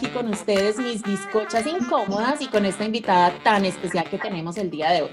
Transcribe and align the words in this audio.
aquí 0.00 0.08
con 0.08 0.30
ustedes, 0.30 0.78
mis 0.78 1.02
bizcochas 1.02 1.66
incómodas 1.66 2.40
y 2.40 2.46
con 2.46 2.64
esta 2.64 2.86
invitada 2.86 3.34
tan 3.44 3.66
especial 3.66 4.08
que 4.08 4.16
tenemos 4.16 4.56
el 4.56 4.70
día 4.70 4.90
de 4.92 5.02
hoy. 5.02 5.10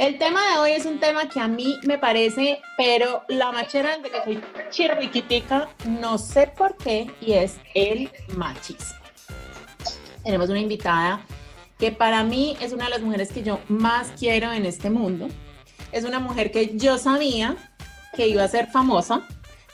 El 0.00 0.18
tema 0.18 0.40
de 0.50 0.58
hoy 0.58 0.72
es 0.72 0.84
un 0.84 0.98
tema 0.98 1.28
que 1.28 1.38
a 1.38 1.46
mí 1.46 1.76
me 1.84 1.96
parece, 1.96 2.60
pero 2.76 3.22
la 3.28 3.52
machera 3.52 3.98
de 3.98 4.10
que 4.10 4.24
soy 4.24 4.42
chirriquitica, 4.70 5.68
no 5.86 6.18
sé 6.18 6.52
por 6.58 6.76
qué, 6.76 7.08
y 7.20 7.34
es 7.34 7.58
el 7.74 8.10
machismo. 8.34 8.98
Tenemos 10.24 10.50
una 10.50 10.58
invitada 10.58 11.20
que 11.78 11.92
para 11.92 12.24
mí 12.24 12.56
es 12.60 12.72
una 12.72 12.86
de 12.86 12.90
las 12.90 13.02
mujeres 13.02 13.30
que 13.30 13.44
yo 13.44 13.60
más 13.68 14.12
quiero 14.18 14.50
en 14.50 14.66
este 14.66 14.90
mundo. 14.90 15.28
Es 15.92 16.02
una 16.02 16.18
mujer 16.18 16.50
que 16.50 16.76
yo 16.76 16.98
sabía 16.98 17.54
que 18.16 18.26
iba 18.26 18.42
a 18.42 18.48
ser 18.48 18.66
famosa, 18.72 19.22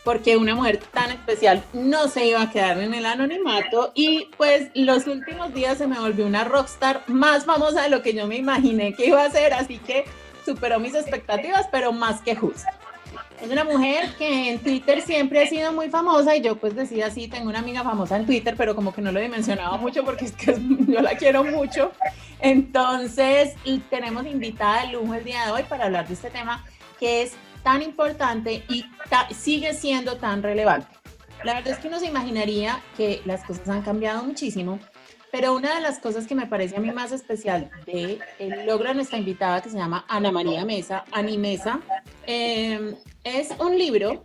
porque 0.05 0.37
una 0.37 0.55
mujer 0.55 0.81
tan 0.93 1.11
especial 1.11 1.63
no 1.73 2.09
se 2.09 2.27
iba 2.27 2.43
a 2.43 2.51
quedar 2.51 2.79
en 2.79 2.95
el 2.95 3.07
anonimato 3.07 3.93
y 3.95 4.29
pues 4.37 4.71
los 4.75 5.07
últimos 5.07 5.55
días 5.55 5.79
se 5.79 5.87
me 5.87 5.99
volvió 5.99 6.27
una 6.27 6.45
rockstar 6.45 7.03
más 7.07 7.45
famosa 7.45 7.83
de 7.83 7.89
lo 7.89 8.03
que 8.03 8.15
yo 8.15 8.27
me 8.27 8.37
imaginé 8.37 8.95
que 8.95 9.07
iba 9.07 9.25
a 9.25 9.31
ser, 9.31 9.55
así 9.55 9.79
que 9.79 10.05
superó 10.45 10.81
mis 10.81 10.95
expectativas, 10.95 11.69
pero 11.71 11.93
más 11.93 12.21
que 12.21 12.35
justo. 12.35 12.69
Es 13.41 13.51
una 13.51 13.65
mujer 13.65 14.09
que 14.19 14.51
en 14.51 14.61
Twitter 14.61 15.03
siempre 15.03 15.43
ha 15.43 15.47
sido 15.49 15.73
muy 15.73 15.89
famosa 15.89 16.37
y 16.37 16.43
yo 16.43 16.57
pues 16.57 16.77
decía, 16.77 17.11
sí, 17.11 17.27
tengo 17.27 17.49
una 17.49 17.59
amiga 17.59 17.83
famosa 17.83 18.17
en 18.17 18.25
Twitter, 18.25 18.55
pero 18.57 18.77
como 18.77 18.95
que 18.95 19.03
no 19.03 19.11
lo 19.11 19.19
dimensionaba 19.19 19.77
mucho 19.79 20.05
porque 20.05 20.27
es 20.27 20.33
que 20.33 20.57
yo 20.87 21.01
la 21.01 21.17
quiero 21.17 21.43
mucho. 21.43 21.91
Entonces, 22.41 23.55
tenemos 23.91 24.27
invitada 24.27 24.83
de 24.83 24.93
lujo 24.93 25.15
el 25.15 25.25
día 25.25 25.47
de 25.47 25.53
hoy 25.53 25.63
para 25.65 25.87
hablar 25.87 26.07
de 26.07 26.15
este 26.15 26.31
tema 26.31 26.65
que 27.01 27.23
es 27.23 27.33
tan 27.63 27.83
importante 27.83 28.65
y 28.69 28.85
sigue 29.35 29.75
siendo 29.75 30.17
tan 30.17 30.43
relevante. 30.43 30.89
La 31.45 31.55
verdad 31.55 31.73
es 31.73 31.79
que 31.79 31.89
uno 31.89 31.99
se 31.99 32.07
imaginaría 32.07 32.81
que 32.97 33.21
las 33.25 33.45
cosas 33.45 33.69
han 33.69 33.83
cambiado 33.83 34.23
muchísimo, 34.23 34.79
pero 35.33 35.55
una 35.55 35.75
de 35.75 35.81
las 35.81 35.99
cosas 35.99 36.27
que 36.27 36.35
me 36.35 36.47
parece 36.47 36.77
a 36.77 36.81
mí 36.81 36.93
más 36.93 37.11
especial 37.11 37.71
de 37.87 38.21
el 38.39 38.67
logro 38.67 38.89
de 38.89 38.95
nuestra 38.95 39.19
invitada, 39.19 39.61
que 39.61 39.71
se 39.71 39.77
llama 39.77 40.05
Ana 40.09 40.31
María 40.31 40.65
Mesa, 40.65 41.05
Animesa, 41.11 41.81
eh, 42.27 42.97
es 43.25 43.51
un 43.59 43.77
libro 43.77 44.25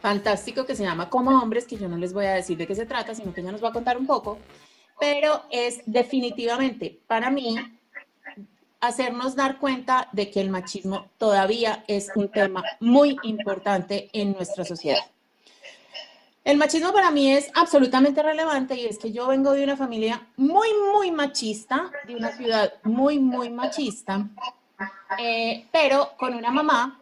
fantástico 0.00 0.64
que 0.64 0.74
se 0.74 0.82
llama 0.82 1.10
Como 1.10 1.30
Hombres, 1.30 1.66
que 1.66 1.76
yo 1.76 1.88
no 1.88 1.96
les 1.96 2.12
voy 2.12 2.26
a 2.26 2.32
decir 2.32 2.56
de 2.56 2.66
qué 2.66 2.74
se 2.74 2.86
trata, 2.86 3.14
sino 3.14 3.32
que 3.32 3.42
ella 3.42 3.52
nos 3.52 3.62
va 3.62 3.68
a 3.68 3.72
contar 3.72 3.98
un 3.98 4.06
poco, 4.06 4.38
pero 4.98 5.42
es 5.50 5.82
definitivamente 5.86 7.00
para 7.06 7.30
mí 7.30 7.56
hacernos 8.80 9.36
dar 9.36 9.58
cuenta 9.58 10.08
de 10.12 10.30
que 10.30 10.40
el 10.40 10.50
machismo 10.50 11.06
todavía 11.18 11.84
es 11.86 12.10
un 12.14 12.30
tema 12.30 12.62
muy 12.80 13.16
importante 13.22 14.08
en 14.12 14.32
nuestra 14.32 14.64
sociedad. 14.64 15.04
El 16.42 16.56
machismo 16.56 16.92
para 16.92 17.10
mí 17.10 17.30
es 17.30 17.50
absolutamente 17.54 18.22
relevante 18.22 18.74
y 18.74 18.86
es 18.86 18.98
que 18.98 19.12
yo 19.12 19.26
vengo 19.26 19.52
de 19.52 19.62
una 19.62 19.76
familia 19.76 20.26
muy, 20.36 20.68
muy 20.92 21.10
machista, 21.10 21.90
de 22.06 22.16
una 22.16 22.32
ciudad 22.32 22.72
muy, 22.82 23.18
muy 23.18 23.50
machista, 23.50 24.26
eh, 25.18 25.66
pero 25.70 26.12
con 26.16 26.34
una 26.34 26.50
mamá 26.50 26.98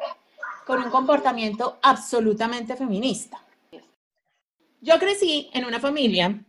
con 0.67 0.83
un 0.83 0.91
comportamiento 0.91 1.79
absolutamente 1.81 2.77
feminista. 2.77 3.41
Yo 4.83 4.99
crecí 4.99 5.49
en 5.55 5.65
una 5.65 5.81
familia 5.81 6.45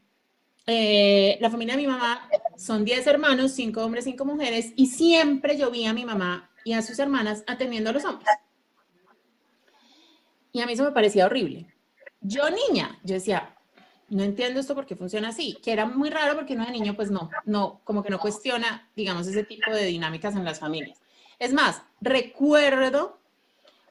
eh, 0.72 1.40
la 1.42 1.50
familia 1.50 1.76
de 1.76 1.82
mi 1.82 1.88
mamá 1.88 2.30
son 2.56 2.86
10 2.86 3.08
hermanos, 3.08 3.54
5 3.54 3.84
hombres, 3.84 4.04
5 4.04 4.24
mujeres, 4.24 4.72
y 4.76 4.86
siempre 4.86 5.58
yo 5.58 5.72
vi 5.72 5.86
a 5.86 5.94
mi 5.94 6.06
mamá 6.06 6.52
y 6.64 6.74
a 6.74 6.84
sus 6.84 7.00
hermanas 7.00 7.44
atendiendo 7.48 7.90
a 7.90 7.94
los 7.94 8.06
hombres. 8.06 8.30
Y 10.52 10.62
a 10.62 10.68
mí 10.68 10.74
eso 10.74 10.84
me 10.84 10.92
parecía 10.92 11.26
horrible. 11.26 11.66
Yo 12.22 12.44
niña, 12.50 13.00
yo 13.04 13.16
decía, 13.16 13.56
no 14.10 14.22
entiendo 14.22 14.60
esto 14.60 14.76
porque 14.76 14.96
funciona 14.96 15.30
así, 15.30 15.58
que 15.64 15.72
era 15.72 15.86
muy 15.86 16.12
raro 16.12 16.36
porque 16.36 16.54
uno 16.54 16.66
de 16.66 16.72
niño 16.72 16.96
pues 16.96 17.10
no, 17.10 17.32
no, 17.46 17.82
como 17.84 18.04
que 18.04 18.12
no 18.12 18.20
cuestiona, 18.20 18.90
digamos, 18.96 19.26
ese 19.26 19.44
tipo 19.44 19.72
de 19.72 19.86
dinámicas 19.86 20.36
en 20.36 20.46
las 20.46 20.60
familias. 20.60 21.00
Es 21.40 21.52
más, 21.52 21.82
recuerdo 22.00 23.20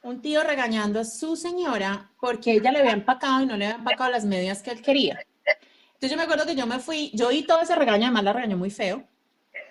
un 0.03 0.21
tío 0.21 0.45
regañando 0.45 1.01
a 1.01 1.05
su 1.05 1.35
señora 1.35 2.13
porque 2.21 2.53
ella 2.53 2.71
le 2.71 2.79
había 2.79 2.93
empacado 2.93 3.43
y 3.43 3.47
no 3.47 3.57
le 3.57 3.67
había 3.67 3.79
empacado 3.79 4.11
las 4.11 4.25
medias 4.25 4.63
que 4.63 4.71
él 4.71 4.83
quería. 4.83 5.19
Entonces 5.99 6.13
yo 6.13 6.17
me 6.17 6.23
acuerdo 6.23 6.47
que 6.47 6.55
yo 6.55 6.65
me 6.65 6.79
fui, 6.79 7.11
yo 7.13 7.27
oí 7.27 7.43
todo 7.43 7.61
ese 7.61 7.75
regaño, 7.75 8.05
además 8.05 8.23
la 8.23 8.33
regañó 8.33 8.57
muy 8.57 8.71
feo, 8.71 9.03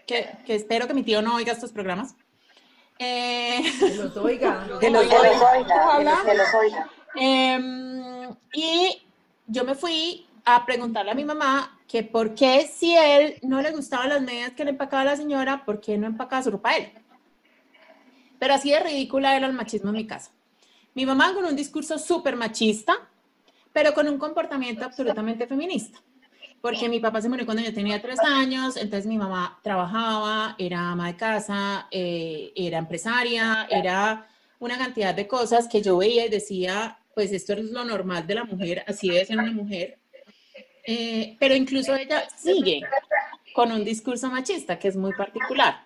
que, 0.05 0.27
que 0.45 0.55
espero 0.55 0.85
que 0.85 0.93
mi 0.93 1.03
tío 1.03 1.21
no 1.21 1.35
oiga 1.35 1.53
estos 1.53 1.71
programas. 1.71 2.15
Eh, 2.99 3.63
que 3.79 3.95
los 3.95 4.17
oiga. 4.17 4.67
Que 4.81 4.89
los 4.89 5.03
oiga. 5.05 6.25
Que 6.25 6.33
los 6.33 6.53
oiga. 6.53 6.89
Eh, 7.15 8.29
y 8.53 9.01
yo 9.45 9.63
me 9.63 9.73
fui 9.73 10.27
a 10.43 10.65
preguntarle 10.65 11.11
a 11.11 11.15
mi 11.15 11.23
mamá 11.23 11.79
que 11.88 12.03
por 12.03 12.35
qué 12.35 12.67
si 12.67 12.94
él 12.94 13.39
no 13.44 13.61
le 13.61 13.71
gustaban 13.71 14.09
las 14.09 14.21
medias 14.21 14.51
que 14.51 14.65
le 14.65 14.71
empacaba 14.71 15.05
la 15.05 15.15
señora, 15.15 15.63
¿por 15.63 15.79
qué 15.79 15.97
no 15.97 16.07
empacaba 16.07 16.44
su 16.44 16.51
ropa 16.51 16.71
a 16.71 16.77
él? 16.77 16.91
Pero 18.38 18.53
así 18.53 18.69
de 18.69 18.81
ridícula 18.81 19.38
era 19.38 19.47
el 19.47 19.53
machismo 19.53 19.91
en 19.91 19.95
mi 19.95 20.05
casa. 20.05 20.31
Mi 20.94 21.05
mamá 21.05 21.33
con 21.33 21.45
un 21.45 21.55
discurso 21.55 21.97
súper 21.97 22.35
machista, 22.35 23.07
pero 23.71 23.94
con 23.94 24.09
un 24.09 24.17
comportamiento 24.17 24.83
absolutamente 24.83 25.47
feminista 25.47 26.01
porque 26.62 26.90
mi 26.90 27.00
papá 27.00 27.22
se 27.22 27.29
murió 27.29 27.45
cuando 27.45 27.63
yo 27.63 27.73
tenía 27.73 28.01
tres 28.01 28.19
años, 28.19 28.78
entonces 28.78 29.06
mi 29.06 29.18
mamá 29.18 29.59
trabajaba, 29.62 30.56
era 30.57 30.91
ama 30.91 31.07
de 31.07 31.16
casa, 31.16 31.88
eh, 31.91 32.51
era 32.56 32.78
empresaria, 32.78 33.68
era 33.69 34.28
una 34.59 34.78
cantidad 34.78 35.13
de 35.13 35.28
cosas 35.28 35.68
que 35.68 35.81
yo 35.81 35.97
veía 35.97 36.25
y 36.25 36.29
decía, 36.29 36.97
pues 37.13 37.31
esto 37.31 37.53
es 37.53 37.72
lo 37.72 37.84
normal 37.85 38.25
de 38.25 38.35
la 38.35 38.44
mujer, 38.44 38.84
así 38.88 39.09
debe 39.09 39.25
ser 39.25 39.40
una 39.40 39.51
mujer. 39.51 40.00
Eh, 40.84 41.35
pero 41.40 41.53
incluso 41.56 41.95
ella 41.95 42.28
sigue 42.29 42.81
con 43.53 43.72
un 43.72 43.84
discurso 43.84 44.29
machista 44.29 44.79
que 44.79 44.88
es 44.88 44.95
muy 44.95 45.13
particular. 45.13 45.85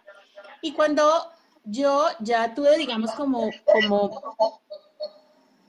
Y 0.62 0.74
cuando 0.74 1.04
yo 1.64 2.08
ya 2.20 2.54
tuve, 2.54 2.78
digamos, 2.78 3.12
como, 3.12 3.50
como 3.66 4.22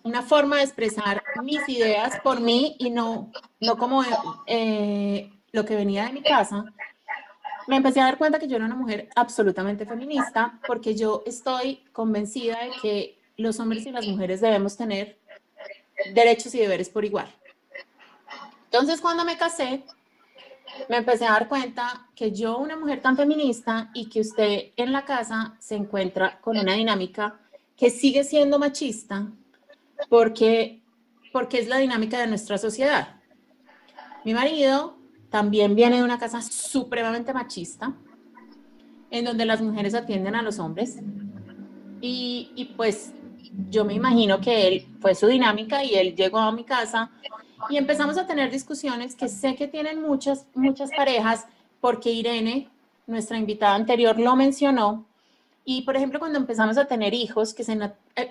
una 0.02 0.22
forma 0.22 0.56
de 0.56 0.64
expresar 0.64 1.22
mis 1.42 1.66
ideas 1.69 2.20
por 2.22 2.40
mí 2.40 2.76
y 2.78 2.90
no, 2.90 3.30
no 3.62 3.78
como 3.78 4.02
eh, 4.46 5.30
lo 5.52 5.64
que 5.64 5.76
venía 5.76 6.06
de 6.06 6.12
mi 6.12 6.22
casa, 6.22 6.64
me 7.68 7.76
empecé 7.76 8.00
a 8.00 8.04
dar 8.04 8.18
cuenta 8.18 8.40
que 8.40 8.48
yo 8.48 8.56
era 8.56 8.66
una 8.66 8.74
mujer 8.74 9.08
absolutamente 9.14 9.86
feminista 9.86 10.58
porque 10.66 10.96
yo 10.96 11.22
estoy 11.26 11.76
convencida 11.92 12.58
de 12.64 12.72
que 12.82 13.18
los 13.36 13.60
hombres 13.60 13.86
y 13.86 13.92
las 13.92 14.06
mujeres 14.06 14.40
debemos 14.40 14.76
tener 14.76 15.16
derechos 16.12 16.52
y 16.56 16.58
deberes 16.58 16.88
por 16.88 17.04
igual. 17.04 17.32
Entonces, 18.64 19.00
cuando 19.00 19.24
me 19.24 19.38
casé, 19.38 19.84
me 20.88 20.96
empecé 20.96 21.26
a 21.26 21.32
dar 21.32 21.48
cuenta 21.48 22.08
que 22.16 22.32
yo, 22.32 22.58
una 22.58 22.76
mujer 22.76 23.00
tan 23.00 23.16
feminista, 23.16 23.90
y 23.94 24.08
que 24.08 24.20
usted 24.20 24.72
en 24.76 24.90
la 24.92 25.04
casa 25.04 25.54
se 25.60 25.76
encuentra 25.76 26.40
con 26.40 26.58
una 26.58 26.72
dinámica 26.72 27.38
que 27.76 27.90
sigue 27.90 28.24
siendo 28.24 28.58
machista, 28.58 29.28
porque, 30.08 30.82
porque 31.32 31.60
es 31.60 31.68
la 31.68 31.78
dinámica 31.78 32.18
de 32.18 32.26
nuestra 32.26 32.58
sociedad. 32.58 33.21
Mi 34.24 34.34
marido 34.34 34.96
también 35.30 35.74
viene 35.74 35.96
de 35.96 36.02
una 36.02 36.18
casa 36.18 36.42
supremamente 36.42 37.32
machista, 37.32 37.94
en 39.10 39.24
donde 39.24 39.44
las 39.44 39.60
mujeres 39.60 39.94
atienden 39.94 40.34
a 40.34 40.42
los 40.42 40.58
hombres. 40.58 40.98
Y, 42.00 42.72
pues 42.76 43.12
yo 43.70 43.84
me 43.84 43.94
imagino 43.94 44.40
que 44.40 44.66
él 44.66 44.86
fue 45.00 45.14
su 45.14 45.26
dinámica 45.26 45.84
y 45.84 45.94
él 45.94 46.16
llegó 46.16 46.38
a 46.38 46.52
mi 46.52 46.64
casa 46.64 47.10
y 47.68 47.76
empezamos 47.76 48.18
a 48.18 48.26
tener 48.26 48.50
discusiones 48.50 49.14
que 49.14 49.28
sé 49.28 49.54
que 49.54 49.68
tienen 49.68 50.00
muchas, 50.02 50.46
muchas 50.54 50.90
parejas, 50.96 51.46
porque 51.80 52.10
Irene, 52.10 52.68
nuestra 53.06 53.38
invitada 53.38 53.74
anterior, 53.74 54.18
lo 54.18 54.34
mencionó, 54.34 55.06
y 55.64 55.82
por 55.82 55.96
ejemplo, 55.96 56.18
cuando 56.18 56.38
empezamos 56.38 56.76
a 56.76 56.86
tener 56.86 57.14
hijos, 57.14 57.54
que 57.54 57.62
se 57.62 57.78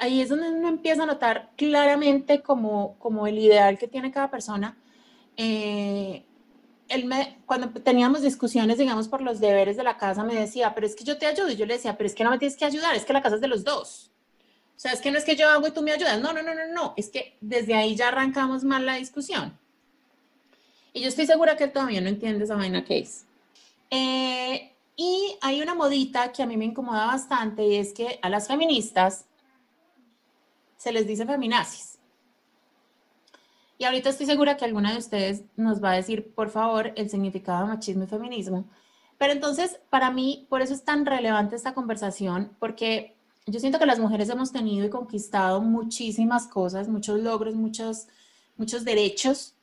ahí 0.02 0.22
es 0.22 0.30
donde 0.30 0.50
uno 0.50 0.68
empieza 0.68 1.04
a 1.04 1.06
notar 1.06 1.50
claramente 1.56 2.42
como, 2.42 2.96
como 3.00 3.26
el 3.26 3.40
ideal 3.40 3.78
que 3.78 3.88
tiene 3.88 4.12
cada 4.12 4.30
persona. 4.30 4.76
Eh, 5.38 6.24
él 6.90 7.06
me, 7.06 7.38
cuando 7.46 7.70
teníamos 7.82 8.22
discusiones, 8.22 8.78
digamos, 8.78 9.08
por 9.08 9.22
los 9.22 9.40
deberes 9.40 9.78
de 9.78 9.84
la 9.84 9.98
casa, 9.98 10.24
me 10.24 10.36
decía, 10.36 10.76
pero 10.76 10.86
es 10.86 10.96
que 10.96 11.04
yo 11.04 11.18
te 11.18 11.26
ayudo. 11.26 11.50
Y 11.50 11.56
yo 11.56 11.66
le 11.66 11.76
decía, 11.76 11.98
pero 11.98 12.08
es 12.08 12.16
que 12.16 12.24
no 12.24 12.32
me 12.32 12.38
tienes 12.40 12.58
que 12.58 12.66
ayudar, 12.66 12.96
es 12.96 13.06
que 13.06 13.14
la 13.14 13.22
casa 13.22 13.36
es 13.36 13.42
de 13.42 13.48
los 13.48 13.64
dos. 13.64 14.12
O 14.76 14.80
sea, 14.82 14.94
es 14.94 15.02
que 15.02 15.12
no 15.12 15.18
es 15.18 15.24
que 15.24 15.36
yo 15.36 15.48
hago 15.48 15.68
y 15.68 15.72
tú 15.72 15.82
me 15.84 15.92
ayudas. 15.92 16.20
No, 16.20 16.34
no, 16.34 16.42
no, 16.42 16.56
no, 16.56 16.68
no. 16.74 16.94
Es 16.98 17.10
que 17.10 17.38
desde 17.40 17.76
ahí 17.76 17.96
ya 17.96 18.08
arrancamos 18.08 18.64
mal 18.64 18.86
la 18.86 18.96
discusión. 18.96 19.58
Y 20.92 21.02
yo 21.02 21.08
estoy 21.08 21.26
segura 21.28 21.56
que 21.56 21.66
él 21.66 21.72
todavía 21.72 22.02
no 22.02 22.10
entiende 22.10 22.44
esa 22.44 22.56
vaina 22.56 22.84
que 22.84 23.00
es. 23.00 23.26
Eh, 23.92 24.72
y 24.96 25.38
hay 25.42 25.62
una 25.62 25.76
modita 25.76 26.32
que 26.32 26.44
a 26.44 26.46
mí 26.46 26.58
me 26.58 26.66
incomoda 26.66 27.06
bastante 27.06 27.66
y 27.66 27.76
es 27.76 27.94
que 27.94 28.20
a 28.22 28.30
las 28.30 28.48
feministas 28.48 29.26
se 30.78 30.92
les 30.92 31.08
dice 31.08 31.26
feminazis. 31.26 31.91
Y 33.82 33.84
ahorita 33.84 34.12
estoy 34.12 34.28
segura 34.28 34.58
que 34.58 34.66
alguna 34.66 34.92
de 34.92 35.00
ustedes 35.00 35.46
nos 35.56 35.84
va 35.84 35.94
a 35.94 35.96
decir, 35.96 36.36
por 36.36 36.52
favor, 36.52 36.94
el 36.96 37.10
significado 37.10 37.62
de 37.62 37.74
machismo 37.74 38.04
y 38.04 38.08
feminismo. 38.08 38.70
Pero 39.18 39.34
entonces, 39.34 39.80
para 39.90 40.12
mí, 40.12 40.46
por 40.52 40.62
eso 40.62 40.76
es 40.76 40.84
tan 40.84 41.04
relevante 41.04 41.56
esta 41.56 41.74
conversación, 41.74 42.56
porque 42.60 43.16
yo 43.48 43.60
siento 43.60 43.80
que 43.80 43.88
las 43.88 43.98
mujeres 43.98 44.30
hemos 44.30 44.52
tenido 44.52 44.86
y 44.86 44.92
conquistado 44.92 45.62
muchísimas 45.62 46.46
cosas, 46.46 46.90
muchos 46.90 47.22
logros, 47.22 47.56
muchos, 47.56 48.06
muchos 48.56 48.86
derechos, 48.86 49.56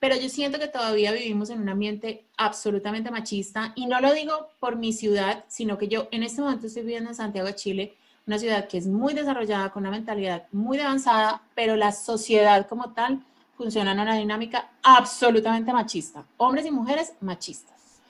pero 0.00 0.16
yo 0.16 0.28
siento 0.28 0.58
que 0.58 0.66
todavía 0.66 1.12
vivimos 1.12 1.48
en 1.50 1.60
un 1.60 1.68
ambiente 1.68 2.26
absolutamente 2.38 3.12
machista 3.12 3.72
y 3.76 3.86
no 3.86 4.00
lo 4.00 4.12
digo 4.12 4.48
por 4.58 4.74
mi 4.74 4.92
ciudad, 4.92 5.44
sino 5.46 5.78
que 5.78 5.86
yo 5.86 6.08
en 6.10 6.24
este 6.24 6.42
momento 6.42 6.66
estoy 6.66 6.82
viviendo 6.82 7.10
en 7.10 7.14
Santiago 7.14 7.46
de 7.46 7.54
Chile, 7.54 7.94
una 8.26 8.40
ciudad 8.40 8.66
que 8.66 8.78
es 8.78 8.88
muy 8.88 9.14
desarrollada, 9.14 9.70
con 9.70 9.84
una 9.84 9.92
mentalidad 9.92 10.48
muy 10.50 10.80
avanzada, 10.80 11.42
pero 11.54 11.76
la 11.76 11.92
sociedad 11.92 12.66
como 12.66 12.94
tal 12.94 13.24
funciona 13.60 13.92
en 13.92 14.00
una 14.00 14.16
dinámica 14.16 14.70
absolutamente 14.82 15.70
machista, 15.70 16.24
hombres 16.38 16.64
y 16.64 16.70
mujeres 16.70 17.12
machistas. 17.20 18.00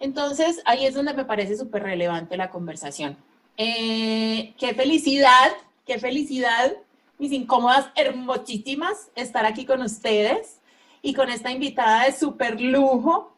Entonces, 0.00 0.60
ahí 0.64 0.84
es 0.84 0.94
donde 0.94 1.14
me 1.14 1.24
parece 1.24 1.56
súper 1.56 1.84
relevante 1.84 2.36
la 2.36 2.50
conversación. 2.50 3.16
Eh, 3.56 4.52
qué 4.58 4.74
felicidad, 4.74 5.52
qué 5.86 6.00
felicidad, 6.00 6.72
mis 7.18 7.30
incómodas, 7.30 7.88
hermosísimas, 7.94 9.12
estar 9.14 9.46
aquí 9.46 9.64
con 9.64 9.80
ustedes 9.80 10.58
y 11.02 11.14
con 11.14 11.30
esta 11.30 11.52
invitada 11.52 12.06
de 12.06 12.12
súper 12.12 12.60
lujo. 12.60 13.32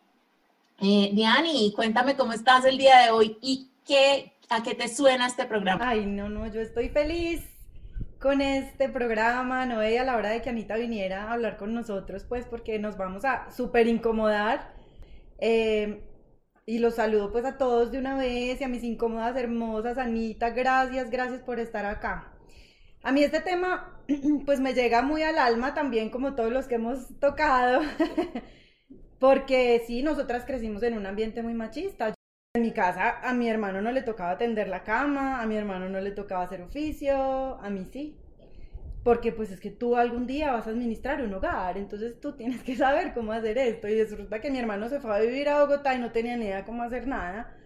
Eh, 0.80 1.10
Diani, 1.12 1.74
cuéntame 1.76 2.16
cómo 2.16 2.32
estás 2.32 2.64
el 2.64 2.78
día 2.78 3.00
de 3.00 3.10
hoy 3.10 3.36
y 3.42 3.68
qué, 3.86 4.32
a 4.48 4.62
qué 4.62 4.74
te 4.74 4.88
suena 4.88 5.26
este 5.26 5.44
programa. 5.44 5.86
Ay, 5.86 6.06
no, 6.06 6.30
no, 6.30 6.46
yo 6.46 6.62
estoy 6.62 6.88
feliz 6.88 7.42
con 8.20 8.40
este 8.40 8.88
programa. 8.88 9.66
No 9.66 9.78
veía 9.78 10.04
la 10.04 10.16
hora 10.16 10.30
de 10.30 10.42
que 10.42 10.50
Anita 10.50 10.76
viniera 10.76 11.24
a 11.24 11.32
hablar 11.32 11.56
con 11.56 11.74
nosotros, 11.74 12.24
pues 12.28 12.46
porque 12.46 12.78
nos 12.78 12.96
vamos 12.96 13.24
a 13.24 13.50
súper 13.50 13.86
incomodar. 13.86 14.74
Eh, 15.38 16.04
y 16.66 16.80
los 16.80 16.96
saludo 16.96 17.32
pues 17.32 17.46
a 17.46 17.56
todos 17.56 17.90
de 17.92 17.98
una 17.98 18.14
vez 18.18 18.60
y 18.60 18.64
a 18.64 18.68
mis 18.68 18.84
incómodas 18.84 19.36
hermosas. 19.36 19.98
Anita, 19.98 20.50
gracias, 20.50 21.10
gracias 21.10 21.40
por 21.40 21.60
estar 21.60 21.86
acá. 21.86 22.34
A 23.02 23.12
mí 23.12 23.22
este 23.22 23.40
tema 23.40 24.02
pues 24.46 24.60
me 24.60 24.74
llega 24.74 25.02
muy 25.02 25.22
al 25.22 25.38
alma 25.38 25.74
también 25.74 26.10
como 26.10 26.34
todos 26.34 26.52
los 26.52 26.66
que 26.66 26.74
hemos 26.76 27.18
tocado, 27.20 27.80
porque 29.18 29.82
sí, 29.86 30.02
nosotras 30.02 30.44
crecimos 30.44 30.82
en 30.82 30.94
un 30.94 31.06
ambiente 31.06 31.42
muy 31.42 31.54
machista. 31.54 32.17
En 32.58 32.62
mi 32.62 32.72
casa 32.72 33.20
a 33.22 33.34
mi 33.34 33.48
hermano 33.48 33.80
no 33.80 33.92
le 33.92 34.02
tocaba 34.02 34.36
tender 34.36 34.66
la 34.68 34.82
cama, 34.82 35.40
a 35.40 35.46
mi 35.46 35.56
hermano 35.56 35.88
no 35.88 36.00
le 36.00 36.10
tocaba 36.10 36.42
hacer 36.42 36.60
oficio, 36.60 37.54
a 37.60 37.70
mí 37.70 37.84
sí 37.84 38.18
porque 39.04 39.32
pues 39.32 39.50
es 39.50 39.60
que 39.60 39.70
tú 39.70 39.96
algún 39.96 40.26
día 40.26 40.52
vas 40.52 40.66
a 40.66 40.70
administrar 40.70 41.22
un 41.22 41.32
hogar, 41.32 41.78
entonces 41.78 42.20
tú 42.20 42.36
tienes 42.36 42.62
que 42.62 42.76
saber 42.76 43.14
cómo 43.14 43.32
hacer 43.32 43.56
esto. 43.56 43.88
Y 43.88 44.02
resulta 44.02 44.40
que 44.40 44.50
mi 44.50 44.58
hermano 44.58 44.88
se 44.88 45.00
fue 45.00 45.16
a 45.16 45.20
vivir 45.20 45.48
a 45.48 45.60
Bogotá 45.60 45.94
y 45.94 45.98
no 45.98 46.12
tenía 46.12 46.36
ni 46.36 46.46
idea 46.46 46.64
cómo 46.64 46.82
hacer 46.82 47.06
nada. 47.06 47.56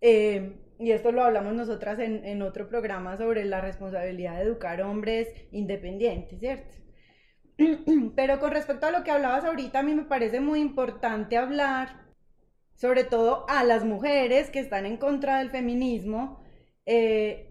Eh, 0.00 0.56
y 0.78 0.92
esto 0.92 1.12
lo 1.12 1.22
hablamos 1.22 1.54
nosotras 1.54 1.98
en, 1.98 2.24
en, 2.24 2.40
otro 2.40 2.68
programa 2.68 3.18
sobre 3.18 3.44
la 3.44 3.60
responsabilidad 3.60 4.36
de 4.36 4.44
educar 4.44 4.80
hombres 4.80 5.28
independientes, 5.50 6.38
¿cierto? 6.40 6.74
Pero 8.16 8.40
con 8.40 8.50
respecto 8.50 8.86
a 8.86 8.90
lo 8.90 9.04
que 9.04 9.10
hablabas 9.10 9.44
ahorita, 9.44 9.80
a 9.80 9.82
mí 9.82 9.94
me 9.94 10.04
parece 10.04 10.40
muy 10.40 10.60
importante 10.60 11.36
hablar, 11.36 12.09
sobre 12.80 13.04
todo 13.04 13.44
a 13.46 13.62
las 13.62 13.84
mujeres 13.84 14.48
que 14.48 14.58
están 14.58 14.86
en 14.86 14.96
contra 14.96 15.38
del 15.38 15.50
feminismo, 15.50 16.40
eh, 16.86 17.50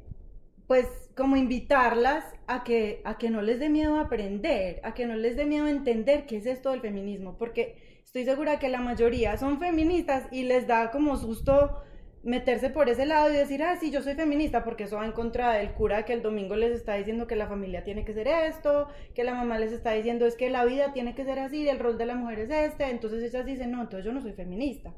pues 0.66 0.88
como 1.16 1.36
invitarlas 1.36 2.26
a 2.48 2.64
que, 2.64 3.02
a 3.06 3.20
que 3.20 3.30
no 3.30 3.44
les 3.44 3.60
dé 3.60 3.70
miedo 3.70 4.00
aprender, 4.00 4.82
a 4.84 4.96
que 4.96 5.06
no 5.06 5.16
les 5.16 5.38
dé 5.38 5.46
miedo 5.46 5.68
entender 5.68 6.26
qué 6.26 6.38
es 6.38 6.48
esto 6.48 6.72
del 6.72 6.82
feminismo, 6.82 7.38
porque 7.38 7.76
estoy 8.04 8.26
segura 8.26 8.58
que 8.58 8.70
la 8.70 8.82
mayoría 8.82 9.38
son 9.38 9.60
feministas 9.60 10.28
y 10.32 10.44
les 10.44 10.66
da 10.66 10.90
como 10.90 11.16
susto 11.16 11.84
meterse 12.24 12.72
por 12.72 12.90
ese 12.90 13.06
lado 13.06 13.30
y 13.32 13.38
decir, 13.38 13.62
ah, 13.62 13.78
sí, 13.80 13.92
yo 13.92 14.02
soy 14.02 14.16
feminista, 14.16 14.64
porque 14.64 14.86
eso 14.86 14.98
va 14.98 15.06
en 15.06 15.12
contra 15.12 15.54
del 15.54 15.74
cura 15.74 16.06
que 16.06 16.14
el 16.14 16.24
domingo 16.24 16.56
les 16.56 16.72
está 16.72 16.96
diciendo 16.96 17.28
que 17.28 17.36
la 17.36 17.48
familia 17.48 17.84
tiene 17.84 18.04
que 18.04 18.14
ser 18.14 18.28
esto, 18.28 18.88
que 19.14 19.24
la 19.24 19.36
mamá 19.36 19.60
les 19.60 19.72
está 19.74 19.92
diciendo 19.92 20.26
es 20.26 20.36
que 20.36 20.50
la 20.50 20.66
vida 20.66 20.92
tiene 20.92 21.14
que 21.14 21.24
ser 21.24 21.38
así, 21.38 21.70
el 21.70 21.78
rol 21.78 22.00
de 22.00 22.08
la 22.08 22.16
mujer 22.16 22.40
es 22.40 22.50
este, 22.50 22.90
entonces 22.90 23.24
ellas 23.24 23.46
dicen, 23.46 23.70
no, 23.70 23.82
entonces 23.84 24.06
yo 24.06 24.12
no 24.12 24.22
soy 24.22 24.34
feminista. 24.34 24.92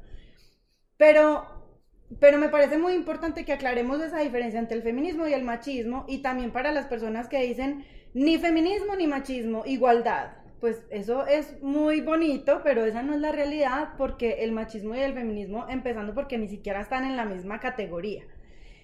Pero 1.02 1.44
pero 2.20 2.38
me 2.38 2.48
parece 2.48 2.78
muy 2.78 2.92
importante 2.92 3.44
que 3.44 3.52
aclaremos 3.52 4.00
esa 4.00 4.20
diferencia 4.20 4.60
entre 4.60 4.76
el 4.76 4.84
feminismo 4.84 5.26
y 5.26 5.32
el 5.32 5.42
machismo 5.42 6.04
y 6.06 6.18
también 6.18 6.52
para 6.52 6.70
las 6.70 6.86
personas 6.86 7.26
que 7.26 7.42
dicen 7.42 7.84
ni 8.14 8.38
feminismo 8.38 8.94
ni 8.94 9.08
machismo, 9.08 9.64
igualdad. 9.66 10.36
Pues 10.60 10.86
eso 10.90 11.26
es 11.26 11.60
muy 11.60 12.02
bonito, 12.02 12.60
pero 12.62 12.84
esa 12.84 13.02
no 13.02 13.14
es 13.14 13.20
la 13.20 13.32
realidad 13.32 13.94
porque 13.98 14.44
el 14.44 14.52
machismo 14.52 14.94
y 14.94 15.00
el 15.00 15.14
feminismo, 15.14 15.66
empezando 15.68 16.14
porque 16.14 16.38
ni 16.38 16.46
siquiera 16.46 16.82
están 16.82 17.04
en 17.04 17.16
la 17.16 17.24
misma 17.24 17.58
categoría. 17.58 18.22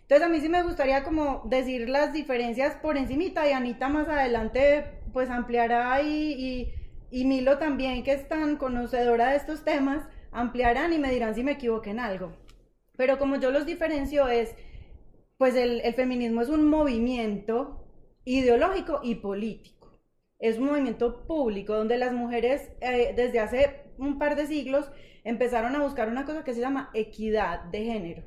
Entonces 0.00 0.26
a 0.26 0.28
mí 0.28 0.40
sí 0.40 0.48
me 0.48 0.64
gustaría 0.64 1.04
como 1.04 1.42
decir 1.44 1.88
las 1.88 2.12
diferencias 2.12 2.74
por 2.82 2.96
encimita 2.96 3.48
y 3.48 3.52
Anita 3.52 3.88
más 3.88 4.08
adelante 4.08 4.86
pues 5.12 5.30
ampliará 5.30 6.02
y, 6.02 6.32
y, 6.32 6.74
y 7.12 7.24
Milo 7.26 7.58
también 7.58 8.02
que 8.02 8.12
es 8.12 8.26
tan 8.26 8.56
conocedora 8.56 9.30
de 9.30 9.36
estos 9.36 9.62
temas 9.64 10.02
ampliarán 10.38 10.92
y 10.92 10.98
me 10.98 11.10
dirán 11.10 11.34
si 11.34 11.42
me 11.42 11.52
equivoqué 11.52 11.90
en 11.90 12.00
algo. 12.00 12.32
Pero 12.96 13.18
como 13.18 13.36
yo 13.36 13.50
los 13.50 13.66
diferencio 13.66 14.28
es, 14.28 14.54
pues 15.36 15.54
el, 15.54 15.80
feminismo 15.94 16.42
es 16.42 16.48
un 16.48 16.68
movimiento 16.68 17.84
ideológico 18.24 19.00
y 19.02 19.16
político. 19.16 20.00
Es 20.38 20.58
un 20.58 20.66
movimiento 20.66 21.26
público 21.26 21.74
donde 21.74 21.96
las 21.96 22.12
mujeres 22.12 22.72
eh, 22.80 23.12
desde 23.16 23.40
hace 23.40 23.84
un 23.98 24.18
par 24.18 24.36
de 24.36 24.46
siglos 24.46 24.90
empezaron 25.24 25.74
a 25.76 25.82
buscar 25.82 26.08
una 26.08 26.24
cosa 26.24 26.44
que 26.44 26.54
se 26.54 26.60
llama 26.60 26.90
equidad 26.94 27.64
de 27.64 27.84
género. 27.84 28.22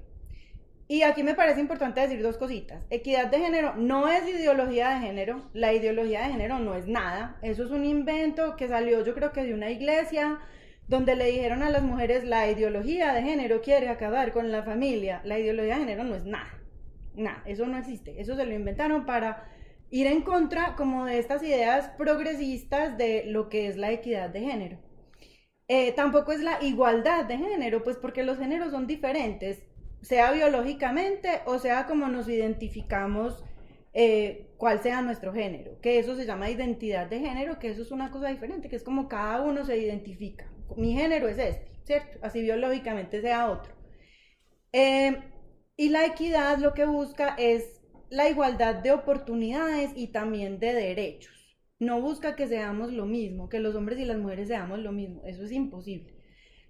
Y 0.88 1.04
aquí 1.04 1.24
me 1.24 1.36
parece 1.36 1.62
importante 1.62 2.02
decir 2.02 2.22
dos 2.22 2.38
cositas. 2.38 2.86
Equidad 2.90 3.28
de 3.28 3.40
género 3.40 3.76
no 3.78 4.10
es 4.10 4.28
ideología 4.28 4.90
de 4.90 5.00
género, 5.00 5.50
la 5.54 5.74
ideología 5.74 6.24
de 6.24 6.34
género 6.34 6.60
no 6.60 6.76
es 6.76 6.86
nada, 6.86 7.38
eso 7.42 7.64
es 7.64 7.72
un 7.72 7.86
invento 7.86 8.58
que 8.58 8.68
salió 8.68 9.02
yo 9.06 9.14
creo 9.14 9.32
que 9.32 9.44
de 9.44 9.54
una 9.54 9.70
iglesia, 9.70 10.40
donde 10.92 11.16
le 11.16 11.32
dijeron 11.32 11.64
a 11.64 11.70
las 11.70 11.84
mujeres 11.84 12.26
la 12.26 12.52
ideología 12.52 13.14
de 13.14 13.24
género 13.24 13.62
quiere 13.62 13.88
acabar 13.88 14.34
con 14.34 14.52
la 14.52 14.62
familia. 14.62 15.22
La 15.24 15.40
ideología 15.40 15.76
de 15.76 15.80
género 15.86 16.04
no 16.04 16.16
es 16.16 16.26
nada, 16.26 16.62
nada, 17.16 17.42
eso 17.46 17.66
no 17.66 17.78
existe, 17.78 18.20
eso 18.20 18.36
se 18.36 18.46
lo 18.46 18.54
inventaron 18.54 19.06
para 19.06 19.48
ir 19.90 20.06
en 20.06 20.22
contra 20.22 20.76
como 20.76 21.06
de 21.06 21.18
estas 21.18 21.44
ideas 21.44 21.92
progresistas 21.98 22.98
de 22.98 23.24
lo 23.26 23.48
que 23.48 23.68
es 23.68 23.78
la 23.78 23.92
equidad 23.92 24.32
de 24.32 24.42
género. 24.42 24.80
Eh, 25.70 25.94
tampoco 25.94 26.34
es 26.34 26.42
la 26.42 26.62
igualdad 26.62 27.24
de 27.24 27.38
género, 27.38 27.84
pues 27.84 27.96
porque 27.96 28.24
los 28.24 28.38
géneros 28.38 28.72
son 28.72 28.86
diferentes, 28.86 29.64
sea 30.02 30.34
biológicamente 30.34 31.40
o 31.46 31.58
sea 31.58 31.86
como 31.88 32.10
nos 32.10 32.28
identificamos 32.28 33.46
eh, 33.94 34.50
cuál 34.58 34.82
sea 34.82 35.02
nuestro 35.02 35.32
género, 35.34 35.80
que 35.80 36.00
eso 36.00 36.18
se 36.18 36.26
llama 36.26 36.50
identidad 36.50 37.08
de 37.08 37.20
género, 37.20 37.60
que 37.60 37.70
eso 37.70 37.82
es 37.82 37.92
una 37.92 38.12
cosa 38.12 38.28
diferente, 38.28 38.68
que 38.68 38.76
es 38.76 38.84
como 38.84 39.08
cada 39.08 39.42
uno 39.42 39.64
se 39.64 39.78
identifica 39.78 40.51
mi 40.78 40.94
género 40.94 41.28
es 41.28 41.38
este, 41.38 41.72
¿cierto? 41.84 42.20
Así 42.22 42.42
biológicamente 42.42 43.22
sea 43.22 43.50
otro. 43.50 43.74
Eh, 44.74 45.18
y 45.78 45.90
la 45.90 46.06
equidad 46.06 46.58
lo 46.60 46.74
que 46.74 46.86
busca 46.86 47.36
es 47.38 47.82
la 48.10 48.30
igualdad 48.30 48.76
de 48.76 48.92
oportunidades 48.92 49.92
y 49.96 50.08
también 50.08 50.60
de 50.60 50.74
derechos. 50.74 51.34
No 51.80 52.02
busca 52.02 52.36
que 52.36 52.48
seamos 52.48 52.92
lo 52.92 53.06
mismo, 53.06 53.50
que 53.50 53.60
los 53.60 53.76
hombres 53.76 54.00
y 54.00 54.06
las 54.06 54.18
mujeres 54.18 54.50
seamos 54.50 54.80
lo 54.80 54.92
mismo. 54.92 55.24
Eso 55.26 55.44
es 55.44 55.52
imposible. 55.52 56.14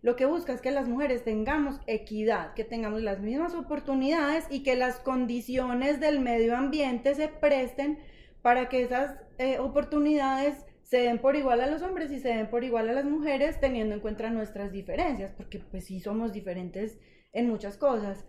Lo 0.01 0.15
que 0.15 0.25
busca 0.25 0.53
es 0.53 0.61
que 0.61 0.71
las 0.71 0.87
mujeres 0.87 1.23
tengamos 1.23 1.79
equidad, 1.85 2.53
que 2.53 2.63
tengamos 2.63 3.01
las 3.01 3.19
mismas 3.19 3.53
oportunidades 3.53 4.45
y 4.49 4.63
que 4.63 4.75
las 4.75 4.99
condiciones 4.99 5.99
del 5.99 6.19
medio 6.19 6.55
ambiente 6.55 7.13
se 7.13 7.27
presten 7.27 7.99
para 8.41 8.69
que 8.69 8.83
esas 8.83 9.15
eh, 9.37 9.59
oportunidades 9.59 10.65
se 10.91 10.97
den 10.97 11.19
por 11.19 11.37
igual 11.37 11.61
a 11.61 11.67
los 11.67 11.81
hombres 11.83 12.11
y 12.11 12.19
se 12.19 12.27
den 12.27 12.49
por 12.49 12.65
igual 12.65 12.89
a 12.89 12.91
las 12.91 13.05
mujeres 13.05 13.61
teniendo 13.61 13.95
en 13.95 14.01
cuenta 14.01 14.29
nuestras 14.29 14.73
diferencias, 14.73 15.31
porque 15.31 15.59
pues 15.59 15.85
sí 15.85 16.01
somos 16.01 16.33
diferentes 16.33 16.99
en 17.31 17.47
muchas 17.47 17.77
cosas. 17.77 18.25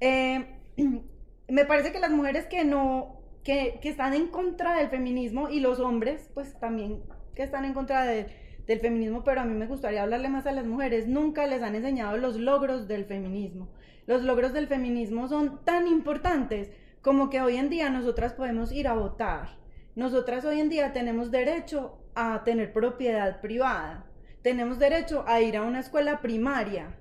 Eh, 0.00 0.44
me 1.48 1.64
parece 1.64 1.92
que 1.92 1.98
las 1.98 2.10
mujeres 2.10 2.44
que 2.48 2.66
no, 2.66 3.22
que, 3.42 3.78
que, 3.80 3.88
están 3.88 4.12
en 4.12 4.28
contra 4.28 4.76
del 4.76 4.90
feminismo 4.90 5.48
y 5.48 5.60
los 5.60 5.80
hombres 5.80 6.28
pues 6.34 6.60
también 6.60 7.02
que 7.34 7.44
están 7.44 7.64
en 7.64 7.72
contra 7.72 8.04
del 8.04 8.80
feminismo, 8.80 9.24
pero 9.24 9.40
a 9.40 9.44
mí 9.46 9.54
me 9.54 9.66
gustaría 9.66 10.02
hablarle 10.02 10.28
más 10.28 10.46
a 10.46 10.52
las 10.52 10.66
mujeres, 10.66 11.08
nunca 11.08 11.46
les 11.46 11.62
han 11.62 11.76
enseñado 11.76 12.18
los 12.18 12.36
logros 12.36 12.88
del 12.88 13.06
feminismo. 13.06 13.70
Los 14.04 14.22
logros 14.22 14.52
del 14.52 14.66
feminismo 14.66 15.28
son 15.28 15.64
tan 15.64 15.86
importantes 15.86 16.70
como 17.00 17.30
que 17.30 17.40
hoy 17.40 17.56
en 17.56 17.70
día 17.70 17.88
nosotras 17.88 18.34
podemos 18.34 18.70
ir 18.70 18.86
a 18.86 18.92
votar 18.92 19.64
nosotras 19.96 20.44
hoy 20.44 20.60
en 20.60 20.68
día 20.68 20.92
tenemos 20.92 21.30
derecho 21.30 21.98
a 22.14 22.44
tener 22.44 22.72
propiedad 22.72 23.40
privada, 23.40 24.04
tenemos 24.42 24.78
derecho 24.78 25.24
a 25.26 25.40
ir 25.40 25.56
a 25.56 25.62
una 25.62 25.80
escuela 25.80 26.20
primaria, 26.20 26.94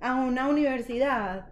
a 0.00 0.14
una 0.14 0.46
universidad, 0.46 1.46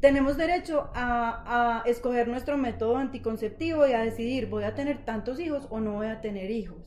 tenemos 0.00 0.36
derecho 0.36 0.90
a, 0.94 1.82
escoger 1.86 2.26
nuestro 2.26 2.56
método 2.56 2.96
anticonceptivo 2.96 3.86
y 3.86 3.92
a 3.92 4.00
decidir 4.00 4.48
voy 4.48 4.64
a 4.64 4.74
tener 4.74 5.04
tantos 5.04 5.38
hijos 5.38 5.66
o 5.70 5.80
no 5.80 5.92
voy 5.92 6.08
a 6.08 6.20
tener 6.20 6.50
hijos. 6.50 6.78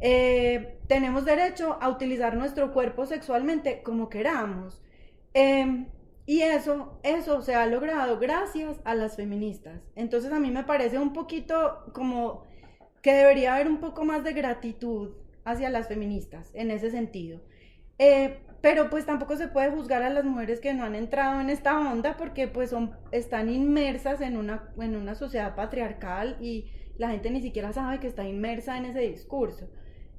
Eh, 0.00 0.78
tenemos 0.86 1.24
derecho 1.24 1.76
a 1.80 1.88
utilizar 1.88 2.36
nuestro 2.36 2.72
cuerpo 2.72 3.04
sexualmente 3.04 3.82
como 3.82 4.08
queramos. 4.08 4.82
Em, 5.34 5.88
y 6.24 6.40
eso, 6.40 6.98
eso 7.02 7.42
se 7.42 7.54
ha 7.54 7.66
logrado 7.66 8.18
gracias 8.18 8.80
a 8.84 8.94
las 8.94 9.16
feministas. 9.16 9.80
Entonces 9.94 10.32
a 10.32 10.38
mí 10.38 10.50
me 10.50 10.64
parece 10.64 10.98
un 10.98 11.12
poquito 11.12 11.90
como 11.92 12.47
que 13.08 13.14
debería 13.14 13.54
haber 13.54 13.68
un 13.68 13.80
poco 13.80 14.04
más 14.04 14.22
de 14.22 14.34
gratitud 14.34 15.14
hacia 15.46 15.70
las 15.70 15.88
feministas 15.88 16.50
en 16.52 16.70
ese 16.70 16.90
sentido. 16.90 17.40
Eh, 17.98 18.40
pero 18.60 18.90
pues 18.90 19.06
tampoco 19.06 19.34
se 19.34 19.48
puede 19.48 19.70
juzgar 19.70 20.02
a 20.02 20.10
las 20.10 20.26
mujeres 20.26 20.60
que 20.60 20.74
no 20.74 20.84
han 20.84 20.94
entrado 20.94 21.40
en 21.40 21.48
esta 21.48 21.80
onda 21.90 22.18
porque 22.18 22.48
pues 22.48 22.68
son, 22.68 22.92
están 23.10 23.48
inmersas 23.48 24.20
en 24.20 24.36
una, 24.36 24.68
en 24.78 24.94
una 24.94 25.14
sociedad 25.14 25.56
patriarcal 25.56 26.36
y 26.38 26.66
la 26.98 27.08
gente 27.08 27.30
ni 27.30 27.40
siquiera 27.40 27.72
sabe 27.72 27.98
que 27.98 28.08
está 28.08 28.28
inmersa 28.28 28.76
en 28.76 28.84
ese 28.84 29.00
discurso. 29.00 29.70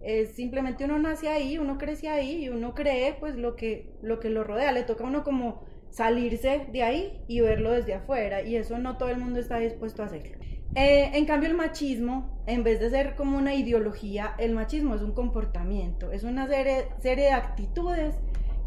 Es 0.02 0.32
simplemente 0.32 0.86
uno 0.86 0.98
nace 0.98 1.30
ahí, 1.30 1.60
uno 1.60 1.78
crece 1.78 2.10
ahí 2.10 2.46
y 2.46 2.50
uno 2.50 2.74
cree 2.74 3.14
pues 3.20 3.36
lo 3.36 3.56
que, 3.56 3.94
lo 4.02 4.20
que 4.20 4.32
lo 4.32 4.44
rodea. 4.44 4.72
Le 4.72 4.82
toca 4.82 5.04
a 5.04 5.08
uno 5.08 5.24
como 5.24 5.64
salirse 5.92 6.66
de 6.72 6.82
ahí 6.82 7.24
y 7.28 7.42
verlo 7.42 7.72
desde 7.72 7.94
afuera 7.94 8.42
y 8.42 8.56
eso 8.56 8.80
no 8.80 8.98
todo 8.98 9.10
el 9.10 9.20
mundo 9.20 9.40
está 9.40 9.60
dispuesto 9.60 10.02
a 10.02 10.08
hacerlo. 10.08 10.40
Eh, 10.76 11.12
en 11.14 11.26
cambio 11.26 11.50
el 11.50 11.56
machismo, 11.56 12.30
en 12.46 12.64
vez 12.64 12.80
de 12.80 12.92
ser 12.92 13.16
como 13.16 13.38
una 13.38 13.56
ideología, 13.56 14.36
el 14.38 14.54
machismo 14.54 14.94
es 14.94 15.02
un 15.02 15.14
comportamiento, 15.14 16.12
es 16.12 16.24
una 16.24 16.48
serie, 16.48 16.86
de 17.02 17.32
actitudes 17.32 18.16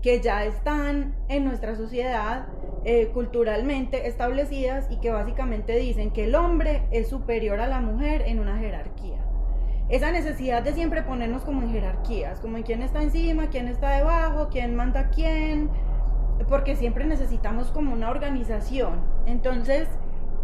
que 0.02 0.20
ya 0.20 0.44
están 0.44 1.14
en 1.28 1.44
nuestra 1.44 1.76
sociedad 1.76 2.48
eh, 2.84 3.10
culturalmente 3.14 4.08
establecidas 4.08 4.88
y 4.90 4.98
que 4.98 5.10
básicamente 5.12 5.76
dicen 5.76 6.10
que 6.10 6.24
el 6.24 6.34
hombre 6.34 6.88
es 6.90 7.08
superior 7.08 7.60
a 7.60 7.68
la 7.68 7.80
mujer 7.80 8.22
en 8.26 8.40
una 8.40 8.58
jerarquía. 8.58 9.24
Esa 9.88 10.10
necesidad 10.10 10.62
de 10.62 10.72
siempre 10.72 11.02
ponernos 11.02 11.44
como 11.44 11.62
en 11.62 11.70
jerarquías, 11.70 12.40
como 12.40 12.56
en 12.56 12.64
quién 12.64 12.82
está 12.82 13.00
encima, 13.00 13.48
quién 13.48 13.68
está 13.68 13.90
debajo, 13.90 14.48
quién 14.50 14.74
manda 14.74 15.10
quién, 15.10 15.70
porque 16.48 16.74
siempre 16.74 17.04
necesitamos 17.04 17.70
como 17.70 17.92
una 17.92 18.10
organización. 18.10 19.04
Entonces, 19.26 19.86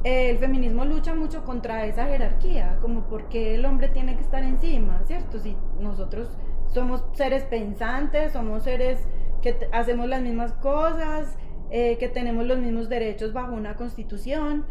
el 0.04 0.38
feminismo 0.38 0.84
lucha 0.84 1.14
mucho 1.14 1.44
contra 1.44 1.86
esa 1.86 2.06
jerarquía, 2.06 2.78
como 2.80 3.08
porque 3.08 3.54
el 3.54 3.64
hombre 3.64 3.88
tiene 3.88 4.14
que 4.14 4.22
estar 4.22 4.42
encima, 4.44 5.02
¿cierto? 5.06 5.38
Si 5.40 5.56
nosotros 5.80 6.28
somos 6.72 7.04
seres 7.14 7.44
pensantes, 7.44 8.32
somos 8.32 8.62
seres 8.62 9.00
que 9.42 9.56
hacemos 9.72 10.08
las 10.08 10.22
mismas 10.22 10.52
cosas, 10.54 11.36
eh, 11.70 11.98
que 11.98 12.08
tenemos 12.08 12.46
los 12.46 12.58
mismos 12.58 12.88
derechos 12.88 13.32
bajo 13.32 13.54
una 13.54 13.76
constitución 13.76 14.66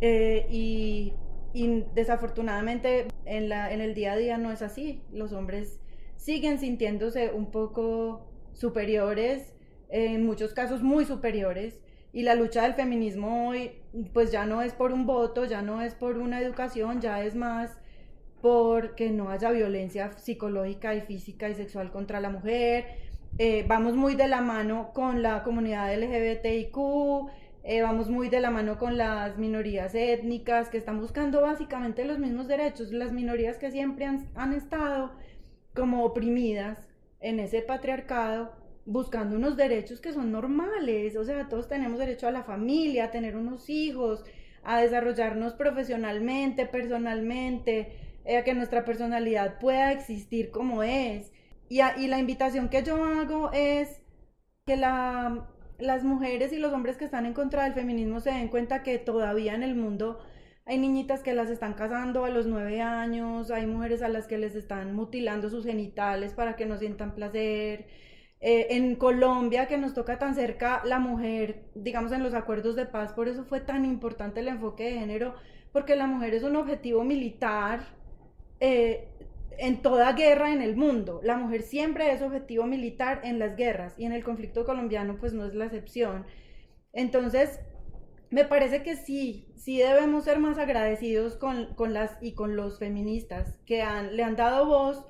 eh, 0.00 0.46
y, 0.50 1.14
y, 1.52 1.84
desafortunadamente 1.94 3.08
en, 3.24 3.48
la, 3.48 3.72
en 3.72 3.80
el 3.80 3.94
día 3.94 4.12
a 4.12 4.16
día 4.16 4.38
no 4.38 4.52
es 4.52 4.62
así. 4.62 5.02
Los 5.10 5.32
hombres 5.32 5.80
siguen 6.16 6.58
sintiéndose 6.58 7.32
un 7.32 7.50
poco 7.50 8.26
superiores, 8.52 9.54
en 9.88 10.24
muchos 10.24 10.54
casos 10.54 10.82
muy 10.82 11.04
superiores 11.04 11.80
y 12.12 12.22
la 12.22 12.34
lucha 12.34 12.62
del 12.62 12.74
feminismo 12.74 13.48
hoy 13.48 13.72
pues 14.12 14.30
ya 14.30 14.46
no 14.46 14.62
es 14.62 14.72
por 14.72 14.92
un 14.92 15.06
voto, 15.06 15.44
ya 15.44 15.62
no 15.62 15.82
es 15.82 15.94
por 15.94 16.18
una 16.18 16.40
educación, 16.40 17.00
ya 17.00 17.22
es 17.24 17.34
más 17.34 17.78
porque 18.40 19.10
no 19.10 19.30
haya 19.30 19.50
violencia 19.50 20.12
psicológica 20.12 20.94
y 20.94 21.02
física 21.02 21.48
y 21.48 21.54
sexual 21.54 21.90
contra 21.90 22.20
la 22.20 22.30
mujer. 22.30 22.86
Eh, 23.38 23.64
vamos 23.68 23.94
muy 23.94 24.14
de 24.16 24.28
la 24.28 24.40
mano 24.40 24.92
con 24.92 25.22
la 25.22 25.42
comunidad 25.44 25.94
LGBTIQ, 25.94 26.76
eh, 27.62 27.82
vamos 27.82 28.08
muy 28.08 28.28
de 28.28 28.40
la 28.40 28.50
mano 28.50 28.78
con 28.78 28.96
las 28.96 29.38
minorías 29.38 29.94
étnicas 29.94 30.68
que 30.68 30.78
están 30.78 31.00
buscando 31.00 31.42
básicamente 31.42 32.04
los 32.04 32.18
mismos 32.18 32.48
derechos, 32.48 32.92
las 32.92 33.12
minorías 33.12 33.58
que 33.58 33.70
siempre 33.70 34.06
han, 34.06 34.28
han 34.34 34.52
estado 34.52 35.12
como 35.74 36.04
oprimidas 36.04 36.78
en 37.20 37.38
ese 37.38 37.62
patriarcado 37.62 38.59
buscando 38.90 39.36
unos 39.36 39.56
derechos 39.56 40.00
que 40.00 40.12
son 40.12 40.32
normales, 40.32 41.16
o 41.16 41.24
sea, 41.24 41.48
todos 41.48 41.68
tenemos 41.68 41.98
derecho 42.00 42.26
a 42.26 42.32
la 42.32 42.42
familia, 42.42 43.04
a 43.04 43.10
tener 43.12 43.36
unos 43.36 43.70
hijos, 43.70 44.24
a 44.64 44.80
desarrollarnos 44.80 45.54
profesionalmente, 45.54 46.66
personalmente, 46.66 47.92
eh, 48.24 48.36
a 48.36 48.44
que 48.44 48.52
nuestra 48.52 48.84
personalidad 48.84 49.60
pueda 49.60 49.92
existir 49.92 50.50
como 50.50 50.82
es. 50.82 51.32
Y, 51.68 51.80
y 51.82 52.08
la 52.08 52.18
invitación 52.18 52.68
que 52.68 52.82
yo 52.82 53.04
hago 53.04 53.52
es 53.52 54.02
que 54.66 54.76
la, 54.76 55.48
las 55.78 56.02
mujeres 56.02 56.52
y 56.52 56.58
los 56.58 56.72
hombres 56.72 56.96
que 56.96 57.04
están 57.04 57.26
en 57.26 57.32
contra 57.32 57.64
del 57.64 57.74
feminismo 57.74 58.18
se 58.18 58.30
den 58.30 58.48
cuenta 58.48 58.82
que 58.82 58.98
todavía 58.98 59.54
en 59.54 59.62
el 59.62 59.76
mundo 59.76 60.18
hay 60.66 60.78
niñitas 60.78 61.22
que 61.22 61.32
las 61.32 61.48
están 61.48 61.74
casando 61.74 62.24
a 62.24 62.30
los 62.30 62.46
nueve 62.46 62.80
años, 62.80 63.52
hay 63.52 63.66
mujeres 63.66 64.02
a 64.02 64.08
las 64.08 64.26
que 64.26 64.38
les 64.38 64.56
están 64.56 64.94
mutilando 64.94 65.48
sus 65.48 65.64
genitales 65.64 66.34
para 66.34 66.56
que 66.56 66.66
no 66.66 66.76
sientan 66.76 67.14
placer, 67.14 67.86
eh, 68.42 68.68
en 68.70 68.96
Colombia, 68.96 69.68
que 69.68 69.76
nos 69.76 69.92
toca 69.92 70.18
tan 70.18 70.34
cerca 70.34 70.82
la 70.86 70.98
mujer, 70.98 71.64
digamos 71.74 72.10
en 72.12 72.22
los 72.22 72.32
acuerdos 72.32 72.74
de 72.74 72.86
paz, 72.86 73.12
por 73.12 73.28
eso 73.28 73.44
fue 73.44 73.60
tan 73.60 73.84
importante 73.84 74.40
el 74.40 74.48
enfoque 74.48 74.84
de 74.84 74.98
género, 74.98 75.34
porque 75.72 75.94
la 75.94 76.06
mujer 76.06 76.32
es 76.32 76.42
un 76.42 76.56
objetivo 76.56 77.04
militar 77.04 77.80
eh, 78.60 79.08
en 79.58 79.82
toda 79.82 80.14
guerra 80.14 80.52
en 80.52 80.62
el 80.62 80.74
mundo. 80.74 81.20
La 81.22 81.36
mujer 81.36 81.62
siempre 81.62 82.12
es 82.12 82.22
objetivo 82.22 82.64
militar 82.64 83.20
en 83.24 83.38
las 83.38 83.56
guerras 83.56 83.94
y 83.98 84.06
en 84.06 84.12
el 84.12 84.24
conflicto 84.24 84.64
colombiano 84.64 85.18
pues 85.20 85.34
no 85.34 85.44
es 85.44 85.54
la 85.54 85.66
excepción. 85.66 86.24
Entonces, 86.94 87.60
me 88.30 88.44
parece 88.46 88.82
que 88.82 88.96
sí, 88.96 89.52
sí 89.56 89.78
debemos 89.78 90.24
ser 90.24 90.38
más 90.38 90.56
agradecidos 90.56 91.36
con, 91.36 91.74
con 91.74 91.92
las 91.92 92.16
y 92.22 92.32
con 92.32 92.56
los 92.56 92.78
feministas 92.78 93.58
que 93.66 93.84
le 94.12 94.22
han 94.22 94.36
dado 94.36 94.64
voz 94.64 95.09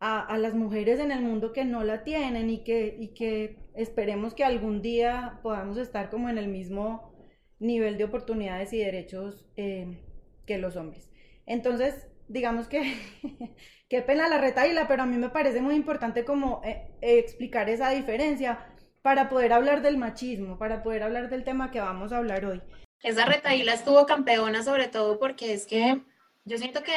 a, 0.00 0.38
las 0.38 0.54
mujeres 0.54 0.98
en 0.98 1.12
el 1.12 1.20
mundo 1.20 1.52
que 1.52 1.66
no 1.66 1.84
la 1.84 2.04
tienen 2.04 2.48
y 2.48 2.64
que, 2.64 2.96
y 2.98 3.08
que 3.08 3.58
esperemos 3.74 4.34
que 4.34 4.44
algún 4.44 4.80
día 4.80 5.38
podamos 5.42 5.76
estar 5.76 6.08
como 6.08 6.30
en 6.30 6.38
el 6.38 6.48
mismo 6.48 7.12
nivel 7.58 7.98
de 7.98 8.04
oportunidades 8.04 8.72
y 8.72 8.78
derechos 8.78 9.46
eh, 9.56 10.00
que 10.46 10.56
los 10.56 10.76
hombres. 10.76 11.10
Entonces, 11.44 12.08
digamos 12.28 12.66
que 12.66 12.94
qué 13.90 14.00
pena 14.00 14.26
la 14.28 14.38
retaíla, 14.38 14.88
pero 14.88 15.02
a 15.02 15.06
mí 15.06 15.18
me 15.18 15.28
parece 15.28 15.60
muy 15.60 15.74
importante 15.74 16.24
como 16.24 16.62
eh, 16.64 16.88
explicar 17.02 17.68
esa 17.68 17.90
diferencia 17.90 18.66
para 19.02 19.28
poder 19.28 19.52
hablar 19.52 19.82
del 19.82 19.98
machismo, 19.98 20.58
para 20.58 20.82
poder 20.82 21.02
hablar 21.02 21.28
del 21.28 21.44
tema 21.44 21.70
que 21.70 21.80
vamos 21.80 22.12
a 22.12 22.18
hablar 22.18 22.46
hoy. 22.46 22.62
Esa 23.02 23.26
retaíla 23.26 23.74
estuvo 23.74 24.06
campeona 24.06 24.62
sobre 24.62 24.88
todo 24.88 25.18
porque 25.18 25.52
es 25.52 25.66
que 25.66 26.00
yo 26.46 26.58
siento 26.58 26.82
que 26.82 26.92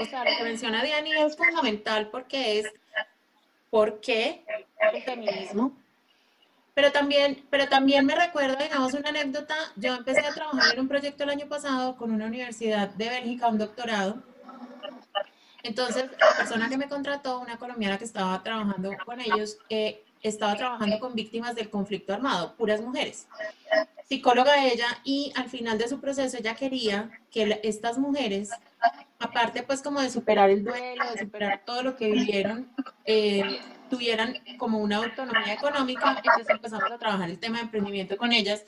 o 0.00 0.04
sea, 0.04 0.24
lo 0.24 0.36
que 0.36 0.44
menciona 0.44 0.82
Diani 0.82 1.12
es 1.12 1.36
fundamental 1.36 2.08
porque 2.08 2.60
es 2.60 2.66
por 3.70 4.00
qué 4.00 4.44
el 4.92 5.02
feminismo. 5.02 5.76
Pero 6.74 6.92
también, 6.92 7.42
pero 7.48 7.68
también 7.68 8.04
me 8.04 8.14
recuerdo, 8.14 8.56
digamos, 8.62 8.92
una 8.92 9.08
anécdota. 9.08 9.54
Yo 9.76 9.94
empecé 9.94 10.20
a 10.20 10.34
trabajar 10.34 10.74
en 10.74 10.80
un 10.80 10.88
proyecto 10.88 11.24
el 11.24 11.30
año 11.30 11.48
pasado 11.48 11.96
con 11.96 12.12
una 12.12 12.26
universidad 12.26 12.88
de 12.90 13.08
Bélgica, 13.08 13.48
un 13.48 13.56
doctorado. 13.58 14.22
Entonces, 15.62 16.04
la 16.18 16.36
persona 16.36 16.68
que 16.68 16.76
me 16.76 16.88
contrató, 16.88 17.40
una 17.40 17.56
colombiana 17.56 17.96
que 17.96 18.04
estaba 18.04 18.42
trabajando 18.42 18.90
con 19.04 19.20
ellos, 19.20 19.58
eh, 19.70 20.04
estaba 20.22 20.54
trabajando 20.54 21.00
con 21.00 21.14
víctimas 21.14 21.54
del 21.54 21.70
conflicto 21.70 22.12
armado, 22.12 22.54
puras 22.56 22.80
mujeres. 22.80 23.26
Psicóloga 24.08 24.64
ella, 24.64 24.86
y 25.02 25.32
al 25.34 25.48
final 25.48 25.78
de 25.78 25.88
su 25.88 26.00
proceso 26.00 26.36
ella 26.36 26.54
quería 26.54 27.10
que 27.30 27.60
estas 27.64 27.98
mujeres 27.98 28.50
aparte 29.18 29.62
pues 29.62 29.82
como 29.82 30.00
de 30.00 30.10
superar 30.10 30.50
el 30.50 30.64
duelo, 30.64 31.10
de 31.10 31.18
superar 31.18 31.62
todo 31.64 31.82
lo 31.82 31.96
que 31.96 32.10
vivieron, 32.10 32.70
eh, 33.04 33.60
tuvieran 33.88 34.38
como 34.58 34.78
una 34.78 34.98
autonomía 34.98 35.54
económica, 35.54 36.16
entonces 36.16 36.48
empezamos 36.48 36.90
a 36.90 36.98
trabajar 36.98 37.30
el 37.30 37.38
tema 37.38 37.58
de 37.58 37.64
emprendimiento 37.64 38.16
con 38.16 38.32
ellas, 38.32 38.64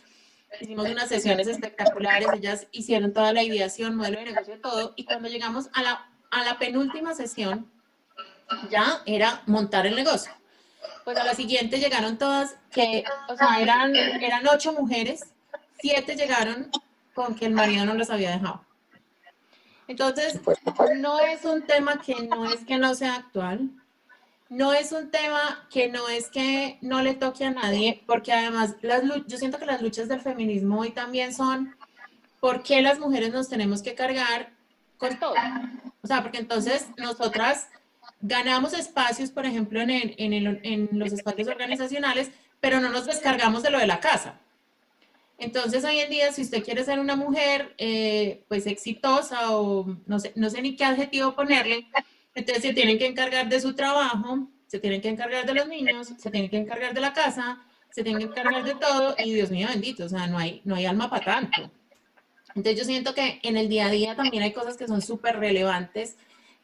hicimos 0.61 0.89
unas 0.89 1.09
sesiones 1.09 1.47
espectaculares, 1.47 2.29
ellas 2.33 2.67
hicieron 2.73 3.13
toda 3.13 3.33
la 3.33 3.43
ideación, 3.43 3.97
modelo 3.97 4.19
de 4.19 4.27
negocio, 4.27 4.61
todo, 4.61 4.95
y 4.97 5.05
cuando 5.05 5.29
llegamos 5.29 5.69
a 5.75 5.83
la, 5.83 6.09
a 6.31 6.45
la 6.45 6.59
penúltima 6.59 7.15
sesión, 7.15 7.71
ya 8.71 9.03
era 9.05 9.43
montar 9.47 9.87
el 9.87 9.95
negocio. 9.95 10.33
Pues 11.05 11.19
a 11.19 11.25
la 11.25 11.35
siguiente 11.35 11.79
llegaron 11.79 12.19
todas, 12.19 12.57
que, 12.71 13.05
o 13.29 13.37
sea, 13.37 13.61
eran, 13.61 13.95
eran 13.95 14.47
ocho 14.47 14.73
mujeres, 14.73 15.27
siete 15.81 16.17
llegaron 16.17 16.71
con 17.15 17.35
que 17.35 17.47
el 17.47 17.53
marido 17.53 17.85
no 17.85 17.95
los 17.95 18.11
había 18.11 18.31
dejado. 18.31 18.65
Entonces, 19.89 20.39
no 20.97 21.19
es 21.21 21.45
un 21.45 21.63
tema 21.63 22.01
que 22.01 22.15
no 22.29 22.45
es 22.45 22.65
que 22.65 22.77
no 22.77 22.95
sea 22.95 23.17
actual, 23.17 23.71
no 24.51 24.73
es 24.73 24.93
un 24.93 25.11
tema 25.11 25.67
que 25.71 25.89
no 25.89 26.09
es 26.09 26.29
que 26.29 26.79
no 26.83 27.03
le 27.03 27.15
toque 27.15 27.47
a 27.47 27.51
nadie, 27.51 28.03
porque 28.07 28.33
además 28.33 28.77
las, 28.83 29.03
yo 29.27 29.39
siento 29.39 29.59
que 29.59 29.67
las 29.67 29.83
luchas 29.83 30.09
del 30.09 30.21
feminismo 30.21 30.81
hoy 30.81 30.91
también 30.91 31.35
son 31.35 31.75
por 32.41 32.63
qué 32.63 32.83
las 32.83 32.99
mujeres 32.99 33.33
nos 33.33 33.49
tenemos 33.49 33.83
que 33.83 33.95
cargar 33.95 34.51
con 34.99 35.19
todo. 35.19 35.35
O 36.03 36.07
sea, 36.07 36.23
porque 36.23 36.39
entonces 36.39 36.87
nosotras 36.97 37.69
ganamos 38.21 38.75
espacios, 38.75 39.31
por 39.31 39.47
ejemplo, 39.47 39.81
en, 39.81 39.91
en, 39.91 40.61
en 40.63 40.89
los 40.93 41.13
espacios 41.13 41.49
organizacionales, 41.49 42.31
pero 42.61 42.81
no 42.81 42.91
nos 42.91 43.07
descargamos 43.07 43.63
de 43.63 43.71
lo 43.71 43.79
de 43.79 43.87
la 43.87 44.01
casa. 44.01 44.39
Entonces, 45.39 45.85
hoy 45.85 46.01
en 46.01 46.11
día, 46.11 46.33
si 46.33 46.43
usted 46.43 46.65
quiere 46.65 46.85
ser 46.85 46.99
una 46.99 47.15
mujer, 47.15 47.73
eh, 47.79 48.45
pues 48.49 48.67
exitosa 48.67 49.57
o 49.57 49.97
no 50.07 50.19
sé, 50.19 50.33
no 50.35 50.51
sé 50.51 50.61
ni 50.61 50.75
qué 50.75 50.85
adjetivo 50.85 51.37
ponerle, 51.37 51.87
entonces 52.35 52.63
se 52.63 52.75
tienen 52.75 52.99
que 52.99 53.07
encargar 53.07 53.49
de 53.49 53.61
su 53.61 53.75
trabajo, 53.75 54.49
se 54.67 54.81
tienen 54.81 55.01
que 55.01 55.09
encargar 55.09 55.47
de 55.47 55.55
los 55.55 55.69
niños, 55.69 56.09
se 56.19 56.31
tienen 56.31 56.51
que 56.51 56.59
encargar 56.59 56.93
de 56.93 57.01
la 57.01 57.13
casa, 57.13 57.65
se 57.91 58.03
tienen 58.03 58.21
que 58.21 58.41
encargar 58.41 58.65
de 58.65 58.75
todo 58.75 59.15
y 59.17 59.33
Dios 59.33 59.51
mío 59.51 59.69
bendito, 59.69 60.05
o 60.05 60.09
sea, 60.09 60.27
no 60.27 60.39
hay, 60.39 60.61
no 60.65 60.75
hay 60.75 60.87
alma 60.87 61.09
para 61.09 61.25
tanto. 61.25 61.71
Entonces 62.57 62.77
yo 62.77 62.85
siento 62.85 63.15
que 63.15 63.39
en 63.45 63.57
el 63.57 63.69
día 63.69 63.87
a 63.87 63.91
día 63.91 64.17
también 64.17 64.43
hay 64.43 64.53
cosas 64.53 64.77
que 64.77 64.89
son 64.89 65.01
súper 65.01 65.39
relevantes 65.39 66.17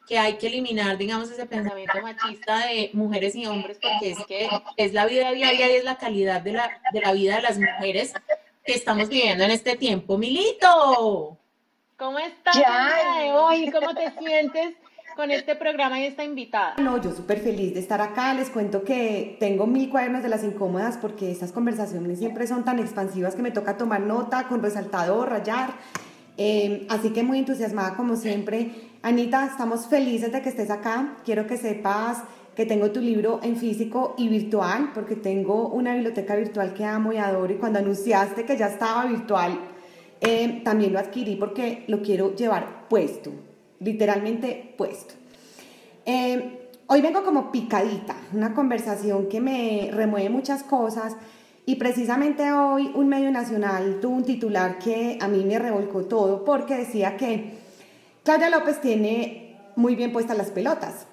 que 0.07 0.19
hay 0.19 0.37
que 0.37 0.47
eliminar, 0.47 0.97
digamos, 0.97 1.31
ese 1.31 1.45
pensamiento 1.47 1.99
machista 2.01 2.67
de 2.67 2.91
mujeres 2.93 3.35
y 3.35 3.47
hombres, 3.47 3.79
porque 3.81 4.11
es 4.11 4.25
que 4.27 4.47
es 4.77 4.93
la 4.93 5.07
vida 5.07 5.31
diaria 5.31 5.71
y 5.71 5.75
es 5.77 5.83
la 5.83 5.97
calidad 5.97 6.41
de 6.41 6.53
la, 6.53 6.79
de 6.93 7.01
la 7.01 7.11
vida 7.11 7.37
de 7.37 7.41
las 7.41 7.57
mujeres 7.57 8.13
que 8.65 8.73
estamos 8.73 9.09
viviendo 9.09 9.43
en 9.43 9.51
este 9.51 9.77
tiempo. 9.77 10.17
Milito, 10.17 11.37
¿cómo 11.97 12.17
estás 12.17 12.55
ya. 12.55 13.35
hoy? 13.35 13.71
¿Cómo 13.71 13.93
te 13.93 14.11
sientes? 14.19 14.75
con 15.15 15.31
este 15.31 15.55
programa 15.55 15.97
y 16.01 16.07
esta 16.07 16.25
invitada? 16.25 16.75
No, 16.77 17.01
yo 17.01 17.11
súper 17.11 17.39
feliz 17.39 17.73
de 17.73 17.79
estar 17.79 18.01
acá. 18.01 18.33
Les 18.33 18.49
cuento 18.49 18.83
que 18.83 19.37
tengo 19.39 19.65
mil 19.65 19.89
cuadernos 19.89 20.23
de 20.23 20.27
las 20.27 20.43
incómodas 20.43 20.97
porque 20.97 21.31
estas 21.31 21.53
conversaciones 21.53 22.19
siempre 22.19 22.47
son 22.47 22.65
tan 22.65 22.79
expansivas 22.79 23.33
que 23.33 23.41
me 23.41 23.51
toca 23.51 23.77
tomar 23.77 24.01
nota 24.01 24.49
con 24.49 24.61
resaltador, 24.61 25.29
rayar. 25.29 25.73
Eh, 26.37 26.85
así 26.89 27.11
que 27.11 27.23
muy 27.23 27.39
entusiasmada 27.39 27.95
como 27.95 28.17
siempre. 28.17 28.71
Anita, 29.03 29.45
estamos 29.45 29.87
felices 29.87 30.33
de 30.33 30.41
que 30.41 30.49
estés 30.49 30.69
acá. 30.69 31.15
Quiero 31.23 31.47
que 31.47 31.55
sepas 31.55 32.17
que 32.55 32.65
tengo 32.65 32.91
tu 32.91 33.01
libro 33.01 33.39
en 33.43 33.57
físico 33.57 34.15
y 34.17 34.29
virtual, 34.29 34.91
porque 34.93 35.15
tengo 35.15 35.67
una 35.69 35.93
biblioteca 35.93 36.35
virtual 36.35 36.73
que 36.73 36.85
amo 36.85 37.11
y 37.11 37.17
adoro. 37.17 37.53
Y 37.53 37.57
cuando 37.57 37.79
anunciaste 37.79 38.45
que 38.45 38.57
ya 38.57 38.67
estaba 38.67 39.05
virtual, 39.05 39.59
eh, 40.21 40.61
también 40.63 40.93
lo 40.93 40.99
adquirí 40.99 41.35
porque 41.35 41.83
lo 41.87 42.01
quiero 42.01 42.33
llevar 42.35 42.87
puesto, 42.87 43.31
literalmente 43.79 44.73
puesto. 44.77 45.13
Eh, 46.05 46.69
hoy 46.87 47.01
vengo 47.01 47.23
como 47.23 47.51
picadita, 47.51 48.15
una 48.33 48.53
conversación 48.53 49.27
que 49.27 49.41
me 49.41 49.89
remueve 49.91 50.29
muchas 50.29 50.63
cosas 50.63 51.17
y 51.65 51.75
precisamente 51.75 52.51
hoy 52.53 52.91
un 52.95 53.09
medio 53.09 53.31
nacional 53.31 53.99
tuvo 53.99 54.15
un 54.15 54.23
titular 54.23 54.79
que 54.79 55.17
a 55.19 55.27
mí 55.27 55.43
me 55.43 55.59
revolcó 55.59 56.05
todo 56.05 56.45
porque 56.45 56.77
decía 56.77 57.17
que 57.17 57.53
Claudia 58.23 58.49
López 58.49 58.79
tiene 58.79 59.57
muy 59.75 59.95
bien 59.95 60.13
puestas 60.13 60.37
las 60.37 60.51
pelotas. 60.51 61.07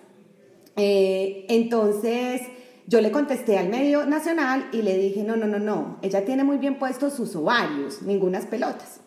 Eh, 0.76 1.46
entonces 1.48 2.42
yo 2.86 3.00
le 3.00 3.10
contesté 3.10 3.58
al 3.58 3.68
medio 3.68 4.06
nacional 4.06 4.68
y 4.72 4.82
le 4.82 4.96
dije, 4.98 5.22
no, 5.22 5.36
no, 5.36 5.46
no, 5.46 5.58
no, 5.58 5.98
ella 6.02 6.24
tiene 6.24 6.44
muy 6.44 6.58
bien 6.58 6.78
puestos 6.78 7.14
sus 7.14 7.34
ovarios, 7.36 8.02
ningunas 8.02 8.46
pelotas. 8.46 9.00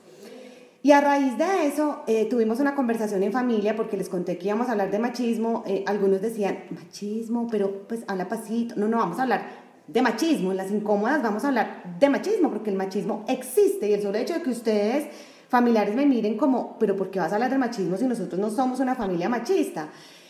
Y 0.81 0.91
a 0.91 1.01
raíz 1.01 1.35
de 1.37 1.65
eso 1.65 2.03
eh, 2.05 2.25
tuvimos 2.25 2.59
una 2.59 2.75
conversación 2.75 3.23
en 3.23 3.31
familia 3.31 3.75
porque 3.75 3.97
les 3.97 4.07
conté 4.07 4.37
que 4.37 4.47
íbamos 4.47 4.67
a 4.67 4.73
hablar 4.73 4.91
de 4.91 4.99
machismo. 4.99 5.63
Eh, 5.65 5.83
algunos 5.87 6.21
decían, 6.21 6.65
machismo, 6.69 7.47
pero 7.49 7.87
pues 7.87 8.03
habla 8.07 8.27
pasito. 8.27 8.75
No, 8.77 8.87
no, 8.87 8.97
vamos 8.97 9.17
a 9.17 9.23
hablar 9.23 9.65
de 9.87 10.01
machismo, 10.03 10.51
en 10.51 10.57
las 10.57 10.71
incómodas 10.71 11.21
vamos 11.21 11.43
a 11.43 11.47
hablar 11.47 11.97
de 11.99 12.09
machismo, 12.09 12.49
porque 12.51 12.69
el 12.69 12.75
machismo 12.75 13.25
existe 13.27 13.89
y 13.89 13.93
el 13.93 14.01
solo 14.01 14.17
hecho 14.17 14.33
de 14.35 14.41
que 14.41 14.49
ustedes 14.49 15.07
familiares 15.49 15.95
me 15.95 16.05
miren 16.05 16.37
como, 16.37 16.77
pero 16.79 16.95
¿por 16.95 17.11
qué 17.11 17.19
vas 17.19 17.31
a 17.31 17.35
hablar 17.35 17.49
de 17.49 17.57
machismo 17.57 17.97
si 17.97 18.05
nosotros 18.05 18.39
no 18.39 18.49
somos 18.49 18.79
una 18.79 18.95
familia 18.95 19.29
machista? 19.29 19.89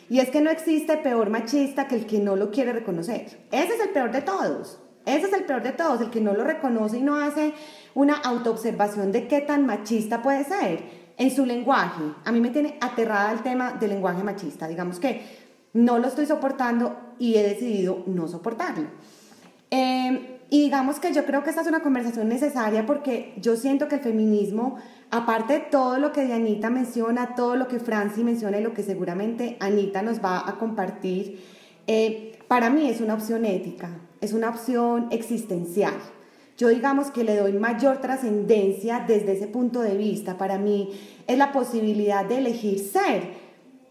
Y 0.09 0.19
es 0.19 0.29
que 0.29 0.41
no 0.41 0.49
existe 0.49 0.97
peor 0.97 1.29
machista 1.29 1.87
que 1.87 1.95
el 1.95 2.05
que 2.05 2.19
no 2.19 2.35
lo 2.35 2.51
quiere 2.51 2.73
reconocer. 2.73 3.45
Ese 3.51 3.73
es 3.73 3.79
el 3.81 3.89
peor 3.89 4.11
de 4.11 4.21
todos. 4.21 4.79
Ese 5.05 5.27
es 5.27 5.33
el 5.33 5.45
peor 5.45 5.61
de 5.61 5.71
todos, 5.71 6.01
el 6.01 6.09
que 6.09 6.21
no 6.21 6.33
lo 6.33 6.43
reconoce 6.43 6.97
y 6.97 7.01
no 7.01 7.15
hace 7.15 7.53
una 7.93 8.15
autoobservación 8.15 9.11
de 9.11 9.27
qué 9.27 9.41
tan 9.41 9.65
machista 9.65 10.21
puede 10.21 10.43
ser 10.43 10.83
en 11.17 11.31
su 11.31 11.45
lenguaje. 11.45 12.03
A 12.23 12.31
mí 12.31 12.39
me 12.39 12.49
tiene 12.49 12.77
aterrada 12.81 13.31
el 13.31 13.41
tema 13.41 13.73
del 13.73 13.91
lenguaje 13.91 14.23
machista. 14.23 14.67
Digamos 14.67 14.99
que 14.99 15.21
no 15.73 15.99
lo 15.99 16.07
estoy 16.07 16.25
soportando 16.25 16.97
y 17.19 17.35
he 17.35 17.43
decidido 17.43 18.03
no 18.07 18.27
soportarlo. 18.27 18.87
Eh, 19.69 20.34
y 20.49 20.63
digamos 20.63 20.99
que 20.99 21.11
yo 21.11 21.25
creo 21.25 21.43
que 21.43 21.49
esta 21.49 21.61
es 21.61 21.67
una 21.67 21.81
conversación 21.81 22.29
necesaria 22.29 22.85
porque 22.85 23.33
yo 23.37 23.55
siento 23.55 23.87
que 23.87 23.95
el 23.95 24.01
feminismo, 24.01 24.77
aparte 25.09 25.53
de 25.53 25.59
todo 25.59 25.97
lo 25.97 26.11
que 26.11 26.25
Dianita 26.25 26.69
menciona, 26.69 27.35
todo 27.35 27.55
lo 27.55 27.67
que 27.67 27.79
Franci 27.79 28.23
menciona 28.23 28.59
y 28.59 28.63
lo 28.63 28.73
que 28.73 28.83
seguramente 28.83 29.57
Anita 29.59 30.01
nos 30.03 30.23
va 30.23 30.47
a 30.47 30.57
compartir, 30.57 31.43
eh, 31.87 32.37
para 32.47 32.69
mí 32.69 32.87
es 32.87 33.01
una 33.01 33.15
opción 33.15 33.43
ética, 33.45 33.89
es 34.21 34.33
una 34.33 34.49
opción 34.49 35.07
existencial. 35.09 35.95
Yo 36.57 36.69
digamos 36.69 37.11
que 37.11 37.23
le 37.23 37.35
doy 37.35 37.53
mayor 37.53 37.99
trascendencia 37.99 39.03
desde 39.05 39.33
ese 39.33 39.47
punto 39.47 39.81
de 39.81 39.97
vista. 39.97 40.37
Para 40.37 40.57
mí 40.57 40.91
es 41.27 41.37
la 41.37 41.51
posibilidad 41.51 42.23
de 42.23 42.37
elegir 42.37 42.79
ser 42.79 43.33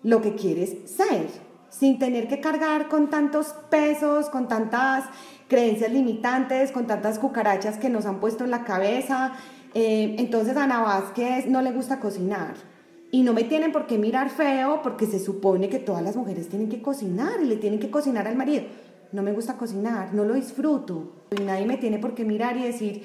lo 0.03 0.23
que 0.23 0.35
quieres 0.35 0.90
ser, 0.90 1.27
sin 1.69 1.99
tener 1.99 2.29
que 2.29 2.40
cargar 2.40 2.88
con 2.88 3.11
tantos 3.11 3.49
pesos, 3.71 4.31
con 4.31 4.49
tantas 4.49 5.05
creencias 5.49 5.93
limitantes, 5.93 6.73
con 6.73 6.87
tantas 6.87 7.19
cucarachas 7.19 7.79
que 7.79 7.91
nos 7.91 8.07
han 8.07 8.21
puesto 8.21 8.45
en 8.45 8.51
la 8.51 8.65
cabeza. 8.65 9.33
Eh, 9.75 10.17
entonces 10.19 10.57
Ana 10.57 10.81
Vázquez 10.81 11.47
no 11.47 11.63
le 11.63 11.73
gusta 11.73 12.01
cocinar. 12.01 12.55
Y 13.11 13.23
no 13.23 13.33
me 13.33 13.45
tienen 13.45 13.71
por 13.71 13.87
qué 13.87 13.97
mirar 13.97 14.31
feo 14.31 14.81
porque 14.83 15.07
se 15.07 15.21
supone 15.21 15.69
que 15.69 15.79
todas 15.79 16.03
las 16.03 16.17
mujeres 16.17 16.49
tienen 16.49 16.69
que 16.69 16.83
cocinar 16.83 17.41
y 17.43 17.47
le 17.47 17.57
tienen 17.57 17.79
que 17.79 17.91
cocinar 17.91 18.27
al 18.27 18.37
marido. 18.37 18.65
No 19.13 19.23
me 19.23 19.33
gusta 19.33 19.57
cocinar, 19.57 20.13
no 20.13 20.25
lo 20.25 20.35
disfruto. 20.35 21.13
Y 21.31 21.43
nadie 21.43 21.67
me 21.67 21.77
tiene 21.77 21.99
por 21.99 22.15
qué 22.15 22.25
mirar 22.25 22.57
y 22.57 22.65
decir, 22.65 23.03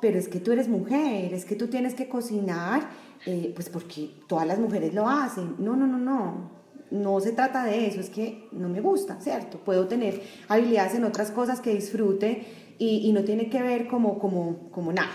pero 0.00 0.18
es 0.18 0.28
que 0.28 0.38
tú 0.38 0.52
eres 0.52 0.68
mujer, 0.68 1.34
es 1.34 1.44
que 1.44 1.56
tú 1.56 1.66
tienes 1.66 1.94
que 1.94 2.08
cocinar, 2.08 2.88
eh, 3.26 3.50
pues 3.54 3.68
porque 3.68 4.10
todas 4.28 4.46
las 4.46 4.60
mujeres 4.60 4.94
lo 4.94 5.08
hacen. 5.08 5.56
No, 5.58 5.74
no, 5.74 5.88
no, 5.88 5.98
no 5.98 6.57
no 6.90 7.20
se 7.20 7.32
trata 7.32 7.64
de 7.64 7.86
eso, 7.86 8.00
es 8.00 8.10
que 8.10 8.48
no 8.52 8.68
me 8.68 8.80
gusta, 8.80 9.20
¿cierto? 9.20 9.58
Puedo 9.58 9.88
tener 9.88 10.22
habilidades 10.48 10.94
en 10.94 11.04
otras 11.04 11.30
cosas 11.30 11.60
que 11.60 11.74
disfrute 11.74 12.46
y, 12.78 13.10
no 13.12 13.24
tiene 13.24 13.50
que 13.50 13.62
ver 13.62 13.88
como, 13.88 14.18
como, 14.18 14.70
como 14.70 14.92
nada. 14.92 15.10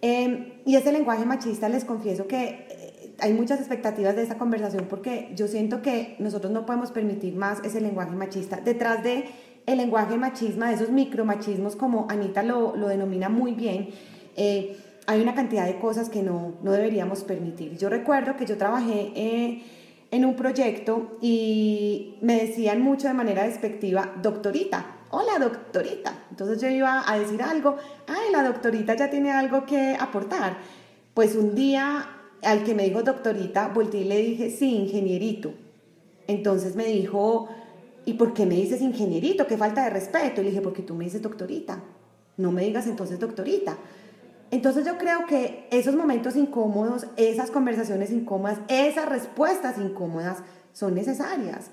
Em, 0.00 0.52
y 0.64 0.76
ese 0.76 0.92
lenguaje 0.92 1.26
machista, 1.26 1.68
les 1.68 1.84
confieso 1.84 2.26
que 2.26 2.66
eh, 2.70 3.14
hay 3.18 3.32
muchas 3.32 3.60
expectativas 3.60 4.16
de 4.16 4.22
esta 4.22 4.38
conversación 4.38 4.86
porque 4.88 5.30
yo 5.34 5.46
siento 5.48 5.82
que 5.82 6.16
nosotros 6.18 6.52
no 6.52 6.66
podemos 6.66 6.90
permitir 6.90 7.34
más 7.34 7.62
ese 7.64 7.80
lenguaje 7.80 8.14
machista. 8.14 8.60
Detrás 8.60 9.02
de 9.02 9.24
el 9.66 9.78
lenguaje 9.78 10.16
machismo, 10.16 10.64
de 10.64 10.74
esos 10.74 10.90
micromachismos, 10.90 11.76
como 11.76 12.06
Anita 12.08 12.42
lo, 12.42 12.76
lo 12.76 12.88
denomina 12.88 13.28
muy 13.28 13.52
bien, 13.52 13.90
eh, 14.36 14.76
hay 15.06 15.20
una 15.20 15.34
cantidad 15.34 15.66
de 15.66 15.78
cosas 15.78 16.08
que 16.08 16.22
no, 16.22 16.54
no, 16.62 16.72
deberíamos 16.72 17.22
permitir. 17.24 17.76
Yo 17.76 17.88
recuerdo 17.88 18.36
que 18.36 18.46
yo 18.46 18.56
trabajé... 18.56 19.12
Eh, 19.14 19.62
en 20.10 20.24
un 20.24 20.36
proyecto 20.36 21.18
y 21.20 22.16
me 22.20 22.40
decían 22.40 22.80
mucho 22.80 23.08
de 23.08 23.14
manera 23.14 23.44
despectiva, 23.44 24.14
doctorita, 24.22 24.96
hola 25.10 25.38
doctorita. 25.38 26.26
Entonces 26.30 26.60
yo 26.60 26.68
iba 26.68 27.04
a 27.10 27.18
decir 27.18 27.42
algo, 27.42 27.76
ay, 28.06 28.32
la 28.32 28.42
doctorita 28.42 28.94
ya 28.94 29.10
tiene 29.10 29.32
algo 29.32 29.64
que 29.64 29.96
aportar. 29.98 30.58
Pues 31.14 31.34
un 31.34 31.54
día 31.54 32.06
al 32.42 32.64
que 32.64 32.74
me 32.74 32.84
dijo 32.84 33.02
doctorita, 33.02 33.68
volteé 33.68 34.02
y 34.02 34.04
le 34.04 34.18
dije, 34.18 34.50
sí, 34.50 34.76
ingenierito. 34.76 35.52
Entonces 36.26 36.76
me 36.76 36.86
dijo, 36.86 37.48
¿y 38.04 38.14
por 38.14 38.34
qué 38.34 38.46
me 38.46 38.56
dices 38.56 38.80
ingenierito? 38.80 39.46
Qué 39.46 39.56
falta 39.56 39.84
de 39.84 39.90
respeto. 39.90 40.40
Y 40.40 40.44
le 40.44 40.50
dije, 40.50 40.62
porque 40.62 40.82
tú 40.82 40.94
me 40.94 41.04
dices 41.04 41.22
doctorita. 41.22 41.82
No 42.36 42.52
me 42.52 42.62
digas 42.62 42.86
entonces 42.86 43.18
doctorita. 43.18 43.76
Entonces 44.50 44.84
yo 44.84 44.96
creo 44.96 45.26
que 45.26 45.68
esos 45.70 45.96
momentos 45.96 46.36
incómodos, 46.36 47.06
esas 47.16 47.50
conversaciones 47.50 48.10
incómodas, 48.10 48.58
esas 48.68 49.08
respuestas 49.08 49.78
incómodas 49.78 50.38
son 50.72 50.94
necesarias. 50.94 51.70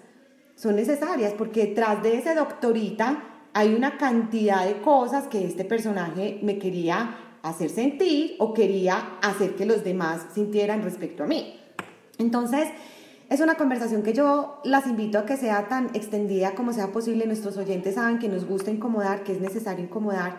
Son 0.56 0.76
necesarias 0.76 1.34
porque 1.38 1.68
detrás 1.68 2.02
de 2.02 2.18
ese 2.18 2.36
doctorita 2.36 3.24
hay 3.54 3.74
una 3.76 3.98
cantidad 3.98 4.66
de 4.66 4.82
cosas 4.82 5.28
que 5.28 5.46
este 5.46 5.66
personaje 5.66 6.40
me 6.42 6.58
quería 6.58 7.18
hacer 7.44 7.70
sentir 7.70 8.36
o 8.40 8.54
quería 8.54 9.18
hacer 9.22 9.56
que 9.56 9.66
los 9.66 9.84
demás 9.84 10.26
sintieran 10.34 10.82
respecto 10.82 11.24
a 11.24 11.28
mí. 11.28 11.60
Entonces, 12.18 12.70
es 13.30 13.40
una 13.42 13.56
conversación 13.56 14.04
que 14.04 14.14
yo 14.14 14.62
las 14.64 14.88
invito 14.88 15.20
a 15.20 15.26
que 15.26 15.38
sea 15.38 15.68
tan 15.68 15.88
extendida 15.94 16.56
como 16.56 16.74
sea 16.74 16.92
posible. 16.92 17.26
Nuestros 17.26 17.58
oyentes 17.58 17.96
saben 17.96 18.20
que 18.20 18.30
nos 18.30 18.46
gusta 18.46 18.72
incomodar, 18.72 19.24
que 19.24 19.34
es 19.34 19.42
necesario 19.42 19.84
incomodar 19.84 20.38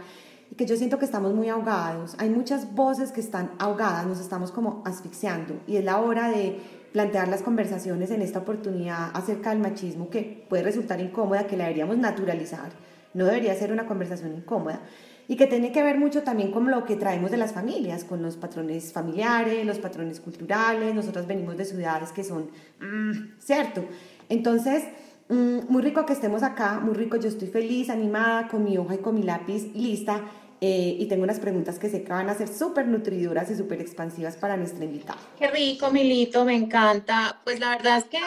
que 0.56 0.66
yo 0.66 0.76
siento 0.76 0.98
que 0.98 1.04
estamos 1.04 1.34
muy 1.34 1.48
ahogados. 1.48 2.14
Hay 2.18 2.30
muchas 2.30 2.74
voces 2.74 3.12
que 3.12 3.20
están 3.20 3.52
ahogadas, 3.58 4.06
nos 4.06 4.20
estamos 4.20 4.52
como 4.52 4.82
asfixiando 4.84 5.60
y 5.66 5.76
es 5.76 5.84
la 5.84 6.00
hora 6.00 6.28
de 6.28 6.60
plantear 6.92 7.26
las 7.26 7.42
conversaciones 7.42 8.10
en 8.12 8.22
esta 8.22 8.38
oportunidad 8.38 9.10
acerca 9.14 9.50
del 9.50 9.58
machismo 9.58 10.10
que 10.10 10.46
puede 10.48 10.62
resultar 10.62 11.00
incómoda, 11.00 11.46
que 11.46 11.56
la 11.56 11.64
deberíamos 11.64 11.98
naturalizar, 11.98 12.70
no 13.14 13.24
debería 13.24 13.54
ser 13.54 13.72
una 13.72 13.86
conversación 13.86 14.34
incómoda 14.36 14.80
y 15.26 15.36
que 15.36 15.46
tiene 15.46 15.72
que 15.72 15.82
ver 15.82 15.98
mucho 15.98 16.22
también 16.22 16.52
con 16.52 16.70
lo 16.70 16.84
que 16.84 16.96
traemos 16.96 17.30
de 17.30 17.36
las 17.36 17.52
familias, 17.52 18.04
con 18.04 18.22
los 18.22 18.36
patrones 18.36 18.92
familiares, 18.92 19.64
los 19.66 19.78
patrones 19.78 20.20
culturales, 20.20 20.94
nosotros 20.94 21.26
venimos 21.26 21.56
de 21.56 21.64
ciudades 21.64 22.12
que 22.12 22.22
son, 22.22 22.50
mm, 22.80 23.40
¿cierto? 23.40 23.84
Entonces, 24.28 24.84
mm, 25.28 25.58
muy 25.68 25.82
rico 25.82 26.04
que 26.06 26.12
estemos 26.12 26.42
acá, 26.42 26.80
muy 26.80 26.94
rico, 26.94 27.16
yo 27.16 27.28
estoy 27.28 27.48
feliz, 27.48 27.90
animada, 27.90 28.48
con 28.48 28.64
mi 28.64 28.76
hoja 28.78 28.94
y 28.94 28.98
con 28.98 29.14
mi 29.14 29.22
lápiz 29.22 29.74
lista 29.74 30.22
eh, 30.60 30.96
y 30.98 31.06
tengo 31.06 31.24
unas 31.24 31.40
preguntas 31.40 31.78
que 31.78 31.90
sé 31.90 32.04
que 32.04 32.12
van 32.12 32.30
a 32.30 32.34
ser 32.34 32.48
súper 32.48 32.86
nutridoras 32.86 33.50
y 33.50 33.56
súper 33.56 33.80
expansivas 33.80 34.36
para 34.36 34.56
nuestra 34.56 34.84
invitada. 34.84 35.18
Qué 35.38 35.48
rico, 35.48 35.90
Milito, 35.90 36.44
me 36.44 36.54
encanta. 36.54 37.40
Pues 37.44 37.60
la 37.60 37.70
verdad 37.70 37.98
es 37.98 38.04
que 38.04 38.18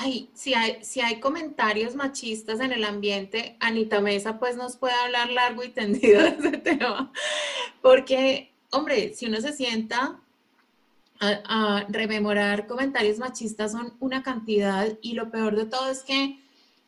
ay, 0.00 0.30
si, 0.32 0.54
hay, 0.54 0.78
si 0.82 1.00
hay 1.00 1.20
comentarios 1.20 1.94
machistas 1.94 2.60
en 2.60 2.72
el 2.72 2.84
ambiente, 2.84 3.56
Anita 3.60 4.00
Mesa 4.00 4.38
pues 4.38 4.56
nos 4.56 4.76
puede 4.76 4.94
hablar 4.94 5.30
largo 5.30 5.62
y 5.62 5.68
tendido 5.72 6.22
de 6.22 6.28
ese 6.28 6.58
tema. 6.58 7.12
Porque, 7.82 8.52
hombre, 8.70 9.12
si 9.14 9.26
uno 9.26 9.40
se 9.40 9.52
sienta 9.52 10.20
a, 11.20 11.86
rememorar 11.88 12.66
comentarios 12.66 13.18
machistas 13.18 13.72
son 13.72 13.94
una 14.00 14.22
cantidad 14.22 14.88
y 15.02 15.12
lo 15.12 15.30
peor 15.30 15.54
de 15.54 15.66
todo 15.66 15.90
es 15.90 16.02
que 16.02 16.40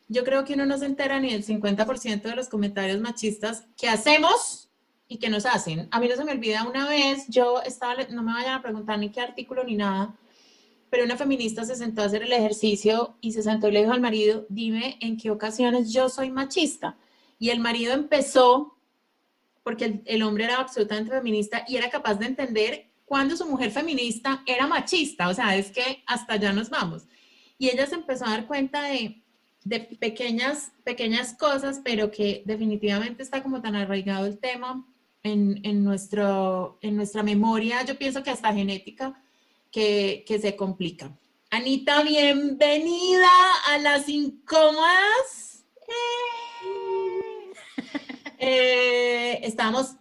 yo 0.07 0.23
creo 0.23 0.43
que 0.43 0.55
uno 0.55 0.65
no 0.65 0.77
se 0.77 0.85
entera 0.85 1.19
ni 1.19 1.31
del 1.31 1.45
50% 1.45 2.21
de 2.21 2.35
los 2.35 2.49
comentarios 2.49 2.99
machistas 2.99 3.65
que 3.77 3.87
hacemos 3.87 4.69
y 5.07 5.17
que 5.17 5.29
nos 5.29 5.45
hacen. 5.45 5.87
A 5.91 5.99
mí 5.99 6.07
no 6.07 6.15
se 6.15 6.25
me 6.25 6.31
olvida 6.31 6.67
una 6.67 6.87
vez, 6.87 7.25
yo 7.29 7.61
estaba, 7.61 7.95
no 8.09 8.23
me 8.23 8.33
vayan 8.33 8.55
a 8.55 8.61
preguntar 8.61 8.97
ni 8.99 9.11
qué 9.11 9.21
artículo 9.21 9.63
ni 9.63 9.75
nada, 9.75 10.15
pero 10.89 11.05
una 11.05 11.17
feminista 11.17 11.63
se 11.63 11.75
sentó 11.75 12.01
a 12.01 12.05
hacer 12.05 12.23
el 12.23 12.33
ejercicio 12.33 13.15
y 13.21 13.31
se 13.31 13.43
sentó 13.43 13.67
y 13.67 13.71
le 13.71 13.81
dijo 13.81 13.93
al 13.93 14.01
marido, 14.01 14.45
dime 14.49 14.97
en 15.01 15.17
qué 15.17 15.31
ocasiones 15.31 15.91
yo 15.91 16.09
soy 16.09 16.29
machista. 16.29 16.97
Y 17.39 17.49
el 17.49 17.59
marido 17.59 17.93
empezó, 17.93 18.77
porque 19.63 19.85
el, 19.85 20.01
el 20.05 20.23
hombre 20.23 20.45
era 20.45 20.59
absolutamente 20.59 21.11
feminista 21.11 21.65
y 21.67 21.77
era 21.77 21.89
capaz 21.89 22.15
de 22.15 22.27
entender 22.27 22.92
cuando 23.13 23.37
su 23.37 23.45
mujer 23.45 23.69
feminista 23.69 24.41
era 24.47 24.65
machista, 24.65 25.29
o 25.29 25.35
sea, 25.35 25.55
es 25.55 25.69
que 25.69 26.01
hasta 26.07 26.33
allá 26.33 26.51
nos 26.51 26.71
vamos. 26.71 27.03
Y 27.59 27.69
ella 27.69 27.85
se 27.85 27.93
empezó 27.93 28.25
a 28.25 28.31
dar 28.31 28.47
cuenta 28.47 28.81
de, 28.85 29.21
de 29.63 29.81
pequeñas, 29.81 30.71
pequeñas 30.83 31.35
cosas, 31.35 31.79
pero 31.85 32.09
que 32.09 32.41
definitivamente 32.47 33.21
está 33.21 33.43
como 33.43 33.61
tan 33.61 33.75
arraigado 33.75 34.25
el 34.25 34.39
tema 34.39 34.83
en, 35.21 35.59
en, 35.61 35.83
nuestro, 35.83 36.79
en 36.81 36.95
nuestra 36.95 37.21
memoria, 37.21 37.85
yo 37.85 37.99
pienso 37.99 38.23
que 38.23 38.31
hasta 38.31 38.51
genética, 38.51 39.21
que, 39.71 40.23
que 40.25 40.39
se 40.39 40.55
complica. 40.55 41.15
Anita, 41.51 42.01
bienvenida 42.01 43.29
a 43.67 43.77
las 43.77 44.09
incómodas. 44.09 45.65
Eh, 45.87 47.53
eh 48.39 49.39
estamos 49.43 49.97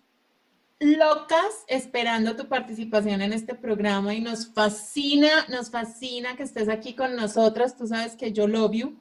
locas 0.82 1.64
esperando 1.68 2.34
tu 2.34 2.48
participación 2.48 3.22
en 3.22 3.32
este 3.32 3.54
programa 3.54 4.14
y 4.14 4.20
nos 4.20 4.48
fascina, 4.48 5.46
nos 5.48 5.70
fascina 5.70 6.36
que 6.36 6.42
estés 6.42 6.68
aquí 6.68 6.94
con 6.94 7.14
nosotras. 7.14 7.76
Tú 7.76 7.86
sabes 7.86 8.16
que 8.16 8.32
yo 8.32 8.48
love 8.48 8.72
you, 8.72 8.96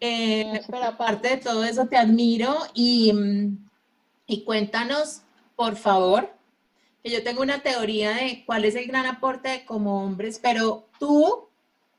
eh, 0.00 0.60
pero 0.68 0.84
aparte 0.84 1.28
de 1.28 1.36
todo 1.36 1.64
eso 1.64 1.86
te 1.86 1.96
admiro 1.96 2.56
y, 2.74 3.12
y 4.26 4.44
cuéntanos, 4.44 5.22
por 5.54 5.76
favor, 5.76 6.28
que 7.02 7.10
yo 7.10 7.22
tengo 7.22 7.42
una 7.42 7.62
teoría 7.62 8.10
de 8.12 8.42
cuál 8.44 8.64
es 8.64 8.74
el 8.74 8.86
gran 8.86 9.06
aporte 9.06 9.64
como 9.64 10.04
hombres, 10.04 10.40
pero 10.42 10.88
tú, 10.98 11.48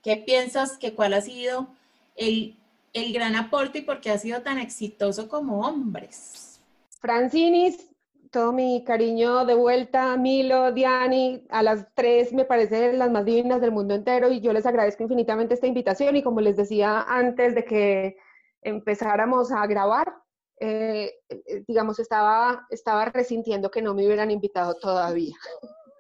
¿qué 0.04 0.18
piensas 0.18 0.78
que 0.78 0.94
cuál 0.94 1.14
ha 1.14 1.22
sido 1.22 1.68
el, 2.16 2.58
el 2.92 3.14
gran 3.14 3.36
aporte 3.36 3.80
y 3.80 3.84
por 3.84 4.02
qué 4.02 4.12
ha 4.12 4.18
sido 4.18 4.42
tan 4.42 4.60
exitoso 4.60 5.30
como 5.30 5.62
hombres? 5.66 6.60
Francinis, 7.00 7.93
todo 8.34 8.52
mi 8.52 8.84
cariño 8.84 9.46
de 9.46 9.54
vuelta, 9.54 10.18
Milo, 10.18 10.72
Diani, 10.72 11.46
a 11.50 11.62
las 11.62 11.86
tres 11.94 12.34
me 12.34 12.46
parecen 12.46 12.98
las 12.98 13.12
más 13.12 13.24
divinas 13.26 13.62
del 13.62 13.72
mundo 13.72 13.94
entero 13.94 14.32
y 14.32 14.42
yo 14.42 14.52
les 14.52 14.66
agradezco 14.66 15.04
infinitamente 15.04 15.54
esta 15.54 15.68
invitación 15.68 16.16
y 16.16 16.24
como 16.24 16.42
les 16.42 16.58
decía 16.58 17.06
antes 17.08 17.54
de 17.54 17.64
que 17.64 18.18
empezáramos 18.64 19.52
a 19.52 19.68
grabar, 19.68 20.16
eh, 20.60 21.14
eh, 21.30 21.64
digamos, 21.68 22.00
estaba, 22.00 22.66
estaba 22.72 23.06
resintiendo 23.06 23.70
que 23.70 23.84
no 23.84 23.94
me 23.94 24.04
hubieran 24.04 24.32
invitado 24.32 24.74
todavía. 24.82 25.36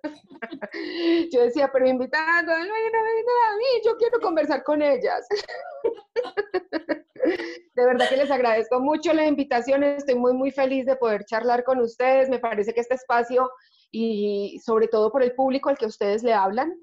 yo 1.31 1.41
decía, 1.43 1.69
pero 1.71 1.87
invitando, 1.87 2.51
no, 2.51 2.65
no, 2.65 2.67
a 2.67 3.57
mí, 3.57 3.81
yo 3.85 3.95
quiero 3.97 4.19
conversar 4.19 4.63
con 4.63 4.81
ellas. 4.81 5.27
De 7.75 7.85
verdad 7.85 8.07
que 8.07 8.17
les 8.17 8.29
agradezco 8.29 8.79
mucho 8.79 9.13
la 9.13 9.25
invitación, 9.27 9.83
estoy 9.83 10.15
muy, 10.15 10.33
muy 10.33 10.51
feliz 10.51 10.85
de 10.85 10.95
poder 10.95 11.25
charlar 11.25 11.63
con 11.63 11.79
ustedes. 11.79 12.29
Me 12.29 12.39
parece 12.39 12.73
que 12.73 12.81
este 12.81 12.93
espacio 12.95 13.49
y 13.91 14.59
sobre 14.63 14.87
todo 14.87 15.11
por 15.11 15.23
el 15.23 15.33
público 15.33 15.69
al 15.69 15.77
que 15.77 15.85
ustedes 15.85 16.23
le 16.23 16.33
hablan, 16.33 16.73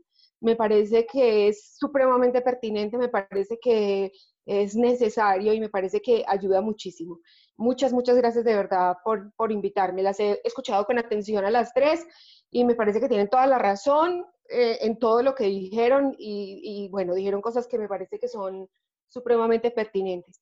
me 0.40 0.56
parece 0.56 1.06
que 1.06 1.48
es 1.48 1.76
supremamente 1.76 2.40
pertinente, 2.40 2.96
me 2.96 3.08
parece 3.08 3.58
que 3.60 4.10
es 4.46 4.74
necesario 4.74 5.52
y 5.52 5.60
me 5.60 5.68
parece 5.68 6.00
que 6.00 6.24
ayuda 6.26 6.60
muchísimo. 6.60 7.20
Muchas, 7.56 7.92
muchas 7.92 8.16
gracias 8.16 8.44
de 8.44 8.54
verdad 8.54 8.96
por, 9.04 9.32
por 9.34 9.52
invitarme. 9.52 10.02
Las 10.02 10.18
he 10.18 10.40
escuchado 10.44 10.86
con 10.86 10.98
atención 10.98 11.44
a 11.44 11.50
las 11.50 11.72
tres 11.74 12.06
y 12.50 12.64
me 12.64 12.74
parece 12.74 13.00
que 13.00 13.08
tienen 13.08 13.28
toda 13.28 13.46
la 13.46 13.58
razón 13.58 14.24
eh, 14.48 14.78
en 14.80 14.98
todo 14.98 15.22
lo 15.22 15.34
que 15.34 15.44
dijeron 15.44 16.14
y, 16.18 16.60
y, 16.64 16.88
bueno, 16.88 17.14
dijeron 17.14 17.42
cosas 17.42 17.68
que 17.68 17.78
me 17.78 17.86
parece 17.86 18.18
que 18.18 18.28
son 18.28 18.68
supremamente 19.08 19.70
pertinentes. 19.70 20.40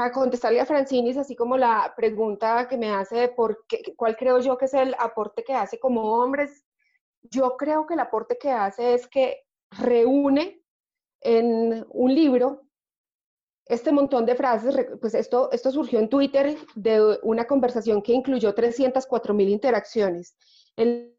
Para 0.00 0.12
contestarle 0.12 0.58
a 0.58 0.64
Francinis, 0.64 1.18
así 1.18 1.36
como 1.36 1.58
la 1.58 1.92
pregunta 1.94 2.66
que 2.66 2.78
me 2.78 2.90
hace 2.90 3.16
de 3.16 3.28
por 3.28 3.66
qué, 3.68 3.82
cuál 3.98 4.16
creo 4.16 4.40
yo 4.40 4.56
que 4.56 4.64
es 4.64 4.72
el 4.72 4.96
aporte 4.98 5.44
que 5.44 5.52
hace 5.52 5.78
como 5.78 6.14
hombres, 6.14 6.64
yo 7.20 7.54
creo 7.58 7.86
que 7.86 7.92
el 7.92 8.00
aporte 8.00 8.38
que 8.38 8.50
hace 8.50 8.94
es 8.94 9.06
que 9.06 9.42
reúne 9.70 10.64
en 11.20 11.84
un 11.90 12.14
libro 12.14 12.62
este 13.66 13.92
montón 13.92 14.24
de 14.24 14.36
frases, 14.36 14.74
pues 15.02 15.12
esto, 15.12 15.50
esto 15.52 15.70
surgió 15.70 15.98
en 15.98 16.08
Twitter 16.08 16.56
de 16.74 17.18
una 17.22 17.46
conversación 17.46 18.00
que 18.00 18.14
incluyó 18.14 18.54
304 18.54 19.34
mil 19.34 19.50
interacciones, 19.50 20.34
en 20.76 21.14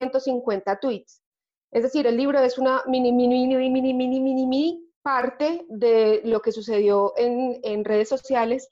150 0.00 0.80
tweets. 0.80 1.22
Es 1.70 1.84
decir, 1.84 2.08
el 2.08 2.16
libro 2.16 2.40
es 2.40 2.58
una 2.58 2.82
mini, 2.88 3.12
mini, 3.12 3.46
mini, 3.46 3.68
mini, 3.68 3.94
mini, 3.94 4.20
mini, 4.20 4.46
mini 4.48 4.89
parte 5.02 5.64
de 5.68 6.20
lo 6.24 6.40
que 6.40 6.52
sucedió 6.52 7.14
en, 7.16 7.60
en 7.62 7.84
redes 7.84 8.08
sociales 8.08 8.68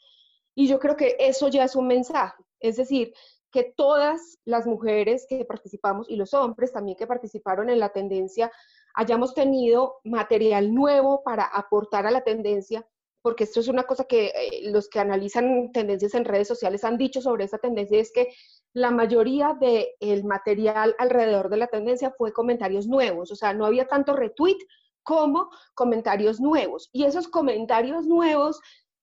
y 0.54 0.66
yo 0.66 0.78
creo 0.78 0.96
que 0.96 1.16
eso 1.18 1.48
ya 1.48 1.64
es 1.64 1.76
un 1.76 1.86
mensaje. 1.86 2.42
Es 2.60 2.76
decir, 2.76 3.14
que 3.50 3.72
todas 3.76 4.38
las 4.44 4.66
mujeres 4.66 5.26
que 5.28 5.44
participamos 5.44 6.08
y 6.10 6.16
los 6.16 6.34
hombres 6.34 6.72
también 6.72 6.96
que 6.96 7.06
participaron 7.06 7.70
en 7.70 7.78
la 7.78 7.90
tendencia 7.90 8.50
hayamos 8.94 9.34
tenido 9.34 10.00
material 10.04 10.74
nuevo 10.74 11.22
para 11.22 11.44
aportar 11.44 12.06
a 12.06 12.10
la 12.10 12.24
tendencia, 12.24 12.86
porque 13.22 13.44
esto 13.44 13.60
es 13.60 13.68
una 13.68 13.84
cosa 13.84 14.04
que 14.04 14.26
eh, 14.26 14.70
los 14.70 14.88
que 14.88 14.98
analizan 14.98 15.70
tendencias 15.72 16.14
en 16.14 16.24
redes 16.24 16.48
sociales 16.48 16.84
han 16.84 16.98
dicho 16.98 17.20
sobre 17.20 17.44
esa 17.44 17.58
tendencia, 17.58 17.98
es 17.98 18.12
que 18.12 18.34
la 18.72 18.90
mayoría 18.90 19.56
del 19.60 20.24
material 20.24 20.94
alrededor 20.98 21.48
de 21.48 21.56
la 21.58 21.68
tendencia 21.68 22.10
fue 22.10 22.32
comentarios 22.32 22.86
nuevos, 22.86 23.30
o 23.30 23.36
sea, 23.36 23.54
no 23.54 23.64
había 23.64 23.86
tanto 23.86 24.14
retweet 24.14 24.58
como 25.02 25.50
comentarios 25.74 26.40
nuevos. 26.40 26.88
Y 26.92 27.04
esos 27.04 27.28
comentarios 27.28 28.06
nuevos, 28.06 28.60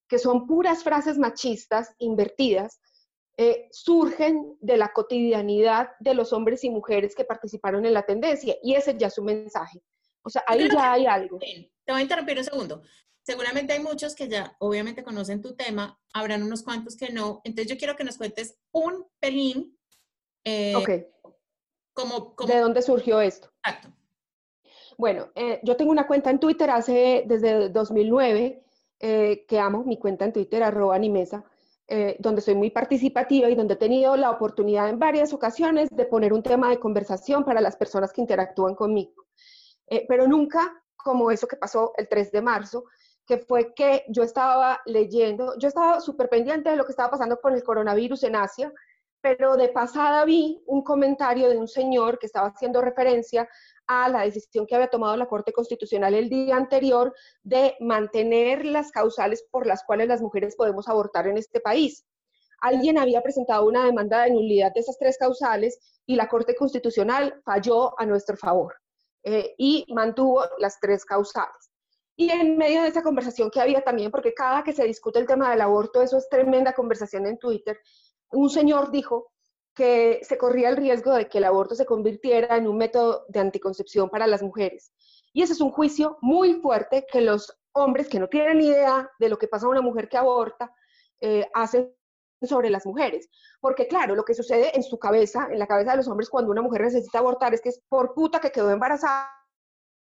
que 0.07 0.19
son 0.19 0.47
puras 0.47 0.83
frases 0.83 1.17
machistas 1.17 1.93
invertidas, 1.97 2.79
eh, 3.37 3.67
surgen 3.71 4.57
de 4.61 4.77
la 4.77 4.93
cotidianidad 4.93 5.89
de 5.99 6.13
los 6.13 6.31
hombres 6.31 6.63
y 6.63 6.69
mujeres 6.69 7.15
que 7.15 7.25
participaron 7.25 7.85
en 7.85 7.93
la 7.93 8.05
tendencia. 8.05 8.55
Y 8.63 8.75
ese 8.75 8.95
ya 8.97 9.07
es 9.07 9.15
su 9.15 9.23
mensaje. 9.23 9.81
O 10.23 10.29
sea, 10.29 10.43
ahí 10.47 10.69
ya 10.71 10.93
hay 10.93 11.05
algo. 11.05 11.39
Te 11.39 11.91
voy 11.91 11.99
a 11.99 12.01
interrumpir 12.01 12.37
un 12.37 12.43
segundo. 12.43 12.81
Seguramente 13.23 13.73
hay 13.73 13.79
muchos 13.79 14.15
que 14.15 14.27
ya 14.27 14.55
obviamente 14.59 15.03
conocen 15.03 15.41
tu 15.41 15.55
tema, 15.55 15.99
habrán 16.13 16.43
unos 16.43 16.63
cuantos 16.63 16.95
que 16.95 17.09
no. 17.09 17.41
Entonces 17.43 17.71
yo 17.71 17.77
quiero 17.77 17.95
que 17.95 18.03
nos 18.03 18.17
cuentes 18.17 18.57
un 18.71 19.05
pelín. 19.19 19.77
Eh, 20.43 20.75
ok. 20.75 20.89
¿De 22.47 22.59
dónde 22.59 22.81
surgió 22.81 23.19
esto? 23.21 23.51
Exacto. 23.65 23.94
Bueno, 24.97 25.27
eh, 25.35 25.59
yo 25.63 25.75
tengo 25.75 25.91
una 25.91 26.07
cuenta 26.07 26.29
en 26.29 26.39
Twitter 26.39 26.69
desde 27.25 27.69
2009, 27.69 28.63
eh, 28.99 29.45
que 29.47 29.59
amo 29.59 29.83
mi 29.83 29.97
cuenta 29.97 30.25
en 30.25 30.33
Twitter, 30.33 30.63
arroba 30.63 30.95
animesa, 30.95 31.43
eh, 31.87 32.15
donde 32.19 32.41
soy 32.41 32.55
muy 32.55 32.71
participativa 32.71 33.49
y 33.49 33.55
donde 33.55 33.73
he 33.73 33.77
tenido 33.77 34.15
la 34.15 34.31
oportunidad 34.31 34.89
en 34.89 34.97
varias 34.97 35.33
ocasiones 35.33 35.89
de 35.91 36.05
poner 36.05 36.33
un 36.33 36.41
tema 36.41 36.69
de 36.69 36.79
conversación 36.79 37.43
para 37.43 37.61
las 37.61 37.75
personas 37.75 38.13
que 38.13 38.21
interactúan 38.21 38.75
conmigo. 38.75 39.25
pero 40.07 40.27
nunca 40.27 40.83
como 40.95 41.29
eso 41.29 41.47
que 41.47 41.57
pasó 41.57 41.93
el 41.97 42.07
3 42.09 42.31
de 42.31 42.41
marzo, 42.41 42.85
que 43.27 43.37
fue 43.37 43.75
que 43.75 44.03
yo 44.09 44.23
estaba 44.23 44.81
leyendo, 44.87 45.55
yo 45.59 45.67
estaba 45.67 46.01
súper 46.01 46.27
pendiente 46.27 46.71
de 46.71 46.75
lo 46.75 46.85
que 46.85 46.91
estaba 46.91 47.11
pasando 47.11 47.39
con 47.39 47.53
el 47.53 47.63
coronavirus 47.63 48.23
en 48.23 48.35
Asia, 48.35 48.73
pero 49.25 49.57
de 49.57 49.69
pasada 49.69 50.23
vi 50.23 50.61
un 50.67 50.83
comentario 50.83 51.49
de 51.49 51.57
un 51.57 51.67
señor 51.67 52.19
que 52.19 52.27
estaba 52.27 52.49
haciendo 52.49 52.79
referencia 52.79 53.49
a 53.87 54.07
la 54.07 54.21
decisión 54.21 54.67
que 54.67 54.75
había 54.75 54.87
tomado 54.87 55.17
la 55.17 55.25
Corte 55.25 55.51
Constitucional 55.51 56.13
el 56.13 56.29
día 56.29 56.55
anterior 56.55 57.11
de 57.41 57.75
mantener 57.79 58.63
las 58.65 58.91
causales 58.91 59.43
por 59.49 59.65
las 59.65 59.83
cuales 59.83 60.09
las 60.09 60.21
mujeres 60.21 60.55
podemos 60.55 60.87
abortar 60.87 61.25
en 61.25 61.39
este 61.39 61.59
país. 61.59 62.05
Alguien 62.61 62.99
había 62.99 63.23
presentado 63.23 63.65
una 63.65 63.85
demanda 63.85 64.21
de 64.21 64.29
nulidad 64.29 64.71
de 64.75 64.81
esas 64.81 64.99
tres 64.99 65.17
causales 65.17 65.79
y 66.05 66.15
la 66.15 66.27
Corte 66.27 66.55
Constitucional 66.55 67.41
falló 67.43 67.99
a 67.99 68.05
nuestro 68.05 68.37
favor 68.37 68.75
eh, 69.23 69.55
y 69.57 69.87
mantuvo 69.91 70.43
las 70.59 70.79
tres 70.79 71.03
causales. 71.03 71.71
Y 72.15 72.29
en 72.29 72.57
medio 72.57 72.83
de 72.83 72.89
esa 72.89 73.01
conversación 73.01 73.49
que 73.49 73.59
había 73.59 73.83
también, 73.83 74.11
porque 74.11 74.35
cada 74.35 74.63
que 74.63 74.71
se 74.71 74.85
discute 74.85 75.17
el 75.17 75.25
tema 75.25 75.49
del 75.49 75.61
aborto, 75.61 76.03
eso 76.03 76.17
es 76.17 76.29
tremenda 76.29 76.73
conversación 76.73 77.25
en 77.25 77.37
Twitter, 77.37 77.77
un 78.35 78.49
señor 78.49 78.91
dijo 78.91 79.31
que 79.73 80.21
se 80.23 80.37
corría 80.37 80.69
el 80.69 80.77
riesgo 80.77 81.13
de 81.13 81.27
que 81.27 81.39
el 81.39 81.43
aborto 81.43 81.75
se 81.75 81.85
convirtiera 81.85 82.55
en 82.55 82.67
un 82.67 82.77
método 82.77 83.25
de 83.27 83.39
anticoncepción 83.39 84.09
para 84.09 84.27
las 84.27 84.41
mujeres. 84.41 84.93
Y 85.33 85.41
ese 85.41 85.53
es 85.53 85.61
un 85.61 85.71
juicio 85.71 86.17
muy 86.21 86.53
fuerte 86.61 87.05
que 87.11 87.21
los 87.21 87.57
hombres 87.73 88.07
que 88.07 88.19
no 88.19 88.29
tienen 88.29 88.61
idea 88.61 89.09
de 89.19 89.29
lo 89.29 89.37
que 89.37 89.49
pasa 89.49 89.65
a 89.65 89.69
una 89.69 89.81
mujer 89.81 90.07
que 90.07 90.17
aborta 90.17 90.73
eh, 91.19 91.45
hacen 91.53 91.93
sobre 92.41 92.69
las 92.69 92.85
mujeres. 92.85 93.29
Porque 93.59 93.87
claro, 93.87 94.15
lo 94.15 94.23
que 94.23 94.33
sucede 94.33 94.75
en 94.75 94.83
su 94.83 94.97
cabeza, 94.97 95.47
en 95.51 95.59
la 95.59 95.67
cabeza 95.67 95.91
de 95.91 95.97
los 95.97 96.07
hombres 96.07 96.29
cuando 96.29 96.51
una 96.51 96.61
mujer 96.61 96.81
necesita 96.81 97.19
abortar 97.19 97.53
es 97.53 97.61
que 97.61 97.69
es 97.69 97.81
por 97.89 98.13
puta 98.13 98.39
que 98.39 98.51
quedó 98.51 98.71
embarazada, 98.71 99.29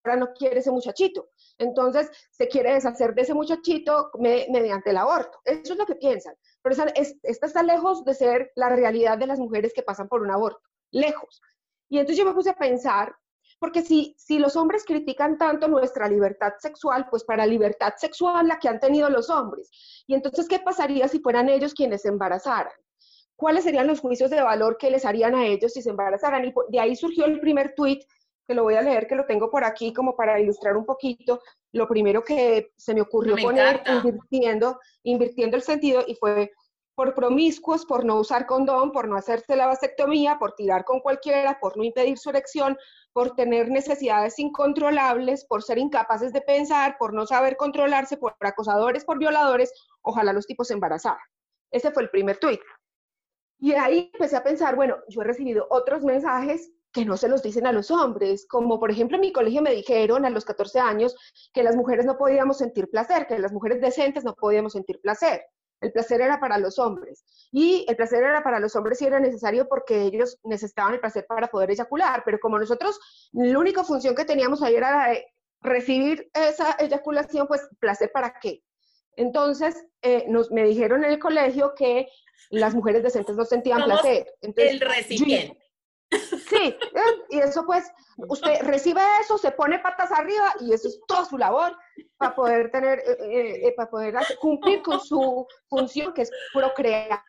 ahora 0.04 0.16
no 0.16 0.32
quiere 0.32 0.58
ese 0.58 0.70
muchachito. 0.70 1.28
Entonces 1.58 2.10
se 2.30 2.48
quiere 2.48 2.74
deshacer 2.74 3.14
de 3.14 3.22
ese 3.22 3.34
muchachito 3.34 4.10
mediante 4.18 4.90
el 4.90 4.96
aborto. 4.96 5.38
Eso 5.44 5.72
es 5.72 5.78
lo 5.78 5.86
que 5.86 5.94
piensan. 5.94 6.34
Pero 6.62 6.76
esta 6.94 7.46
está 7.46 7.62
lejos 7.62 8.04
de 8.04 8.14
ser 8.14 8.52
la 8.54 8.68
realidad 8.68 9.18
de 9.18 9.26
las 9.26 9.38
mujeres 9.38 9.72
que 9.74 9.82
pasan 9.82 10.08
por 10.08 10.22
un 10.22 10.30
aborto. 10.30 10.60
Lejos. 10.90 11.40
Y 11.88 11.98
entonces 11.98 12.18
yo 12.18 12.24
me 12.24 12.34
puse 12.34 12.50
a 12.50 12.56
pensar 12.56 13.14
porque 13.58 13.82
si, 13.82 14.14
si 14.18 14.38
los 14.38 14.56
hombres 14.56 14.84
critican 14.84 15.38
tanto 15.38 15.68
nuestra 15.68 16.08
libertad 16.08 16.54
sexual, 16.58 17.06
pues 17.08 17.22
para 17.22 17.46
libertad 17.46 17.92
sexual 17.96 18.48
la 18.48 18.58
que 18.58 18.68
han 18.68 18.80
tenido 18.80 19.08
los 19.08 19.30
hombres. 19.30 19.70
Y 20.06 20.14
entonces, 20.14 20.48
¿qué 20.48 20.58
pasaría 20.58 21.06
si 21.06 21.20
fueran 21.20 21.48
ellos 21.48 21.72
quienes 21.72 22.02
se 22.02 22.08
embarazaran? 22.08 22.72
¿Cuáles 23.36 23.64
serían 23.64 23.86
los 23.86 24.00
juicios 24.00 24.30
de 24.30 24.42
valor 24.42 24.78
que 24.78 24.90
les 24.90 25.04
harían 25.04 25.34
a 25.34 25.46
ellos 25.46 25.72
si 25.72 25.82
se 25.82 25.90
embarazaran? 25.90 26.44
Y 26.44 26.52
de 26.70 26.80
ahí 26.80 26.96
surgió 26.96 27.24
el 27.24 27.40
primer 27.40 27.74
tuit, 27.76 28.02
que 28.52 28.56
lo 28.56 28.64
voy 28.64 28.74
a 28.74 28.82
leer, 28.82 29.06
que 29.06 29.14
lo 29.14 29.24
tengo 29.24 29.50
por 29.50 29.64
aquí 29.64 29.94
como 29.94 30.14
para 30.14 30.38
ilustrar 30.38 30.76
un 30.76 30.84
poquito. 30.84 31.40
Lo 31.72 31.88
primero 31.88 32.22
que 32.22 32.72
se 32.76 32.92
me 32.92 33.00
ocurrió 33.00 33.34
poner, 33.36 33.82
invirtiendo, 33.86 34.78
invirtiendo 35.04 35.56
el 35.56 35.62
sentido, 35.62 36.04
y 36.06 36.14
fue, 36.16 36.52
por 36.94 37.14
promiscuos, 37.14 37.86
por 37.86 38.04
no 38.04 38.16
usar 38.16 38.44
condón, 38.44 38.92
por 38.92 39.08
no 39.08 39.16
hacerse 39.16 39.56
la 39.56 39.66
vasectomía, 39.68 40.38
por 40.38 40.52
tirar 40.52 40.84
con 40.84 41.00
cualquiera, 41.00 41.58
por 41.60 41.78
no 41.78 41.82
impedir 41.82 42.18
su 42.18 42.28
erección, 42.28 42.76
por 43.14 43.34
tener 43.34 43.70
necesidades 43.70 44.38
incontrolables, 44.38 45.46
por 45.46 45.62
ser 45.62 45.78
incapaces 45.78 46.34
de 46.34 46.42
pensar, 46.42 46.96
por 46.98 47.14
no 47.14 47.24
saber 47.24 47.56
controlarse, 47.56 48.18
por 48.18 48.36
acosadores, 48.40 49.06
por 49.06 49.18
violadores, 49.18 49.72
ojalá 50.02 50.34
los 50.34 50.46
tipos 50.46 50.68
se 50.68 50.74
embarazaran. 50.74 51.24
Ese 51.70 51.90
fue 51.90 52.02
el 52.02 52.10
primer 52.10 52.36
tuit. 52.36 52.60
Y 53.58 53.72
ahí 53.72 54.10
empecé 54.12 54.36
a 54.36 54.44
pensar, 54.44 54.76
bueno, 54.76 54.96
yo 55.08 55.22
he 55.22 55.24
recibido 55.24 55.66
otros 55.70 56.02
mensajes 56.02 56.70
que 56.92 57.04
no 57.04 57.16
se 57.16 57.28
los 57.28 57.42
dicen 57.42 57.66
a 57.66 57.72
los 57.72 57.90
hombres, 57.90 58.46
como 58.46 58.78
por 58.78 58.90
ejemplo 58.90 59.16
en 59.16 59.22
mi 59.22 59.32
colegio 59.32 59.62
me 59.62 59.74
dijeron 59.74 60.24
a 60.24 60.30
los 60.30 60.44
14 60.44 60.80
años 60.80 61.16
que 61.52 61.62
las 61.62 61.74
mujeres 61.74 62.04
no 62.04 62.18
podíamos 62.18 62.58
sentir 62.58 62.88
placer, 62.90 63.26
que 63.26 63.38
las 63.38 63.52
mujeres 63.52 63.80
decentes 63.80 64.24
no 64.24 64.34
podíamos 64.34 64.72
sentir 64.74 65.00
placer. 65.00 65.42
El 65.80 65.90
placer 65.90 66.20
era 66.20 66.38
para 66.38 66.58
los 66.58 66.78
hombres. 66.78 67.24
Y 67.50 67.84
el 67.88 67.96
placer 67.96 68.22
era 68.22 68.42
para 68.42 68.60
los 68.60 68.76
hombres 68.76 69.02
y 69.02 69.06
era 69.06 69.18
necesario 69.18 69.66
porque 69.68 70.02
ellos 70.02 70.38
necesitaban 70.44 70.94
el 70.94 71.00
placer 71.00 71.26
para 71.26 71.48
poder 71.48 71.72
eyacular. 71.72 72.22
Pero 72.24 72.38
como 72.38 72.58
nosotros, 72.58 73.00
la 73.32 73.58
única 73.58 73.82
función 73.82 74.14
que 74.14 74.24
teníamos 74.24 74.62
ahí 74.62 74.76
era 74.76 75.08
de 75.08 75.26
recibir 75.60 76.30
esa 76.34 76.76
eyaculación, 76.78 77.48
pues 77.48 77.68
placer 77.80 78.12
para 78.12 78.34
qué. 78.40 78.62
Entonces, 79.16 79.74
eh, 80.02 80.24
nos, 80.28 80.50
me 80.52 80.64
dijeron 80.64 81.04
en 81.04 81.12
el 81.12 81.18
colegio 81.18 81.74
que 81.76 82.08
las 82.50 82.74
mujeres 82.74 83.02
decentes 83.02 83.36
no 83.36 83.44
sentían 83.44 83.84
placer. 83.84 84.32
el 84.40 84.80
recipiente. 84.80 85.61
Sí, 86.48 86.76
y 87.30 87.38
eso 87.38 87.64
pues, 87.64 87.90
usted 88.16 88.60
recibe 88.62 89.00
eso, 89.20 89.38
se 89.38 89.52
pone 89.52 89.78
patas 89.78 90.12
arriba 90.12 90.52
y 90.60 90.72
eso 90.72 90.88
es 90.88 91.00
toda 91.06 91.24
su 91.24 91.38
labor 91.38 91.76
para 92.18 92.34
poder 92.34 92.70
tener, 92.70 92.98
eh, 92.98 93.16
eh, 93.20 93.68
eh, 93.68 93.74
para 93.76 93.90
poder 93.90 94.14
cumplir 94.40 94.82
con 94.82 95.00
su 95.00 95.46
función 95.68 96.12
que 96.12 96.22
es 96.22 96.30
procrear. 96.52 97.22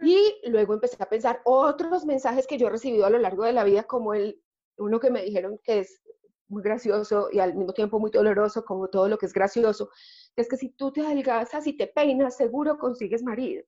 Y 0.00 0.34
luego 0.46 0.74
empecé 0.74 1.02
a 1.02 1.08
pensar 1.08 1.40
otros 1.44 2.04
mensajes 2.04 2.46
que 2.46 2.58
yo 2.58 2.68
he 2.68 2.70
recibido 2.70 3.06
a 3.06 3.10
lo 3.10 3.18
largo 3.18 3.44
de 3.44 3.52
la 3.52 3.64
vida, 3.64 3.84
como 3.84 4.14
el, 4.14 4.40
uno 4.78 5.00
que 5.00 5.10
me 5.10 5.22
dijeron 5.22 5.58
que 5.62 5.80
es 5.80 6.02
muy 6.48 6.62
gracioso 6.62 7.28
y 7.32 7.40
al 7.40 7.54
mismo 7.54 7.72
tiempo 7.72 7.98
muy 7.98 8.10
doloroso, 8.10 8.64
como 8.64 8.88
todo 8.88 9.08
lo 9.08 9.18
que 9.18 9.26
es 9.26 9.32
gracioso, 9.32 9.90
es 10.36 10.48
que 10.48 10.56
si 10.56 10.70
tú 10.70 10.92
te 10.92 11.00
adelgazas 11.00 11.66
y 11.66 11.76
te 11.76 11.86
peinas, 11.86 12.36
seguro 12.36 12.78
consigues 12.78 13.22
marido. 13.22 13.64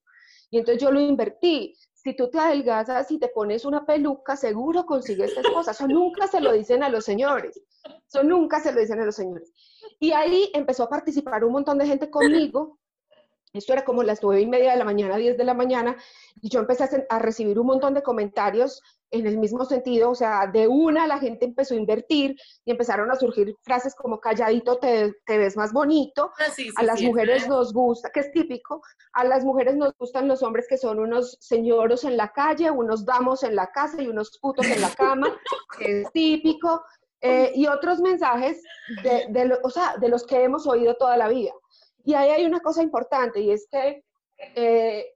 Y 0.49 0.57
entonces 0.57 0.81
yo 0.81 0.91
lo 0.91 0.99
invertí 0.99 1.75
si 1.93 2.15
tú 2.15 2.29
te 2.29 2.39
adelgazas 2.39 3.11
y 3.11 3.19
te 3.19 3.27
pones 3.27 3.65
una 3.65 3.85
peluca, 3.85 4.35
seguro 4.35 4.85
consigues 4.85 5.35
esta 5.35 5.51
cosas. 5.51 5.75
Eso 5.75 5.87
nunca 5.87 6.27
se 6.27 6.39
lo 6.39 6.53
dicen 6.53 6.81
a 6.81 6.89
los 6.89 7.03
señores. 7.03 7.61
Eso 8.07 8.23
nunca 8.23 8.59
se 8.61 8.71
lo 8.71 8.79
dicen 8.79 9.01
a 9.01 9.05
los 9.05 9.15
señores. 9.15 9.53
Y 9.99 10.11
ahí 10.11 10.49
empezó 10.53 10.83
a 10.83 10.89
participar 10.89 11.43
un 11.43 11.51
montón 11.51 11.77
de 11.77 11.85
gente 11.85 12.09
conmigo. 12.09 12.79
Esto 13.51 13.73
era 13.73 13.83
como 13.83 14.03
las 14.03 14.23
nueve 14.23 14.41
y 14.41 14.45
media 14.45 14.71
de 14.71 14.77
la 14.77 14.85
mañana, 14.85 15.17
diez 15.17 15.37
de 15.37 15.43
la 15.43 15.55
mañana, 15.55 15.97
y 16.39 16.49
yo 16.49 16.59
empecé 16.59 17.05
a 17.09 17.19
recibir 17.19 17.59
un 17.59 17.67
montón 17.67 17.93
de 17.95 18.03
comentarios 18.03 18.81
en 19.11 19.27
el 19.27 19.37
mismo 19.37 19.65
sentido, 19.65 20.11
o 20.11 20.15
sea, 20.15 20.47
de 20.47 20.67
una 20.67 21.07
la 21.07 21.19
gente 21.19 21.45
empezó 21.45 21.73
a 21.73 21.77
invertir 21.77 22.35
y 22.65 22.71
empezaron 22.71 23.09
a 23.11 23.15
surgir 23.15 23.55
frases 23.61 23.95
como 23.95 24.19
calladito 24.19 24.77
te, 24.77 25.13
ves 25.27 25.57
más 25.57 25.73
bonito, 25.73 26.31
ah, 26.39 26.51
a 26.75 26.83
las 26.83 27.01
mujeres 27.01 27.47
nos 27.47 27.73
gusta, 27.73 28.09
que 28.11 28.21
es 28.21 28.31
típico, 28.31 28.81
a 29.13 29.23
las 29.23 29.43
mujeres 29.43 29.75
nos 29.75 29.93
gustan 29.97 30.27
los 30.27 30.43
hombres 30.43 30.67
que 30.67 30.77
son 30.77 30.99
unos 30.99 31.37
señoros 31.39 32.03
en 32.03 32.17
la 32.17 32.31
calle, 32.31 32.69
unos 32.71 33.05
damos 33.05 33.43
en 33.43 33.55
la 33.55 33.67
casa 33.71 34.01
y 34.01 34.07
unos 34.07 34.37
putos 34.39 34.65
en 34.67 34.81
la 34.81 34.91
cama, 34.91 35.27
que 35.79 36.01
es 36.01 36.11
típico, 36.11 36.83
eh, 37.21 37.51
y 37.55 37.67
otros 37.67 37.99
mensajes 37.99 38.61
de, 39.03 39.25
de, 39.29 39.57
o 39.63 39.69
sea, 39.69 39.97
de 39.97 40.07
los 40.07 40.25
que 40.25 40.43
hemos 40.43 40.67
oído 40.67 40.95
toda 40.95 41.17
la 41.17 41.27
vida. 41.27 41.51
Y 42.05 42.13
ahí 42.13 42.29
hay 42.29 42.45
una 42.45 42.61
cosa 42.61 42.81
importante 42.81 43.41
y 43.41 43.51
es 43.51 43.67
que 43.69 44.03
eh, 44.55 45.13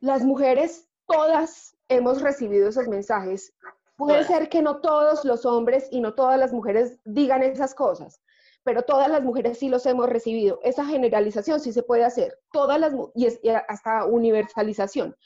las 0.00 0.22
mujeres 0.22 0.88
todas 1.06 1.76
hemos 1.94 2.22
recibido 2.22 2.68
esos 2.68 2.88
mensajes. 2.88 3.54
Puede 3.96 4.24
ser 4.24 4.48
que 4.48 4.62
no 4.62 4.80
todos 4.80 5.24
los 5.24 5.46
hombres 5.46 5.86
y 5.90 6.00
no 6.00 6.14
todas 6.14 6.38
las 6.38 6.52
mujeres 6.52 6.98
digan 7.04 7.42
esas 7.42 7.74
cosas, 7.74 8.20
pero 8.64 8.82
todas 8.82 9.08
las 9.08 9.22
mujeres 9.22 9.58
sí 9.58 9.68
los 9.68 9.86
hemos 9.86 10.08
recibido. 10.08 10.58
Esa 10.62 10.84
generalización 10.84 11.60
sí 11.60 11.72
se 11.72 11.82
puede 11.82 12.04
hacer. 12.04 12.38
Todas 12.52 12.80
las 12.80 12.92
y, 13.14 13.28
hasta 13.68 14.06
universalización. 14.06 15.16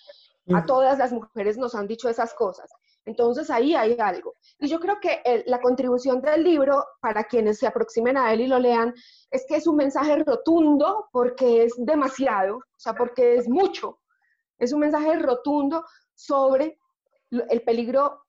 A 0.55 0.65
todas 0.65 0.99
las 0.99 1.13
mujeres 1.13 1.59
nos 1.59 1.75
han 1.75 1.89
dicho 1.89 2.09
esas 2.09 2.33
cosas. 2.35 2.71
Entonces 3.05 3.51
ahí 3.51 3.75
hay 3.75 3.97
algo. 3.99 4.35
Y 4.59 4.69
yo 4.69 4.81
creo 4.81 4.99
que 5.01 5.45
la 5.47 5.61
contribución 5.61 6.21
del 6.21 6.43
libro, 6.43 6.85
para 7.01 7.25
quienes 7.25 7.59
se 7.59 7.67
aproximen 7.67 8.17
a 8.17 8.33
él 8.33 8.43
y 8.43 8.47
lo 8.49 8.59
lean, 8.59 8.95
es 9.31 9.45
que 9.49 9.57
es 9.57 9.67
un 9.67 9.77
mensaje 9.77 10.17
rotundo 10.25 11.09
porque 11.13 11.65
es 11.65 11.75
demasiado, 11.79 12.57
o 12.57 12.79
sea, 12.79 12.95
porque 12.95 13.37
es 13.37 13.49
mucho. 13.49 14.01
Es 14.59 14.73
un 14.73 14.81
mensaje 14.81 15.19
rotundo 15.19 15.85
sobre 16.17 16.81
el 17.31 17.63
peligro 17.63 18.23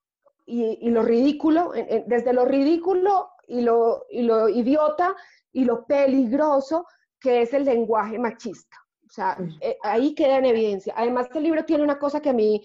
y, 0.46 0.88
lo 0.90 1.02
ridículo, 1.02 1.72
desde 2.06 2.32
lo 2.32 2.44
ridículo 2.44 3.30
y 3.48 3.62
lo, 3.62 4.04
y 4.08 4.22
lo 4.22 4.48
idiota 4.48 5.16
y 5.52 5.64
lo 5.64 5.84
peligroso 5.84 6.86
que 7.20 7.42
es 7.42 7.52
el 7.52 7.64
lenguaje 7.64 8.18
machista. 8.18 8.76
O 9.06 9.10
sea, 9.10 9.36
eh, 9.60 9.76
ahí 9.82 10.14
queda 10.14 10.38
en 10.38 10.44
evidencia. 10.44 10.94
Además, 10.96 11.28
el 11.34 11.42
libro 11.42 11.64
tiene 11.64 11.82
una 11.82 11.98
cosa 11.98 12.20
que 12.20 12.28
a 12.28 12.34
mí, 12.34 12.62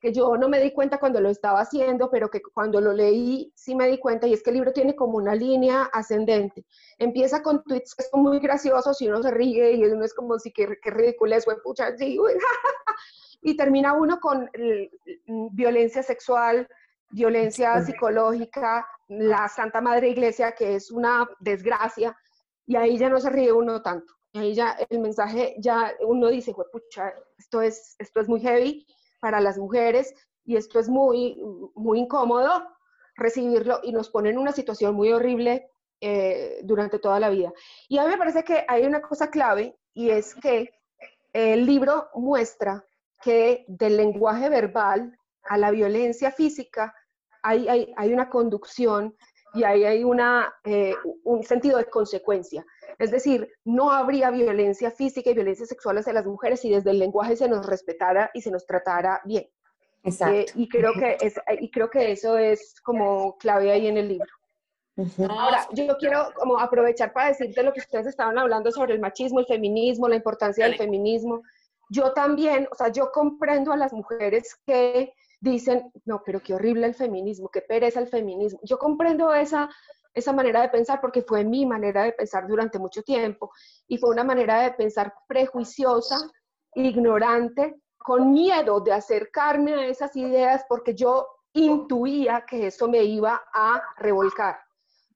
que 0.00 0.12
yo 0.12 0.36
no 0.36 0.48
me 0.48 0.58
di 0.60 0.72
cuenta 0.72 0.98
cuando 0.98 1.20
lo 1.20 1.28
estaba 1.28 1.60
haciendo, 1.60 2.10
pero 2.10 2.30
que 2.30 2.42
cuando 2.42 2.80
lo 2.80 2.92
leí 2.92 3.52
sí 3.54 3.74
me 3.74 3.88
di 3.88 3.98
cuenta, 3.98 4.26
y 4.26 4.32
es 4.32 4.42
que 4.42 4.50
el 4.50 4.56
libro 4.56 4.72
tiene 4.72 4.96
como 4.96 5.18
una 5.18 5.34
línea 5.34 5.82
ascendente. 5.92 6.64
Empieza 6.98 7.42
con 7.42 7.62
tweets 7.62 7.94
que 7.94 8.04
son 8.04 8.22
muy 8.22 8.40
graciosos 8.40 9.00
y 9.02 9.08
uno 9.08 9.22
se 9.22 9.30
ríe 9.30 9.72
y 9.72 9.84
uno 9.84 10.04
es 10.04 10.14
como 10.14 10.38
si 10.38 10.50
que, 10.52 10.78
que 10.82 10.90
ridículo 10.90 11.36
es, 11.36 11.46
pucha, 11.62 11.96
sí, 11.96 12.18
y 13.42 13.56
termina 13.56 13.92
uno 13.92 14.20
con 14.20 14.44
mm, 14.44 15.48
violencia 15.52 16.02
sexual, 16.02 16.68
violencia 17.10 17.82
psicológica, 17.82 18.86
la 19.08 19.48
Santa 19.48 19.80
Madre 19.80 20.08
Iglesia, 20.08 20.52
que 20.52 20.76
es 20.76 20.90
una 20.90 21.28
desgracia, 21.40 22.16
y 22.66 22.76
ahí 22.76 22.96
ya 22.96 23.08
no 23.08 23.20
se 23.20 23.28
ríe 23.28 23.52
uno 23.52 23.82
tanto. 23.82 24.14
Ahí 24.34 24.54
ya 24.54 24.76
el 24.88 25.00
mensaje, 25.00 25.56
ya 25.58 25.92
uno 26.00 26.28
dice, 26.28 26.54
pucha, 26.72 27.12
esto 27.36 27.60
es, 27.60 27.96
esto 27.98 28.20
es 28.20 28.28
muy 28.28 28.40
heavy 28.40 28.86
para 29.20 29.40
las 29.40 29.58
mujeres 29.58 30.14
y 30.44 30.56
esto 30.56 30.78
es 30.78 30.88
muy, 30.88 31.38
muy 31.74 31.98
incómodo 31.98 32.66
recibirlo 33.16 33.80
y 33.82 33.92
nos 33.92 34.08
pone 34.08 34.30
en 34.30 34.38
una 34.38 34.52
situación 34.52 34.94
muy 34.94 35.12
horrible 35.12 35.68
eh, 36.00 36.60
durante 36.64 36.98
toda 36.98 37.20
la 37.20 37.28
vida. 37.28 37.52
Y 37.88 37.98
a 37.98 38.04
mí 38.04 38.08
me 38.08 38.16
parece 38.16 38.42
que 38.42 38.64
hay 38.66 38.86
una 38.86 39.02
cosa 39.02 39.30
clave 39.30 39.76
y 39.92 40.10
es 40.10 40.34
que 40.34 40.72
el 41.34 41.66
libro 41.66 42.08
muestra 42.14 42.84
que 43.22 43.64
del 43.68 43.96
lenguaje 43.96 44.48
verbal 44.48 45.16
a 45.44 45.58
la 45.58 45.70
violencia 45.70 46.30
física 46.30 46.94
hay, 47.42 47.92
hay, 47.96 48.12
una 48.12 48.28
conducción 48.28 49.16
y 49.54 49.64
ahí 49.64 49.84
hay 49.84 50.04
una, 50.04 50.54
eh, 50.64 50.94
un 51.24 51.42
sentido 51.42 51.78
de 51.78 51.86
consecuencia. 51.86 52.64
Es 52.98 53.10
decir, 53.10 53.50
no 53.64 53.90
habría 53.90 54.30
violencia 54.30 54.90
física 54.90 55.30
y 55.30 55.34
violencia 55.34 55.66
sexual 55.66 55.98
hacia 55.98 56.12
las 56.12 56.26
mujeres 56.26 56.60
si 56.60 56.70
desde 56.70 56.90
el 56.90 56.98
lenguaje 56.98 57.36
se 57.36 57.48
nos 57.48 57.66
respetara 57.66 58.30
y 58.34 58.42
se 58.42 58.50
nos 58.50 58.66
tratara 58.66 59.20
bien. 59.24 59.48
Exacto. 60.04 60.36
Eh, 60.36 60.46
y, 60.54 60.68
creo 60.68 60.92
que 60.92 61.16
es, 61.20 61.34
y 61.60 61.70
creo 61.70 61.90
que 61.90 62.12
eso 62.12 62.38
es 62.38 62.80
como 62.82 63.36
clave 63.38 63.72
ahí 63.72 63.86
en 63.86 63.96
el 63.96 64.08
libro. 64.08 64.30
Ahora, 65.28 65.66
yo 65.72 65.96
quiero 65.96 66.28
como 66.34 66.58
aprovechar 66.58 67.12
para 67.12 67.28
decirte 67.28 67.62
lo 67.62 67.72
que 67.72 67.80
ustedes 67.80 68.06
estaban 68.06 68.38
hablando 68.38 68.70
sobre 68.70 68.92
el 68.92 69.00
machismo, 69.00 69.40
el 69.40 69.46
feminismo, 69.46 70.06
la 70.06 70.16
importancia 70.16 70.66
del 70.66 70.76
feminismo 70.76 71.42
yo 71.92 72.12
también, 72.14 72.66
o 72.72 72.74
sea, 72.74 72.88
yo 72.88 73.12
comprendo 73.12 73.70
a 73.70 73.76
las 73.76 73.92
mujeres 73.92 74.56
que 74.66 75.12
dicen, 75.40 75.92
no, 76.06 76.22
pero 76.24 76.40
qué 76.40 76.54
horrible 76.54 76.86
el 76.86 76.94
feminismo, 76.94 77.50
qué 77.50 77.60
pereza 77.60 78.00
el 78.00 78.08
feminismo. 78.08 78.60
Yo 78.62 78.78
comprendo 78.78 79.34
esa, 79.34 79.68
esa 80.14 80.32
manera 80.32 80.62
de 80.62 80.70
pensar 80.70 81.02
porque 81.02 81.22
fue 81.22 81.44
mi 81.44 81.66
manera 81.66 82.04
de 82.04 82.12
pensar 82.12 82.46
durante 82.48 82.78
mucho 82.78 83.02
tiempo 83.02 83.50
y 83.86 83.98
fue 83.98 84.08
una 84.10 84.24
manera 84.24 84.62
de 84.62 84.72
pensar 84.72 85.12
prejuiciosa 85.28 86.16
ignorante, 86.74 87.76
con 87.98 88.32
miedo 88.32 88.80
de 88.80 88.92
acercarme 88.92 89.74
a 89.74 89.86
esas 89.86 90.16
ideas 90.16 90.64
porque 90.68 90.94
yo 90.94 91.28
intuía 91.52 92.46
que 92.48 92.68
eso 92.68 92.88
me 92.88 93.04
iba 93.04 93.44
a 93.52 93.82
revolcar. 93.98 94.58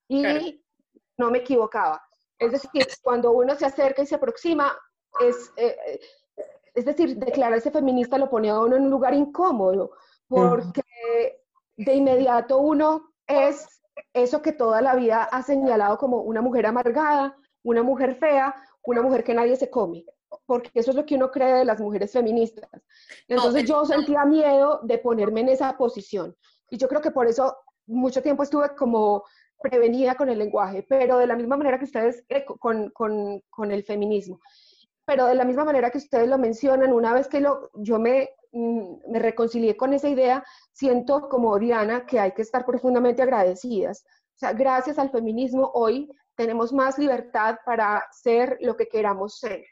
Y 0.09 0.63
no 1.17 1.31
me 1.31 1.39
equivocaba. 1.39 2.03
Es 2.39 2.53
decir, 2.53 2.87
cuando 3.03 3.31
uno 3.31 3.55
se 3.55 3.65
acerca 3.65 4.03
y 4.03 4.07
se 4.07 4.17
aproxima, 4.17 4.77
es, 5.21 5.51
eh, 5.57 6.01
es 6.77 6.85
decir, 6.85 7.17
declararse 7.17 7.71
feminista 7.71 8.19
lo 8.19 8.31
pone 8.31 8.51
a 8.51 8.61
uno 8.61 8.77
en 8.77 8.83
un 8.83 8.91
lugar 8.91 9.15
incómodo, 9.15 9.93
porque 10.29 10.83
de 11.77 11.95
inmediato 11.95 12.59
uno 12.59 13.13
es 13.27 13.81
eso 14.13 14.43
que 14.43 14.53
toda 14.53 14.81
la 14.83 14.95
vida 14.95 15.25
ha 15.25 15.43
señalado 15.43 15.97
como 15.99 16.19
una 16.19 16.43
mujer 16.43 16.67
amargada, 16.67 17.37
una 17.63 17.83
mujer 17.83 18.17
fea, 18.17 18.55
una 18.85 19.03
mujer 19.03 19.25
que 19.25 19.35
nadie 19.35 19.57
se 19.57 19.71
come, 19.71 20.05
porque 20.45 20.71
eso 20.75 20.91
es 20.91 20.97
lo 20.97 21.07
que 21.07 21.15
uno 21.15 21.31
cree 21.31 21.55
de 21.55 21.65
las 21.65 21.81
mujeres 21.81 22.13
feministas. 22.13 22.69
Entonces 23.27 23.65
yo 23.65 23.85
sentía 23.87 24.25
miedo 24.25 24.81
de 24.83 24.99
ponerme 24.99 25.41
en 25.41 25.49
esa 25.49 25.77
posición. 25.77 26.37
Y 26.71 26.77
yo 26.77 26.89
creo 26.89 27.01
que 27.01 27.11
por 27.11 27.27
eso 27.27 27.57
mucho 27.87 28.23
tiempo 28.23 28.43
estuve 28.43 28.75
como 28.77 29.25
prevenida 29.63 30.15
con 30.15 30.29
el 30.29 30.39
lenguaje, 30.39 30.85
pero 30.89 31.19
de 31.19 31.27
la 31.27 31.37
misma 31.37 31.57
manera 31.57 31.79
que 31.79 31.87
ustedes 31.87 32.25
eh, 32.29 32.45
con, 32.45 32.91
con, 32.91 33.41
con, 33.49 33.73
el 33.73 33.83
feminismo. 33.83 34.41
Pero 35.07 35.27
de 35.27 35.35
la 35.35 35.45
misma 35.45 35.65
manera 35.65 35.91
que 35.91 35.99
ustedes 35.99 36.29
lo 36.29 36.37
mencionan, 36.37 36.93
una 36.93 37.15
vez 37.15 37.29
que 37.29 37.41
lo, 37.41 37.71
yo 37.75 37.99
me, 37.99 38.31
mm, 38.53 39.11
me 39.13 39.19
reconcilié 39.19 39.77
con 39.77 39.93
esa 39.93 40.09
idea, 40.09 40.45
siento 40.73 41.29
como 41.29 41.59
Diana 41.59 42.05
que 42.07 42.19
hay 42.19 42.33
que 42.33 42.43
estar 42.43 42.67
profundamente 42.67 43.23
agradecidas. 43.23 44.05
O 44.35 44.39
sea, 44.39 44.53
gracias 44.53 44.99
al 44.99 45.11
feminismo 45.11 45.71
hoy 45.73 46.11
tenemos 46.35 46.73
más 46.73 46.99
libertad 46.99 47.57
para 47.65 48.05
ser 48.11 48.59
lo 48.61 48.77
que 48.77 48.89
queramos 48.89 49.39
ser. 49.39 49.65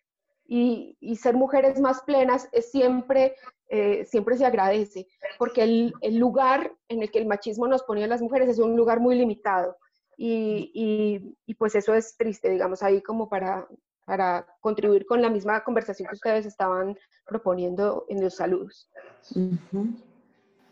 Y, 0.46 0.96
y 1.00 1.16
ser 1.16 1.34
mujeres 1.34 1.80
más 1.80 2.02
plenas 2.02 2.48
es 2.52 2.70
siempre 2.70 3.34
eh, 3.68 4.04
siempre 4.04 4.36
se 4.36 4.44
agradece, 4.44 5.08
porque 5.38 5.62
el, 5.62 5.94
el, 6.02 6.18
lugar 6.18 6.70
en 6.88 7.02
el 7.02 7.10
que 7.10 7.18
el 7.18 7.26
machismo 7.26 7.66
nos 7.66 7.82
ponía 7.82 8.04
a 8.04 8.08
las 8.08 8.20
mujeres 8.20 8.50
es 8.50 8.58
un 8.58 8.76
lugar 8.76 9.00
muy 9.00 9.16
limitado. 9.16 9.76
Y, 10.16 10.70
y, 10.74 11.36
y, 11.46 11.54
pues 11.54 11.74
eso 11.74 11.94
es 11.94 12.16
triste, 12.16 12.50
digamos, 12.50 12.82
ahí 12.82 13.02
como 13.02 13.28
para, 13.28 13.66
para 14.04 14.46
contribuir 14.60 15.06
con 15.06 15.22
la 15.22 15.30
misma 15.30 15.62
conversación 15.64 16.08
que 16.08 16.14
ustedes 16.14 16.46
estaban 16.46 16.96
proponiendo 17.26 18.06
en 18.08 18.22
los 18.22 18.36
saludos. 18.36 18.88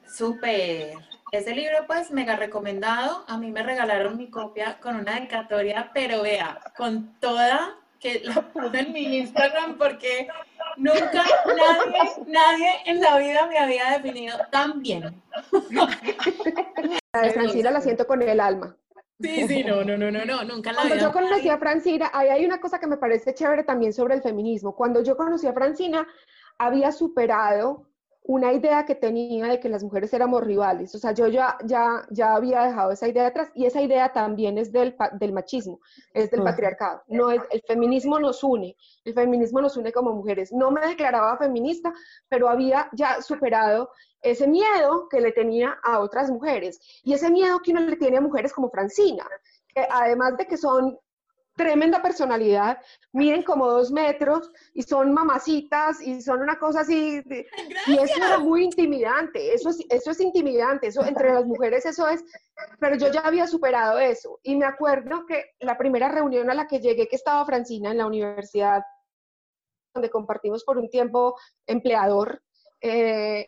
Súper. 0.06 0.94
Ese 1.32 1.54
libro, 1.54 1.86
pues, 1.86 2.10
mega 2.10 2.36
recomendado. 2.36 3.24
A 3.26 3.38
mí 3.38 3.50
me 3.50 3.62
regalaron 3.62 4.18
mi 4.18 4.28
copia 4.28 4.78
con 4.80 4.96
una 4.96 5.14
dedicatoria, 5.14 5.90
pero 5.94 6.22
vea, 6.22 6.60
con 6.76 7.18
toda 7.20 7.78
que 7.98 8.20
la 8.24 8.52
puse 8.52 8.80
en 8.80 8.92
mi 8.92 9.18
Instagram 9.18 9.78
porque 9.78 10.28
nunca 10.76 11.24
nadie, 11.46 12.24
nadie 12.26 12.68
en 12.86 13.00
la 13.00 13.16
vida 13.16 13.46
me 13.46 13.58
había 13.58 13.90
definido 13.92 14.36
tan 14.50 14.82
bien. 14.82 15.22
La 17.14 17.22
de 17.22 17.30
Francina 17.30 17.70
la 17.70 17.80
siento 17.80 18.06
con 18.06 18.20
el 18.22 18.40
alma. 18.40 18.76
Sí, 19.22 19.46
sí, 19.46 19.64
no, 19.64 19.84
no, 19.84 19.96
no, 19.96 20.10
no, 20.10 20.24
no, 20.24 20.44
nunca 20.44 20.72
la 20.72 20.80
Cuando 20.80 20.96
yo 20.96 21.12
conocí 21.12 21.48
a 21.48 21.58
Francina, 21.58 22.10
ahí 22.12 22.28
hay 22.28 22.44
una 22.44 22.60
cosa 22.60 22.78
que 22.78 22.86
me 22.86 22.96
parece 22.96 23.34
chévere 23.34 23.62
también 23.62 23.92
sobre 23.92 24.14
el 24.14 24.22
feminismo. 24.22 24.74
Cuando 24.74 25.02
yo 25.02 25.16
conocí 25.16 25.46
a 25.46 25.52
Francina, 25.52 26.06
había 26.58 26.90
superado 26.92 27.86
una 28.24 28.52
idea 28.52 28.84
que 28.84 28.94
tenía 28.94 29.46
de 29.46 29.58
que 29.58 29.68
las 29.68 29.82
mujeres 29.82 30.12
éramos 30.14 30.44
rivales. 30.44 30.94
O 30.94 30.98
sea, 30.98 31.12
yo 31.12 31.26
ya, 31.26 31.56
ya, 31.64 32.06
ya 32.10 32.34
había 32.34 32.62
dejado 32.62 32.92
esa 32.92 33.08
idea 33.08 33.26
atrás 33.26 33.50
y 33.54 33.66
esa 33.66 33.82
idea 33.82 34.12
también 34.12 34.58
es 34.58 34.70
del, 34.70 34.96
del 35.18 35.32
machismo, 35.32 35.80
es 36.14 36.30
del 36.30 36.40
ah. 36.42 36.44
patriarcado. 36.44 37.02
No 37.08 37.30
es, 37.30 37.42
el 37.50 37.62
feminismo 37.62 38.20
nos 38.20 38.44
une, 38.44 38.76
el 39.04 39.14
feminismo 39.14 39.60
nos 39.60 39.76
une 39.76 39.92
como 39.92 40.12
mujeres. 40.12 40.52
No 40.52 40.70
me 40.70 40.86
declaraba 40.86 41.36
feminista, 41.36 41.92
pero 42.28 42.48
había 42.48 42.88
ya 42.92 43.20
superado 43.20 43.90
ese 44.22 44.46
miedo 44.46 45.08
que 45.08 45.20
le 45.20 45.32
tenía 45.32 45.78
a 45.82 45.98
otras 45.98 46.30
mujeres 46.30 46.80
y 47.02 47.14
ese 47.14 47.28
miedo 47.28 47.60
que 47.60 47.72
uno 47.72 47.80
le 47.80 47.96
tiene 47.96 48.18
a 48.18 48.20
mujeres 48.20 48.52
como 48.52 48.70
Francina, 48.70 49.26
que 49.66 49.84
además 49.90 50.36
de 50.36 50.46
que 50.46 50.56
son 50.56 50.96
tremenda 51.54 52.00
personalidad, 52.00 52.78
miden 53.12 53.42
como 53.42 53.68
dos 53.68 53.90
metros 53.90 54.50
y 54.74 54.82
son 54.82 55.12
mamacitas 55.12 56.00
y 56.00 56.20
son 56.22 56.40
una 56.40 56.58
cosa 56.58 56.80
así, 56.80 57.22
y 57.86 57.98
eso 57.98 58.16
era 58.16 58.38
muy 58.38 58.64
intimidante, 58.64 59.54
eso 59.54 59.68
es, 59.70 59.84
eso 59.90 60.10
es 60.10 60.20
intimidante, 60.20 60.86
eso 60.86 61.04
entre 61.04 61.32
las 61.32 61.44
mujeres 61.44 61.84
eso 61.84 62.08
es, 62.08 62.24
pero 62.80 62.96
yo 62.96 63.08
ya 63.12 63.20
había 63.20 63.46
superado 63.46 63.98
eso. 63.98 64.38
Y 64.42 64.56
me 64.56 64.64
acuerdo 64.64 65.26
que 65.26 65.52
la 65.60 65.76
primera 65.76 66.08
reunión 66.08 66.50
a 66.50 66.54
la 66.54 66.66
que 66.66 66.80
llegué 66.80 67.08
que 67.08 67.16
estaba 67.16 67.44
Francina 67.44 67.90
en 67.90 67.98
la 67.98 68.06
universidad, 68.06 68.82
donde 69.94 70.10
compartimos 70.10 70.64
por 70.64 70.78
un 70.78 70.88
tiempo 70.88 71.36
empleador, 71.66 72.42
eh, 72.80 73.46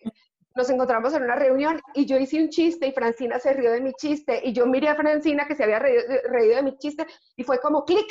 nos 0.54 0.70
encontramos 0.70 1.12
en 1.14 1.24
una 1.24 1.34
reunión 1.34 1.80
y 1.94 2.06
yo 2.06 2.16
hice 2.16 2.40
un 2.40 2.48
chiste 2.48 2.86
y 2.86 2.92
Francina 2.92 3.38
se 3.38 3.52
rió 3.52 3.72
de 3.72 3.80
mi 3.80 3.92
chiste 3.94 4.40
y 4.44 4.52
yo 4.52 4.66
miré 4.66 4.88
a 4.88 4.94
Francina 4.94 5.46
que 5.46 5.54
se 5.54 5.64
había 5.64 5.78
reído, 5.78 6.56
de 6.56 6.62
mi 6.62 6.76
chiste 6.78 7.06
y 7.36 7.42
fue 7.42 7.58
como 7.60 7.84
clic, 7.84 8.06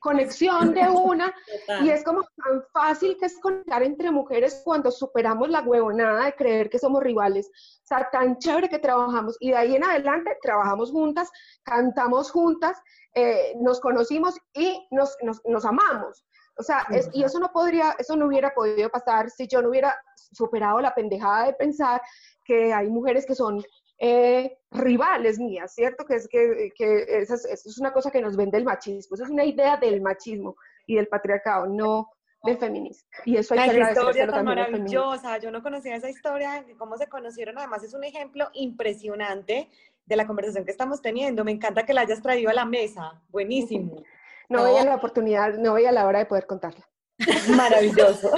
conexión 0.00 0.74
de 0.74 0.88
una 0.88 1.34
y 1.82 1.90
es 1.90 2.04
como 2.04 2.22
tan 2.22 2.62
fácil 2.72 3.16
que 3.18 3.26
es 3.26 3.38
conectar 3.40 3.82
entre 3.82 4.10
mujeres 4.10 4.62
cuando 4.64 4.90
superamos 4.90 5.48
la 5.48 5.60
huevonada 5.60 6.26
de 6.26 6.34
creer 6.34 6.70
que 6.70 6.78
somos 6.78 7.02
rivales. 7.02 7.48
O 7.48 7.86
sea, 7.86 8.08
tan 8.10 8.38
chévere 8.38 8.68
que 8.68 8.78
trabajamos 8.78 9.36
y 9.40 9.50
de 9.50 9.56
ahí 9.56 9.76
en 9.76 9.84
adelante 9.84 10.36
trabajamos 10.42 10.90
juntas, 10.92 11.30
cantamos 11.62 12.30
juntas, 12.30 12.80
eh, 13.14 13.54
nos 13.60 13.80
conocimos 13.80 14.36
y 14.54 14.86
nos, 14.90 15.16
nos, 15.22 15.40
nos 15.44 15.64
amamos. 15.64 16.24
O 16.58 16.62
sea, 16.62 16.84
y 17.12 17.22
eso 17.22 17.38
no 17.38 17.52
podría, 17.52 17.94
eso 17.98 18.16
no 18.16 18.26
hubiera 18.26 18.52
podido 18.52 18.90
pasar 18.90 19.30
si 19.30 19.46
yo 19.46 19.62
no 19.62 19.68
hubiera 19.68 19.96
superado 20.32 20.80
la 20.80 20.92
pendejada 20.92 21.46
de 21.46 21.52
pensar 21.54 22.02
que 22.44 22.72
hay 22.72 22.88
mujeres 22.88 23.24
que 23.24 23.36
son 23.36 23.62
eh, 24.00 24.58
rivales 24.72 25.38
mías, 25.38 25.72
¿cierto? 25.72 26.04
Que 26.04 26.16
es 26.16 26.28
que, 26.28 26.70
que 26.76 27.04
esa 27.08 27.34
es, 27.34 27.78
una 27.78 27.92
cosa 27.92 28.10
que 28.10 28.20
nos 28.20 28.36
vende 28.36 28.58
el 28.58 28.64
machismo, 28.64 29.14
eso 29.14 29.24
es 29.24 29.30
una 29.30 29.44
idea 29.44 29.76
del 29.76 30.00
machismo 30.00 30.56
y 30.86 30.96
del 30.96 31.06
patriarcado, 31.06 31.66
no 31.66 32.08
del 32.42 32.58
feminismo. 32.58 33.08
Y 33.24 33.36
eso 33.36 33.54
hay 33.54 33.70
que 33.70 33.80
historia 33.80 34.26
tan 34.26 34.44
maravillosa, 34.44 35.38
yo 35.38 35.50
no 35.50 35.62
conocía 35.62 35.96
esa 35.96 36.10
historia, 36.10 36.64
cómo 36.76 36.96
se 36.96 37.06
conocieron, 37.06 37.58
además 37.58 37.84
es 37.84 37.94
un 37.94 38.04
ejemplo 38.04 38.48
impresionante 38.54 39.68
de 40.06 40.16
la 40.16 40.26
conversación 40.26 40.64
que 40.64 40.70
estamos 40.70 41.02
teniendo, 41.02 41.44
me 41.44 41.52
encanta 41.52 41.84
que 41.84 41.94
la 41.94 42.00
hayas 42.00 42.22
traído 42.22 42.50
a 42.50 42.54
la 42.54 42.64
mesa, 42.64 43.22
buenísimo. 43.28 44.02
No, 44.48 44.64
veía 44.64 44.84
la 44.84 44.96
oportunidad, 44.96 45.54
no 45.54 45.74
veía 45.74 45.92
la 45.92 46.06
hora 46.06 46.20
de 46.20 46.26
poder 46.26 46.46
contarla. 46.46 46.88
Maravilloso. 47.56 48.30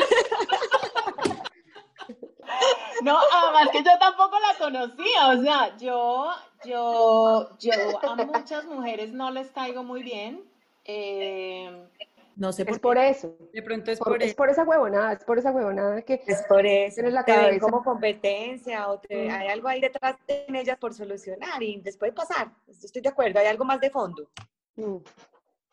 No, 3.02 3.18
además 3.32 3.68
que 3.72 3.82
yo 3.82 3.98
tampoco 3.98 4.36
la 4.38 4.58
conocía, 4.58 5.28
o 5.28 5.42
sea, 5.42 5.76
yo, 5.78 6.30
yo, 6.64 7.56
yo 7.58 7.72
a 8.02 8.16
muchas 8.16 8.64
mujeres 8.66 9.12
no 9.12 9.30
les 9.30 9.50
caigo 9.52 9.82
muy 9.82 10.02
bien. 10.02 10.44
Eh, 10.84 11.88
no 12.36 12.52
sé 12.52 12.64
por 12.64 12.74
es 12.74 12.80
por 12.80 12.98
eso. 12.98 13.36
De 13.52 13.62
pronto 13.62 13.90
es 13.90 13.98
por, 13.98 14.22
es 14.22 14.34
por 14.34 14.50
esa 14.50 14.64
huevonada, 14.64 15.12
es 15.12 15.24
por 15.24 15.38
esa 15.38 15.50
huevonada 15.50 16.02
que 16.02 16.20
es 16.26 16.42
por 16.48 16.66
eso. 16.66 16.94
Tienes 16.96 17.12
la 17.12 17.24
cabeza. 17.24 17.60
como 17.60 17.82
competencia 17.82 18.88
o 18.88 18.98
te, 18.98 19.30
hay 19.30 19.48
algo 19.48 19.68
ahí 19.68 19.80
detrás 19.80 20.16
de 20.26 20.46
ellas 20.48 20.78
por 20.78 20.94
solucionar 20.94 21.62
y 21.62 21.80
después 21.80 22.12
pasar. 22.12 22.50
Estoy 22.66 23.02
de 23.02 23.08
acuerdo, 23.08 23.40
hay 23.40 23.46
algo 23.46 23.64
más 23.64 23.80
de 23.80 23.90
fondo. 23.90 24.30
Mm. 24.76 24.96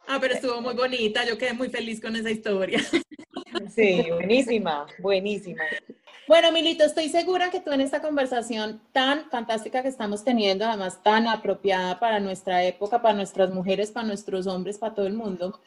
Ah, 0.07 0.19
pero 0.21 0.35
estuvo 0.35 0.61
muy 0.61 0.73
bonita, 0.73 1.25
yo 1.25 1.37
quedé 1.37 1.53
muy 1.53 1.69
feliz 1.69 2.01
con 2.01 2.15
esa 2.15 2.31
historia. 2.31 2.79
Sí, 3.73 4.05
buenísima, 4.11 4.85
buenísima. 4.99 5.63
Bueno, 6.27 6.51
Milito, 6.51 6.83
estoy 6.83 7.09
segura 7.09 7.49
que 7.49 7.59
tú 7.59 7.71
en 7.71 7.81
esta 7.81 8.01
conversación 8.01 8.81
tan 8.91 9.29
fantástica 9.29 9.81
que 9.81 9.87
estamos 9.87 10.23
teniendo, 10.23 10.65
además 10.65 11.01
tan 11.01 11.27
apropiada 11.27 11.99
para 11.99 12.19
nuestra 12.19 12.63
época, 12.63 13.01
para 13.01 13.15
nuestras 13.15 13.51
mujeres, 13.53 13.91
para 13.91 14.05
nuestros 14.05 14.47
hombres, 14.47 14.77
para 14.77 14.93
todo 14.93 15.07
el 15.07 15.13
mundo, 15.13 15.59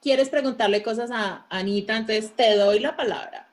quieres 0.00 0.28
preguntarle 0.28 0.82
cosas 0.82 1.10
a 1.12 1.46
Anita, 1.48 1.96
entonces 1.96 2.32
te 2.34 2.56
doy 2.56 2.80
la 2.80 2.96
palabra. 2.96 3.48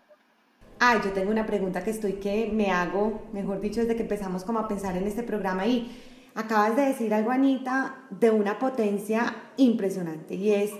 Ah, 0.80 1.02
yo 1.04 1.12
tengo 1.12 1.32
una 1.32 1.46
pregunta 1.46 1.84
que 1.84 1.92
estoy 1.92 2.14
que 2.14 2.50
me 2.52 2.72
hago, 2.72 3.28
mejor 3.34 3.62
dicho, 3.62 3.82
desde 3.82 3.96
que 3.96 4.04
empezamos 4.04 4.44
como 4.44 4.60
a 4.60 4.68
pensar 4.68 4.98
en 4.98 5.08
este 5.08 5.24
programa 5.24 5.68
y 5.68 5.92
acabas 6.36 6.76
de 6.76 6.84
decir 6.84 7.14
algo, 7.14 7.32
Anita, 7.32 7.96
de 8.10 8.30
una 8.30 8.60
potencia 8.60 9.36
impresionante 9.58 10.36
y 10.36 10.52
es 10.52 10.72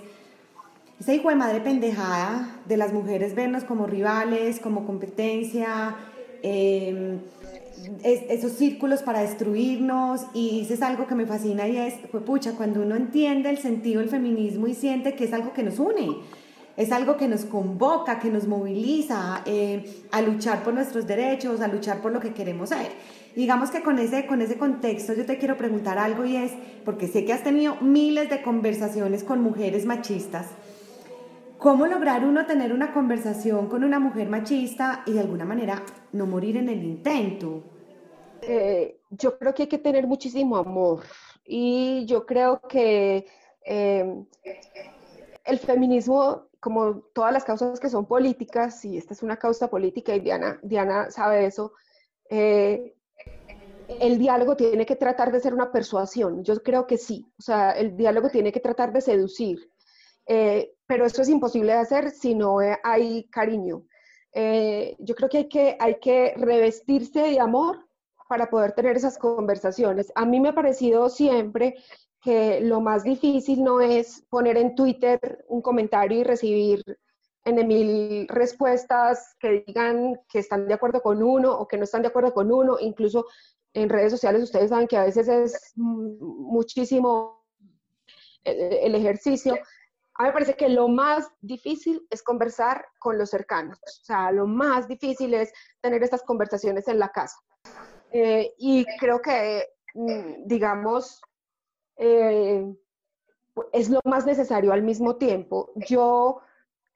esa 1.00 1.14
hijo 1.14 1.28
de 1.28 1.34
madre 1.34 1.60
pendejada 1.60 2.60
de 2.66 2.76
las 2.76 2.92
mujeres 2.92 3.34
vernos 3.34 3.64
como 3.64 3.86
rivales, 3.86 4.60
como 4.60 4.86
competencia, 4.86 5.96
em, 6.42 7.18
esos 8.02 8.52
círculos 8.52 9.02
para 9.02 9.20
destruirnos 9.20 10.22
y 10.32 10.60
dices 10.60 10.82
algo 10.82 11.06
que 11.06 11.14
me 11.14 11.26
fascina 11.26 11.68
y 11.68 11.76
es, 11.76 11.94
pues 12.10 12.22
pucha, 12.22 12.52
cuando 12.52 12.82
uno 12.82 12.96
entiende 12.96 13.50
el 13.50 13.58
sentido 13.58 14.00
del 14.00 14.08
feminismo 14.08 14.66
y 14.66 14.74
siente 14.74 15.14
que 15.14 15.24
es 15.24 15.32
algo 15.32 15.52
que 15.52 15.62
nos 15.62 15.78
une, 15.78 16.16
es 16.76 16.92
algo 16.92 17.16
que 17.16 17.28
nos 17.28 17.44
convoca, 17.44 18.18
que 18.18 18.30
nos 18.30 18.46
moviliza 18.46 19.42
eh, 19.46 20.04
a 20.10 20.22
luchar 20.22 20.62
por 20.62 20.74
nuestros 20.74 21.06
derechos, 21.06 21.60
a 21.60 21.68
luchar 21.68 22.00
por 22.00 22.12
lo 22.12 22.20
que 22.20 22.32
queremos 22.32 22.68
ser. 22.70 22.92
Digamos 23.34 23.70
que 23.70 23.82
con 23.82 23.98
ese, 23.98 24.26
con 24.26 24.40
ese 24.42 24.58
contexto 24.58 25.12
yo 25.12 25.26
te 25.26 25.38
quiero 25.38 25.56
preguntar 25.56 25.98
algo 25.98 26.24
y 26.24 26.36
es, 26.36 26.52
porque 26.84 27.06
sé 27.06 27.24
que 27.24 27.32
has 27.32 27.42
tenido 27.42 27.76
miles 27.80 28.30
de 28.30 28.42
conversaciones 28.42 29.24
con 29.24 29.42
mujeres 29.42 29.84
machistas, 29.84 30.46
¿Cómo 31.58 31.86
lograr 31.86 32.22
uno 32.24 32.44
tener 32.44 32.72
una 32.72 32.92
conversación 32.92 33.68
con 33.68 33.82
una 33.82 33.98
mujer 33.98 34.28
machista 34.28 35.02
y 35.06 35.12
de 35.12 35.20
alguna 35.20 35.46
manera 35.46 35.82
no 36.12 36.26
morir 36.26 36.58
en 36.58 36.68
el 36.68 36.84
intento? 36.84 37.62
Eh, 38.42 39.00
yo 39.10 39.38
creo 39.38 39.54
que 39.54 39.62
hay 39.62 39.68
que 39.68 39.78
tener 39.78 40.06
muchísimo 40.06 40.58
amor 40.58 41.00
y 41.46 42.04
yo 42.04 42.26
creo 42.26 42.60
que 42.60 43.26
eh, 43.64 44.24
el 45.44 45.58
feminismo, 45.58 46.42
como 46.66 47.02
todas 47.14 47.32
las 47.32 47.44
causas 47.44 47.78
que 47.78 47.88
son 47.88 48.06
políticas, 48.06 48.84
y 48.84 48.98
esta 48.98 49.14
es 49.14 49.22
una 49.22 49.36
causa 49.36 49.70
política 49.70 50.16
y 50.16 50.18
Diana, 50.18 50.58
Diana 50.64 51.12
sabe 51.12 51.46
eso, 51.46 51.74
eh, 52.28 52.96
el 54.00 54.18
diálogo 54.18 54.56
tiene 54.56 54.84
que 54.84 54.96
tratar 54.96 55.30
de 55.30 55.38
ser 55.38 55.54
una 55.54 55.70
persuasión. 55.70 56.42
Yo 56.42 56.60
creo 56.64 56.84
que 56.84 56.98
sí, 56.98 57.24
o 57.38 57.42
sea, 57.42 57.70
el 57.70 57.96
diálogo 57.96 58.30
tiene 58.30 58.50
que 58.50 58.58
tratar 58.58 58.92
de 58.92 59.00
seducir, 59.00 59.70
eh, 60.26 60.74
pero 60.88 61.06
eso 61.06 61.22
es 61.22 61.28
imposible 61.28 61.70
de 61.72 61.78
hacer 61.78 62.10
si 62.10 62.34
no 62.34 62.58
hay 62.82 63.28
cariño. 63.28 63.84
yo 64.34 65.14
creo 65.14 65.28
que 65.28 65.38
hay, 65.38 65.48
que 65.48 65.76
hay 65.78 66.00
que 66.00 66.34
revestirse 66.36 67.20
de 67.20 67.38
amor 67.38 67.86
para 68.28 68.50
poder 68.50 68.72
tener 68.72 68.96
esas 68.96 69.18
conversaciones. 69.18 70.10
A 70.16 70.26
mí 70.26 70.40
me 70.40 70.48
ha 70.48 70.54
parecido 70.54 71.10
siempre 71.10 71.76
que 72.26 72.60
lo 72.60 72.80
más 72.80 73.04
difícil 73.04 73.62
no 73.62 73.80
es 73.80 74.24
poner 74.28 74.56
en 74.56 74.74
Twitter 74.74 75.44
un 75.46 75.62
comentario 75.62 76.18
y 76.18 76.24
recibir 76.24 76.82
en 77.44 77.68
mil 77.68 78.26
respuestas 78.26 79.36
que 79.38 79.64
digan 79.64 80.20
que 80.28 80.40
están 80.40 80.66
de 80.66 80.74
acuerdo 80.74 81.00
con 81.02 81.22
uno 81.22 81.56
o 81.56 81.68
que 81.68 81.78
no 81.78 81.84
están 81.84 82.02
de 82.02 82.08
acuerdo 82.08 82.34
con 82.34 82.50
uno. 82.50 82.78
Incluso 82.80 83.26
en 83.72 83.88
redes 83.88 84.10
sociales 84.10 84.42
ustedes 84.42 84.70
saben 84.70 84.88
que 84.88 84.96
a 84.96 85.04
veces 85.04 85.28
es 85.28 85.72
muchísimo 85.76 87.44
el, 88.42 88.96
ejercicio. 88.96 89.54
A 90.14 90.24
mí 90.24 90.28
me 90.30 90.32
parece 90.32 90.54
que 90.54 90.68
lo 90.68 90.88
más 90.88 91.28
difícil 91.40 92.04
es 92.10 92.24
conversar 92.24 92.86
con 92.98 93.18
los 93.18 93.30
cercanos. 93.30 93.78
O 93.84 94.04
sea, 94.04 94.32
lo 94.32 94.48
más 94.48 94.88
difícil 94.88 95.32
es 95.32 95.52
tener 95.80 96.02
estas 96.02 96.24
conversaciones 96.24 96.88
en 96.88 96.98
la 96.98 97.10
casa. 97.10 97.38
Eh, 98.10 98.52
y 98.58 98.84
creo 98.98 99.22
que, 99.22 99.64
mm, 99.94 100.48
digamos, 100.48 101.20
eh, 101.96 102.74
es 103.72 103.88
lo 103.90 104.00
más 104.04 104.26
necesario 104.26 104.72
al 104.72 104.82
mismo 104.82 105.16
tiempo. 105.16 105.72
Yo, 105.76 106.40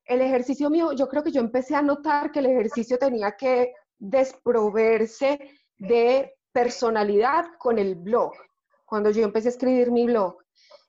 el 0.05 0.21
ejercicio 0.21 0.71
mío, 0.71 0.93
yo 0.93 1.09
creo 1.09 1.23
que 1.23 1.33
yo 1.33 1.41
empecé 1.41 1.75
a 1.75 1.83
notar 1.83 2.31
que 2.31 2.41
el 2.41 2.47
ejercicio 2.47 2.99
tenía 2.99 3.37
que 3.37 3.75
desproverse 3.99 5.39
de 5.79 6.35
personalidad 6.53 7.47
con 7.59 7.79
el 7.79 7.95
blog. 7.95 8.33
Cuando 8.85 9.11
yo 9.11 9.23
empecé 9.23 9.49
a 9.49 9.53
escribir 9.53 9.91
mi 9.91 10.07
blog, 10.07 10.37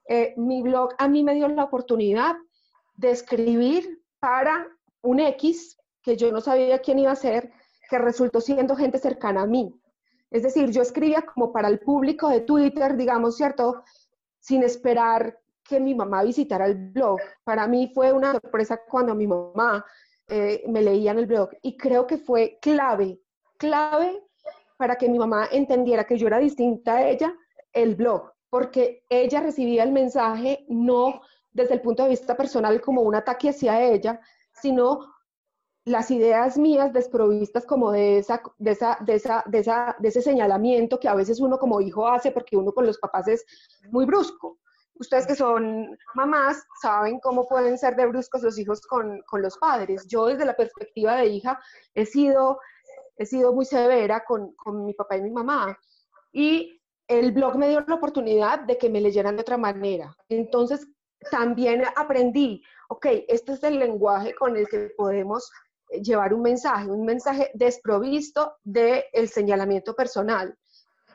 eh, 0.08 0.34
mi 0.38 0.62
blog 0.62 0.94
a 0.98 1.08
mí 1.08 1.24
me 1.24 1.36
dio 1.36 1.48
la 1.48 1.64
oportunidad 1.64 2.36
de 2.96 3.12
escribir 3.12 4.04
para 4.20 4.68
un 5.02 5.20
X 5.20 5.78
que 6.02 6.18
yo 6.18 6.32
no 6.32 6.42
sabía 6.42 6.80
quién 6.80 7.00
iba 7.00 7.12
a 7.12 7.16
ser, 7.16 7.52
que 7.90 7.98
resultó 8.00 8.42
siendo 8.42 8.76
gente 8.76 8.98
cercana 8.98 9.44
a 9.44 9.48
mí. 9.48 9.74
Es 10.32 10.44
decir, 10.44 10.72
yo 10.72 10.82
escribía 10.82 11.24
como 11.24 11.52
para 11.52 11.68
el 11.68 11.80
público 11.80 12.30
de 12.30 12.42
Twitter, 12.42 12.96
digamos, 12.96 13.36
¿cierto? 13.36 13.84
Sin 14.42 14.64
esperar 14.64 15.40
que 15.64 15.80
mi 15.80 15.96
mamá 15.96 16.24
visitara 16.24 16.66
el 16.66 16.76
blog. 16.92 17.20
Para 17.46 17.68
mí 17.68 17.90
fue 17.94 18.12
una 18.12 18.34
sorpresa 18.34 18.82
cuando 18.90 19.16
mi 19.16 19.28
mamá 19.28 19.86
eh, 20.28 20.64
me 20.68 20.82
leía 20.82 21.12
en 21.12 21.20
el 21.20 21.28
blog 21.28 21.52
y 21.62 21.78
creo 21.78 22.06
que 22.06 22.18
fue 22.18 22.58
clave, 22.62 23.22
clave 23.58 24.22
para 24.76 24.96
que 24.96 25.08
mi 25.08 25.20
mamá 25.20 25.48
entendiera 25.52 26.04
que 26.04 26.18
yo 26.18 26.28
era 26.28 26.40
distinta 26.40 26.98
a 26.98 27.08
ella, 27.08 27.34
el 27.72 27.96
blog, 27.96 28.32
porque 28.50 29.06
ella 29.08 29.40
recibía 29.42 29.84
el 29.84 29.92
mensaje 29.92 30.66
no 30.68 31.22
desde 31.52 31.76
el 31.76 31.82
punto 31.82 32.04
de 32.04 32.10
vista 32.10 32.36
personal 32.36 32.82
como 32.82 33.02
un 33.02 33.16
ataque 33.16 33.50
hacia 33.50 33.82
ella, 33.82 34.20
sino 34.54 35.00
las 35.86 36.12
ideas 36.12 36.58
mías 36.58 36.94
desprovistas 36.94 37.66
como 37.66 37.92
de, 37.92 38.20
esa, 38.20 38.42
de, 38.58 38.72
esa, 38.72 38.98
de, 39.02 39.16
esa, 39.16 39.44
de, 39.48 39.60
esa, 39.60 39.96
de 40.00 40.10
ese 40.10 40.22
señalamiento 40.22 41.00
que 41.00 41.08
a 41.08 41.16
veces 41.16 41.40
uno 41.40 41.58
como 41.58 41.82
hijo 41.82 42.08
hace 42.08 42.32
porque 42.32 42.56
uno 42.56 42.72
con 42.72 42.86
los 42.86 43.00
papás 43.00 43.28
es 43.28 43.46
muy 43.90 44.06
brusco. 44.06 44.60
Ustedes 44.96 45.26
que 45.26 45.36
son 45.36 45.98
mamás 46.14 46.64
saben 46.80 47.20
cómo 47.20 47.48
pueden 47.48 47.78
ser 47.78 47.96
de 47.96 48.06
bruscos 48.06 48.44
los 48.44 48.60
hijos 48.60 48.82
con, 48.82 49.22
con 49.28 49.42
los 49.42 49.58
padres. 49.58 50.06
Yo 50.08 50.28
desde 50.28 50.46
la 50.46 50.56
perspectiva 50.56 51.16
de 51.16 51.28
hija 51.28 51.60
he 51.96 52.06
sido, 52.06 52.60
he 53.18 53.26
sido 53.26 53.52
muy 53.54 53.66
severa 53.66 54.24
con, 54.24 54.54
con 54.54 54.86
mi 54.86 54.94
papá 54.94 55.18
y 55.18 55.24
mi 55.24 55.32
mamá. 55.32 55.76
Y 56.32 56.80
el 57.08 57.32
blog 57.32 57.58
me 57.58 57.70
dio 57.70 57.84
la 57.88 57.96
oportunidad 57.96 58.60
de 58.60 58.78
que 58.78 58.90
me 58.90 59.02
leyeran 59.02 59.36
de 59.36 59.42
otra 59.42 59.58
manera. 59.58 60.16
Entonces 60.30 60.88
también 61.32 61.84
aprendí, 61.96 62.64
ok, 62.90 63.08
este 63.28 63.54
es 63.54 63.64
el 63.64 63.80
lenguaje 63.80 64.36
con 64.36 64.56
el 64.56 64.68
que 64.68 64.92
podemos 64.96 65.52
llevar 66.02 66.34
un 66.34 66.42
mensaje, 66.42 66.90
un 66.90 67.06
mensaje 67.06 67.52
desprovisto 67.54 68.58
del 68.64 69.30
señalamiento 69.30 69.96
personal. 69.96 70.58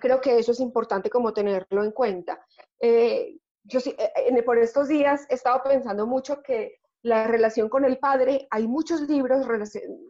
Creo 0.00 0.20
que 0.20 0.38
eso 0.38 0.52
es 0.52 0.60
importante 0.60 1.08
como 1.10 1.32
tenerlo 1.32 1.82
en 1.82 1.92
cuenta. 1.92 2.44
Eh, 2.80 3.38
yo 3.64 3.80
eh, 3.80 4.42
por 4.44 4.58
estos 4.58 4.88
días 4.88 5.26
he 5.28 5.34
estado 5.34 5.62
pensando 5.64 6.06
mucho 6.06 6.42
que 6.42 6.80
la 7.02 7.26
relación 7.26 7.68
con 7.68 7.84
el 7.84 7.98
padre, 7.98 8.48
hay 8.50 8.66
muchos 8.66 9.02
libros 9.02 9.46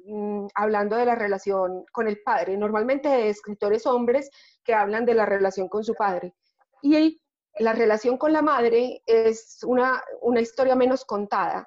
mm, 0.07 0.47
hablando 0.55 0.97
de 0.97 1.05
la 1.05 1.15
relación 1.15 1.85
con 1.93 2.09
el 2.09 2.23
padre, 2.23 2.57
normalmente 2.57 3.09
de 3.09 3.29
escritores 3.29 3.87
hombres 3.87 4.31
que 4.65 4.75
hablan 4.75 5.05
de 5.05 5.15
la 5.15 5.27
relación 5.27 5.69
con 5.69 5.85
su 5.85 5.95
padre. 5.95 6.35
Y 6.83 7.21
la 7.59 7.73
relación 7.73 8.17
con 8.17 8.33
la 8.33 8.43
madre 8.43 9.03
es 9.07 9.59
una, 9.65 10.03
una 10.23 10.41
historia 10.41 10.75
menos 10.75 11.05
contada 11.05 11.67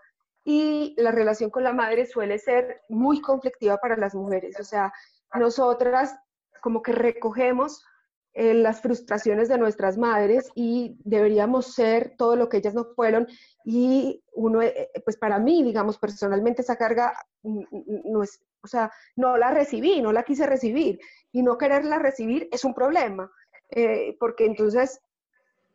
y 0.49 0.95
la 0.97 1.11
relación 1.11 1.51
con 1.51 1.63
la 1.63 1.73
madre 1.73 2.07
suele 2.07 2.39
ser 2.39 2.81
muy 2.89 3.21
conflictiva 3.21 3.77
para 3.77 3.95
las 3.95 4.15
mujeres. 4.15 4.59
O 4.59 4.63
sea, 4.63 4.91
nosotras 5.35 6.15
como 6.59 6.81
que 6.81 6.91
recogemos 6.91 7.85
eh, 8.33 8.55
las 8.55 8.81
frustraciones 8.81 9.47
de 9.47 9.59
nuestras 9.59 9.99
madres 9.99 10.49
y 10.55 10.97
deberíamos 11.03 11.75
ser 11.75 12.15
todo 12.17 12.35
lo 12.35 12.49
que 12.49 12.57
ellas 12.57 12.73
no 12.73 12.83
fueron. 12.95 13.27
Y 13.63 14.23
uno, 14.33 14.63
eh, 14.63 14.89
pues 15.05 15.17
para 15.17 15.37
mí, 15.37 15.61
digamos, 15.61 15.99
personalmente 15.99 16.63
esa 16.63 16.77
carga 16.77 17.13
no 17.43 18.23
es, 18.23 18.41
o 18.63 18.67
sea, 18.67 18.91
no 19.15 19.37
la 19.37 19.51
recibí, 19.51 20.01
no 20.01 20.11
la 20.11 20.23
quise 20.23 20.47
recibir. 20.47 20.99
Y 21.31 21.43
no 21.43 21.59
quererla 21.59 21.99
recibir 21.99 22.49
es 22.51 22.65
un 22.65 22.73
problema, 22.73 23.31
eh, 23.69 24.17
porque 24.19 24.47
entonces, 24.47 24.99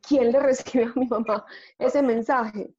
¿quién 0.01 0.33
le 0.33 0.41
recibe 0.41 0.87
a 0.87 0.93
mi 0.97 1.07
mamá 1.07 1.47
ese 1.79 2.03
mensaje? 2.03 2.75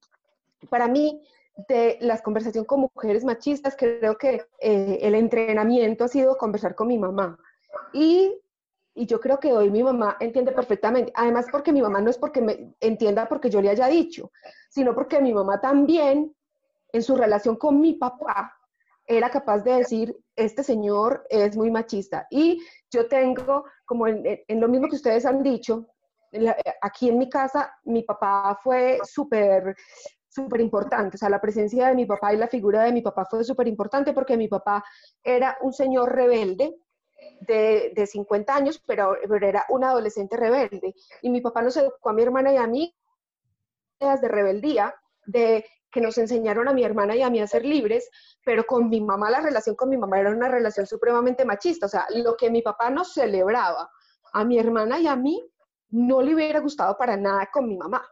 Para 0.68 0.88
mí, 0.88 1.22
de 1.56 1.96
las 2.00 2.22
conversaciones 2.22 2.68
con 2.68 2.80
mujeres 2.80 3.24
machistas, 3.24 3.76
creo 3.76 4.18
que 4.18 4.42
eh, 4.60 4.98
el 5.00 5.14
entrenamiento 5.14 6.04
ha 6.04 6.08
sido 6.08 6.36
conversar 6.36 6.74
con 6.74 6.88
mi 6.88 6.98
mamá. 6.98 7.38
Y, 7.92 8.34
y, 8.94 9.06
yo 9.06 9.20
creo 9.20 9.40
que 9.40 9.52
hoy 9.52 9.70
mi 9.70 9.82
mamá 9.82 10.16
entiende 10.20 10.52
perfectamente. 10.52 11.12
Además, 11.14 11.46
porque 11.50 11.72
mi 11.72 11.80
mamá 11.80 12.00
no 12.00 12.10
es 12.10 12.18
porque 12.18 12.42
me 12.42 12.74
entienda 12.80 13.26
porque 13.28 13.50
yo 13.50 13.62
le 13.62 13.70
haya 13.70 13.88
dicho, 13.88 14.30
sino 14.68 14.94
porque 14.94 15.20
mi 15.20 15.32
mamá 15.32 15.60
también, 15.60 16.34
en 16.92 17.02
su 17.02 17.16
relación 17.16 17.56
con 17.56 17.80
mi 17.80 17.94
papá, 17.94 18.54
era 19.06 19.30
capaz 19.30 19.60
de 19.60 19.74
decir, 19.76 20.16
este 20.34 20.62
señor 20.62 21.26
es 21.30 21.56
muy 21.56 21.70
machista. 21.70 22.26
Y 22.30 22.60
yo 22.90 23.08
tengo, 23.08 23.64
como 23.86 24.06
en, 24.08 24.22
en 24.46 24.60
lo 24.60 24.68
mismo 24.68 24.88
que 24.88 24.96
ustedes 24.96 25.24
han 25.24 25.42
dicho, 25.42 25.86
aquí 26.82 27.08
en 27.08 27.18
mi 27.18 27.28
casa, 27.28 27.72
mi 27.84 28.02
papá 28.02 28.58
fue 28.62 28.98
súper 29.04 29.74
súper 30.36 30.60
importante. 30.60 31.16
O 31.16 31.18
sea, 31.18 31.28
la 31.28 31.40
presencia 31.40 31.88
de 31.88 31.94
mi 31.94 32.06
papá 32.06 32.32
y 32.32 32.36
la 32.36 32.46
figura 32.46 32.84
de 32.84 32.92
mi 32.92 33.02
papá 33.02 33.24
fue 33.24 33.42
súper 33.42 33.66
importante 33.66 34.12
porque 34.12 34.36
mi 34.36 34.48
papá 34.48 34.84
era 35.24 35.56
un 35.62 35.72
señor 35.72 36.14
rebelde 36.14 36.76
de, 37.40 37.92
de 37.96 38.06
50 38.06 38.54
años, 38.54 38.82
pero, 38.86 39.16
pero, 39.28 39.46
era 39.46 39.64
un 39.70 39.82
adolescente 39.82 40.36
rebelde. 40.36 40.94
Y 41.22 41.30
mi 41.30 41.40
papá 41.40 41.62
nos 41.62 41.76
educó 41.76 42.10
a 42.10 42.12
mi 42.12 42.22
hermana 42.22 42.52
y 42.52 42.56
a 42.56 42.66
mí 42.66 42.94
de 43.98 44.28
rebeldía, 44.28 44.94
de 45.24 45.64
que 45.90 46.00
nos 46.02 46.18
enseñaron 46.18 46.68
a 46.68 46.74
mi 46.74 46.84
hermana 46.84 47.16
y 47.16 47.22
a 47.22 47.30
mí 47.30 47.40
a 47.40 47.46
ser 47.46 47.64
libres, 47.64 48.10
pero 48.44 48.64
con 48.64 48.90
mi 48.90 49.00
mamá 49.00 49.30
la 49.30 49.40
relación 49.40 49.74
con 49.74 49.88
mi 49.88 49.96
mamá 49.96 50.20
era 50.20 50.30
una 50.30 50.48
relación 50.48 50.86
supremamente 50.86 51.46
machista. 51.46 51.86
O 51.86 51.88
sea, 51.88 52.06
lo 52.10 52.36
que 52.36 52.50
mi 52.50 52.60
papá 52.60 52.90
nos 52.90 53.14
celebraba 53.14 53.90
a 54.34 54.44
mi 54.44 54.58
hermana 54.58 55.00
y 55.00 55.06
a 55.06 55.16
mí 55.16 55.42
no 55.88 56.20
le 56.20 56.34
hubiera 56.34 56.60
gustado 56.60 56.98
para 56.98 57.16
nada 57.16 57.48
con 57.50 57.66
mi 57.66 57.76
mamá. 57.76 58.06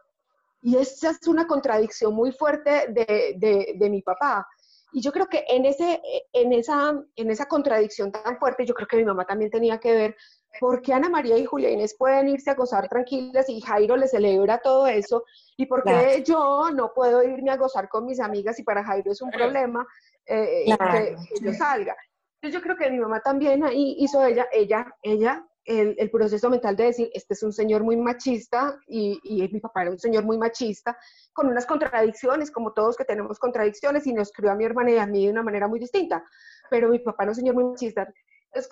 Y 0.65 0.77
esa 0.77 1.11
es 1.11 1.27
una 1.27 1.45
contradicción 1.45 2.15
muy 2.15 2.31
fuerte 2.31 2.87
de, 2.89 3.35
de, 3.77 3.89
mi 3.91 4.01
papá. 4.01 4.47
Y 4.91 4.99
yo 4.99 5.11
creo 5.11 5.27
que 5.27 5.45
en, 5.47 5.63
ese, 5.63 6.01
en, 6.33 6.53
esa, 6.53 6.99
en 7.15 7.29
esa 7.29 7.45
contradicción 7.45 8.11
tan 8.11 8.39
fuerte, 8.39 8.65
yo 8.65 8.73
creo 8.73 8.87
que 8.87 8.97
mi 8.97 9.05
mamá 9.05 9.25
también 9.25 9.51
tenía 9.51 9.77
que 9.77 9.93
ver 9.93 10.15
por 10.59 10.81
qué 10.81 10.91
Ana 10.91 11.07
María 11.07 11.37
y 11.37 11.45
Julia 11.45 11.69
Inés 11.69 11.95
pueden 11.95 12.29
irse 12.29 12.49
a 12.49 12.55
gozar 12.55 12.89
tranquilas 12.89 13.47
y 13.47 13.61
Jairo 13.61 13.95
le 13.95 14.07
celebra 14.07 14.57
todo 14.57 14.87
eso, 14.87 15.23
y 15.55 15.67
por 15.67 15.83
qué 15.83 16.23
yo 16.25 16.71
no 16.73 16.93
puedo 16.95 17.21
irme 17.21 17.51
a 17.51 17.57
gozar 17.57 17.87
con 17.87 18.07
mis 18.07 18.19
amigas 18.19 18.57
y 18.57 18.63
para 18.63 18.83
Jairo 18.83 19.11
es 19.11 19.21
un 19.21 19.29
problema 19.29 19.85
eh, 20.25 20.65
que, 20.65 21.15
yo 21.41 21.53
salga. 21.53 21.95
Entonces 22.41 22.59
yo 22.59 22.61
creo 22.63 22.75
que 22.75 22.89
mi 22.89 22.97
mamá 22.97 23.19
también 23.19 23.63
ahí 23.63 23.97
hizo 23.99 24.25
ella, 24.25 24.47
ella, 24.51 24.91
ella 25.03 25.45
el, 25.65 26.11
proceso 26.11 26.49
mental 26.49 26.75
de 26.75 26.85
decir, 26.85 27.09
este 27.13 27.33
es 27.33 27.43
un 27.43 27.51
señor 27.51 27.83
muy 27.83 27.97
machista 27.97 28.79
y, 28.87 29.19
y, 29.23 29.47
mi 29.51 29.59
papá 29.59 29.81
era 29.81 29.91
un 29.91 29.99
señor 29.99 30.23
muy 30.23 30.37
machista, 30.37 30.97
con 31.33 31.47
unas 31.47 31.65
contradicciones, 31.65 32.51
como 32.51 32.73
todos 32.73 32.95
que 32.95 33.05
tenemos 33.05 33.39
contradicciones, 33.39 34.05
y 34.05 34.13
nos 34.13 34.31
crió 34.31 34.51
a 34.51 34.55
mi 34.55 34.65
hermana 34.65 34.91
y 34.91 34.97
a 34.97 35.07
mí 35.07 35.25
de 35.25 35.31
una 35.31 35.43
manera 35.43 35.67
muy 35.67 35.79
distinta, 35.79 36.23
pero 36.69 36.89
mi 36.89 36.99
papá 36.99 37.23
era 37.23 37.31
un 37.31 37.35
señor 37.35 37.55
muy 37.55 37.63
machista. 37.63 38.07
Entonces, 38.51 38.71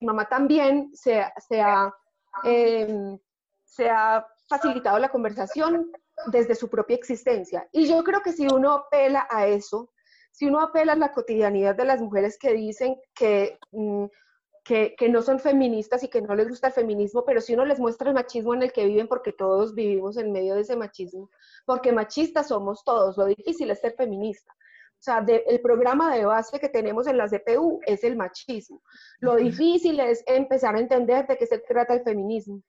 mi 0.00 0.06
mamá 0.06 0.28
también 0.28 0.90
se, 0.94 1.24
se, 1.48 1.60
ha, 1.60 1.92
em, 2.44 3.18
se 3.64 3.88
ha 3.88 4.26
facilitado 4.46 4.98
la 4.98 5.08
conversación 5.08 5.90
desde 6.26 6.54
su 6.54 6.68
propia 6.68 6.96
existencia. 6.96 7.66
Y 7.72 7.88
yo 7.88 8.04
creo 8.04 8.20
que 8.20 8.32
si 8.32 8.46
uno 8.46 8.72
apela 8.72 9.26
a 9.30 9.46
eso, 9.46 9.90
si 10.32 10.46
uno 10.46 10.60
apela 10.60 10.92
a 10.92 10.96
la 10.96 11.12
cotidianidad 11.12 11.74
de 11.74 11.86
las 11.86 12.00
mujeres 12.00 12.38
que 12.38 12.52
dicen 12.52 13.00
que... 13.14 13.58
Mm, 13.72 14.04
que, 14.66 15.08
no 15.08 15.22
son 15.22 15.38
feministas 15.38 16.02
y 16.02 16.08
que 16.08 16.20
no 16.20 16.34
les 16.34 16.48
gusta 16.48 16.68
el 16.68 16.72
feminismo, 16.72 17.24
pero 17.24 17.40
si 17.40 17.54
uno 17.54 17.64
les 17.64 17.78
muestra 17.78 18.08
el 18.08 18.14
machismo 18.14 18.52
en 18.52 18.64
el 18.64 18.72
que 18.72 18.84
viven, 18.84 19.06
porque 19.06 19.32
todos 19.32 19.74
vivimos 19.74 20.16
en 20.16 20.32
medio 20.32 20.56
de 20.56 20.62
ese 20.62 20.74
machismo, 20.74 21.30
porque 21.64 21.92
machistas 21.92 22.48
somos 22.48 22.82
todos, 22.84 23.16
lo 23.16 23.26
difícil 23.26 23.70
es 23.70 23.80
ser 23.80 23.94
feminista. 23.94 24.52
O 24.98 25.02
sea, 25.06 25.24
el 25.28 25.60
programa 25.60 26.12
de 26.16 26.24
base 26.24 26.58
que 26.58 26.68
tenemos 26.68 27.06
en 27.06 27.18
la 27.18 27.28
CPU 27.28 27.80
es 27.86 28.02
el 28.02 28.16
machismo. 28.16 28.82
Lo 29.20 29.36
difícil 29.36 30.00
es 30.00 30.24
empezar 30.26 30.74
a 30.74 30.80
entender 30.80 31.26
de 31.28 31.36
qué 31.36 31.46
se 31.46 31.58
trata 31.58 31.94
el 31.94 32.02
feminismo. 32.02 32.62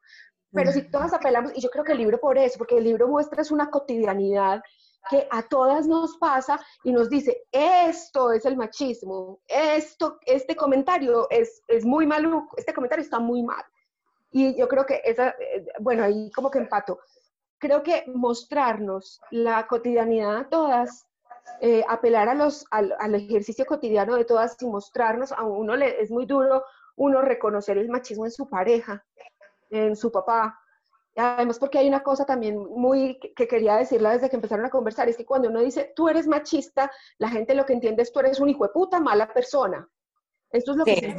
Pero 0.51 0.71
si 0.71 0.83
todas 0.91 1.13
apelamos, 1.13 1.53
y 1.55 1.61
yo 1.61 1.69
creo 1.69 1.83
que 1.83 1.93
el 1.93 1.97
libro 1.97 2.19
por 2.19 2.37
eso, 2.37 2.57
porque 2.57 2.77
el 2.77 2.83
libro 2.83 3.07
muestra 3.07 3.41
es 3.41 3.49
una 3.49 3.71
cotidianidad 3.71 4.61
que 5.09 5.27
a 5.29 5.43
todas 5.43 5.87
nos 5.87 6.17
pasa 6.17 6.59
y 6.83 6.91
nos 6.91 7.09
dice, 7.09 7.45
esto 7.51 8.31
es 8.31 8.45
el 8.45 8.57
machismo, 8.57 9.39
esto, 9.47 10.19
este 10.25 10.55
comentario 10.55 11.27
es, 11.29 11.61
es 11.67 11.85
muy 11.85 12.05
maluco, 12.05 12.55
este 12.57 12.73
comentario 12.73 13.03
está 13.03 13.19
muy 13.19 13.43
mal. 13.43 13.63
Y 14.31 14.57
yo 14.57 14.67
creo 14.67 14.85
que 14.85 15.01
esa, 15.03 15.29
eh, 15.29 15.65
bueno, 15.79 16.03
ahí 16.03 16.29
como 16.31 16.51
que 16.51 16.59
empato. 16.59 16.99
Creo 17.59 17.81
que 17.81 18.03
mostrarnos 18.13 19.19
la 19.31 19.65
cotidianidad 19.67 20.37
a 20.37 20.49
todas, 20.49 21.07
eh, 21.61 21.83
apelar 21.87 22.29
a 22.29 22.35
los, 22.35 22.65
al, 22.71 22.95
al, 22.99 23.15
ejercicio 23.15 23.65
cotidiano 23.65 24.15
de 24.15 24.25
todas 24.25 24.61
y 24.61 24.67
mostrarnos, 24.67 25.31
a 25.31 25.43
uno 25.43 25.75
le, 25.75 26.01
es 26.01 26.11
muy 26.11 26.25
duro 26.25 26.63
uno 26.97 27.21
reconocer 27.21 27.77
el 27.77 27.89
machismo 27.89 28.25
en 28.25 28.31
su 28.31 28.49
pareja, 28.49 29.03
en 29.69 29.95
su 29.95 30.11
papá, 30.11 30.59
Además, 31.17 31.57
porque 31.57 31.79
hay 31.79 31.87
una 31.87 32.03
cosa 32.03 32.25
también 32.25 32.57
muy 32.57 33.19
que 33.19 33.47
quería 33.47 33.75
decirla 33.77 34.13
desde 34.13 34.29
que 34.29 34.35
empezaron 34.35 34.65
a 34.65 34.69
conversar, 34.69 35.09
es 35.09 35.17
que 35.17 35.25
cuando 35.25 35.49
uno 35.49 35.61
dice 35.61 35.91
tú 35.95 36.07
eres 36.09 36.27
machista, 36.27 36.91
la 37.17 37.29
gente 37.29 37.55
lo 37.55 37.65
que 37.65 37.73
entiende 37.73 38.03
es 38.03 38.11
tú 38.11 38.19
eres 38.19 38.39
un 38.39 38.49
hijo 38.49 38.63
de 38.65 38.73
puta, 38.73 38.99
mala 38.99 39.33
persona. 39.33 39.89
Esto 40.51 40.71
es 40.71 40.77
lo 40.77 40.85
que 40.85 40.95
se 40.95 41.15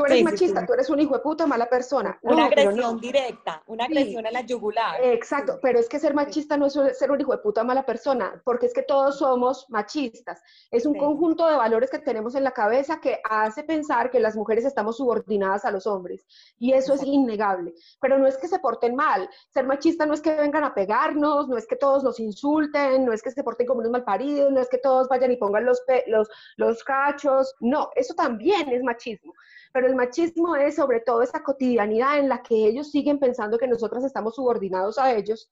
Tú 0.00 0.12
eres 0.12 0.24
machista, 0.24 0.66
tú 0.66 0.72
eres 0.72 0.88
un 0.90 1.00
hijo 1.00 1.14
de 1.14 1.20
puta, 1.20 1.46
mala 1.46 1.68
persona. 1.68 2.18
una 2.22 2.46
agresión 2.46 2.98
directa, 2.98 3.62
una 3.66 3.84
agresión 3.84 4.26
a 4.26 4.30
la 4.30 4.40
yugular. 4.40 5.00
Exacto, 5.02 5.58
pero 5.60 5.78
es 5.78 5.88
que 5.88 5.98
ser 5.98 6.14
machista 6.14 6.56
no 6.56 6.66
es 6.66 6.78
ser 6.98 7.10
un 7.10 7.20
hijo 7.20 7.32
de 7.32 7.38
puta, 7.38 7.64
mala 7.64 7.84
persona, 7.84 8.40
porque 8.44 8.66
es 8.66 8.72
que 8.72 8.82
todos 8.82 9.18
somos 9.18 9.66
machistas. 9.68 10.42
Es 10.70 10.86
un 10.86 10.94
conjunto 10.94 11.46
de 11.46 11.56
valores 11.56 11.90
que 11.90 11.98
tenemos 11.98 12.34
en 12.34 12.44
la 12.44 12.52
cabeza 12.52 13.00
que 13.00 13.20
hace 13.28 13.62
pensar 13.62 14.10
que 14.10 14.20
las 14.20 14.36
mujeres 14.36 14.64
estamos 14.64 14.96
subordinadas 14.96 15.64
a 15.64 15.70
los 15.70 15.86
hombres. 15.86 16.24
Y 16.58 16.72
eso 16.72 16.94
es 16.94 17.02
innegable. 17.02 17.74
Pero 18.00 18.18
no 18.18 18.26
es 18.26 18.36
que 18.38 18.48
se 18.48 18.58
porten 18.58 18.94
mal. 18.94 19.28
Ser 19.50 19.66
machista 19.66 20.06
no 20.06 20.14
es 20.14 20.20
que 20.20 20.34
vengan 20.34 20.64
a 20.64 20.74
pegarnos, 20.74 21.48
no 21.48 21.56
es 21.58 21.66
que 21.66 21.76
todos 21.76 22.02
nos 22.02 22.20
insulten, 22.20 23.04
no 23.04 23.12
es 23.12 23.22
que 23.22 23.30
se 23.30 23.44
porten 23.44 23.66
como 23.66 23.80
unos 23.80 23.92
malparidos, 23.92 24.50
no 24.50 24.60
es 24.60 24.68
que 24.68 24.78
todos 24.78 25.08
vayan 25.08 25.32
y 25.32 25.36
pongan 25.36 25.64
los, 25.64 25.82
los, 26.06 26.28
los 26.56 26.84
cachos. 26.84 27.54
No, 27.60 27.90
eso 27.96 28.14
también 28.14 28.68
es 28.70 28.82
machismo 28.82 29.34
pero 29.72 29.86
el 29.86 29.94
machismo 29.94 30.56
es 30.56 30.76
sobre 30.76 31.00
todo 31.00 31.22
esa 31.22 31.42
cotidianidad 31.42 32.18
en 32.18 32.28
la 32.28 32.42
que 32.42 32.54
ellos 32.54 32.90
siguen 32.90 33.18
pensando 33.18 33.58
que 33.58 33.68
nosotras 33.68 34.04
estamos 34.04 34.34
subordinados 34.34 34.98
a 34.98 35.14
ellos. 35.14 35.50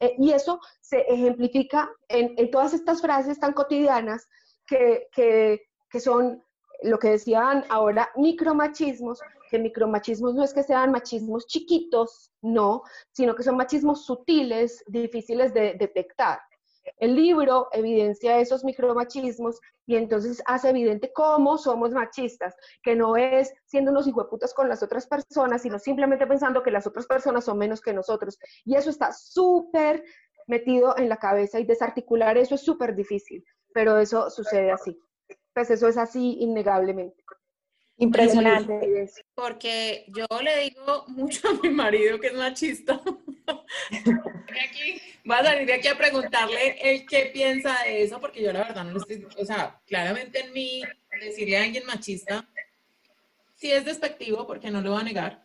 Eh, 0.00 0.14
y 0.18 0.32
eso 0.32 0.60
se 0.80 1.00
ejemplifica 1.02 1.90
en, 2.08 2.34
en, 2.36 2.50
todas 2.50 2.74
estas 2.74 3.00
frases 3.00 3.38
tan 3.38 3.52
cotidianas 3.52 4.28
que, 4.66 5.08
que, 5.12 5.62
que 5.88 6.00
son 6.00 6.42
lo 6.82 6.98
que 6.98 7.10
decían 7.10 7.64
ahora 7.68 8.10
micromachismos, 8.16 9.20
que 9.50 9.58
micromachismos 9.58 10.34
no 10.34 10.44
es 10.44 10.52
que 10.52 10.62
sean 10.62 10.90
machismos 10.90 11.46
chiquitos, 11.46 12.32
no, 12.42 12.82
sino 13.12 13.34
que 13.34 13.42
son 13.42 13.56
machismos 13.56 14.04
sutiles, 14.04 14.84
difíciles 14.86 15.54
de 15.54 15.74
detectar. 15.74 16.40
El 16.96 17.16
libro 17.16 17.68
evidencia 17.72 18.38
esos 18.38 18.64
micromachismos 18.64 19.60
y 19.86 19.96
entonces 19.96 20.42
hace 20.46 20.70
evidente 20.70 21.12
cómo 21.12 21.58
somos 21.58 21.92
machistas, 21.92 22.54
que 22.82 22.94
no 22.94 23.16
es 23.16 23.52
siendo 23.64 23.90
unos 23.90 24.06
hijueputas 24.06 24.54
con 24.54 24.68
las 24.68 24.82
otras 24.82 25.06
personas, 25.06 25.62
sino 25.62 25.78
simplemente 25.78 26.26
pensando 26.26 26.62
que 26.62 26.70
las 26.70 26.86
otras 26.86 27.06
personas 27.06 27.44
son 27.44 27.58
menos 27.58 27.80
que 27.80 27.92
nosotros. 27.92 28.38
Y 28.64 28.76
eso 28.76 28.90
está 28.90 29.12
súper 29.12 30.04
metido 30.46 30.96
en 30.98 31.08
la 31.08 31.16
cabeza 31.16 31.58
y 31.58 31.64
desarticular 31.64 32.36
eso 32.36 32.54
es 32.54 32.62
súper 32.62 32.94
difícil, 32.94 33.44
pero 33.72 33.98
eso 33.98 34.30
sucede 34.30 34.70
así. 34.70 34.98
Pues 35.52 35.70
eso 35.70 35.88
es 35.88 35.96
así 35.96 36.36
innegablemente. 36.40 37.22
Impresionante. 37.96 39.08
Porque 39.34 40.04
yo 40.08 40.26
le 40.42 40.58
digo 40.64 41.04
mucho 41.08 41.48
a 41.48 41.54
mi 41.62 41.70
marido 41.70 42.18
que 42.18 42.28
es 42.28 42.34
machista. 42.34 43.00
aquí, 44.68 45.00
voy 45.24 45.36
a 45.36 45.44
salir 45.44 45.66
de 45.66 45.74
aquí 45.74 45.88
a 45.88 45.96
preguntarle 45.96 46.76
el 46.80 47.06
qué 47.06 47.30
piensa 47.32 47.76
de 47.84 48.02
eso, 48.02 48.20
porque 48.20 48.42
yo 48.42 48.52
la 48.52 48.60
verdad 48.60 48.84
no 48.84 48.92
lo 48.92 48.98
estoy, 48.98 49.26
o 49.38 49.44
sea, 49.44 49.80
claramente 49.86 50.40
en 50.40 50.52
mí 50.52 50.82
decirle 51.20 51.58
a 51.58 51.62
alguien 51.62 51.86
machista 51.86 52.46
sí 53.54 53.70
es 53.70 53.84
despectivo, 53.84 54.46
porque 54.46 54.70
no 54.70 54.80
lo 54.80 54.92
voy 54.92 55.00
a 55.00 55.04
negar, 55.04 55.42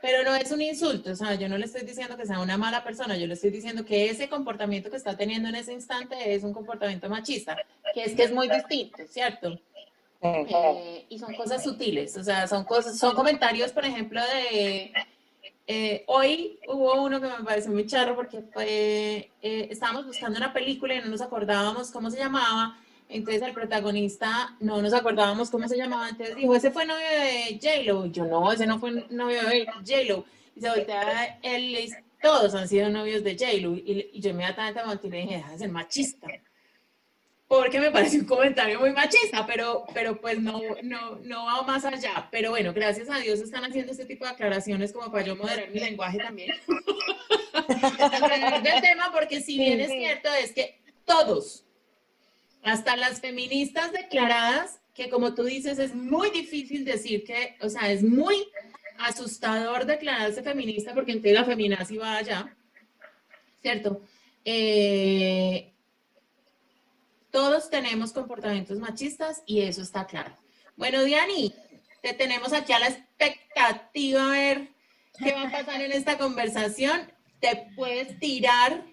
pero 0.00 0.22
no 0.22 0.34
es 0.34 0.50
un 0.52 0.62
insulto, 0.62 1.10
o 1.10 1.16
sea, 1.16 1.34
yo 1.34 1.48
no 1.48 1.58
le 1.58 1.66
estoy 1.66 1.82
diciendo 1.82 2.16
que 2.16 2.26
sea 2.26 2.40
una 2.40 2.56
mala 2.56 2.84
persona, 2.84 3.16
yo 3.16 3.26
le 3.26 3.34
estoy 3.34 3.50
diciendo 3.50 3.84
que 3.84 4.08
ese 4.10 4.28
comportamiento 4.28 4.90
que 4.90 4.96
está 4.96 5.16
teniendo 5.16 5.48
en 5.48 5.56
ese 5.56 5.72
instante 5.72 6.34
es 6.34 6.44
un 6.44 6.52
comportamiento 6.52 7.08
machista, 7.08 7.56
que 7.94 8.04
es 8.04 8.14
que 8.14 8.24
es 8.24 8.32
muy 8.32 8.48
distinto, 8.48 8.98
¿cierto? 9.08 9.58
Eh, 10.20 11.06
y 11.08 11.18
son 11.18 11.34
cosas 11.34 11.62
sutiles, 11.62 12.16
o 12.16 12.24
sea, 12.24 12.48
son 12.48 12.64
cosas, 12.64 12.98
son 12.98 13.14
comentarios, 13.14 13.72
por 13.72 13.84
ejemplo, 13.84 14.20
de 14.20 14.92
eh, 15.70 16.02
hoy 16.06 16.58
hubo 16.66 17.02
uno 17.02 17.20
que 17.20 17.26
me 17.26 17.44
pareció 17.44 17.70
muy 17.70 17.86
charro 17.86 18.16
porque 18.16 18.42
eh, 18.58 19.30
estábamos 19.70 20.06
buscando 20.06 20.38
una 20.38 20.54
película 20.54 20.94
y 20.94 21.00
no 21.00 21.06
nos 21.08 21.20
acordábamos 21.20 21.90
cómo 21.90 22.10
se 22.10 22.16
llamaba. 22.18 22.78
Entonces 23.10 23.42
el 23.42 23.52
protagonista 23.52 24.56
no 24.60 24.80
nos 24.80 24.94
acordábamos 24.94 25.50
cómo 25.50 25.68
se 25.68 25.76
llamaba. 25.76 26.08
Entonces 26.08 26.36
dijo, 26.36 26.54
ese 26.54 26.70
fue 26.70 26.86
novio 26.86 27.06
de 27.06 27.60
J-Lo. 27.62 28.06
Yo 28.06 28.24
no, 28.24 28.50
ese 28.50 28.66
no 28.66 28.78
fue 28.78 29.06
novio 29.10 29.42
de 29.42 29.66
J-Lo. 29.66 30.24
Y 30.56 30.60
se 30.62 30.70
voltea 30.70 31.38
él 31.42 31.76
todos 32.22 32.54
han 32.54 32.66
sido 32.66 32.88
novios 32.88 33.22
de 33.22 33.36
J-Lo. 33.36 33.74
Y, 33.74 34.10
yo 34.14 34.30
inmediatamente 34.30 34.80
me 34.84 35.18
y 35.18 35.22
dije, 35.22 35.36
deja 35.36 35.52
de 35.52 35.58
ser 35.58 35.70
machista 35.70 36.28
porque 37.48 37.80
me 37.80 37.90
parece 37.90 38.18
un 38.18 38.26
comentario 38.26 38.78
muy 38.78 38.92
machista, 38.92 39.46
pero, 39.46 39.86
pero 39.94 40.20
pues 40.20 40.38
no, 40.38 40.60
no, 40.82 41.16
no 41.16 41.46
va 41.46 41.62
más 41.62 41.82
allá. 41.86 42.28
Pero 42.30 42.50
bueno, 42.50 42.74
gracias 42.74 43.08
a 43.08 43.18
Dios 43.18 43.40
están 43.40 43.64
haciendo 43.64 43.92
este 43.92 44.04
tipo 44.04 44.26
de 44.26 44.32
aclaraciones 44.32 44.92
como 44.92 45.10
para 45.10 45.24
yo 45.24 45.34
moderar 45.34 45.70
mi 45.70 45.80
lenguaje 45.80 46.18
también. 46.18 46.50
del 48.62 48.80
tema, 48.82 49.10
porque 49.12 49.40
si 49.40 49.58
bien 49.58 49.80
es 49.80 49.90
cierto, 49.90 50.28
es 50.34 50.52
que 50.52 50.78
todos, 51.06 51.64
hasta 52.62 52.96
las 52.96 53.22
feministas 53.22 53.92
declaradas, 53.92 54.80
que 54.92 55.08
como 55.08 55.34
tú 55.34 55.44
dices, 55.44 55.78
es 55.78 55.94
muy 55.94 56.30
difícil 56.30 56.84
decir 56.84 57.24
que, 57.24 57.56
o 57.62 57.70
sea, 57.70 57.90
es 57.90 58.02
muy 58.02 58.46
asustador 58.98 59.86
declararse 59.86 60.42
feminista 60.42 60.92
porque 60.92 61.12
entonces 61.12 61.32
la 61.32 61.44
feminazi 61.44 61.96
va 61.96 62.18
allá, 62.18 62.54
¿cierto? 63.62 64.02
Eh, 64.44 65.72
todos 67.30 67.70
tenemos 67.70 68.12
comportamientos 68.12 68.78
machistas 68.78 69.42
y 69.46 69.62
eso 69.62 69.82
está 69.82 70.06
claro. 70.06 70.34
Bueno, 70.76 71.02
Diani, 71.02 71.54
te 72.02 72.14
tenemos 72.14 72.52
aquí 72.52 72.72
a 72.72 72.78
la 72.78 72.88
expectativa 72.88 74.26
a 74.26 74.30
ver 74.30 74.68
qué 75.18 75.32
va 75.32 75.42
a 75.42 75.50
pasar 75.50 75.80
en 75.80 75.92
esta 75.92 76.18
conversación. 76.18 77.12
Te 77.40 77.70
puedes 77.76 78.18
tirar 78.18 78.84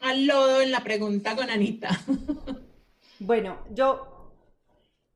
al 0.00 0.26
lodo 0.26 0.60
en 0.60 0.70
la 0.70 0.80
pregunta 0.80 1.36
con 1.36 1.50
Anita. 1.50 1.90
Bueno, 3.20 3.58
yo, 3.70 4.32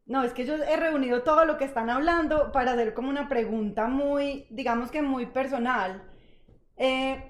no, 0.06 0.24
es 0.24 0.32
que 0.32 0.44
yo 0.44 0.56
he 0.56 0.76
reunido 0.76 1.22
todo 1.22 1.44
lo 1.44 1.56
que 1.56 1.64
están 1.64 1.88
hablando 1.88 2.50
para 2.50 2.72
hacer 2.72 2.94
como 2.94 3.08
una 3.08 3.28
pregunta 3.28 3.86
muy, 3.86 4.46
digamos 4.50 4.90
que 4.90 5.02
muy 5.02 5.26
personal. 5.26 6.02
Eh, 6.76 7.22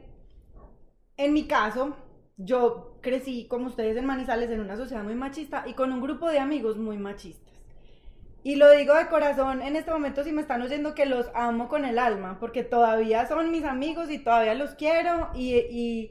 en 1.18 1.32
mi 1.34 1.46
caso, 1.46 1.94
yo 2.38 2.91
crecí 3.02 3.46
como 3.46 3.66
ustedes 3.66 3.96
en 3.96 4.06
Manizales 4.06 4.50
en 4.50 4.60
una 4.60 4.76
sociedad 4.76 5.04
muy 5.04 5.14
machista 5.14 5.64
y 5.66 5.74
con 5.74 5.92
un 5.92 6.00
grupo 6.00 6.30
de 6.30 6.38
amigos 6.38 6.78
muy 6.78 6.96
machistas. 6.96 7.52
Y 8.44 8.56
lo 8.56 8.70
digo 8.72 8.94
de 8.94 9.06
corazón 9.06 9.62
en 9.62 9.76
este 9.76 9.92
momento 9.92 10.24
si 10.24 10.32
me 10.32 10.40
están 10.40 10.62
oyendo 10.62 10.94
que 10.94 11.06
los 11.06 11.30
amo 11.34 11.68
con 11.68 11.84
el 11.84 11.98
alma, 11.98 12.38
porque 12.40 12.64
todavía 12.64 13.26
son 13.26 13.50
mis 13.50 13.64
amigos 13.64 14.10
y 14.10 14.18
todavía 14.18 14.54
los 14.54 14.74
quiero 14.74 15.30
y, 15.34 16.10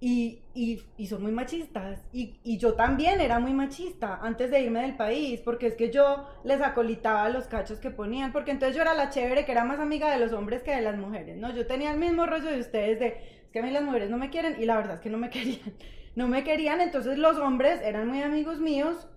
y, 0.00 0.38
y, 0.54 0.82
y, 0.96 1.06
son 1.06 1.22
muy 1.22 1.32
machistas. 1.32 2.04
Y, 2.12 2.38
y, 2.44 2.58
yo 2.58 2.74
también 2.74 3.20
era 3.20 3.40
muy 3.40 3.52
machista 3.52 4.20
antes 4.22 4.52
de 4.52 4.60
irme 4.60 4.82
del 4.82 4.96
país, 4.96 5.40
porque 5.40 5.66
es 5.66 5.74
que 5.74 5.90
yo 5.90 6.28
les 6.44 6.60
acolitaba 6.60 7.28
los 7.30 7.46
cachos 7.46 7.80
que 7.80 7.90
ponían, 7.90 8.32
porque 8.32 8.52
entonces 8.52 8.76
yo 8.76 8.82
era 8.82 8.94
la 8.94 9.10
chévere 9.10 9.44
que 9.44 9.52
era 9.52 9.64
más 9.64 9.80
amiga 9.80 10.10
de 10.10 10.20
los 10.20 10.32
hombres 10.32 10.62
que 10.62 10.70
de 10.70 10.82
las 10.82 10.96
mujeres, 10.96 11.36
¿no? 11.36 11.52
Yo 11.52 11.66
tenía 11.66 11.90
el 11.90 11.98
mismo 11.98 12.26
rollo 12.26 12.50
de 12.50 12.60
ustedes 12.60 13.00
de, 13.00 13.06
es 13.06 13.50
que 13.52 13.58
a 13.58 13.62
mí 13.62 13.70
las 13.70 13.82
mujeres 13.82 14.08
no 14.08 14.18
me 14.18 14.30
quieren, 14.30 14.56
y 14.60 14.66
la 14.66 14.76
verdad 14.76 14.94
es 14.94 15.00
que 15.00 15.10
no 15.10 15.18
me 15.18 15.30
querían. 15.30 15.74
No 16.16 16.26
me 16.26 16.42
querían, 16.42 16.80
entonces 16.80 17.18
los 17.18 17.36
hombres 17.38 17.80
eran 17.82 18.08
muy 18.08 18.22
amigos 18.22 18.58
míos, 18.58 19.08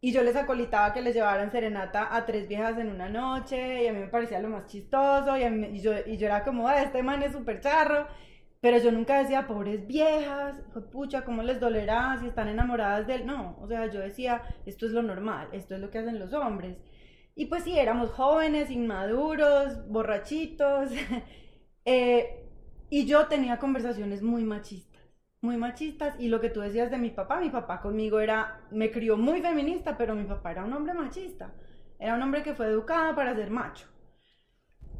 y 0.00 0.12
yo 0.12 0.22
les 0.22 0.34
acolitaba 0.34 0.92
que 0.92 1.02
les 1.02 1.14
llevaran 1.14 1.52
serenata 1.52 2.14
a 2.16 2.24
tres 2.26 2.48
viejas 2.48 2.78
en 2.78 2.88
una 2.90 3.08
noche, 3.08 3.84
y 3.84 3.86
a 3.86 3.92
mí 3.92 4.00
me 4.00 4.08
parecía 4.08 4.40
lo 4.40 4.48
más 4.48 4.66
chistoso, 4.66 5.36
y, 5.36 5.80
yo, 5.80 5.92
y 6.06 6.24
era 6.24 6.44
como, 6.44 6.66
ah, 6.66 6.82
este 6.82 7.02
man 7.02 7.22
es 7.22 7.32
súper 7.32 7.60
charro. 7.60 8.06
Pero 8.60 8.78
yo 8.78 8.90
nunca 8.90 9.20
decía, 9.20 9.46
pobres 9.46 9.86
viejas, 9.86 10.60
pucha, 10.90 11.24
¿cómo 11.24 11.42
les 11.44 11.60
dolerá 11.60 12.16
si 12.20 12.26
están 12.26 12.48
enamoradas 12.48 13.06
de 13.06 13.16
él? 13.16 13.26
No, 13.26 13.56
o 13.60 13.68
sea, 13.68 13.86
yo 13.86 14.00
decía, 14.00 14.42
esto 14.66 14.86
es 14.86 14.92
lo 14.92 15.02
normal, 15.02 15.48
esto 15.52 15.76
es 15.76 15.80
lo 15.80 15.90
que 15.90 15.98
hacen 15.98 16.18
los 16.18 16.32
hombres. 16.32 16.76
Y 17.36 17.46
pues 17.46 17.62
sí, 17.64 17.78
éramos 17.78 18.10
jóvenes, 18.10 18.70
inmaduros, 18.70 19.86
borrachitos. 19.88 20.90
Eh, 21.90 22.44
y 22.90 23.06
yo 23.06 23.28
tenía 23.28 23.58
conversaciones 23.58 24.20
muy 24.22 24.44
machistas, 24.44 24.97
muy 25.40 25.56
machistas. 25.56 26.14
Y 26.18 26.28
lo 26.28 26.40
que 26.40 26.50
tú 26.50 26.60
decías 26.60 26.90
de 26.90 26.98
mi 26.98 27.10
papá, 27.10 27.40
mi 27.40 27.50
papá 27.50 27.80
conmigo 27.80 28.20
era, 28.20 28.60
me 28.70 28.90
crió 28.90 29.16
muy 29.16 29.40
feminista, 29.40 29.96
pero 29.96 30.14
mi 30.14 30.24
papá 30.24 30.52
era 30.52 30.64
un 30.64 30.72
hombre 30.72 30.94
machista. 30.94 31.52
Era 31.98 32.14
un 32.14 32.22
hombre 32.22 32.42
que 32.42 32.54
fue 32.54 32.66
educado 32.66 33.14
para 33.14 33.34
ser 33.34 33.50
macho. 33.50 33.86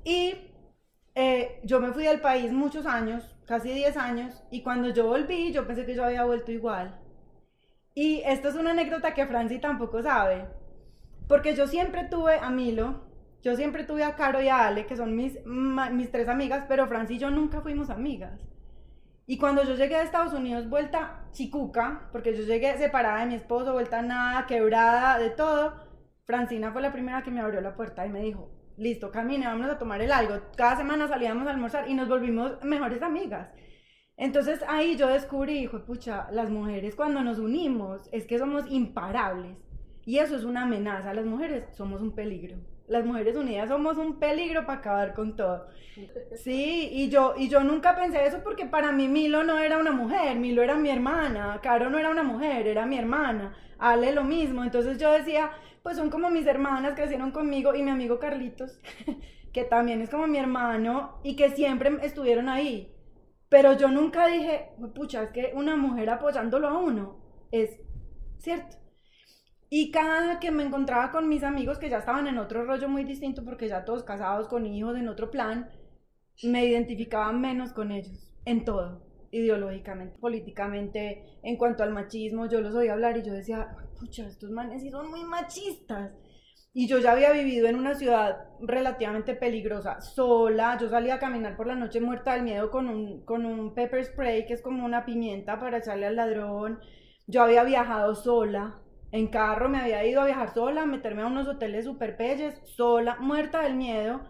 Y 0.05 0.35
eh, 1.15 1.61
yo 1.65 1.81
me 1.81 1.93
fui 1.93 2.05
del 2.05 2.21
país 2.21 2.53
muchos 2.53 2.87
años, 2.87 3.37
casi 3.47 3.71
10 3.73 3.97
años, 3.97 4.43
y 4.51 4.63
cuando 4.63 4.91
yo 4.91 5.07
volví, 5.07 5.53
yo 5.53 5.67
pensé 5.67 5.85
que 5.85 5.95
yo 5.95 6.05
había 6.05 6.25
vuelto 6.25 6.53
igual. 6.53 6.99
Y 7.95 8.23
esto 8.25 8.49
es 8.49 8.55
una 8.55 8.71
anécdota 8.71 9.15
que 9.15 9.27
Franci 9.27 9.59
tampoco 9.59 10.03
sabe, 10.03 10.47
porque 11.27 11.55
yo 11.55 11.67
siempre 11.67 12.05
tuve 12.05 12.39
a 12.39 12.51
Milo, 12.51 13.03
yo 13.43 13.57
siempre 13.57 13.85
tuve 13.85 14.05
a 14.05 14.15
Caro 14.15 14.41
y 14.41 14.49
a 14.49 14.67
Ale, 14.67 14.87
que 14.87 14.97
son 14.97 15.17
mis, 15.17 15.45
mis 15.45 16.11
tres 16.11 16.29
amigas, 16.29 16.65
pero 16.69 16.87
Franci 16.87 17.15
y 17.15 17.19
yo 17.19 17.31
nunca 17.31 17.61
fuimos 17.61 17.91
amigas. 17.91 18.41
Y 19.31 19.37
cuando 19.37 19.63
yo 19.63 19.75
llegué 19.75 19.95
a 19.95 20.03
Estados 20.03 20.33
Unidos, 20.33 20.71
vuelta 20.71 21.29
chicuca, 21.33 22.09
porque 22.13 22.35
yo 22.35 22.45
llegué 22.45 22.79
separada 22.79 23.21
de 23.21 23.27
mi 23.27 23.35
esposo, 23.35 23.75
vuelta 23.75 24.01
nada, 24.01 24.47
quebrada, 24.47 25.19
de 25.19 25.29
todo, 25.29 25.75
Francina 26.25 26.73
fue 26.73 26.81
la 26.81 26.95
primera 26.95 27.23
que 27.23 27.31
me 27.31 27.43
abrió 27.43 27.61
la 27.61 27.77
puerta 27.77 28.07
y 28.07 28.09
me 28.09 28.23
dijo, 28.23 28.51
listo, 28.79 29.11
camine, 29.11 29.47
vamos 29.47 29.69
a 29.69 29.79
tomar 29.79 30.01
el 30.01 30.13
algo. 30.13 30.41
Cada 30.57 30.79
semana 30.79 31.09
salíamos 31.09 31.47
a 31.47 31.51
almorzar 31.51 31.91
y 31.91 31.95
nos 31.95 32.09
volvimos 32.09 32.65
mejores 32.65 33.03
amigas. 33.03 33.51
Entonces 34.17 34.65
ahí 34.67 34.97
yo 34.97 35.09
descubrí, 35.09 35.59
hijo, 35.59 35.85
pucha, 35.85 36.29
las 36.31 36.49
mujeres 36.49 36.97
cuando 36.97 37.23
nos 37.23 37.39
unimos 37.39 38.09
es 38.13 38.27
que 38.27 38.39
somos 38.39 38.65
imparables. 38.71 39.59
Y 40.07 40.21
eso 40.21 40.37
es 40.37 40.45
una 40.45 40.63
amenaza. 40.63 41.13
Las 41.13 41.27
mujeres 41.27 41.67
somos 41.77 42.01
un 42.01 42.15
peligro. 42.15 42.57
Las 42.89 43.05
mujeres 43.05 43.37
unidas 43.37 43.69
somos 43.69 43.99
un 43.99 44.19
peligro 44.19 44.67
para 44.67 44.79
acabar 44.79 45.15
con 45.15 45.37
todo. 45.37 45.67
Sí, 46.37 46.89
y 46.93 47.09
yo, 47.09 47.35
y 47.37 47.49
yo 47.49 47.65
nunca 47.65 47.97
pensé 47.97 48.25
eso 48.25 48.41
porque 48.45 48.67
para 48.67 48.93
mí 48.93 49.09
Milo 49.09 49.43
no 49.43 49.59
era 49.59 49.79
una 49.79 49.91
mujer, 49.91 50.37
Milo 50.39 50.63
era 50.63 50.77
mi 50.77 50.91
hermana, 50.91 51.59
Caro 51.61 51.91
no 51.91 51.99
era 51.99 52.11
una 52.11 52.23
mujer, 52.23 52.69
era 52.69 52.87
mi 52.87 52.97
hermana, 52.97 53.57
Ale 53.79 54.13
lo 54.13 54.23
mismo. 54.25 54.63
Entonces 54.63 54.99
yo 54.99 55.11
decía, 55.11 55.51
pues 55.83 55.97
son 55.97 56.11
como 56.11 56.31
mis 56.31 56.47
hermanas, 56.47 56.95
crecieron 56.95 57.33
conmigo 57.33 57.75
y 57.75 57.83
mi 57.83 57.91
amigo 57.91 58.19
Carlitos, 58.19 58.79
que 59.53 59.65
también 59.65 60.01
es 60.01 60.11
como 60.11 60.27
mi 60.29 60.39
hermano 60.39 61.19
y 61.25 61.35
que 61.35 61.51
siempre 61.51 61.91
estuvieron 62.03 62.49
ahí. 62.49 62.95
Pero 63.49 63.73
yo 63.73 63.89
nunca 63.89 64.27
dije, 64.27 64.71
pucha, 64.95 65.23
es 65.25 65.31
que 65.31 65.53
una 65.55 65.77
mujer 65.77 66.11
apoyándolo 66.11 66.69
a 66.69 66.79
uno 66.79 67.19
es 67.51 67.81
cierto. 68.39 68.77
Y 69.71 69.91
cada 69.91 70.41
que 70.41 70.51
me 70.51 70.63
encontraba 70.63 71.11
con 71.11 71.29
mis 71.29 71.43
amigos 71.43 71.79
que 71.79 71.91
ya 71.91 71.99
estaban 71.99 72.27
en 72.27 72.39
otro 72.39 72.65
rollo 72.65 72.89
muy 72.89 73.05
distinto, 73.05 73.45
porque 73.45 73.69
ya 73.69 73.85
todos 73.85 74.03
casados 74.03 74.49
con 74.49 74.67
hijos 74.67 74.97
en 74.97 75.09
otro 75.09 75.31
plan, 75.31 75.71
me 76.43 76.65
identificaba 76.65 77.33
menos 77.33 77.73
con 77.73 77.93
ellos, 77.93 78.33
en 78.45 78.65
todo, 78.65 79.03
ideológicamente, 79.31 80.19
políticamente, 80.19 81.25
en 81.43 81.57
cuanto 81.57 81.83
al 81.83 81.93
machismo, 81.93 82.47
yo 82.47 82.61
los 82.61 82.75
oía 82.75 82.95
hablar 82.95 83.19
y 83.19 83.23
yo 83.23 83.33
decía, 83.33 83.77
pucha, 83.99 84.27
estos 84.27 84.51
manes 84.51 84.83
sí 84.83 84.91
son 84.91 85.11
muy 85.11 85.25
machistas. 85.25 86.13
Y 86.73 86.87
yo 86.87 86.99
ya 86.99 87.13
había 87.13 87.33
vivido 87.33 87.67
en 87.67 87.77
una 87.77 87.95
ciudad 87.95 88.45
relativamente 88.61 89.35
peligrosa, 89.35 90.01
sola. 90.01 90.79
Yo 90.79 90.89
salía 90.89 91.15
a 91.15 91.19
caminar 91.19 91.57
por 91.57 91.67
la 91.67 91.75
noche 91.75 92.01
muerta 92.01 92.35
del 92.35 92.45
miedo 92.45 92.71
con 92.71 92.89
un, 92.89 93.25
con 93.25 93.47
un 93.47 93.75
pepper 93.75 94.05
spray, 94.05 94.47
que 94.47 94.53
es 94.53 94.63
como 94.63 94.85
una 94.85 95.05
pimienta 95.05 95.59
para 95.59 95.79
echarle 95.79 96.07
al 96.07 96.17
ladrón. 96.17 96.79
Yo 97.27 97.43
había 97.43 97.65
viajado 97.65 98.15
sola, 98.15 98.81
en 99.13 99.29
carro, 99.29 99.69
me 99.69 99.79
había 99.79 100.05
ido 100.07 100.21
a 100.21 100.27
viajar 100.27 100.53
sola, 100.53 100.85
meterme 100.87 101.23
a 101.23 101.27
unos 101.27 101.49
hoteles 101.49 101.85
super 101.85 102.17
pelles, 102.17 102.61
sola, 102.65 103.17
muerta 103.21 103.63
del 103.63 103.75
miedo. 103.75 104.21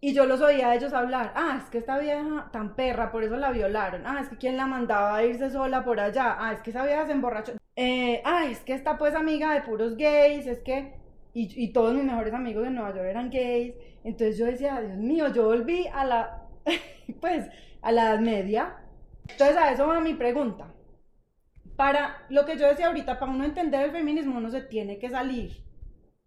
Y 0.00 0.14
yo 0.14 0.26
los 0.26 0.40
oía 0.40 0.70
a 0.70 0.76
ellos 0.76 0.92
hablar, 0.92 1.32
ah, 1.34 1.58
es 1.60 1.68
que 1.70 1.78
esta 1.78 1.98
vieja 1.98 2.48
tan 2.52 2.76
perra, 2.76 3.10
por 3.10 3.24
eso 3.24 3.36
la 3.36 3.50
violaron. 3.50 4.06
Ah, 4.06 4.20
es 4.20 4.28
que 4.28 4.36
quién 4.36 4.56
la 4.56 4.66
mandaba 4.66 5.16
a 5.16 5.24
irse 5.24 5.50
sola 5.50 5.84
por 5.84 5.98
allá. 5.98 6.36
Ah, 6.38 6.52
es 6.52 6.62
que 6.62 6.70
esa 6.70 6.84
vieja 6.84 7.06
se 7.06 7.12
emborrachó. 7.12 7.52
Eh, 7.74 8.22
ah, 8.24 8.46
es 8.46 8.60
que 8.60 8.74
está 8.74 8.96
pues 8.98 9.14
amiga 9.14 9.54
de 9.54 9.62
puros 9.62 9.96
gays, 9.96 10.46
es 10.46 10.60
que... 10.60 10.94
Y, 11.34 11.64
y 11.64 11.72
todos 11.72 11.94
mis 11.94 12.04
mejores 12.04 12.32
amigos 12.34 12.64
de 12.64 12.70
Nueva 12.70 12.94
York 12.94 13.06
eran 13.08 13.30
gays. 13.30 13.74
Entonces 14.04 14.38
yo 14.38 14.46
decía, 14.46 14.80
Dios 14.80 14.96
mío, 14.96 15.32
yo 15.32 15.44
volví 15.44 15.86
a 15.92 16.04
la, 16.04 16.42
pues, 17.20 17.48
a 17.82 17.92
la 17.92 18.12
edad 18.12 18.20
media. 18.20 18.76
Entonces 19.28 19.56
a 19.56 19.72
eso 19.72 19.86
va 19.86 20.00
mi 20.00 20.14
pregunta. 20.14 20.72
Para 21.78 22.26
lo 22.28 22.44
que 22.44 22.58
yo 22.58 22.68
decía 22.68 22.88
ahorita, 22.88 23.18
para 23.18 23.32
uno 23.32 23.46
entender 23.46 23.82
el 23.84 23.92
feminismo, 23.92 24.36
uno 24.36 24.50
se 24.50 24.60
tiene 24.60 24.98
que 24.98 25.08
salir. 25.08 25.62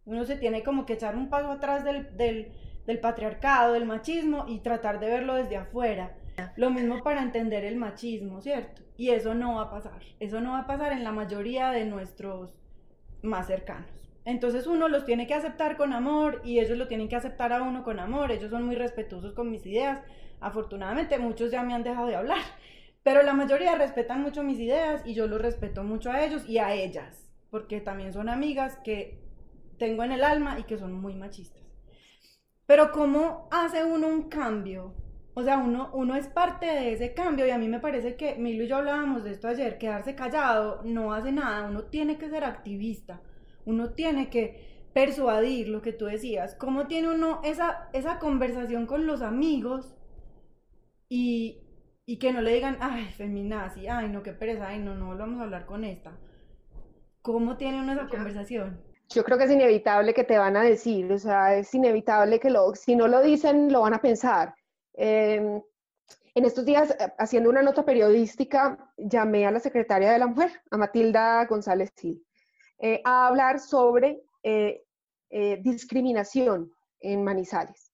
Uno 0.06 0.26
se 0.26 0.36
tiene 0.36 0.64
como 0.64 0.88
que 0.88 0.94
echar 0.94 1.16
un 1.16 1.30
paso 1.30 1.52
atrás 1.52 1.84
del, 1.84 2.18
del 2.18 2.52
del 2.86 3.00
patriarcado, 3.00 3.74
del 3.74 3.86
machismo 3.86 4.46
y 4.48 4.60
tratar 4.60 5.00
de 5.00 5.08
verlo 5.08 5.36
desde 5.36 5.58
afuera. 5.58 6.16
Lo 6.56 6.72
mismo 6.72 7.04
para 7.04 7.22
entender 7.22 7.64
el 7.66 7.76
machismo, 7.76 8.42
¿cierto? 8.42 8.82
Y 8.98 9.10
eso 9.10 9.34
no 9.34 9.56
va 9.56 9.64
a 9.64 9.70
pasar. 9.70 10.02
Eso 10.20 10.42
no 10.42 10.54
va 10.54 10.60
a 10.60 10.68
pasar 10.68 10.92
en 10.92 11.04
la 11.04 11.12
mayoría 11.12 11.72
de 11.72 11.86
nuestros 11.86 12.52
más 13.22 13.48
cercanos. 13.48 13.90
Entonces 14.26 14.68
uno 14.68 14.88
los 14.88 15.06
tiene 15.06 15.28
que 15.28 15.34
aceptar 15.34 15.78
con 15.78 15.94
amor 15.94 16.42
y 16.44 16.60
ellos 16.60 16.78
lo 16.78 16.88
tienen 16.88 17.10
que 17.10 17.16
aceptar 17.16 17.54
a 17.54 17.62
uno 17.62 17.84
con 17.84 18.00
amor. 18.00 18.32
Ellos 18.32 18.50
son 18.50 18.64
muy 18.64 18.76
respetuosos 18.76 19.34
con 19.34 19.52
mis 19.52 19.66
ideas. 19.66 20.00
Afortunadamente 20.40 21.20
muchos 21.20 21.52
ya 21.52 21.62
me 21.64 21.74
han 21.74 21.84
dejado 21.84 22.08
de 22.08 22.16
hablar, 22.16 22.42
pero 23.04 23.24
la 23.24 23.34
mayoría 23.34 23.76
respetan 23.76 24.22
mucho 24.22 24.44
mis 24.44 24.60
ideas 24.60 25.02
y 25.06 25.14
yo 25.14 25.28
los 25.28 25.42
respeto 25.42 25.84
mucho 25.84 26.12
a 26.12 26.24
ellos 26.24 26.48
y 26.48 26.60
a 26.60 26.74
ellas, 26.74 27.32
porque 27.50 27.82
también 27.82 28.14
son 28.14 28.30
amigas 28.30 28.78
que 28.84 29.20
tengo 29.80 30.04
en 30.04 30.12
el 30.12 30.24
alma 30.24 30.60
y 30.60 30.64
que 30.64 30.78
son 30.78 30.94
muy 30.94 31.16
machistas. 31.16 31.64
Pero 32.68 32.92
¿cómo 32.92 33.50
hace 33.52 33.84
uno 33.84 34.08
un 34.08 34.30
cambio? 34.30 34.94
O 35.34 35.44
sea, 35.44 35.58
uno, 35.58 35.90
uno 35.94 36.16
es 36.16 36.28
parte 36.28 36.66
de 36.66 36.94
ese 36.94 37.14
cambio 37.14 37.48
y 37.48 37.50
a 37.50 37.58
mí 37.58 37.68
me 37.68 37.80
parece 37.80 38.16
que 38.16 38.36
Milo 38.36 38.64
y 38.64 38.68
yo 38.68 38.78
hablábamos 38.78 39.24
de 39.24 39.32
esto 39.32 39.48
ayer, 39.48 39.78
quedarse 39.78 40.14
callado 40.14 40.82
no 40.84 41.14
hace 41.14 41.32
nada, 41.32 41.70
uno 41.70 41.86
tiene 41.86 42.18
que 42.18 42.30
ser 42.30 42.44
activista, 42.44 43.22
uno 43.66 43.94
tiene 43.94 44.30
que 44.30 44.88
persuadir 44.94 45.70
lo 45.70 45.82
que 45.82 45.94
tú 45.94 46.06
decías, 46.06 46.56
cómo 46.56 46.88
tiene 46.88 47.10
uno 47.10 47.40
esa, 47.44 47.90
esa 47.94 48.20
conversación 48.20 48.86
con 48.86 49.08
los 49.08 49.22
amigos 49.22 49.96
y, 51.08 51.62
y 52.12 52.18
que 52.18 52.34
no 52.34 52.42
le 52.42 52.54
digan, 52.54 52.78
ay, 52.82 53.06
feminazi, 53.06 53.88
ay, 53.88 54.10
no, 54.10 54.22
qué 54.22 54.34
pereza, 54.34 54.68
ay, 54.68 54.80
no, 54.80 54.96
no 54.96 55.18
vamos 55.18 55.40
a 55.40 55.44
hablar 55.44 55.66
con 55.66 55.86
esta. 55.86 56.12
¿Cómo 57.22 57.56
tiene 57.56 57.80
uno 57.80 57.94
esa 57.94 58.10
conversación? 58.10 58.84
yo 59.14 59.24
creo 59.24 59.38
que 59.38 59.46
es 59.46 59.52
inevitable 59.52 60.14
que 60.14 60.24
te 60.24 60.38
van 60.38 60.56
a 60.58 60.62
decir, 60.62 61.12
o 61.12 61.18
sea, 61.18 61.56
es 61.56 61.74
inevitable 61.74 62.40
que 62.40 62.50
lo, 62.50 62.74
si 62.76 62.96
no 62.96 63.08
lo 63.08 63.22
dicen, 63.22 63.72
lo 63.72 63.82
van 63.82 63.94
a 63.94 64.02
pensar. 64.02 64.56
Em, 64.94 65.62
en 66.36 66.46
estos 66.46 66.66
días, 66.66 66.92
eh, 66.92 67.14
haciendo 67.18 67.50
una 67.50 67.62
nota 67.62 67.84
periodística, 67.86 68.78
llamé 68.98 69.46
a 69.46 69.52
la 69.52 69.60
secretaria 69.60 70.12
de 70.12 70.20
la 70.20 70.28
mujer, 70.28 70.52
a 70.70 70.78
Matilda 70.78 71.46
González 71.46 71.94
Gil, 71.98 72.26
eh, 72.80 73.02
a 73.06 73.28
hablar 73.28 73.60
sobre 73.60 74.22
eh, 74.44 74.84
discriminación 75.62 76.72
en 77.00 77.24
Manizales. 77.24 77.91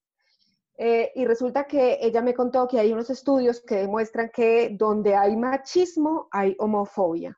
Y 0.79 1.25
resulta 1.25 1.65
que 1.65 1.97
ella 2.01 2.21
me 2.21 2.35
contó 2.35 2.67
que 2.67 2.79
hay 2.79 2.93
unos 2.93 3.09
estudios 3.09 3.61
que 3.61 3.77
demuestran 3.77 4.29
que 4.29 4.69
donde 4.69 5.15
hay 5.15 5.35
machismo 5.35 6.27
hay 6.31 6.55
homofobia. 6.59 7.35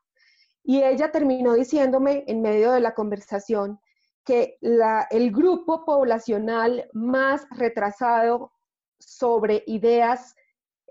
Y 0.62 0.82
ella 0.82 1.10
terminó 1.10 1.54
diciéndome 1.54 2.24
en 2.26 2.42
medio 2.42 2.72
de 2.72 2.80
la 2.80 2.94
conversación 2.94 3.80
que 4.24 4.58
el 4.60 5.32
grupo 5.32 5.84
poblacional 5.84 6.88
más 6.92 7.46
retrasado 7.50 8.52
sobre 8.98 9.64
ideas, 9.66 10.36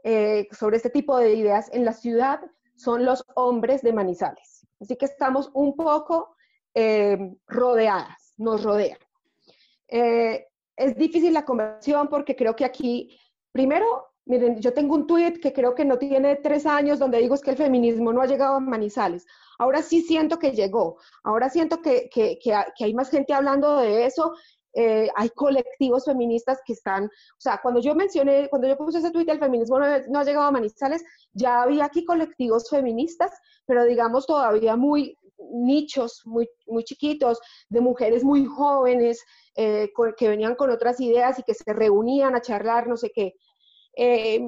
eh, 0.03 0.47
sobre 0.51 0.77
este 0.77 0.89
tipo 0.89 1.17
de 1.17 1.33
ideas 1.35 1.69
en 1.71 1.85
la 1.85 1.93
ciudad 1.93 2.41
son 2.75 3.05
los 3.05 3.23
hombres 3.35 3.81
de 3.81 3.93
Manizales. 3.93 4.67
Así 4.81 4.95
que 4.95 5.05
estamos 5.05 5.51
un 5.53 5.75
poco 5.75 6.35
eh, 6.73 7.17
rodeadas, 7.47 8.33
nos 8.37 8.63
rodean. 8.63 8.97
Eh, 9.87 10.48
es 10.79 10.95
difícil 10.95 11.33
la 11.33 11.45
conversación 11.45 12.07
porque 12.07 12.35
creo 12.35 12.55
que 12.55 12.65
aquí, 12.65 13.19
primero, 13.51 14.09
Miren, 14.29 14.61
yo 14.61 14.73
tengo 14.73 14.93
un 14.93 15.07
tuit 15.07 15.39
que 15.41 15.51
creo 15.51 15.73
que 15.73 15.83
no 15.83 15.97
tiene 15.97 16.35
tres 16.35 16.67
años 16.67 16.99
donde 16.99 17.17
digo 17.17 17.33
es 17.33 17.41
que 17.41 17.49
el 17.49 17.57
feminismo 17.57 18.13
no 18.13 18.21
ha 18.21 18.27
llegado 18.27 18.57
a 18.57 18.59
Manizales. 18.59 19.25
Ahora 19.57 19.81
sí 19.81 20.01
siento 20.01 20.37
que 20.37 20.51
llegó, 20.51 20.99
ahora 21.23 21.49
siento 21.49 21.81
que, 21.81 22.11
que, 22.13 22.37
que, 22.37 22.53
hay 22.53 22.93
más 22.93 23.09
gente 23.09 23.33
hablando 23.33 23.77
de 23.77 24.05
eso, 24.05 24.35
eh, 24.73 25.09
hay 25.15 25.29
colectivos 25.31 26.05
feministas 26.05 26.59
que 26.63 26.73
están, 26.73 27.05
o 27.05 27.39
sea, 27.39 27.59
cuando 27.59 27.81
yo 27.81 27.95
mencioné, 27.95 28.47
cuando 28.49 28.67
yo 28.67 28.77
puse 28.77 28.99
ese 28.99 29.09
tuit, 29.09 29.27
el 29.29 29.39
feminismo 29.39 29.79
no, 29.79 29.85
ha 30.19 30.23
llegado 30.23 30.45
a 30.45 30.51
Manizales, 30.51 31.03
ya 31.33 31.63
había 31.63 31.85
aquí 31.85 32.05
colectivos 32.05 32.69
feministas, 32.69 33.31
pero 33.65 33.83
digamos 33.83 34.27
todavía 34.27 34.75
muy 34.75 35.17
nichos, 35.51 36.21
muy, 36.25 36.49
muy 36.67 36.83
chiquitos, 36.83 37.39
de 37.69 37.81
mujeres 37.81 38.23
muy 38.23 38.45
jóvenes, 38.45 39.23
eh, 39.55 39.89
que 40.17 40.29
venían 40.29 40.55
con 40.55 40.69
otras 40.69 40.99
ideas 40.99 41.39
y 41.39 41.43
que 41.43 41.53
se 41.53 41.73
reunían 41.73 42.35
a 42.35 42.41
charlar, 42.41 42.87
no 42.87 42.97
sé 42.97 43.11
qué. 43.13 43.33
Eh, 43.95 44.41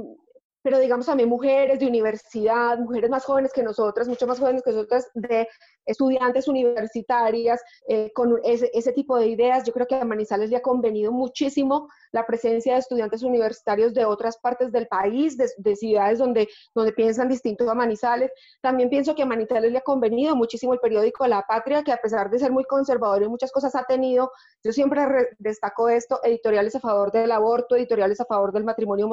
pero 0.63 0.79
digamos 0.79 1.05
también 1.05 1.29
mujeres 1.29 1.79
de 1.79 1.87
universidad, 1.87 2.77
mujeres 2.77 3.09
más 3.09 3.25
jóvenes 3.25 3.51
que 3.53 3.63
nosotras, 3.63 4.07
mucho 4.07 4.27
más 4.27 4.39
jóvenes 4.39 4.61
que 4.63 4.71
nosotras, 4.71 5.09
de 5.13 5.47
estudiantes 5.85 6.47
universitarias, 6.47 7.61
eh, 7.87 8.11
con 8.13 8.39
ese, 8.43 8.69
ese, 8.73 8.93
tipo 8.93 9.17
de 9.17 9.27
ideas. 9.27 9.63
Yo 9.65 9.73
creo 9.73 9.87
que 9.87 9.95
a 9.95 10.05
Manizales 10.05 10.49
le 10.49 10.57
ha 10.57 10.61
convenido 10.61 11.11
muchísimo 11.11 11.89
la 12.11 12.25
presencia 12.25 12.73
de 12.73 12.79
estudiantes 12.79 13.23
universitarios 13.23 13.93
de 13.93 14.05
otras 14.05 14.37
partes 14.37 14.71
del 14.71 14.87
país, 14.87 15.37
de, 15.37 15.75
ciudades 15.75 16.19
donde, 16.19 16.47
donde 16.75 16.91
piensan 16.91 17.29
distinto 17.29 17.69
a 17.69 17.73
Manizales. 17.73 18.31
También 18.61 18.89
pienso 18.89 19.15
que 19.15 19.23
a 19.23 19.25
Manizales 19.25 19.71
le 19.71 19.79
ha 19.79 19.81
convenido 19.81 20.35
muchísimo 20.35 20.73
el 20.73 20.79
periódico 20.79 21.25
La 21.25 21.43
Patria, 21.47 21.83
que 21.83 21.91
a 21.91 21.97
pesar 21.97 22.29
de 22.29 22.39
ser 22.39 22.51
muy 22.51 22.65
conservador 22.65 23.23
en 23.23 23.29
muchas 23.29 23.51
cosas 23.51 23.73
ha 23.75 23.83
tenido, 23.85 24.31
yo 24.63 24.71
siempre 24.71 25.01
destaco 25.39 25.89
esto, 25.89 26.19
editoriales 26.23 26.75
a 26.75 26.79
favor 26.79 27.11
del 27.11 27.31
aborto, 27.31 27.75
editoriales 27.75 28.19
a 28.21 28.25
favor 28.25 28.51
del 28.51 28.63
matrimonio 28.63 29.09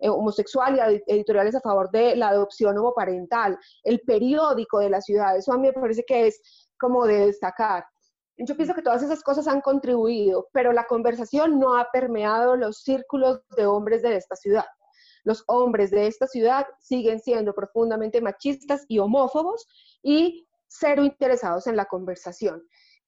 eh, 0.00 0.08
homosexual 0.08 0.71
y 0.76 1.02
editoriales 1.06 1.54
a 1.54 1.60
favor 1.60 1.90
de 1.90 2.16
la 2.16 2.28
adopción 2.28 2.76
homoparental, 2.78 3.58
el 3.84 4.00
periódico 4.00 4.78
de 4.78 4.90
la 4.90 5.00
ciudad. 5.00 5.36
Eso 5.36 5.52
a 5.52 5.58
mí 5.58 5.68
me 5.68 5.72
parece 5.72 6.04
que 6.06 6.26
es 6.26 6.40
como 6.78 7.06
de 7.06 7.26
destacar. 7.26 7.84
Yo 8.38 8.56
pienso 8.56 8.74
que 8.74 8.82
todas 8.82 9.02
esas 9.02 9.22
cosas 9.22 9.46
han 9.46 9.60
contribuido, 9.60 10.48
pero 10.52 10.72
la 10.72 10.86
conversación 10.86 11.58
no 11.58 11.76
ha 11.76 11.88
permeado 11.92 12.56
los 12.56 12.82
círculos 12.82 13.40
de 13.56 13.66
hombres 13.66 14.02
de 14.02 14.16
esta 14.16 14.36
ciudad. 14.36 14.64
Los 15.24 15.44
hombres 15.46 15.90
de 15.90 16.06
esta 16.06 16.26
ciudad 16.26 16.66
siguen 16.80 17.20
siendo 17.20 17.54
profundamente 17.54 18.20
machistas 18.20 18.84
y 18.88 18.98
homófobos 18.98 19.66
y 20.02 20.48
cero 20.66 21.04
interesados 21.04 21.66
en 21.66 21.76
la 21.76 21.84
conversación. 21.84 22.62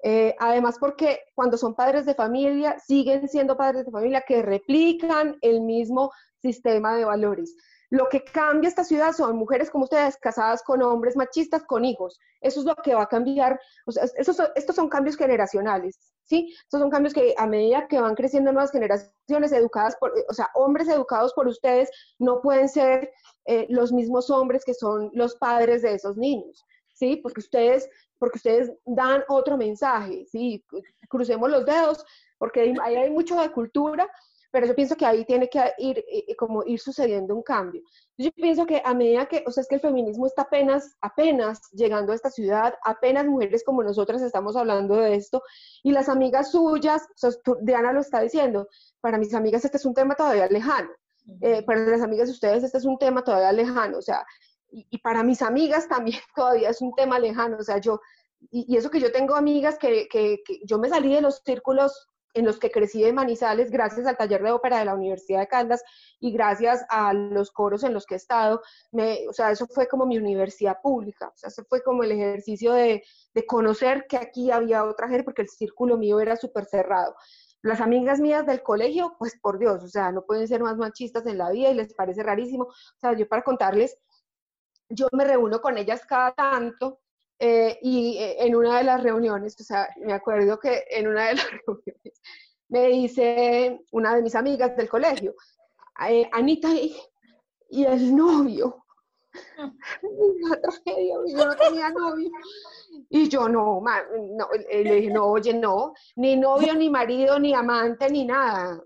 Eh, 0.06 0.36
además, 0.38 0.76
porque 0.78 1.20
cuando 1.34 1.56
son 1.56 1.74
padres 1.74 2.04
de 2.04 2.14
familia, 2.14 2.78
siguen 2.78 3.26
siendo 3.26 3.56
padres 3.56 3.86
de 3.86 3.90
familia 3.90 4.22
que 4.28 4.42
replican 4.42 5.38
el 5.40 5.62
mismo 5.62 6.12
sistema 6.42 6.94
de 6.94 7.06
valores. 7.06 7.56
Lo 7.88 8.10
que 8.10 8.22
cambia 8.22 8.68
esta 8.68 8.84
ciudad 8.84 9.12
son 9.12 9.36
mujeres 9.36 9.70
como 9.70 9.84
ustedes, 9.84 10.18
casadas 10.18 10.62
con 10.62 10.82
hombres 10.82 11.16
machistas, 11.16 11.64
con 11.64 11.86
hijos. 11.86 12.18
Eso 12.42 12.60
es 12.60 12.66
lo 12.66 12.74
que 12.76 12.94
va 12.94 13.04
a 13.04 13.08
cambiar. 13.08 13.58
O 13.86 13.92
sea, 13.92 14.04
estos 14.16 14.76
son 14.76 14.90
cambios 14.90 15.16
generacionales, 15.16 15.98
¿sí? 16.24 16.54
Estos 16.64 16.80
son 16.80 16.90
cambios 16.90 17.14
que 17.14 17.34
a 17.38 17.46
medida 17.46 17.88
que 17.88 17.98
van 17.98 18.14
creciendo 18.14 18.52
nuevas 18.52 18.72
generaciones 18.72 19.52
educadas 19.52 19.96
por, 19.96 20.12
o 20.28 20.34
sea, 20.34 20.50
hombres 20.54 20.88
educados 20.88 21.32
por 21.32 21.48
ustedes 21.48 21.88
no 22.18 22.42
pueden 22.42 22.68
ser 22.68 23.10
eh, 23.46 23.66
los 23.70 23.90
mismos 23.90 24.28
hombres 24.28 24.64
que 24.66 24.74
son 24.74 25.10
los 25.14 25.36
padres 25.36 25.80
de 25.80 25.94
esos 25.94 26.18
niños, 26.18 26.62
¿sí? 26.92 27.16
Porque 27.22 27.40
ustedes, 27.40 27.88
porque 28.24 28.38
ustedes 28.38 28.72
dan 28.86 29.22
otro 29.28 29.58
mensaje, 29.58 30.24
¿sí? 30.24 30.64
Crucemos 31.10 31.50
los 31.50 31.66
dedos, 31.66 32.02
porque 32.38 32.74
ahí 32.82 32.96
hay 32.96 33.10
mucho 33.10 33.38
de 33.38 33.52
cultura, 33.52 34.10
pero 34.50 34.66
yo 34.66 34.74
pienso 34.74 34.96
que 34.96 35.04
ahí 35.04 35.26
tiene 35.26 35.50
que 35.50 35.60
ir, 35.76 35.98
eh, 35.98 36.24
eh, 36.28 36.36
como 36.36 36.62
ir 36.64 36.80
sucediendo 36.80 37.34
un 37.34 37.42
cambio. 37.42 37.82
Yo 38.16 38.30
pienso 38.32 38.64
que 38.64 38.80
a 38.82 38.94
medida 38.94 39.26
que, 39.26 39.44
o 39.46 39.50
sea, 39.50 39.60
es 39.60 39.68
que 39.68 39.74
el 39.74 39.80
feminismo 39.82 40.26
está 40.26 40.42
apenas, 40.42 40.96
apenas 41.02 41.60
llegando 41.72 42.12
a 42.12 42.14
esta 42.14 42.30
ciudad, 42.30 42.72
apenas 42.82 43.26
mujeres 43.26 43.62
como 43.62 43.82
nosotras 43.82 44.22
estamos 44.22 44.56
hablando 44.56 44.94
de 44.94 45.16
esto, 45.16 45.42
y 45.82 45.92
las 45.92 46.08
amigas 46.08 46.50
suyas, 46.50 47.02
o 47.02 47.30
sea, 47.30 47.30
Diana 47.60 47.92
lo 47.92 48.00
está 48.00 48.20
diciendo, 48.20 48.68
para 49.02 49.18
mis 49.18 49.34
amigas 49.34 49.66
este 49.66 49.76
es 49.76 49.84
un 49.84 49.92
tema 49.92 50.14
todavía 50.14 50.46
lejano, 50.46 50.88
eh, 51.42 51.62
para 51.64 51.80
las 51.80 52.00
amigas 52.00 52.28
de 52.28 52.32
ustedes 52.32 52.64
este 52.64 52.78
es 52.78 52.86
un 52.86 52.96
tema 52.96 53.22
todavía 53.22 53.52
lejano, 53.52 53.98
o 53.98 54.02
sea, 54.02 54.24
y, 54.74 54.98
para 54.98 55.22
mis 55.22 55.42
amigas 55.42 55.88
también 55.88 56.18
todavía 56.36 56.70
es 56.70 56.80
un 56.80 56.94
tema 56.94 57.18
lejano, 57.18 57.56
o 57.58 57.62
sea, 57.62 57.78
yo, 57.78 58.00
y, 58.50 58.76
eso 58.76 58.90
que 58.90 59.00
yo 59.00 59.12
tengo 59.12 59.34
amigas 59.34 59.78
que, 59.78 60.08
que, 60.08 60.42
que 60.44 60.60
yo 60.64 60.78
me 60.78 60.88
salí 60.88 61.14
de 61.14 61.20
los 61.20 61.42
círculos 61.44 62.08
en 62.34 62.44
los 62.44 62.58
que 62.58 62.70
crecí 62.70 63.00
de 63.00 63.12
Manizales 63.12 63.70
gracias 63.70 64.06
al 64.06 64.16
taller 64.16 64.42
de 64.42 64.50
ópera 64.50 64.80
de 64.80 64.84
la 64.84 64.94
Universidad 64.94 65.38
de 65.38 65.46
Caldas 65.46 65.82
y 66.18 66.32
gracias 66.32 66.84
a 66.88 67.14
los 67.14 67.52
coros 67.52 67.84
en 67.84 67.94
los 67.94 68.06
que 68.06 68.14
he 68.14 68.16
estado. 68.16 68.60
Me, 68.90 69.28
o 69.28 69.32
sea, 69.32 69.52
eso 69.52 69.66
fue 69.68 69.86
como 69.86 70.04
mi 70.04 70.18
universidad 70.18 70.78
pública, 70.82 71.28
o 71.28 71.36
sea, 71.36 71.48
eso 71.48 71.64
fue 71.68 71.82
como 71.82 72.02
el 72.02 72.10
ejercicio 72.10 72.72
de, 72.72 73.04
de 73.32 73.46
conocer 73.46 74.06
que 74.08 74.16
aquí 74.16 74.50
había 74.50 74.84
otra 74.84 75.08
gente 75.08 75.22
porque 75.22 75.42
el 75.42 75.48
círculo 75.48 75.96
mío 75.96 76.18
era 76.20 76.36
súper 76.36 76.64
cerrado. 76.66 77.14
Las 77.62 77.80
amigas 77.80 78.20
mías 78.20 78.44
del 78.44 78.62
colegio, 78.62 79.14
pues 79.18 79.38
por 79.40 79.58
Dios, 79.58 79.82
o 79.82 79.88
sea, 79.88 80.12
no 80.12 80.26
pueden 80.26 80.46
ser 80.46 80.60
más 80.60 80.76
machistas 80.76 81.24
en 81.26 81.38
la 81.38 81.50
vida 81.50 81.70
y 81.70 81.74
les 81.74 81.94
parece 81.94 82.22
rarísimo. 82.22 82.64
O 82.64 82.98
sea, 82.98 83.14
yo 83.14 83.26
para 83.26 83.42
contarles, 83.42 83.96
yo 84.94 85.08
me 85.12 85.24
reúno 85.24 85.60
con 85.60 85.76
ellas 85.76 86.04
cada 86.06 86.32
tanto 86.32 87.00
eh, 87.38 87.78
y 87.82 88.16
eh, 88.18 88.46
en 88.46 88.54
una 88.54 88.78
de 88.78 88.84
las 88.84 89.02
reuniones, 89.02 89.56
o 89.60 89.64
sea, 89.64 89.88
me 89.98 90.12
acuerdo 90.12 90.58
que 90.58 90.84
en 90.90 91.08
una 91.08 91.28
de 91.28 91.34
las 91.34 91.46
reuniones 91.66 92.22
me 92.68 92.88
dice 92.88 93.80
una 93.92 94.14
de 94.14 94.22
mis 94.22 94.34
amigas 94.34 94.76
del 94.76 94.88
colegio, 94.88 95.34
eh, 96.08 96.28
Anita 96.32 96.68
y, 96.72 96.96
el 97.70 98.14
novio. 98.14 98.83
Una 100.02 100.60
tragedia, 100.60 101.16
yo 101.26 101.46
no 101.46 101.56
tenía 101.56 101.90
novio. 101.90 102.30
Y 103.10 103.28
yo 103.28 103.48
no, 103.48 103.82
no, 103.82 104.48
le 104.70 104.94
dije, 104.94 105.10
no, 105.10 105.24
oye, 105.26 105.54
no, 105.54 105.94
ni 106.16 106.36
novio, 106.36 106.74
ni 106.74 106.90
marido, 106.90 107.38
ni 107.38 107.54
amante, 107.54 108.10
ni 108.10 108.24
nada. 108.24 108.80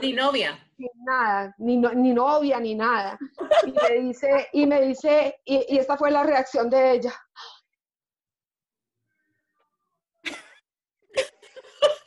Ni 0.00 0.12
novia. 0.12 0.58
Ni 0.76 0.88
nada, 1.04 1.54
ni, 1.58 1.76
ni 1.76 2.12
novia, 2.12 2.60
ni 2.60 2.74
nada. 2.74 3.18
Y 3.66 3.72
me 3.72 4.00
dice, 4.00 4.48
y 4.52 4.66
me 4.66 4.80
dice, 4.82 5.40
y 5.44 5.76
esta 5.76 5.96
fue 5.96 6.10
la 6.10 6.22
reacción 6.22 6.70
de 6.70 6.92
ella. 6.92 7.12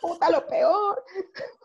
Puta, 0.02 0.30
lo 0.30 0.46
peor. 0.48 1.04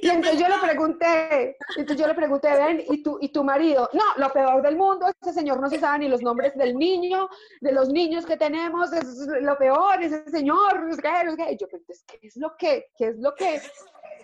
Y 0.00 0.08
entonces 0.08 0.38
yo 0.40 0.48
le 0.48 0.58
pregunté, 0.58 1.56
entonces 1.76 1.96
yo 2.00 2.06
le 2.06 2.14
pregunté, 2.14 2.48
ven, 2.52 2.84
¿y 2.88 3.02
tu, 3.02 3.18
¿y 3.20 3.30
tu 3.30 3.42
marido? 3.42 3.88
No, 3.92 4.04
lo 4.16 4.32
peor 4.32 4.62
del 4.62 4.76
mundo, 4.76 5.06
ese 5.20 5.32
señor 5.32 5.60
no 5.60 5.68
se 5.68 5.80
sabe 5.80 6.00
ni 6.00 6.08
los 6.08 6.22
nombres 6.22 6.56
del 6.56 6.76
niño, 6.76 7.28
de 7.60 7.72
los 7.72 7.88
niños 7.88 8.24
que 8.24 8.36
tenemos, 8.36 8.92
es 8.92 9.18
lo 9.40 9.58
peor, 9.58 10.00
ese 10.00 10.28
señor, 10.30 10.88
es 10.88 10.96
que, 11.00 11.56
yo, 11.56 11.68
pues, 11.68 12.04
¿qué 12.06 12.18
es 12.22 12.36
lo 12.36 12.56
que, 12.56 12.86
qué 12.96 13.08
es 13.08 13.18
lo 13.18 13.34
que, 13.34 13.60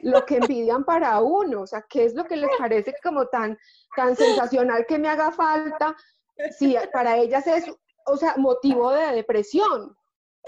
lo 0.02 0.24
que 0.24 0.36
envidian 0.36 0.84
para 0.84 1.20
uno? 1.20 1.62
O 1.62 1.66
sea, 1.66 1.84
¿qué 1.88 2.04
es 2.04 2.14
lo 2.14 2.24
que 2.24 2.36
les 2.36 2.50
parece 2.56 2.94
como 3.02 3.26
tan, 3.26 3.58
tan 3.96 4.14
sensacional 4.14 4.86
que 4.86 4.98
me 4.98 5.08
haga 5.08 5.32
falta? 5.32 5.96
Si 6.56 6.76
para 6.92 7.16
ellas 7.16 7.44
es, 7.48 7.64
o 8.06 8.16
sea, 8.16 8.34
motivo 8.36 8.92
de 8.92 9.12
depresión. 9.12 9.97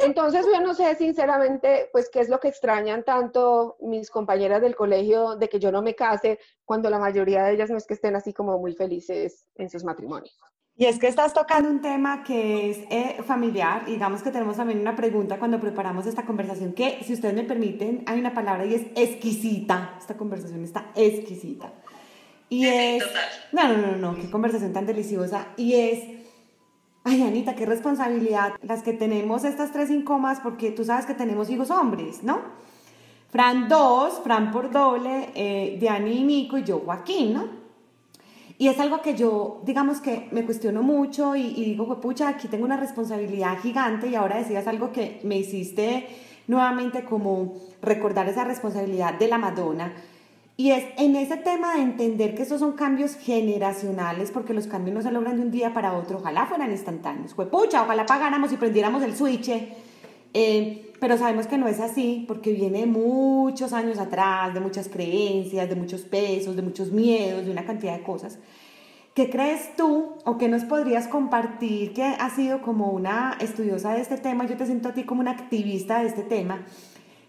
Entonces 0.03 0.47
yo 0.53 0.61
no 0.61 0.75
sé 0.75 0.95
sinceramente, 0.97 1.89
pues 1.93 2.09
qué 2.11 2.21
es 2.21 2.29
lo 2.29 2.41
que 2.41 2.49
extrañan 2.49 3.05
tanto 3.05 3.77
mis 3.81 4.11
compañeras 4.11 4.63
del 4.63 4.75
colegio 4.75 5.37
de 5.37 5.49
que 5.49 5.59
yo 5.59 5.71
no 5.71 5.83
me 5.83 5.95
case, 5.95 6.39
cuando 6.65 6.89
la 6.91 6.99
mayoría 6.99 7.45
de 7.45 7.55
ellas 7.55 7.71
no 7.71 7.77
es 7.77 7.87
que 7.87 7.95
estén 7.95 8.17
así 8.17 8.33
como 8.33 8.59
muy 8.59 8.75
felices 8.75 9.47
en 9.57 9.69
sus 9.69 9.85
matrimonios. 9.85 10.39
Y 10.77 10.87
es 10.87 10.99
que 10.99 11.09
estás 11.09 11.35
tocando 11.35 11.69
un 11.69 11.83
tema 11.83 12.25
que 12.25 12.71
es 12.71 12.79
eh, 12.91 13.23
familiar. 13.23 13.85
Digamos 13.85 14.23
que 14.23 14.31
tenemos 14.31 14.57
también 14.57 14.81
una 14.81 14.97
pregunta 14.97 15.39
cuando 15.39 15.61
preparamos 15.61 16.07
esta 16.07 16.25
conversación, 16.25 16.73
que 16.73 17.05
si 17.05 17.13
ustedes 17.13 17.35
me 17.35 17.45
permiten, 17.45 18.03
hay 18.07 18.19
una 18.19 18.33
palabra 18.33 18.65
y 18.65 18.75
es 18.75 18.87
exquisita. 18.97 19.97
Esta 19.99 20.17
conversación 20.17 20.65
está 20.65 20.91
exquisita. 20.95 21.75
Y 22.49 22.67
es... 22.67 23.05
No, 23.53 23.69
no, 23.69 23.77
no, 23.77 23.97
no, 23.97 24.17
qué 24.17 24.31
conversación 24.31 24.73
tan 24.73 24.87
deliciosa. 24.87 25.49
Y 25.59 25.75
es 25.75 26.20
Ay, 27.03 27.23
Anita, 27.23 27.55
qué 27.55 27.65
responsabilidad 27.65 28.53
las 28.63 28.83
que 28.83 28.93
tenemos 28.93 29.45
estas 29.45 29.73
tres 29.73 29.91
incomas, 29.91 30.41
porque 30.41 30.71
tú 30.71 30.85
sabes 30.85 31.07
que 31.07 31.15
tenemos 31.15 31.49
hijos 31.49 31.71
hombres, 31.71 32.23
¿no? 32.23 32.41
Fran 33.31 33.69
dos, 33.69 34.21
Fran 34.23 34.51
por 34.51 34.71
doble, 34.71 35.31
eh, 35.35 35.79
Diani 35.81 36.19
y 36.19 36.25
Nico 36.25 36.59
y 36.59 36.65
yo 36.65 36.81
Joaquín, 36.81 37.33
¿no? 37.33 37.49
Y 38.59 38.69
es 38.69 38.79
algo 38.79 39.01
que 39.01 39.15
yo, 39.15 39.63
digamos 39.65 40.01
que 40.01 40.29
me 40.33 40.45
cuestiono 40.45 40.83
mucho 40.83 41.35
y, 41.35 41.41
y 41.41 41.65
digo, 41.65 41.99
pucha, 42.03 42.29
aquí 42.29 42.49
tengo 42.49 42.67
una 42.67 42.77
responsabilidad 42.77 43.59
gigante 43.61 44.09
y 44.09 44.15
ahora 44.15 44.37
decías 44.37 44.67
algo 44.67 44.93
que 44.93 45.21
me 45.25 45.39
hiciste 45.39 46.07
nuevamente 46.49 47.05
como 47.05 47.55
recordar 47.81 48.29
esa 48.29 48.45
responsabilidad 48.45 49.15
de 49.15 49.29
la 49.29 49.39
Madonna 49.39 49.95
y 50.61 50.73
es 50.73 50.85
en 50.99 51.17
ese 51.17 51.39
tema 51.39 51.75
de 51.75 51.81
entender 51.81 52.35
que 52.35 52.43
estos 52.43 52.61
son 52.61 52.73
cambios 52.73 53.15
generacionales, 53.15 54.31
porque 54.31 54.53
los 54.53 54.67
cambios 54.67 54.95
no 54.95 55.01
se 55.01 55.11
logran 55.11 55.37
de 55.37 55.43
un 55.43 55.51
día 55.51 55.73
para 55.73 55.95
otro, 55.95 56.19
ojalá 56.19 56.45
fueran 56.45 56.71
instantáneos. 56.71 57.33
Pues 57.33 57.49
pucha, 57.49 57.83
ojalá 57.83 58.05
pagáramos 58.05 58.53
y 58.53 58.59
prendiéramos 58.59 59.03
el 59.03 59.17
switch 59.17 59.51
Eh, 60.35 60.93
pero 61.01 61.17
sabemos 61.17 61.47
que 61.47 61.57
no 61.57 61.67
es 61.67 61.81
así 61.81 62.27
porque 62.29 62.53
viene 62.53 62.81
de 62.81 62.87
muchos 62.87 63.73
años 63.73 63.99
atrás, 63.99 64.53
de 64.53 64.61
muchas 64.61 64.91
creencias, 64.91 65.67
de 65.67 65.77
muchos 65.77 66.03
pesos, 66.03 66.55
de 66.57 66.61
muchos 66.61 66.93
miedos, 66.93 67.47
de 67.47 67.53
una 67.53 67.65
cantidad 67.65 67.97
de 67.97 68.03
cosas. 68.03 68.39
¿Qué 69.15 69.31
crees 69.31 69.75
tú 69.77 70.13
o 70.27 70.37
qué 70.37 70.49
nos 70.49 70.65
podrías 70.65 71.09
compartir 71.09 71.95
que 71.95 72.05
has 72.05 72.35
sido 72.35 72.61
como 72.61 72.91
una 72.91 73.39
estudiosa 73.41 73.95
de 73.95 74.03
este 74.03 74.19
tema? 74.19 74.47
Yo 74.47 74.59
te 74.59 74.67
siento 74.67 74.91
a 74.91 74.93
ti 74.93 75.05
como 75.05 75.23
una 75.23 75.31
activista 75.31 76.01
de 76.01 76.09
este 76.09 76.23
tema, 76.23 76.67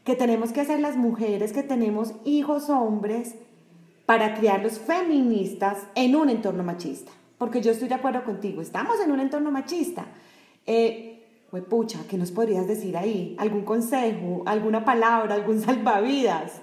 que 0.03 0.15
tenemos 0.15 0.51
que 0.51 0.61
hacer 0.61 0.79
las 0.79 0.97
mujeres 0.97 1.53
que 1.53 1.63
tenemos 1.63 2.13
hijos 2.23 2.69
hombres 2.69 3.35
para 4.05 4.33
criarlos 4.33 4.79
feministas 4.79 5.87
en 5.95 6.15
un 6.15 6.29
entorno 6.29 6.63
machista. 6.63 7.11
Porque 7.37 7.61
yo 7.61 7.71
estoy 7.71 7.87
de 7.87 7.95
acuerdo 7.95 8.23
contigo, 8.23 8.61
estamos 8.61 8.99
en 8.99 9.11
un 9.11 9.19
entorno 9.19 9.51
machista. 9.51 10.05
Eh, 10.65 11.11
¿qué 12.09 12.17
nos 12.17 12.31
podrías 12.31 12.67
decir 12.67 12.95
ahí? 12.97 13.35
¿Algún 13.37 13.63
consejo, 13.63 14.43
alguna 14.45 14.85
palabra, 14.85 15.35
algún 15.35 15.59
salvavidas? 15.67 16.61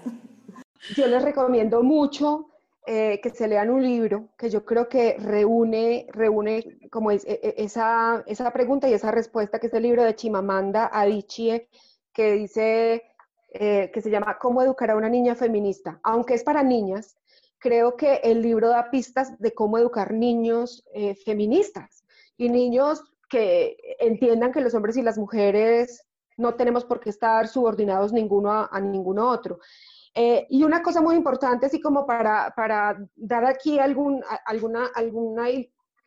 Yo 0.97 1.07
les 1.07 1.22
recomiendo 1.22 1.82
mucho 1.82 2.49
eh, 2.86 3.20
que 3.22 3.30
se 3.30 3.49
lean 3.49 3.70
un 3.70 3.82
libro 3.82 4.28
que 4.39 4.49
yo 4.49 4.64
creo 4.64 4.89
que 4.89 5.16
reúne, 5.18 6.07
reúne 6.12 6.78
como 6.91 7.11
e, 7.11 7.16
e, 7.26 7.55
esa, 7.59 8.24
esa 8.26 8.51
pregunta 8.53 8.89
y 8.89 8.95
esa 8.95 9.11
respuesta, 9.11 9.59
que 9.59 9.66
es 9.66 9.74
el 9.74 9.82
libro 9.82 10.05
de 10.05 10.14
Chimamanda 10.14 10.89
Adichie, 10.91 11.68
que 12.14 12.32
dice, 12.32 13.03
eh, 13.51 13.91
que 13.95 14.03
se 14.03 14.11
llama 14.11 14.39
¿Cómo 14.39 14.61
educar 14.63 14.91
a 14.91 14.97
una 14.97 15.09
niña 15.09 15.35
feminista? 15.35 15.99
Aunque 16.03 16.35
es 16.35 16.45
para 16.45 16.63
niñas, 16.63 17.17
creo 17.59 17.97
que 17.97 18.17
el 18.23 18.43
libro 18.43 18.69
da 18.69 18.91
pistas 18.91 19.39
de 19.39 19.55
cómo 19.55 19.79
educar 19.79 20.13
niños 20.13 20.85
eh, 20.93 21.15
feministas 21.15 22.05
y 22.37 22.51
niños 22.51 23.03
que 23.31 23.79
entiendan 24.01 24.53
que 24.53 24.61
los 24.61 24.75
hombres 24.75 24.99
y 24.99 25.03
las 25.03 25.17
mujeres 25.17 26.07
no 26.37 26.57
tenemos 26.57 26.85
por 26.85 27.01
qué 27.01 27.09
estar 27.09 27.49
subordinados 27.49 28.13
ninguno 28.13 28.69
a, 28.71 28.81
ninguno 28.81 29.31
otro. 29.31 29.61
Eh, 30.15 30.47
y 30.51 30.63
una 30.63 30.83
cosa 30.83 31.01
muy 31.01 31.17
importante, 31.17 31.67
así 31.67 31.81
como 31.81 32.07
para, 32.07 32.55
dar 33.17 33.45
aquí 33.47 33.79
alguna, 33.79 34.27
alguna 34.45 35.49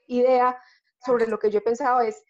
idea 0.08 0.58
sobre 1.04 1.28
lo 1.28 1.40
que 1.40 1.50
yo 1.50 1.58
he 1.58 1.62
pensado, 1.62 2.02
es 2.02 2.24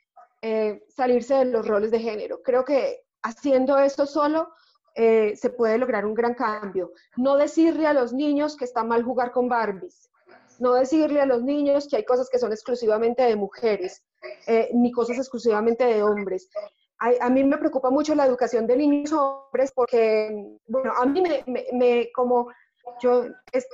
salirse 0.89 1.35
de 1.35 1.45
los 1.45 1.67
roles 1.67 1.91
de 1.91 1.99
género. 1.99 2.41
Creo 2.41 2.65
que 2.65 3.03
haciendo 3.21 3.77
esto 3.77 4.05
solo 4.05 4.51
eh, 4.95 5.35
se 5.35 5.49
puede 5.49 5.77
lograr 5.77 6.05
un 6.05 6.13
gran 6.13 6.33
cambio. 6.33 6.91
No 7.17 7.37
decirle 7.37 7.87
a 7.87 7.93
los 7.93 8.13
niños 8.13 8.57
que 8.57 8.65
está 8.65 8.83
mal 8.83 9.03
jugar 9.03 9.31
con 9.31 9.47
Barbies, 9.47 10.09
no 10.59 10.73
decirle 10.73 11.21
a 11.21 11.25
los 11.25 11.41
niños 11.43 11.87
que 11.87 11.97
hay 11.97 12.05
cosas 12.05 12.29
que 12.29 12.39
son 12.39 12.51
exclusivamente 12.51 13.23
de 13.23 13.35
mujeres, 13.35 14.03
eh, 14.47 14.69
ni 14.73 14.91
cosas 14.91 15.17
exclusivamente 15.17 15.83
de 15.83 16.03
hombres. 16.03 16.49
A, 17.19 17.31
mí 17.31 17.43
me 17.43 17.57
preocupa 17.57 17.89
mucho 17.89 18.13
la 18.13 18.27
educación 18.27 18.67
de 18.67 18.77
niños 18.77 19.11
hombres 19.11 19.71
porque, 19.73 20.29
bueno, 20.67 20.93
a 20.95 21.03
mí 21.07 21.23
me, 21.73 22.11
como 22.13 22.49
yo, 22.99 23.25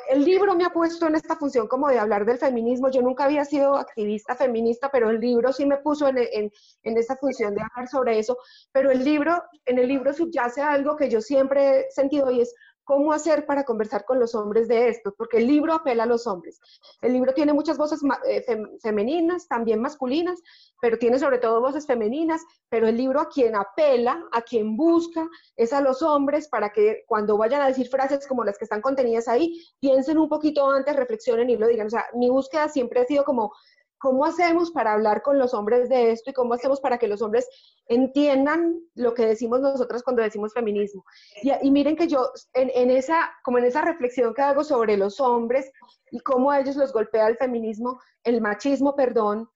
el 0.09 0.24
libro 0.26 0.55
me 0.55 0.65
ha 0.65 0.70
puesto 0.70 1.07
en 1.07 1.15
esta 1.15 1.36
función 1.36 1.68
como 1.68 1.89
de 1.89 1.99
hablar 1.99 2.26
del 2.26 2.38
feminismo. 2.38 2.89
Yo 2.89 3.01
nunca 3.01 3.26
había 3.26 3.45
sido 3.45 3.76
activista 3.76 4.36
feminista, 4.36 4.89
pero 4.91 5.09
el 5.09 5.20
libro 5.20 5.51
sí 5.53 5.65
me 5.65 5.78
puso 5.78 6.07
en, 6.07 6.18
en, 6.18 6.51
en 6.84 6.97
esta 6.97 7.15
función 7.15 7.55
de 7.55 7.61
hablar 7.61 7.88
sobre 7.88 8.20
eso. 8.20 8.38
Pero 8.72 8.91
el 8.91 9.03
libro, 9.03 9.43
en 9.65 9.80
el 9.80 9.88
libro 9.88 10.13
subyace 10.13 10.61
algo 10.61 10.95
que 10.95 11.09
yo 11.09 11.22
siempre 11.22 11.82
he 11.82 11.91
sentido 11.91 12.30
y 12.32 12.41
es 12.41 12.53
cómo 12.88 13.12
hacer 13.12 13.46
para 13.46 13.66
conversar 13.66 14.06
con 14.06 14.18
los 14.18 14.34
hombres 14.34 14.70
de 14.70 14.88
esto, 14.88 15.14
porque 15.18 15.38
el 15.38 15.48
libro 15.48 15.74
apela 15.74 16.04
a 16.04 16.06
los 16.08 16.26
hombres. 16.26 16.62
El 17.02 17.12
libro 17.12 17.34
tiene 17.34 17.52
muchas 17.52 17.78
voces 17.78 18.00
eh, 18.26 18.46
femeninas, 18.82 19.46
también 19.50 19.82
masculinas, 19.82 20.42
pero 20.82 20.98
tiene 20.98 21.20
sobre 21.20 21.38
todo 21.38 21.60
voces 21.60 21.86
femeninas, 21.86 22.42
pero 22.70 22.88
el 22.88 22.96
libro 22.96 23.20
a 23.20 23.28
quien 23.28 23.58
apela, 23.58 24.24
a 24.32 24.42
quien 24.42 24.78
busca, 24.78 25.28
es 25.58 25.74
a 25.74 25.82
los 25.82 26.02
hombres 26.02 26.48
para 26.48 26.70
que 26.70 27.04
cuando 27.08 27.38
vayan 27.38 27.62
a 27.62 27.68
decir 27.68 27.90
frases 27.90 28.26
como 28.26 28.46
las 28.46 28.58
que 28.58 28.64
están 28.64 28.82
contenidas 28.82 29.28
ahí, 29.28 29.62
piensen 29.82 30.18
un 30.18 30.30
poquito 30.30 30.70
antes, 30.72 30.96
reflexionen 30.96 31.50
y 31.50 31.58
lo 31.58 31.68
digan. 31.68 31.88
O 31.88 31.90
sea, 31.90 32.06
mi 32.14 32.30
búsqueda 32.30 32.70
siempre 32.70 33.02
ha 33.02 33.06
sido 33.06 33.26
como 33.26 33.52
¿Cómo 34.00 34.26
hacemos 34.26 34.72
para 34.72 34.93
hablar 34.93 35.24
con 35.24 35.39
los 35.39 35.54
hombres 35.54 35.89
de 35.89 36.12
esto 36.12 36.30
y 36.30 36.34
cómo 36.34 36.54
hacemos 36.54 36.80
para 36.80 36.98
que 36.98 37.08
los 37.08 37.22
hombres 37.22 37.48
entiendan 37.88 38.80
lo 38.93 39.14
que 39.14 39.26
decimos 39.26 39.62
nosotras 39.62 40.04
cuando 40.04 40.22
decimos 40.22 40.54
feminismo? 40.54 41.04
Y, 41.41 41.72
miren 41.72 41.95
que 41.95 42.08
yo, 42.08 42.30
en, 42.54 42.91
esa, 42.91 43.32
como 43.43 43.58
en 43.58 43.66
esa 43.66 43.82
reflexión 43.82 44.34
que 44.34 44.41
hago 44.41 44.64
sobre 44.64 44.98
los 44.98 45.20
hombres 45.20 45.72
y 46.12 46.20
cómo 46.20 46.52
a 46.52 46.60
ellos 46.60 46.76
los 46.76 46.93
golpea 46.93 47.28
el 47.28 47.38
feminismo, 47.38 48.00
el 48.24 48.39
machismo, 48.41 48.95
perdón, 48.95 49.50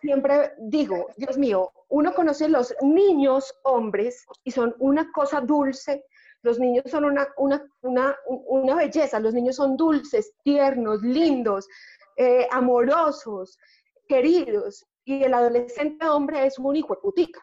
siempre 0.00 0.52
digo, 0.58 1.06
Dios 1.16 1.38
mío, 1.38 1.70
uno 1.88 2.14
conoce 2.14 2.48
los 2.48 2.74
niños 2.82 3.54
hombres 3.62 4.26
y 4.44 4.50
son 4.50 4.74
una 4.78 5.10
cosa 5.12 5.40
dulce, 5.40 6.04
los 6.42 6.58
niños 6.58 6.84
son 6.88 7.04
una, 7.04 7.28
una, 7.36 7.62
una, 7.82 8.16
una, 8.26 8.74
belleza, 8.74 9.20
los 9.20 9.34
niños 9.34 9.56
son 9.56 9.76
dulces, 9.76 10.32
tiernos, 10.42 11.02
lindos, 11.02 11.68
eh, 12.16 12.46
amorosos, 12.50 13.58
queridos, 14.06 14.86
y 15.04 15.24
el 15.24 15.34
adolescente 15.34 16.08
hombre 16.08 16.46
es 16.46 16.58
un 16.58 16.76
hijo 16.76 16.94
de 16.94 17.00
putica. 17.00 17.40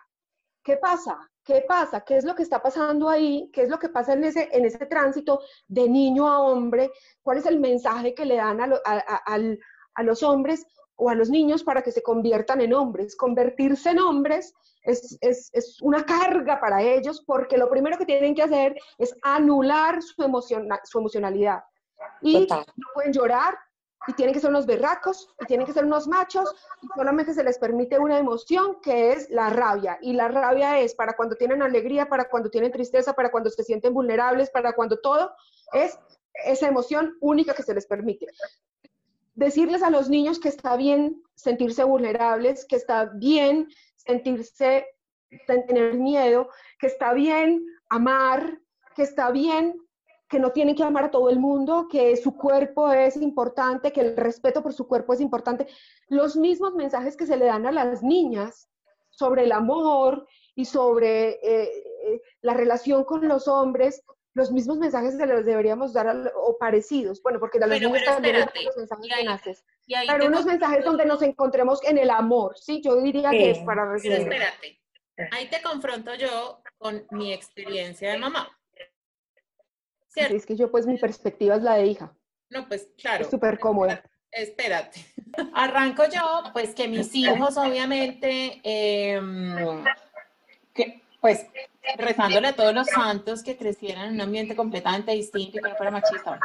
¿Qué 0.63 0.77
pasa? 0.77 1.19
¿Qué 1.43 1.63
pasa? 1.67 2.01
¿Qué 2.01 2.17
es 2.17 2.25
lo 2.25 2.33
que 2.33 2.41
está 2.41 2.61
pasando 2.61 3.07
ahí? 3.07 3.51
¿Qué 3.53 3.61
es 3.61 3.69
lo 3.69 3.77
que 3.77 3.89
pasa 3.89 4.13
en 4.13 4.23
ese, 4.23 4.49
en 4.51 4.65
ese 4.65 4.87
tránsito 4.87 5.41
de 5.67 5.87
niño 5.87 6.27
a 6.27 6.39
hombre? 6.39 6.91
¿Cuál 7.21 7.37
es 7.37 7.45
el 7.45 7.59
mensaje 7.59 8.15
que 8.15 8.25
le 8.25 8.37
dan 8.37 8.59
a, 8.61 10.03
los 10.03 10.23
hombres 10.23 10.65
o 10.97 11.09
a 11.09 11.15
los 11.15 11.29
niños 11.29 11.63
para 11.63 11.81
que 11.81 11.91
se 11.91 12.03
conviertan 12.03 12.61
en 12.61 12.73
hombres? 12.73 13.15
Convertirse 13.15 13.91
en 13.91 13.99
hombres 13.99 14.53
es, 14.83 15.77
una 15.81 16.05
carga 16.05 16.59
para 16.59 16.81
ellos 16.81 17.23
porque 17.25 17.57
lo 17.57 17.69
primero 17.69 17.97
que 17.97 18.05
tienen 18.05 18.35
que 18.35 18.43
hacer 18.43 18.75
es 18.97 19.15
anular 19.21 20.01
su, 20.01 20.13
su 20.83 20.99
emocionalidad. 20.99 21.63
Y 22.21 22.47
no 22.47 22.63
pueden 22.93 23.13
llorar, 23.13 23.55
y 24.07 24.13
tienen 24.13 24.33
que 24.33 24.39
ser 24.39 24.49
unos 24.49 24.65
berracos 24.65 25.27
y 25.39 25.45
tienen 25.45 25.65
que 25.65 25.73
ser 25.73 25.85
unos 25.85 26.07
machos 26.07 26.53
y 26.81 26.87
solamente 26.95 27.33
se 27.33 27.43
les 27.43 27.57
permite 27.57 27.97
una 27.99 28.17
emoción 28.17 28.79
que 28.81 29.13
es 29.13 29.29
la 29.29 29.49
rabia 29.49 29.97
y 30.01 30.13
la 30.13 30.27
rabia 30.27 30.79
es 30.79 30.93
para 30.95 31.13
cuando 31.13 31.35
tienen 31.35 31.61
alegría, 31.61 32.07
para 32.07 32.29
cuando 32.29 32.49
tienen 32.49 32.71
tristeza, 32.71 33.13
para 33.13 33.31
cuando 33.31 33.49
se 33.49 33.63
sienten 33.63 33.93
vulnerables, 33.93 34.49
para 34.49 34.73
cuando 34.73 34.99
todo 34.99 35.31
es 35.73 35.97
esa 36.45 36.67
emoción 36.67 37.17
única 37.21 37.53
que 37.53 37.63
se 37.63 37.73
les 37.73 37.87
permite. 37.87 38.27
Decirles 39.35 39.83
a 39.83 39.89
los 39.89 40.09
niños 40.09 40.39
que 40.39 40.49
está 40.49 40.75
bien 40.75 41.21
sentirse 41.35 41.83
vulnerables, 41.83 42.65
que 42.65 42.77
está 42.77 43.05
bien 43.05 43.69
sentirse, 43.95 44.87
tener 45.45 45.95
miedo, 45.95 46.49
que 46.79 46.87
está 46.87 47.13
bien 47.13 47.65
amar, 47.89 48.59
que 48.95 49.03
está 49.03 49.31
bien 49.31 49.75
que 50.27 50.39
no 50.39 50.51
tienen 50.51 50.75
que 50.75 50.83
amar 50.83 51.05
a 51.05 51.11
todo 51.11 51.29
el 51.29 51.39
mundo, 51.39 51.87
que 51.89 52.17
su 52.17 52.35
cuerpo 52.35 52.91
es 52.91 53.15
importante, 53.17 53.91
que 53.91 54.01
el 54.01 54.17
respeto 54.17 54.63
por 54.63 54.73
su 54.73 54.87
cuerpo 54.87 55.13
es 55.13 55.21
importante. 55.21 55.67
Los 56.07 56.35
mismos 56.35 56.73
mensajes 56.73 57.15
que 57.15 57.27
se 57.27 57.37
le 57.37 57.45
dan 57.45 57.65
a 57.67 57.71
las 57.71 58.01
niñas 58.01 58.67
sobre 59.11 59.43
el 59.43 59.51
amor 59.51 60.27
y 60.55 60.65
sobre 60.65 61.33
eh, 61.43 61.71
eh, 62.05 62.21
la 62.41 62.53
relación 62.53 63.03
con 63.03 63.27
los 63.27 63.47
hombres, 63.47 64.03
los 64.35 64.51
mismos 64.51 64.77
mensajes 64.77 65.15
se 65.15 65.25
los 65.25 65.45
deberíamos 65.45 65.93
dar 65.93 66.31
o 66.35 66.57
parecidos. 66.57 67.23
Bueno, 67.23 67.39
porque 67.39 67.57
a 67.57 67.65
niñas 67.65 68.03
también 68.05 68.41
los 68.41 68.77
mensajes 68.77 69.63
pero 70.07 70.27
unos 70.27 70.45
mensajes 70.45 70.83
donde 70.83 71.05
nos 71.05 71.21
encontremos 71.21 71.83
en 71.83 71.97
el 71.97 72.09
amor, 72.09 72.57
¿sí? 72.57 72.81
Yo 72.83 73.01
diría 73.01 73.31
que 73.31 73.51
es 73.51 73.59
para 73.59 73.89
recibir. 73.89 74.19
espérate, 74.19 74.81
ahí 75.31 75.49
te 75.49 75.61
confronto 75.61 76.13
yo 76.15 76.61
con 76.77 77.07
mi 77.11 77.33
experiencia 77.33 78.11
de 78.11 78.17
mamá. 78.17 78.49
Es 80.15 80.45
que 80.45 80.55
yo 80.55 80.69
pues 80.69 80.85
mi 80.85 80.97
perspectiva 80.97 81.55
es 81.55 81.63
la 81.63 81.75
de 81.75 81.85
hija. 81.87 82.13
No, 82.49 82.67
pues 82.67 82.89
claro. 82.97 83.23
Es 83.23 83.31
súper 83.31 83.57
cómoda. 83.57 84.03
Espérate. 84.31 85.05
Arranco 85.53 86.03
yo, 86.13 86.43
pues 86.51 86.75
que 86.75 86.89
mis 86.89 87.13
hijos 87.15 87.57
obviamente, 87.57 88.59
em, 88.63 89.83
que, 90.73 91.04
pues 91.25 91.47
rezándole 91.97 92.49
a 92.49 92.55
todos 92.55 92.71
los 92.71 92.85
santos 92.85 93.41
que 93.41 93.57
crecieran 93.57 94.09
en 94.09 94.13
un 94.13 94.21
ambiente 94.21 94.55
completamente 94.55 95.11
distinto 95.11 95.57
y 95.57 95.61
que 95.63 95.69
no 95.69 95.75
fuera 95.75 95.89
machista. 95.89 96.39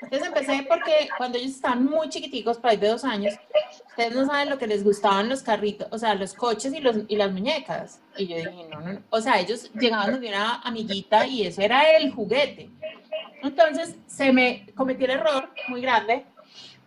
Entonces 0.00 0.26
empecé 0.26 0.64
porque 0.66 1.10
cuando 1.18 1.36
ellos 1.36 1.50
estaban 1.50 1.84
muy 1.84 2.08
chiquiticos, 2.08 2.56
para 2.56 2.74
de 2.74 2.88
dos 2.88 3.04
años, 3.04 3.34
ustedes 3.88 4.14
no 4.14 4.24
saben 4.24 4.48
lo 4.48 4.56
que 4.56 4.66
les 4.66 4.82
gustaban 4.82 5.28
los 5.28 5.42
carritos, 5.42 5.86
o 5.90 5.98
sea, 5.98 6.14
los 6.14 6.32
coches 6.32 6.72
y, 6.72 6.80
los, 6.80 6.96
y 7.08 7.16
las 7.16 7.30
muñecas. 7.30 8.00
Y 8.16 8.26
yo 8.26 8.36
dije, 8.36 8.66
no, 8.70 8.80
no, 8.80 8.94
no. 8.94 9.02
O 9.10 9.20
sea, 9.20 9.38
ellos 9.38 9.70
llegaban 9.74 10.18
de 10.18 10.28
una 10.28 10.62
amiguita 10.62 11.26
y 11.26 11.46
eso 11.46 11.60
era 11.60 11.94
el 11.98 12.10
juguete. 12.10 12.70
Entonces 13.42 13.96
se 14.06 14.32
me 14.32 14.64
cometió 14.74 15.04
el 15.04 15.12
error 15.12 15.50
muy 15.68 15.82
grande 15.82 16.24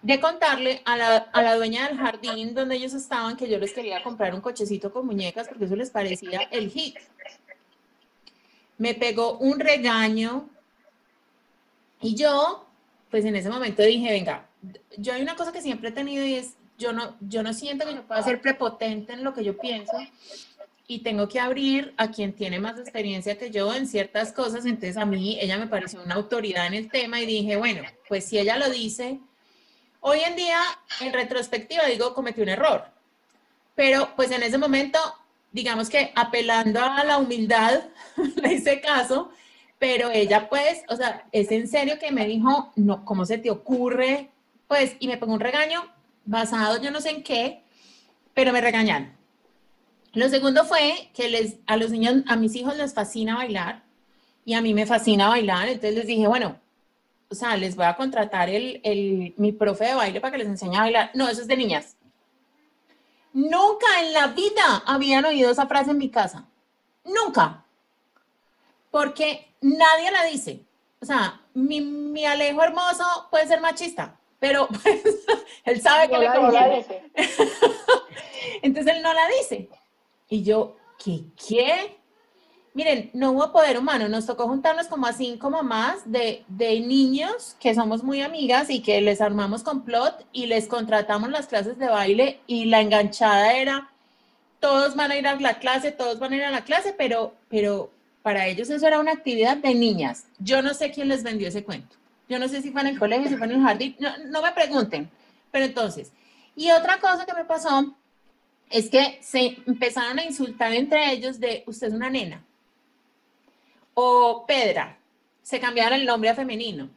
de 0.05 0.19
contarle 0.19 0.83
a 0.85 0.95
la, 0.95 1.17
a 1.17 1.41
la, 1.41 1.55
dueña 1.55 1.87
del 1.87 1.97
jardín 1.97 2.53
donde 2.53 2.75
ellos 2.75 2.93
estaban 2.93 3.35
que 3.35 3.49
yo 3.49 3.57
les 3.57 3.73
quería 3.73 4.03
comprar 4.03 4.35
un 4.35 4.41
cochecito 4.41 4.93
con 4.93 5.07
muñecas 5.07 5.47
porque 5.47 5.65
eso 5.65 5.75
les 5.75 5.89
parecía 5.89 6.41
el 6.51 6.69
hit. 6.69 6.95
Me 8.77 8.93
pegó 8.93 9.39
un 9.39 9.59
regaño 9.59 10.47
y 12.01 12.13
yo, 12.13 12.67
pues 13.09 13.25
en 13.25 13.35
ese 13.35 13.49
momento 13.49 13.81
dije, 13.81 14.11
venga, 14.11 14.45
yo 14.95 15.11
hay 15.11 15.23
una 15.23 15.35
cosa 15.35 15.51
que 15.51 15.63
siempre 15.63 15.89
he 15.89 15.91
tenido 15.91 16.23
y 16.23 16.35
es, 16.35 16.53
yo 16.77 16.93
no, 16.93 17.15
yo 17.21 17.41
no 17.41 17.51
siento 17.51 17.87
que 17.87 17.95
yo 17.95 18.03
pueda 18.03 18.21
ser 18.21 18.39
prepotente 18.41 19.13
en 19.13 19.23
lo 19.23 19.33
que 19.33 19.43
yo 19.43 19.57
pienso 19.57 19.97
y 20.85 20.99
tengo 20.99 21.27
que 21.27 21.39
abrir 21.39 21.95
a 21.97 22.11
quien 22.11 22.33
tiene 22.33 22.59
más 22.59 22.79
experiencia 22.79 23.39
que 23.39 23.49
yo 23.49 23.73
en 23.73 23.87
ciertas 23.87 24.31
cosas. 24.31 24.67
Entonces 24.67 24.97
a 24.97 25.05
mí 25.05 25.39
ella 25.41 25.57
me 25.57 25.65
pareció 25.65 26.03
una 26.03 26.13
autoridad 26.13 26.67
en 26.67 26.75
el 26.75 26.91
tema 26.91 27.19
y 27.21 27.25
dije, 27.25 27.55
bueno, 27.55 27.81
pues 28.07 28.25
si 28.25 28.37
ella 28.37 28.57
lo 28.57 28.69
dice, 28.69 29.19
hoy 30.07 30.19
en 30.19 30.35
día 30.35 30.59
en 31.01 31.13
retrospectiva 31.13 31.85
digo, 31.85 32.13
cometí 32.13 32.41
un 32.41 32.49
error. 32.49 32.85
Pero 33.73 34.09
pues 34.15 34.29
en 34.29 34.43
ese 34.43 34.59
momento, 34.59 34.99
digamos 35.51 35.89
que 35.89 36.11
apelando 36.15 36.79
a 36.79 37.03
la 37.03 37.17
humildad, 37.17 37.81
le 38.35 38.53
hice 38.53 38.81
caso, 38.81 39.31
pero 39.79 40.11
ella 40.11 40.47
pues, 40.47 40.83
o 40.89 40.95
sea, 40.95 41.25
es 41.31 41.51
en 41.51 41.67
serio 41.67 41.97
que 41.99 42.11
me 42.11 42.27
dijo, 42.27 42.71
no, 42.75 43.03
¿cómo 43.03 43.25
se 43.25 43.39
te 43.39 43.49
ocurre? 43.49 44.29
Pues, 44.67 44.95
y 44.99 45.07
me 45.07 45.17
pongo 45.17 45.33
un 45.33 45.39
regaño 45.39 45.83
basado 46.23 46.81
yo 46.81 46.91
no 46.91 47.01
sé 47.01 47.09
en 47.09 47.23
qué, 47.23 47.63
pero 48.35 48.53
me 48.53 48.61
regañaron. 48.61 49.11
Lo 50.13 50.29
segundo 50.29 50.65
fue 50.65 51.09
que 51.15 51.29
les, 51.29 51.55
a 51.65 51.77
los 51.77 51.89
niños, 51.89 52.23
a 52.27 52.35
mis 52.35 52.55
hijos 52.55 52.77
les 52.77 52.93
fascina 52.93 53.37
bailar 53.37 53.83
y 54.45 54.53
a 54.53 54.61
mí 54.61 54.75
me 54.75 54.85
fascina 54.85 55.29
bailar, 55.29 55.67
entonces 55.67 55.95
les 55.95 56.07
dije, 56.07 56.27
bueno, 56.27 56.59
o 57.29 57.35
sea, 57.35 57.57
les 57.57 57.75
voy 57.75 57.85
a 57.85 57.95
contratar 57.95 58.49
el, 58.49 58.81
el, 58.83 59.33
mi 59.37 59.51
profe 59.51 59.85
de 59.85 59.95
baile 59.95 60.21
para 60.21 60.31
que 60.31 60.37
les 60.39 60.47
enseñe 60.47 60.75
a 60.77 60.81
bailar. 60.81 61.11
No, 61.13 61.27
eso 61.27 61.41
es 61.41 61.47
de 61.47 61.57
niñas. 61.57 61.95
Nunca 63.33 63.85
en 64.01 64.13
la 64.13 64.27
vida 64.27 64.83
habían 64.85 65.25
oído 65.25 65.51
esa 65.51 65.67
frase 65.67 65.91
en 65.91 65.97
mi 65.97 66.09
casa. 66.09 66.45
Nunca. 67.03 67.65
Porque 68.91 69.53
nadie 69.61 70.11
la 70.11 70.23
dice. 70.25 70.63
O 71.01 71.05
sea, 71.05 71.41
mi, 71.53 71.81
mi 71.81 72.25
Alejo 72.25 72.63
hermoso 72.63 73.03
puede 73.29 73.47
ser 73.47 73.61
machista, 73.61 74.17
pero 74.39 74.67
pues, 74.83 75.01
él 75.65 75.81
sabe 75.81 76.09
que 76.09 76.17
le 76.17 76.77
dice. 76.77 77.03
Entonces 78.61 78.95
él 78.95 79.03
no 79.03 79.13
la 79.13 79.27
dice. 79.39 79.69
Y 80.29 80.43
yo, 80.43 80.77
¿qué 81.03 81.25
qué? 81.35 81.97
Miren, 82.75 83.09
no 83.13 83.31
hubo 83.31 83.53
poder 83.53 83.79
humano, 83.79 84.09
nos 84.09 84.25
tocó 84.25 84.49
juntarnos 84.49 84.87
como 84.87 85.07
a 85.07 85.13
cinco 85.13 85.49
mamás 85.49 86.11
de, 86.11 86.43
de 86.49 86.81
niños 86.81 87.55
que 87.57 87.73
somos 87.73 88.03
muy 88.03 88.19
amigas 88.19 88.69
y 88.69 88.81
que 88.81 88.99
les 88.99 89.21
armamos 89.21 89.63
complot 89.63 90.25
y 90.33 90.47
les 90.47 90.67
contratamos 90.67 91.29
las 91.29 91.47
clases 91.47 91.77
de 91.79 91.87
baile 91.87 92.41
y 92.47 92.65
la 92.65 92.81
enganchada 92.81 93.53
era, 93.53 93.89
todos 94.59 94.93
van 94.93 95.11
a 95.11 95.15
ir 95.15 95.25
a 95.25 95.39
la 95.39 95.57
clase, 95.57 95.93
todos 95.93 96.19
van 96.19 96.33
a 96.33 96.35
ir 96.35 96.43
a 96.43 96.51
la 96.51 96.65
clase, 96.65 96.93
pero, 96.97 97.33
pero 97.47 97.91
para 98.21 98.45
ellos 98.45 98.69
eso 98.69 98.85
era 98.85 98.99
una 98.99 99.13
actividad 99.13 99.55
de 99.55 99.73
niñas. 99.73 100.25
Yo 100.39 100.61
no 100.61 100.73
sé 100.73 100.91
quién 100.91 101.07
les 101.07 101.23
vendió 101.23 101.47
ese 101.47 101.63
cuento. 101.63 101.95
Yo 102.27 102.39
no 102.39 102.49
sé 102.49 102.61
si 102.61 102.71
fue 102.71 102.81
en 102.81 102.87
el 102.87 102.99
colegio, 102.99 103.29
si 103.29 103.37
fue 103.37 103.47
en 103.47 103.53
el 103.53 103.61
jardín, 103.61 103.95
no, 103.99 104.09
no 104.17 104.41
me 104.41 104.51
pregunten. 104.51 105.09
Pero 105.49 105.63
entonces, 105.63 106.11
y 106.57 106.69
otra 106.71 106.99
cosa 106.99 107.25
que 107.25 107.35
me 107.35 107.45
pasó 107.45 107.95
es 108.69 108.89
que 108.89 109.17
se 109.21 109.59
empezaron 109.65 110.19
a 110.19 110.25
insultar 110.25 110.73
entre 110.73 111.13
ellos 111.13 111.39
de 111.39 111.63
usted 111.67 111.87
es 111.87 111.93
una 111.93 112.09
nena 112.09 112.43
o 113.95 114.45
Pedra, 114.45 114.99
se 115.41 115.59
cambiaron 115.59 115.99
el 115.99 116.05
nombre 116.05 116.29
a 116.29 116.35
femenino. 116.35 116.89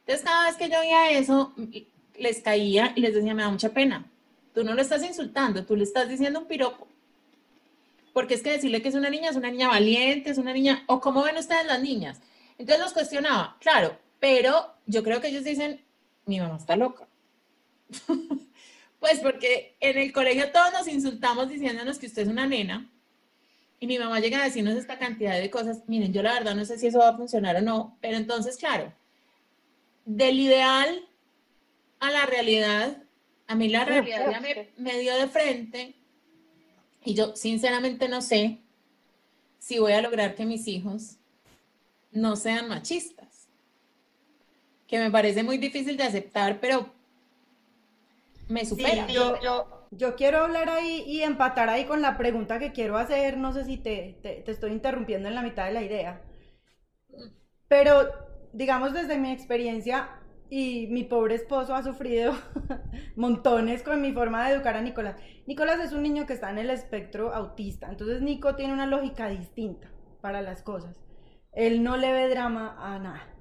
Entonces 0.00 0.24
cada 0.24 0.46
vez 0.46 0.56
que 0.56 0.68
yo 0.68 0.80
oía 0.80 1.10
eso, 1.12 1.54
les 2.18 2.40
caía 2.40 2.92
y 2.96 3.00
les 3.00 3.14
decía, 3.14 3.34
me 3.34 3.42
da 3.42 3.50
mucha 3.50 3.70
pena. 3.70 4.10
Tú 4.54 4.64
no 4.64 4.74
lo 4.74 4.82
estás 4.82 5.04
insultando, 5.04 5.64
tú 5.64 5.76
le 5.76 5.84
estás 5.84 6.08
diciendo 6.08 6.40
un 6.40 6.46
piropo. 6.46 6.88
Porque 8.12 8.34
es 8.34 8.42
que 8.42 8.52
decirle 8.52 8.80
que 8.80 8.88
es 8.88 8.94
una 8.94 9.10
niña, 9.10 9.30
es 9.30 9.36
una 9.36 9.50
niña 9.50 9.68
valiente, 9.68 10.30
es 10.30 10.38
una 10.38 10.52
niña, 10.52 10.84
o 10.86 11.00
cómo 11.00 11.22
ven 11.22 11.36
ustedes 11.36 11.66
las 11.66 11.82
niñas. 11.82 12.20
Entonces 12.58 12.82
los 12.82 12.92
cuestionaba, 12.94 13.56
claro, 13.60 13.98
pero 14.18 14.74
yo 14.86 15.02
creo 15.02 15.20
que 15.20 15.28
ellos 15.28 15.44
dicen, 15.44 15.84
mi 16.24 16.40
mamá 16.40 16.56
está 16.56 16.76
loca. 16.76 17.06
pues 19.00 19.20
porque 19.20 19.76
en 19.80 19.98
el 19.98 20.12
colegio 20.12 20.50
todos 20.50 20.72
nos 20.72 20.88
insultamos 20.88 21.48
diciéndonos 21.48 21.98
que 21.98 22.06
usted 22.06 22.22
es 22.22 22.28
una 22.28 22.46
nena 22.46 22.90
y 23.86 23.88
mi 23.88 23.98
mamá 24.00 24.18
llega 24.18 24.40
a 24.40 24.44
decirnos 24.44 24.74
esta 24.74 24.98
cantidad 24.98 25.38
de 25.40 25.48
cosas, 25.48 25.84
miren, 25.86 26.12
yo 26.12 26.20
la 26.20 26.32
verdad 26.34 26.56
no 26.56 26.64
sé 26.64 26.76
si 26.76 26.88
eso 26.88 26.98
va 26.98 27.10
a 27.10 27.16
funcionar 27.16 27.54
o 27.54 27.62
no, 27.62 27.96
pero 28.00 28.16
entonces, 28.16 28.56
claro, 28.56 28.92
del 30.04 30.40
ideal 30.40 31.08
a 32.00 32.10
la 32.10 32.26
realidad, 32.26 33.02
a 33.46 33.54
mí 33.54 33.68
la 33.68 33.84
realidad 33.84 34.28
ya 34.28 34.40
me, 34.40 34.70
me 34.76 34.98
dio 34.98 35.14
de 35.14 35.28
frente 35.28 35.94
y 37.04 37.14
yo 37.14 37.36
sinceramente 37.36 38.08
no 38.08 38.20
sé 38.22 38.58
si 39.60 39.78
voy 39.78 39.92
a 39.92 40.02
lograr 40.02 40.34
que 40.34 40.44
mis 40.44 40.66
hijos 40.66 41.18
no 42.10 42.34
sean 42.34 42.68
machistas, 42.68 43.46
que 44.88 44.98
me 44.98 45.12
parece 45.12 45.44
muy 45.44 45.58
difícil 45.58 45.96
de 45.96 46.02
aceptar, 46.02 46.58
pero 46.60 46.92
me 48.48 48.64
supera. 48.64 49.06
yo, 49.06 49.40
yo, 49.40 49.75
quiero 50.16 50.38
hablar 50.38 50.68
ahí 50.68 51.04
y 51.06 51.22
empatar 51.22 51.68
ahí 51.68 51.84
con 51.84 52.02
la 52.02 52.16
pregunta 52.16 52.58
que 52.58 52.72
quiero 52.72 52.96
hacer. 52.96 53.36
No 53.38 53.52
sé 53.52 53.64
si 53.64 53.76
te, 53.78 54.18
te, 54.22 54.50
estoy 54.50 54.72
interrumpiendo 54.72 55.28
en 55.28 55.34
la 55.34 55.42
mitad 55.42 55.66
de 55.66 55.72
la 55.72 55.82
idea. 55.82 56.22
Pero, 57.68 58.08
digamos, 58.52 58.92
desde 58.92 59.18
mi 59.18 59.32
experiencia, 59.32 60.20
y 60.48 60.86
mi 60.88 61.04
pobre 61.04 61.34
esposo 61.34 61.74
ha 61.74 61.82
sufrido 61.82 62.32
montones 63.16 63.82
con 63.82 64.00
mi 64.00 64.12
forma 64.12 64.46
de 64.46 64.54
educar 64.54 64.76
a 64.76 64.80
Nicolás. 64.82 65.16
Nicolás 65.46 65.80
es 65.80 65.92
un 65.92 66.02
niño 66.02 66.26
que 66.26 66.34
está 66.34 66.50
en 66.50 66.58
el 66.58 66.70
espectro 66.70 67.34
autista, 67.34 67.88
entonces 67.88 68.22
Nico 68.22 68.54
tiene 68.54 68.72
una 68.72 68.86
lógica 68.86 69.28
distinta 69.28 69.90
para 70.20 70.42
las 70.42 70.62
cosas. 70.62 71.00
Él 71.52 71.82
no 71.82 71.96
le 71.96 72.12
ve 72.12 72.28
drama 72.28 72.76
a 72.78 72.98
nada. 72.98 73.32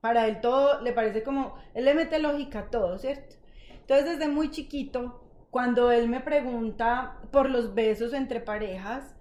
Para 0.00 0.28
él 0.28 0.40
todo 0.40 0.80
le 0.82 0.92
parece 0.92 1.22
como, 1.22 1.56
él 1.74 1.84
le 1.84 1.94
mete 1.94 2.18
lógica 2.18 2.60
a 2.60 2.70
todo, 2.70 2.98
¿cierto? 2.98 3.34
Entonces, 3.80 4.18
desde 4.18 4.28
muy 4.28 4.50
chiquito, 4.50 5.25
cuando 5.56 5.90
él 5.90 6.10
me 6.10 6.20
pregunta 6.20 7.16
por 7.30 7.48
los 7.48 7.74
besos 7.74 8.12
entre 8.12 8.40
parejas, 8.40 9.16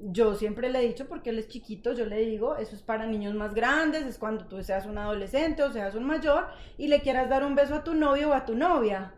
yo 0.00 0.34
siempre 0.34 0.68
le 0.68 0.80
he 0.80 0.88
dicho, 0.88 1.06
porque 1.06 1.30
él 1.30 1.38
es 1.38 1.46
chiquito, 1.46 1.92
yo 1.92 2.06
le 2.06 2.16
digo, 2.22 2.56
eso 2.56 2.74
es 2.74 2.82
para 2.82 3.06
niños 3.06 3.36
más 3.36 3.54
grandes, 3.54 4.04
es 4.04 4.18
cuando 4.18 4.46
tú 4.46 4.60
seas 4.64 4.84
un 4.86 4.98
adolescente 4.98 5.62
o 5.62 5.70
seas 5.70 5.94
un 5.94 6.02
mayor 6.02 6.48
y 6.76 6.88
le 6.88 7.02
quieras 7.02 7.28
dar 7.28 7.44
un 7.44 7.54
beso 7.54 7.76
a 7.76 7.84
tu 7.84 7.94
novio 7.94 8.30
o 8.30 8.32
a 8.32 8.44
tu 8.44 8.56
novia. 8.56 9.14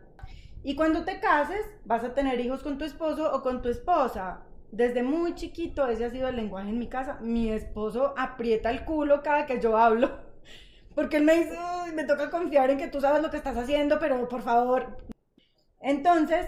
Y 0.61 0.75
cuando 0.75 1.05
te 1.05 1.19
cases, 1.19 1.65
vas 1.85 2.03
a 2.03 2.13
tener 2.13 2.39
hijos 2.39 2.61
con 2.61 2.77
tu 2.77 2.85
esposo 2.85 3.33
o 3.33 3.41
con 3.41 3.63
tu 3.63 3.69
esposa. 3.69 4.43
Desde 4.71 5.01
muy 5.01 5.33
chiquito 5.33 5.87
ese 5.87 6.05
ha 6.05 6.11
sido 6.11 6.27
el 6.27 6.35
lenguaje 6.35 6.69
en 6.69 6.77
mi 6.77 6.87
casa. 6.87 7.17
Mi 7.19 7.49
esposo 7.49 8.13
aprieta 8.15 8.69
el 8.69 8.85
culo 8.85 9.23
cada 9.23 9.47
que 9.47 9.59
yo 9.59 9.75
hablo 9.75 10.19
porque 10.93 11.17
él 11.17 11.23
me 11.23 11.33
dice, 11.33 11.57
me 11.95 12.03
toca 12.03 12.29
confiar 12.29 12.69
en 12.69 12.77
que 12.77 12.89
tú 12.89 13.01
sabes 13.01 13.23
lo 13.23 13.31
que 13.31 13.37
estás 13.37 13.57
haciendo, 13.57 13.97
pero 13.97 14.29
por 14.29 14.43
favor. 14.43 15.09
Entonces, 15.81 16.45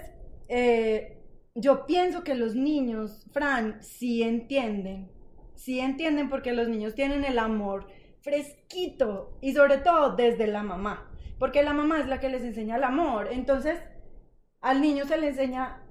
eh, 0.48 1.18
yo 1.54 1.86
pienso 1.86 2.24
que 2.24 2.34
los 2.34 2.54
niños, 2.54 3.26
Fran, 3.32 3.82
sí 3.82 4.22
entienden, 4.22 5.10
sí 5.54 5.80
entienden 5.80 6.28
porque 6.28 6.52
los 6.52 6.68
niños 6.68 6.94
tienen 6.94 7.24
el 7.24 7.38
amor 7.38 7.86
fresquito 8.20 9.36
y 9.40 9.52
sobre 9.52 9.78
todo 9.78 10.14
desde 10.14 10.46
la 10.46 10.62
mamá, 10.62 11.10
porque 11.38 11.62
la 11.62 11.72
mamá 11.72 12.00
es 12.00 12.06
la 12.06 12.20
que 12.20 12.28
les 12.28 12.42
enseña 12.42 12.76
el 12.76 12.84
amor. 12.84 13.28
Entonces, 13.32 13.80
al 14.60 14.80
niño 14.80 15.06
se 15.06 15.18
le 15.18 15.28
enseña, 15.28 15.82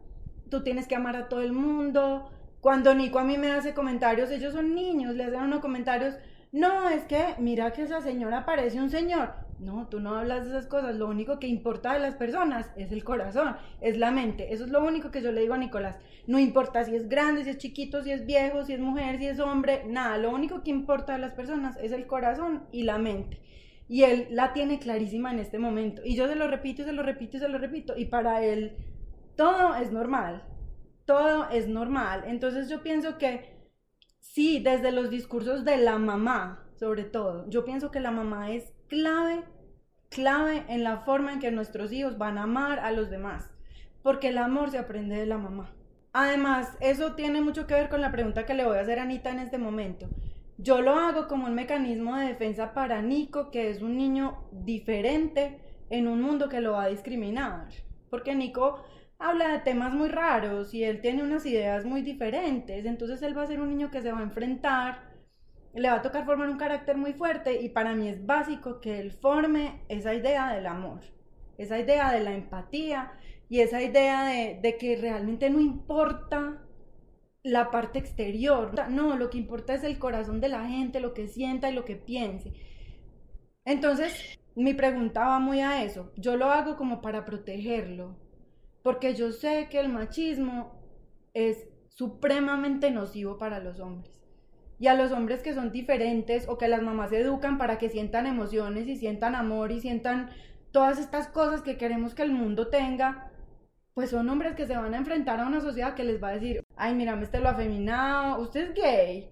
tú 0.49 0.63
tienes 0.63 0.87
que 0.87 0.95
amar 0.95 1.15
a 1.15 1.27
todo 1.27 1.41
el 1.41 1.51
mundo. 1.51 2.31
Cuando 2.61 2.93
Nico 2.93 3.19
a 3.19 3.23
mí 3.23 3.37
me 3.37 3.51
hace 3.51 3.73
comentarios, 3.73 4.31
ellos 4.31 4.53
son 4.53 4.75
niños, 4.75 5.15
le 5.15 5.25
hacen 5.25 5.41
unos 5.41 5.59
comentarios 5.59 6.15
no, 6.51 6.89
es 6.89 7.03
que 7.05 7.35
mira 7.39 7.71
que 7.71 7.83
esa 7.83 8.01
señora 8.01 8.45
parece 8.45 8.79
un 8.79 8.89
señor. 8.89 9.33
No, 9.61 9.87
tú 9.87 9.99
no 9.99 10.15
hablas 10.15 10.43
de 10.43 10.49
esas 10.49 10.65
cosas. 10.65 10.95
Lo 10.95 11.07
único 11.07 11.39
que 11.39 11.47
importa 11.47 11.93
de 11.93 11.99
las 11.99 12.15
personas 12.15 12.71
es 12.75 12.91
el 12.91 13.03
corazón, 13.03 13.55
es 13.79 13.97
la 13.97 14.11
mente. 14.11 14.53
Eso 14.53 14.65
es 14.65 14.71
lo 14.71 14.83
único 14.83 15.11
que 15.11 15.21
yo 15.21 15.31
le 15.31 15.41
digo 15.41 15.53
a 15.53 15.57
Nicolás. 15.57 15.99
No 16.27 16.39
importa 16.39 16.83
si 16.83 16.95
es 16.95 17.07
grande, 17.07 17.43
si 17.43 17.51
es 17.51 17.57
chiquito, 17.57 18.03
si 18.03 18.11
es 18.11 18.25
viejo, 18.25 18.65
si 18.65 18.73
es 18.73 18.79
mujer, 18.79 19.19
si 19.19 19.27
es 19.27 19.39
hombre, 19.39 19.83
nada. 19.87 20.17
Lo 20.17 20.31
único 20.31 20.63
que 20.63 20.71
importa 20.71 21.13
de 21.13 21.19
las 21.19 21.33
personas 21.33 21.77
es 21.81 21.91
el 21.91 22.07
corazón 22.07 22.63
y 22.71 22.83
la 22.83 22.97
mente. 22.97 23.39
Y 23.87 24.03
él 24.03 24.27
la 24.31 24.53
tiene 24.53 24.79
clarísima 24.79 25.31
en 25.31 25.39
este 25.39 25.59
momento. 25.59 26.01
Y 26.03 26.15
yo 26.15 26.27
se 26.27 26.35
lo 26.35 26.47
repito 26.47 26.83
se 26.83 26.93
lo 26.93 27.03
repito 27.03 27.37
se 27.37 27.47
lo 27.47 27.57
repito. 27.57 27.95
Y 27.95 28.05
para 28.05 28.43
él 28.43 28.75
todo 29.35 29.75
es 29.75 29.91
normal. 29.91 30.43
Todo 31.05 31.49
es 31.49 31.67
normal. 31.67 32.23
Entonces 32.25 32.67
yo 32.69 32.81
pienso 32.81 33.17
que 33.17 33.61
Sí, 34.21 34.59
desde 34.59 34.93
los 34.93 35.09
discursos 35.09 35.65
de 35.65 35.75
la 35.77 35.97
mamá, 35.97 36.63
sobre 36.79 37.03
todo. 37.03 37.49
Yo 37.49 37.65
pienso 37.65 37.91
que 37.91 37.99
la 37.99 38.11
mamá 38.11 38.51
es 38.51 38.71
clave, 38.91 39.45
clave 40.09 40.65
en 40.67 40.83
la 40.83 40.97
forma 40.97 41.31
en 41.31 41.39
que 41.39 41.49
nuestros 41.49 41.93
hijos 41.93 42.17
van 42.17 42.37
a 42.37 42.43
amar 42.43 42.79
a 42.79 42.91
los 42.91 43.09
demás, 43.09 43.49
porque 44.03 44.27
el 44.27 44.37
amor 44.37 44.69
se 44.69 44.77
aprende 44.77 45.15
de 45.15 45.25
la 45.25 45.37
mamá. 45.37 45.73
Además, 46.11 46.75
eso 46.81 47.15
tiene 47.15 47.39
mucho 47.39 47.67
que 47.67 47.73
ver 47.73 47.87
con 47.87 48.01
la 48.01 48.11
pregunta 48.11 48.45
que 48.45 48.53
le 48.53 48.65
voy 48.65 48.77
a 48.77 48.81
hacer 48.81 48.99
a 48.99 49.03
Anita 49.03 49.29
en 49.29 49.39
este 49.39 49.57
momento. 49.57 50.09
Yo 50.57 50.81
lo 50.81 50.95
hago 50.95 51.29
como 51.29 51.47
un 51.47 51.55
mecanismo 51.55 52.17
de 52.17 52.27
defensa 52.27 52.73
para 52.73 53.01
Nico, 53.01 53.49
que 53.49 53.69
es 53.69 53.81
un 53.81 53.95
niño 53.95 54.43
diferente 54.51 55.59
en 55.89 56.09
un 56.09 56.21
mundo 56.21 56.49
que 56.49 56.59
lo 56.59 56.73
va 56.73 56.83
a 56.83 56.89
discriminar. 56.89 57.69
Porque 58.09 58.35
Nico 58.35 58.83
habla 59.19 59.53
de 59.53 59.59
temas 59.59 59.93
muy 59.93 60.09
raros 60.09 60.73
y 60.73 60.83
él 60.83 60.99
tiene 60.99 61.23
unas 61.23 61.45
ideas 61.45 61.85
muy 61.85 62.01
diferentes, 62.01 62.85
entonces 62.85 63.21
él 63.21 63.37
va 63.37 63.43
a 63.43 63.47
ser 63.47 63.61
un 63.61 63.69
niño 63.69 63.89
que 63.89 64.01
se 64.01 64.11
va 64.11 64.19
a 64.19 64.23
enfrentar, 64.23 65.10
le 65.73 65.89
va 65.89 65.95
a 65.95 66.01
tocar 66.01 66.25
formar 66.25 66.49
un 66.49 66.57
carácter 66.57 66.97
muy 66.97 67.13
fuerte 67.13 67.61
y 67.61 67.69
para 67.69 67.95
mí 67.95 68.07
es 68.09 68.25
básico 68.25 68.81
que 68.81 68.99
él 68.99 69.11
forme 69.11 69.81
esa 69.87 70.13
idea 70.13 70.53
del 70.53 70.67
amor, 70.67 71.01
esa 71.57 71.79
idea 71.79 72.11
de 72.11 72.21
la 72.21 72.33
empatía 72.33 73.13
y 73.49 73.59
esa 73.59 73.81
idea 73.81 74.25
de, 74.25 74.77
que 74.77 74.95
realmente 74.95 75.49
no 75.49 75.59
importa 75.59 76.61
la 77.43 77.71
parte 77.71 77.99
exterior. 77.99 78.71
No, 78.89 79.17
lo 79.17 79.29
que 79.29 79.37
importa 79.37 79.73
es 79.73 79.83
el 79.83 79.99
corazón 79.99 80.39
de 80.39 80.49
la 80.49 80.67
gente, 80.67 80.99
lo 80.99 81.13
que 81.13 81.27
sienta 81.27 81.69
y 81.69 81.73
lo 81.73 81.85
que 81.85 81.95
piense. 81.95 82.53
Entonces, 83.65 84.39
mi 84.55 84.73
pregunta 84.73 85.27
va 85.27 85.39
muy 85.39 85.59
a 85.59 85.83
eso. 85.83 86.11
Yo 86.17 86.37
lo 86.37 86.45
hago 86.45 86.77
como 86.77 87.01
para 87.01 87.25
protegerlo, 87.25 88.17
porque 88.83 89.15
yo 89.15 89.31
sé 89.31 89.67
que 89.69 89.79
el 89.79 89.89
machismo 89.89 90.79
es 91.33 91.67
supremamente 91.89 92.89
nocivo 92.89 93.37
para 93.37 93.59
los 93.59 93.79
hombres. 93.79 94.20
Y 94.81 94.87
a 94.87 94.95
los 94.95 95.11
hombres 95.11 95.43
que 95.43 95.53
son 95.53 95.71
diferentes 95.71 96.49
o 96.49 96.57
que 96.57 96.67
las 96.67 96.81
mamás 96.81 97.11
educan 97.11 97.59
para 97.59 97.77
que 97.77 97.87
sientan 97.87 98.25
emociones 98.25 98.87
y 98.87 98.97
sientan 98.97 99.35
amor 99.35 99.71
y 99.71 99.79
sientan 99.79 100.31
todas 100.71 100.97
estas 100.97 101.27
cosas 101.27 101.61
que 101.61 101.77
queremos 101.77 102.15
que 102.15 102.23
el 102.23 102.31
mundo 102.31 102.67
tenga, 102.69 103.29
pues 103.93 104.09
son 104.09 104.27
hombres 104.27 104.55
que 104.55 104.65
se 104.65 104.75
van 104.75 104.95
a 104.95 104.97
enfrentar 104.97 105.39
a 105.39 105.45
una 105.45 105.61
sociedad 105.61 105.93
que 105.93 106.03
les 106.03 106.21
va 106.21 106.29
a 106.29 106.33
decir, 106.33 106.63
ay, 106.77 106.95
mírame, 106.95 107.25
este 107.25 107.39
lo 107.39 107.49
afeminado, 107.49 108.41
usted 108.41 108.69
es 108.69 108.73
gay. 108.73 109.29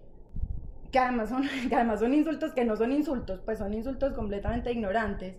Que 0.91 1.00
además, 1.00 1.30
son, 1.30 1.41
que 1.68 1.74
además 1.74 2.00
son 2.00 2.14
insultos 2.14 2.54
que 2.54 2.64
no 2.64 2.76
son 2.76 2.91
insultos, 2.91 3.41
pues 3.43 3.58
son 3.58 3.74
insultos 3.74 4.14
completamente 4.14 4.72
ignorantes. 4.72 5.36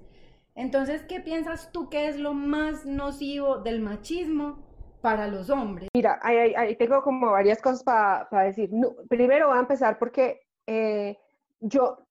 Entonces, 0.57 1.05
¿qué 1.05 1.21
piensas 1.21 1.71
tú 1.71 1.89
que 1.89 2.09
es 2.09 2.19
lo 2.19 2.35
más 2.35 2.85
nocivo 2.85 3.59
del 3.59 3.79
machismo 3.79 4.70
para 5.01 5.27
los 5.27 5.51
hombres? 5.51 5.89
Mira, 5.95 6.19
ahí, 6.23 6.77
tengo 6.77 7.03
como 7.03 7.31
varias 7.31 7.61
cosas 7.61 7.83
para 7.83 8.45
decir. 8.45 8.71
primero 9.09 9.49
voy 9.49 9.57
a 9.57 9.61
empezar 9.61 9.99
porque 9.99 10.41
eh, 10.67 11.19
yo, 11.61 12.07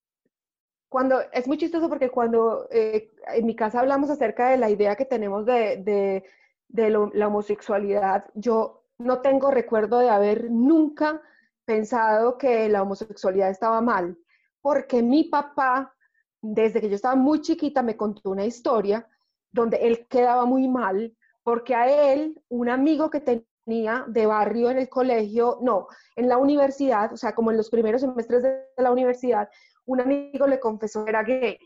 cuando, 0.90 1.22
es 1.32 1.48
muy 1.48 1.58
chistoso 1.58 1.90
porque 1.90 2.10
cuando 2.10 2.68
eh, 2.72 3.12
en 3.28 3.46
mi 3.46 3.56
casa 3.56 3.80
hablamos 3.80 4.10
acerca 4.10 4.50
de 4.50 4.58
la 4.58 4.70
idea 4.70 4.96
que 4.96 5.06
tenemos 5.06 5.46
de, 5.46 6.24
de 6.68 6.90
la 6.90 7.28
homosexualidad, 7.28 8.26
yo 8.34 8.84
no 8.98 9.22
tengo 9.22 9.50
recuerdo 9.50 10.00
de 10.00 10.10
haber 10.10 10.52
nunca 10.52 11.22
pensado 11.66 12.38
que 12.38 12.68
la 12.68 12.82
homosexualidad 12.82 13.50
estaba 13.50 13.82
mal, 13.82 14.18
porque 14.62 15.02
mi 15.02 15.26
papá, 15.26 15.96
desde 16.42 16.82
que 16.82 16.90
yo 16.90 16.96
estaba 16.96 17.16
muy 17.16 17.42
chiquita, 17.42 17.82
me 17.82 17.96
contó 17.96 18.32
una 18.32 18.46
historia 18.46 19.08
donde 19.52 19.78
él 19.78 20.08
quedaba 20.08 20.46
muy 20.46 20.68
mal, 20.68 21.16
porque 21.44 21.76
a 21.76 22.14
él, 22.14 22.42
un 22.50 22.70
amigo 22.70 23.10
que 23.10 23.22
tenía 23.22 24.06
de 24.08 24.26
barrio 24.26 24.72
en 24.72 24.80
el 24.80 24.90
colegio, 24.90 25.60
no, 25.62 25.88
en 26.16 26.28
la 26.28 26.38
universidad, 26.38 27.14
o 27.14 27.18
sea, 27.18 27.36
como 27.36 27.52
en 27.52 27.58
los 27.58 27.70
primeros 27.70 28.02
semestres 28.02 28.44
de 28.44 28.66
la 28.78 28.92
universidad, 28.92 29.50
un 29.86 30.02
amigo 30.02 30.48
le 30.48 30.60
confesó 30.60 31.04
que 31.04 31.10
era 31.10 31.24
gay. 31.24 31.58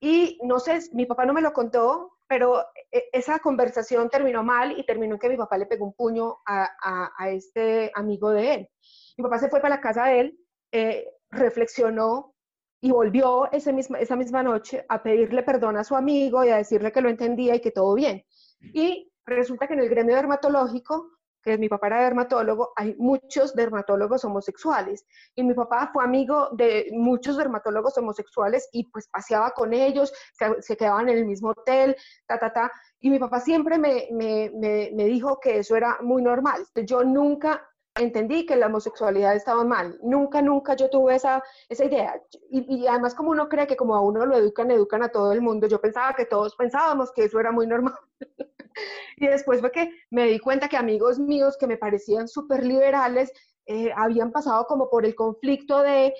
Y 0.00 0.38
no 0.42 0.60
sé, 0.60 0.80
mi 0.92 1.06
papá 1.06 1.24
no 1.24 1.32
me 1.32 1.40
lo 1.40 1.52
contó, 1.52 2.14
pero 2.28 2.60
e, 2.90 3.04
esa 3.12 3.38
conversación 3.38 4.08
terminó 4.10 4.42
mal 4.42 4.78
y 4.78 4.84
terminó 4.84 5.14
en 5.14 5.20
que 5.20 5.28
mi 5.28 5.36
papá 5.36 5.56
le 5.58 5.66
pegó 5.66 5.86
un 5.86 5.94
puño 5.94 6.38
a, 6.46 7.08
este 7.28 7.90
amigo 7.94 8.30
de 8.30 8.54
él. 8.54 8.68
Mi 9.16 9.24
papá 9.24 9.38
se 9.38 9.48
fue 9.48 9.60
para 9.60 9.76
la 9.76 9.80
casa 9.80 10.06
de 10.06 10.20
él, 10.20 10.38
eh, 10.72 11.08
reflexionó 11.30 12.34
y 12.80 12.90
volvió 12.90 13.50
ese 13.52 13.72
misma, 13.72 13.98
esa 13.98 14.16
misma 14.16 14.42
noche 14.42 14.84
a 14.88 15.02
pedirle 15.02 15.42
perdón 15.42 15.76
a 15.76 15.84
su 15.84 15.96
amigo 15.96 16.44
y 16.44 16.50
a 16.50 16.56
decirle 16.56 16.92
que 16.92 17.00
lo 17.00 17.08
entendía 17.08 17.54
y 17.54 17.60
que 17.60 17.70
todo 17.70 17.94
bien. 17.94 18.24
Y 18.72 19.12
resulta 19.26 19.66
que 19.66 19.74
en 19.74 19.80
el 19.80 19.88
gremio 19.88 20.16
dermatológico 20.16 21.14
que 21.44 21.58
mi 21.58 21.68
papá 21.68 21.88
era 21.88 22.04
dermatólogo, 22.04 22.72
hay 22.74 22.96
muchos 22.98 23.54
dermatólogos 23.54 24.24
homosexuales. 24.24 25.04
Y 25.34 25.44
mi 25.44 25.52
papá 25.52 25.90
fue 25.92 26.02
amigo 26.02 26.48
de 26.52 26.88
muchos 26.92 27.36
dermatólogos 27.36 27.98
homosexuales 27.98 28.68
y 28.72 28.84
pues 28.84 29.06
paseaba 29.08 29.50
con 29.50 29.74
ellos, 29.74 30.12
se, 30.60 30.76
quedaban 30.76 31.10
en 31.10 31.18
el 31.18 31.26
mismo 31.26 31.50
hotel, 31.50 31.96
ta, 32.26 32.38
ta, 32.38 32.52
ta. 32.52 32.72
Y 33.00 33.10
mi 33.10 33.18
papá 33.18 33.40
siempre 33.40 33.78
me, 33.78 34.08
me, 34.10 34.50
me, 34.54 35.04
dijo 35.04 35.38
que 35.38 35.58
eso 35.58 35.76
era 35.76 35.98
muy 36.00 36.22
normal. 36.22 36.64
Yo 36.86 37.04
nunca 37.04 37.62
entendí 37.94 38.46
que 38.46 38.56
la 38.56 38.66
homosexualidad 38.66 39.36
estaba 39.36 39.64
mal. 39.64 39.98
Nunca, 40.02 40.40
nunca 40.40 40.74
yo 40.74 40.88
tuve 40.88 41.16
esa, 41.16 41.42
esa 41.68 41.84
idea. 41.84 42.18
Y, 42.50 42.74
y, 42.74 42.86
además 42.86 43.14
como 43.14 43.30
uno 43.30 43.50
cree 43.50 43.66
que 43.66 43.76
como 43.76 43.94
a 43.94 44.00
uno 44.00 44.24
lo 44.24 44.34
educan, 44.34 44.70
educan 44.70 45.02
a 45.02 45.10
todo 45.10 45.32
el 45.32 45.42
mundo, 45.42 45.66
yo 45.66 45.78
pensaba 45.78 46.14
que 46.14 46.24
todos 46.24 46.56
pensábamos 46.56 47.12
que 47.12 47.24
eso 47.24 47.38
era 47.38 47.52
muy 47.52 47.66
normal. 47.66 47.94
y 49.16 49.26
después 49.26 49.60
fue 49.60 49.70
que 49.72 49.90
me 50.10 50.26
di 50.26 50.38
cuenta 50.38 50.68
que 50.68 50.76
amigos 50.76 51.18
míos 51.18 51.56
que 51.58 51.66
me 51.66 51.76
parecían 51.76 52.28
súper 52.28 52.64
liberales 52.64 53.32
eh, 53.66 53.90
habían 53.96 54.30
pasado 54.30 54.66
como 54.66 54.90
por 54.90 55.04
el 55.04 55.14
conflicto 55.14 55.82
de 55.82 56.14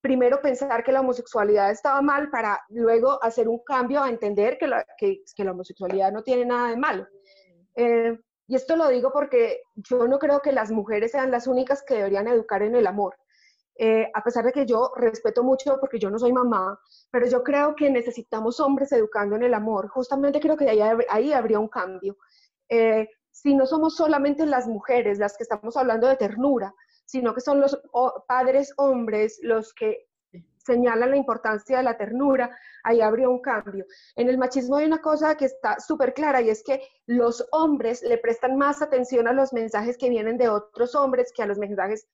primero 0.00 0.40
pensar 0.40 0.82
que 0.82 0.92
la 0.92 1.00
homosexualidad 1.00 1.70
estaba 1.70 2.00
mal 2.02 2.30
para 2.30 2.60
luego 2.70 3.22
hacer 3.22 3.48
un 3.48 3.62
cambio 3.64 4.02
a 4.02 4.08
entender 4.08 4.56
que 4.58 4.66
la, 4.66 4.84
que, 4.98 5.22
la 5.38 5.52
homosexualidad 5.52 6.12
no 6.12 6.22
tiene 6.22 6.46
nada 6.46 6.70
de 6.70 6.76
malo. 6.76 7.06
Eh, 7.76 8.18
y 8.46 8.56
esto 8.56 8.76
lo 8.76 8.88
digo 8.88 9.12
porque 9.12 9.60
yo 9.76 10.08
no 10.08 10.18
creo 10.18 10.40
que 10.40 10.52
las 10.52 10.70
mujeres 10.70 11.12
sean 11.12 11.30
las 11.30 11.46
únicas 11.46 11.82
que 11.82 11.94
deberían 11.94 12.28
educar 12.28 12.62
en 12.62 12.74
el 12.74 12.86
amor. 12.86 13.16
Eh, 13.82 14.10
a 14.12 14.22
pesar 14.22 14.44
de 14.44 14.52
que 14.52 14.66
yo 14.66 14.92
respeto 14.94 15.42
mucho 15.42 15.78
porque 15.80 15.98
yo 15.98 16.10
no 16.10 16.18
soy 16.18 16.34
mamá, 16.34 16.78
pero 17.10 17.26
yo 17.26 17.42
creo 17.42 17.74
que 17.74 17.88
necesitamos 17.88 18.60
hombres 18.60 18.92
educando 18.92 19.36
en 19.36 19.42
el 19.42 19.54
amor. 19.54 19.88
Justamente 19.88 20.38
creo 20.38 20.54
que 20.54 20.68
ahí, 20.68 20.80
ahí 21.08 21.32
habría 21.32 21.58
un 21.58 21.68
cambio. 21.68 22.18
Eh, 22.68 23.08
si 23.30 23.54
no 23.54 23.64
somos 23.64 23.96
solamente 23.96 24.44
las 24.44 24.68
mujeres 24.68 25.18
las 25.18 25.34
que 25.34 25.44
estamos 25.44 25.78
hablando 25.78 26.08
de 26.08 26.16
ternura, 26.16 26.74
sino 27.06 27.32
que 27.32 27.40
son 27.40 27.58
los 27.58 27.80
padres 28.28 28.74
hombres 28.76 29.40
los 29.42 29.72
que 29.72 30.10
señalan 30.58 31.12
la 31.12 31.16
importancia 31.16 31.78
de 31.78 31.82
la 31.82 31.96
ternura, 31.96 32.54
ahí 32.84 33.00
habría 33.00 33.30
un 33.30 33.40
cambio. 33.40 33.86
En 34.14 34.28
el 34.28 34.36
machismo 34.36 34.76
hay 34.76 34.84
una 34.84 35.00
cosa 35.00 35.36
que 35.38 35.46
está 35.46 35.80
súper 35.80 36.12
clara 36.12 36.42
y 36.42 36.50
es 36.50 36.62
que 36.62 36.82
los 37.06 37.48
hombres 37.50 38.02
le 38.02 38.18
prestan 38.18 38.58
más 38.58 38.82
atención 38.82 39.26
a 39.26 39.32
los 39.32 39.54
mensajes 39.54 39.96
que 39.96 40.10
vienen 40.10 40.36
de 40.36 40.50
otros 40.50 40.94
hombres 40.94 41.32
que 41.34 41.42
a 41.42 41.46
los 41.46 41.56
mensajes 41.56 42.06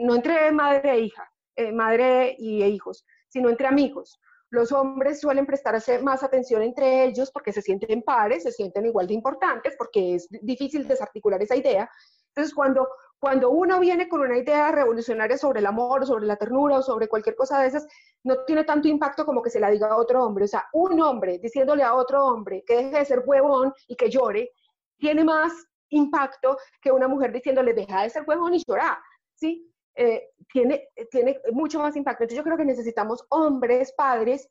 no 0.00 0.14
entre 0.14 0.52
madre 0.52 0.92
e 0.92 1.00
hija, 1.00 1.30
eh, 1.56 1.72
madre 1.72 2.34
y 2.38 2.64
hijos, 2.64 3.04
sino 3.28 3.48
entre 3.48 3.66
amigos. 3.66 4.20
Los 4.50 4.70
hombres 4.70 5.20
suelen 5.20 5.46
prestarse 5.46 5.98
más 5.98 6.22
atención 6.22 6.62
entre 6.62 7.04
ellos 7.04 7.30
porque 7.32 7.52
se 7.52 7.60
sienten 7.60 8.02
pares, 8.02 8.44
se 8.44 8.52
sienten 8.52 8.86
igual 8.86 9.08
de 9.08 9.14
importantes, 9.14 9.74
porque 9.76 10.14
es 10.14 10.28
difícil 10.30 10.86
desarticular 10.86 11.42
esa 11.42 11.56
idea. 11.56 11.90
Entonces, 12.28 12.54
cuando, 12.54 12.88
cuando 13.18 13.50
uno 13.50 13.80
viene 13.80 14.08
con 14.08 14.20
una 14.20 14.38
idea 14.38 14.70
revolucionaria 14.70 15.36
sobre 15.38 15.58
el 15.58 15.66
amor, 15.66 16.06
sobre 16.06 16.26
la 16.26 16.36
ternura 16.36 16.78
o 16.78 16.82
sobre 16.82 17.08
cualquier 17.08 17.34
cosa 17.34 17.60
de 17.60 17.66
esas, 17.66 17.86
no 18.22 18.44
tiene 18.44 18.62
tanto 18.62 18.86
impacto 18.86 19.24
como 19.24 19.42
que 19.42 19.50
se 19.50 19.58
la 19.58 19.70
diga 19.70 19.88
a 19.88 19.96
otro 19.96 20.24
hombre. 20.24 20.44
O 20.44 20.48
sea, 20.48 20.66
un 20.72 21.00
hombre 21.00 21.38
diciéndole 21.38 21.82
a 21.82 21.94
otro 21.94 22.24
hombre 22.24 22.62
que 22.64 22.76
deje 22.76 22.98
de 22.98 23.04
ser 23.04 23.22
huevón 23.26 23.72
y 23.88 23.96
que 23.96 24.08
llore, 24.08 24.52
tiene 24.98 25.24
más 25.24 25.52
impacto 25.88 26.56
que 26.80 26.92
una 26.92 27.08
mujer 27.08 27.32
diciéndole 27.32 27.74
deja 27.74 28.02
de 28.02 28.10
ser 28.10 28.24
huevón 28.26 28.54
y 28.54 28.62
llorar. 28.66 28.98
¿Sí? 29.34 29.70
Eh, 29.96 30.30
tiene, 30.52 30.88
tiene 31.10 31.40
mucho 31.52 31.78
más 31.78 31.96
impacto. 31.96 32.24
Entonces 32.24 32.38
yo 32.38 32.44
creo 32.44 32.56
que 32.56 32.64
necesitamos 32.64 33.24
hombres, 33.28 33.92
padres, 33.92 34.48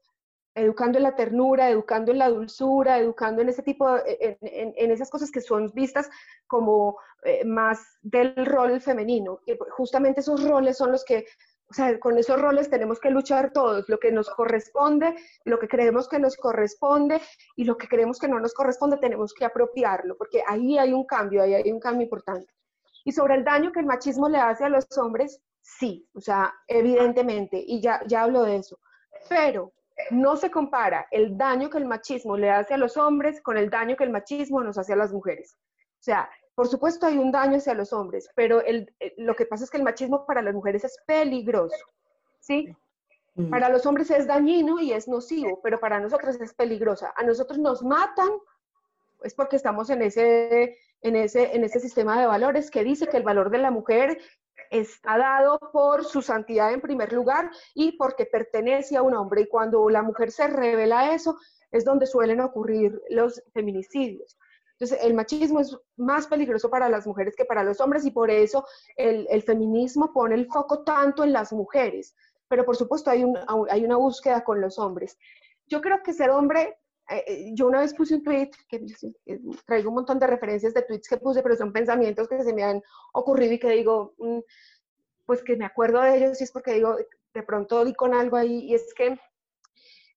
educando 0.56 0.98
en 0.98 1.04
la 1.04 1.16
ternura, 1.16 1.70
educando 1.70 2.12
en 2.12 2.20
la 2.20 2.30
dulzura, 2.30 3.00
educando 3.00 3.42
en 3.42 3.50
ese 3.50 3.64
tipo, 3.64 3.98
en, 4.06 4.38
en, 4.42 4.92
esas 4.92 5.10
cosas 5.10 5.32
que 5.32 5.42
son 5.42 5.72
vistas 5.74 6.10
como 6.48 6.98
eh, 7.24 7.44
más 7.44 7.80
del 8.02 8.46
rol 8.46 8.80
femenino. 8.80 9.40
Y 9.46 9.58
justamente 9.72 10.22
esos 10.22 10.44
roles 10.48 10.78
son 10.78 10.92
los 10.92 11.04
que, 11.04 11.26
o 11.70 11.74
sea, 11.74 12.00
con 12.00 12.18
esos 12.18 12.40
roles 12.40 12.70
tenemos 12.70 13.00
que 13.00 13.10
luchar 13.10 13.52
todos, 13.52 13.90
lo 13.90 14.00
que 14.00 14.12
nos 14.12 14.30
corresponde, 14.30 15.16
lo 15.44 15.58
que 15.60 15.68
creemos 15.68 16.08
que 16.08 16.20
nos 16.20 16.38
corresponde 16.38 17.20
y 17.56 17.64
lo 17.64 17.78
que 17.78 17.88
creemos 17.88 18.20
que 18.20 18.28
no 18.28 18.40
nos 18.40 18.54
corresponde 18.54 18.98
tenemos 18.98 19.34
que 19.34 19.46
apropiarlo, 19.46 20.16
porque 20.18 20.44
ahí 20.46 20.78
hay 20.78 20.94
un 20.94 21.06
cambio, 21.06 21.42
ahí 21.42 21.56
hay 21.56 21.72
un 21.72 21.80
cambio 21.80 22.04
importante. 22.04 22.54
Y 23.04 23.12
sobre 23.12 23.36
el 23.36 23.43
daño 23.43 23.72
que 23.72 23.80
el 23.80 23.86
machismo 23.86 24.30
le 24.30 24.38
hace 24.38 24.66
a 24.66 24.70
los 24.70 24.86
hombres, 24.97 25.41
sí, 25.62 26.08
o 26.14 26.22
sea, 26.22 26.54
evidentemente, 26.68 27.63
y 27.66 27.82
ya, 27.82 28.01
ya 28.08 28.24
hablo 28.24 28.43
de 28.43 28.58
eso. 28.58 28.80
Pero 29.30 29.74
no 30.12 30.36
se 30.36 30.50
compara 30.50 31.08
el 31.12 31.38
daño 31.38 31.70
que 31.70 31.78
el 31.78 31.86
machismo 31.86 32.38
le 32.38 32.50
hace 32.50 32.74
a 32.74 32.78
los 32.78 32.97
hombres 32.97 33.42
con 33.42 33.58
el 33.58 33.70
daño 33.70 33.96
que 33.96 34.04
el 34.04 34.09
machismo 34.09 34.63
nos 34.63 34.78
hace 34.78 34.93
a 34.93 34.97
las 34.97 35.12
mujeres. 35.12 35.58
O 36.00 36.04
sea, 36.04 36.30
por 36.55 36.67
supuesto 36.67 37.05
hay 37.05 37.17
un 37.17 37.32
daño 37.32 37.58
hacia 37.58 37.74
los 37.74 37.93
hombres, 37.93 38.30
pero 38.36 38.62
el, 38.62 38.93
eh, 39.00 39.13
lo 39.17 39.36
que 39.36 39.46
pasa 39.46 39.63
es 39.63 39.71
que 39.71 39.78
el 39.78 39.84
machismo 39.84 40.25
para 40.25 40.42
las 40.42 40.54
mujeres 40.54 40.84
es 40.84 40.97
peligroso, 41.05 41.86
¿sí? 42.39 42.75
Mm. 43.36 43.50
Para 43.50 43.70
los 43.70 43.86
hombres 43.86 44.12
es 44.12 44.28
dañino 44.28 44.80
y 44.80 44.93
es 44.93 45.08
nocivo, 45.08 45.59
pero 45.63 45.80
para 45.80 46.00
nosotros 46.00 46.39
es 46.39 46.54
peligrosa. 46.54 47.13
A 47.16 47.24
nosotros 47.24 47.58
nos 47.58 47.82
matan, 47.84 48.30
es 49.24 49.34
porque 49.34 49.55
estamos 49.55 49.89
en 49.89 50.04
ese, 50.04 50.78
en 51.04 51.16
ese, 51.16 51.55
en 51.55 51.63
ese 51.63 51.80
sistema 51.80 52.20
de 52.20 52.25
valores 52.25 52.71
que 52.71 52.84
dice 52.84 53.08
que 53.08 53.17
el 53.17 53.24
valor 53.24 53.51
de 53.51 53.59
la 53.59 53.71
mujer 53.71 54.17
está 54.71 55.17
dado 55.17 55.59
por 55.71 56.05
su 56.05 56.21
santidad 56.21 56.74
en 56.74 56.82
primer 56.82 57.13
lugar 57.13 57.51
y 57.75 57.97
porque 57.97 58.25
pertenece 58.25 58.97
a 58.97 59.04
un 59.04 59.13
hombre. 59.13 59.42
Y 59.42 59.47
cuando 59.47 59.89
la 59.89 60.01
mujer 60.01 60.32
se 60.32 60.47
revela 60.47 61.13
eso, 61.13 61.38
es 61.71 61.86
donde 61.86 62.08
suelen 62.08 62.39
ocurrir 62.39 63.00
los 63.09 63.43
feminicidios. 63.54 64.38
Entonces, 64.71 65.00
el 65.04 65.13
machismo 65.13 65.59
es 65.59 65.78
más 65.97 66.28
peligroso 66.28 66.70
para 66.70 66.89
las 66.89 67.05
mujeres 67.05 67.36
que 67.36 67.46
para 67.46 67.63
los 67.63 67.80
hombres 67.80 68.05
y 68.05 68.12
por 68.12 68.32
eso 68.32 68.66
el, 68.96 69.28
el 69.30 69.43
feminismo 69.43 70.12
pone 70.12 70.36
el 70.36 70.47
foco 70.47 70.84
tanto 70.84 71.24
en 71.24 71.34
las 71.34 71.54
mujeres. 71.54 72.16
Pero 72.47 72.66
por 72.66 72.75
supuesto 72.75 73.09
hay, 73.09 73.24
un, 73.24 73.38
hay 73.70 73.86
una 73.86 73.97
búsqueda 73.97 74.43
con 74.43 74.62
los 74.62 74.80
hombres. 74.80 75.17
Yo 75.67 75.82
creo 75.82 76.01
que 76.04 76.13
ser 76.13 76.30
hombre 76.30 76.78
eh, 77.18 77.52
yo 77.54 77.68
una 77.68 77.82
vez 77.82 77.94
puse 77.94 78.16
un 78.16 78.24
tweet, 78.24 78.52
traigo 79.66 79.90
un 79.90 79.96
montón 79.96 80.20
de 80.20 80.28
referencias 80.28 80.74
de 80.74 80.82
tweets 80.82 81.08
que 81.08 81.18
puse, 81.18 81.42
pero 81.44 81.56
son 81.56 81.74
pensamientos 81.74 82.28
que 82.28 82.44
se 82.44 82.54
me 82.54 82.64
han 82.64 82.82
ocurrido 83.14 83.54
y 83.54 83.60
que 83.60 83.70
digo, 83.70 84.14
mm, 84.18 84.40
pues 85.26 85.44
que 85.44 85.56
me 85.56 85.66
acuerdo 85.66 86.02
de 86.02 86.18
ellos 86.18 86.40
y 86.42 86.44
es 86.44 86.52
porque 86.52 86.74
digo, 86.74 86.98
de 87.34 87.44
pronto 87.44 87.84
di 87.86 87.94
con 87.94 88.14
algo 88.14 88.38
ahí 88.38 88.66
y 88.66 88.76
es 88.76 88.94
que 88.94 89.20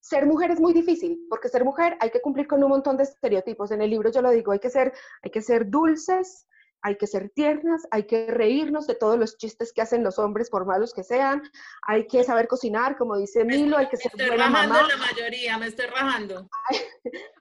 ser 0.01 0.27
mujer 0.27 0.52
es 0.52 0.60
muy 0.60 0.73
difícil, 0.73 1.27
porque 1.28 1.48
ser 1.48 1.64
mujer 1.64 1.97
hay 2.01 2.10
que 2.10 2.20
cumplir 2.20 2.47
con 2.47 2.62
un 2.62 2.70
montón 2.70 2.97
de 2.97 3.02
estereotipos. 3.02 3.73
En 3.73 3.82
el 3.82 3.90
libro 3.90 4.10
yo 4.10 4.23
lo 4.23 4.31
digo, 4.31 4.52
hay 4.52 4.60
que 4.60 4.70
ser, 4.70 4.93
hay 5.23 5.31
que 5.31 5.43
ser 5.43 5.68
dulces, 5.68 6.47
hay 6.86 6.96
que 6.96 7.08
ser 7.08 7.30
tiernas, 7.30 7.82
hay 7.90 8.04
que 8.04 8.28
reírnos 8.28 8.86
de 8.86 8.94
todos 8.94 9.18
los 9.18 9.38
chistes 9.38 9.72
que 9.72 9.82
hacen 9.82 10.04
los 10.04 10.20
hombres, 10.20 10.50
por 10.50 10.66
malos 10.66 10.94
que 10.94 11.02
sean, 11.02 11.42
hay 11.82 12.06
que 12.06 12.22
saber 12.22 12.46
cocinar, 12.46 12.96
como 12.96 13.16
dice 13.16 13.44
Milo, 13.44 13.76
hay 13.76 13.88
que 13.88 13.96
ser 13.96 14.12
estoy 14.12 14.28
buena 14.28 14.48
mamá. 14.48 14.86
la 14.86 14.96
mayoría, 14.96 15.58
me 15.58 15.66
estoy 15.66 15.86
rajando. 15.86 16.48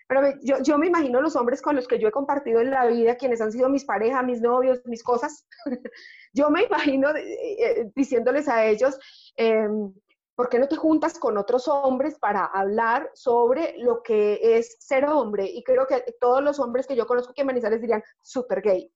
Pero 0.08 0.22
yo, 0.42 0.56
yo, 0.62 0.78
me 0.78 0.86
imagino 0.86 1.20
los 1.20 1.36
hombres 1.36 1.60
con 1.60 1.76
los 1.76 1.86
que 1.86 1.98
yo 1.98 2.08
he 2.08 2.12
compartido 2.12 2.60
en 2.60 2.70
la 2.70 2.86
vida, 2.86 3.16
quienes 3.16 3.40
han 3.40 3.52
sido 3.52 3.68
mis 3.68 3.84
parejas, 3.84 4.24
mis 4.24 4.40
novios, 4.40 4.80
mis 4.86 5.02
cosas. 5.02 5.46
yo 6.32 6.50
me 6.50 6.64
imagino 6.64 7.10
eh, 7.10 7.56
eh, 7.58 7.92
diciéndoles 7.94 8.48
a 8.48 8.64
ellos, 8.64 8.98
em, 9.36 9.92
¿por 10.34 10.48
qué 10.48 10.58
no 10.58 10.68
te 10.68 10.76
juntas 10.76 11.18
con 11.18 11.36
otros 11.36 11.68
hombres 11.68 12.18
para 12.18 12.46
hablar 12.46 13.10
sobre 13.14 13.76
lo 13.78 14.02
que 14.02 14.40
es 14.42 14.76
ser 14.80 15.04
hombre? 15.04 15.44
Y 15.44 15.62
creo 15.62 15.86
que 15.86 16.04
todos 16.20 16.42
los 16.42 16.58
hombres 16.58 16.86
que 16.86 16.96
yo 16.96 17.06
conozco 17.06 17.34
que 17.34 17.42
en 17.42 17.48
Manizales 17.48 17.80
dirían, 17.80 18.02
súper 18.22 18.62
gay 18.62 18.90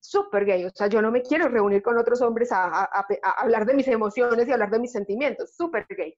súper 0.00 0.44
gay, 0.44 0.64
o 0.64 0.70
sea, 0.70 0.86
yo 0.86 1.02
no 1.02 1.10
me 1.10 1.22
quiero 1.22 1.48
reunir 1.48 1.82
con 1.82 1.98
otros 1.98 2.20
hombres 2.22 2.52
a, 2.52 2.84
a, 2.84 2.86
a, 2.88 3.30
hablar 3.42 3.66
de 3.66 3.74
mis 3.74 3.88
emociones 3.88 4.46
y 4.46 4.52
hablar 4.52 4.70
de 4.70 4.78
mis 4.78 4.92
sentimientos, 4.92 5.54
súper 5.54 5.86
gay. 5.88 6.16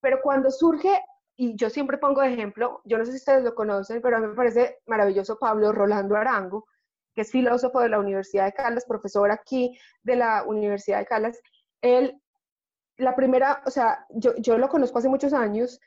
Pero 0.00 0.20
cuando 0.22 0.50
surge 0.50 1.02
y 1.36 1.56
yo 1.56 1.70
siempre 1.70 1.98
pongo 1.98 2.20
de 2.20 2.32
ejemplo, 2.32 2.82
yo 2.84 2.98
no 2.98 3.04
sé 3.04 3.12
si 3.12 3.18
ustedes 3.18 3.42
lo 3.42 3.54
conocen, 3.54 4.02
pero 4.02 4.16
a 4.16 4.20
mí 4.20 4.26
me 4.26 4.34
parece 4.34 4.78
maravilloso 4.86 5.38
Pablo 5.38 5.72
Rolando 5.72 6.16
Arango, 6.16 6.66
que 7.14 7.22
es 7.22 7.30
filósofo 7.30 7.80
de 7.80 7.88
la 7.88 7.98
Universidad 7.98 8.44
de 8.44 8.52
Caldas, 8.52 8.84
profesor 8.84 9.30
aquí 9.30 9.78
de 10.02 10.16
la 10.16 10.44
Universidad 10.44 10.98
de 10.98 11.06
Caldas. 11.06 11.40
Él, 11.80 12.20
la 12.98 13.16
primera, 13.16 13.62
o 13.64 13.70
sea, 13.70 14.04
yo, 14.10 14.34
yo 14.36 14.58
lo 14.58 14.68
conozco 14.68 14.98
hace 14.98 15.08
muchos 15.08 15.32
años, 15.32 15.80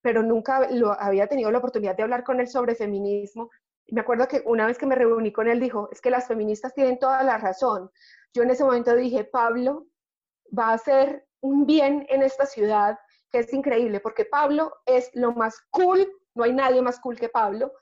pero 0.00 0.22
nunca 0.22 0.70
lo 0.70 0.92
había 0.92 1.26
tenido 1.26 1.50
la 1.50 1.58
oportunidad 1.58 1.96
de 1.96 2.02
hablar 2.02 2.22
con 2.22 2.38
él 2.38 2.46
sobre 2.46 2.74
feminismo. 2.74 3.50
Me 3.88 4.02
acuerdo 4.02 4.28
que 4.28 4.42
una 4.46 4.66
vez 4.66 4.78
que 4.78 4.86
me 4.86 4.94
reuní 4.94 5.32
con 5.32 5.48
él 5.48 5.58
dijo, 5.58 5.88
es 5.90 6.00
que 6.00 6.10
las 6.10 6.28
feministas 6.28 6.72
tienen 6.72 6.98
toda 6.98 7.22
la 7.22 7.38
razón. 7.38 7.90
Yo 8.32 8.42
en 8.42 8.50
ese 8.50 8.64
momento 8.64 8.94
dije, 8.94 9.24
Pablo 9.24 9.86
va 10.56 10.68
a 10.68 10.74
hacer 10.74 11.26
un 11.40 11.66
bien 11.66 12.06
en 12.08 12.22
esta 12.22 12.46
ciudad 12.46 12.98
que 13.34 13.40
es 13.40 13.52
increíble, 13.52 13.98
porque 13.98 14.26
Pablo 14.26 14.76
es 14.86 15.10
lo 15.14 15.32
más 15.32 15.60
cool, 15.70 16.08
no 16.36 16.44
hay 16.44 16.52
nadie 16.52 16.80
más 16.80 17.00
cool 17.00 17.18
que 17.18 17.28
Pablo, 17.28 17.72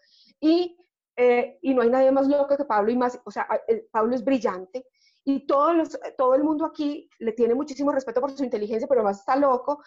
y, 0.41 0.79
eh, 1.15 1.59
y 1.61 1.74
no 1.74 1.83
hay 1.83 1.91
nadie 1.91 2.11
más 2.11 2.27
loco 2.27 2.57
que 2.57 2.65
Pablo, 2.65 2.91
y 2.91 2.97
más, 2.97 3.20
o 3.23 3.31
sea, 3.31 3.47
eh, 3.69 3.87
Pablo 3.91 4.15
es 4.15 4.24
brillante, 4.24 4.87
y 5.24 5.47
todos 5.47 5.77
los, 5.77 6.01
todo 6.16 6.35
el 6.37 6.43
mundo 6.43 6.65
aquí 6.65 7.07
le 7.19 7.33
tiene 7.33 7.55
muchísimo 7.55 7.93
respeto 7.93 8.23
por 8.23 8.31
su 8.31 8.43
inteligencia, 8.45 8.89
pero 8.89 9.03
más 9.03 9.19
está 9.19 9.37
loco, 9.37 9.85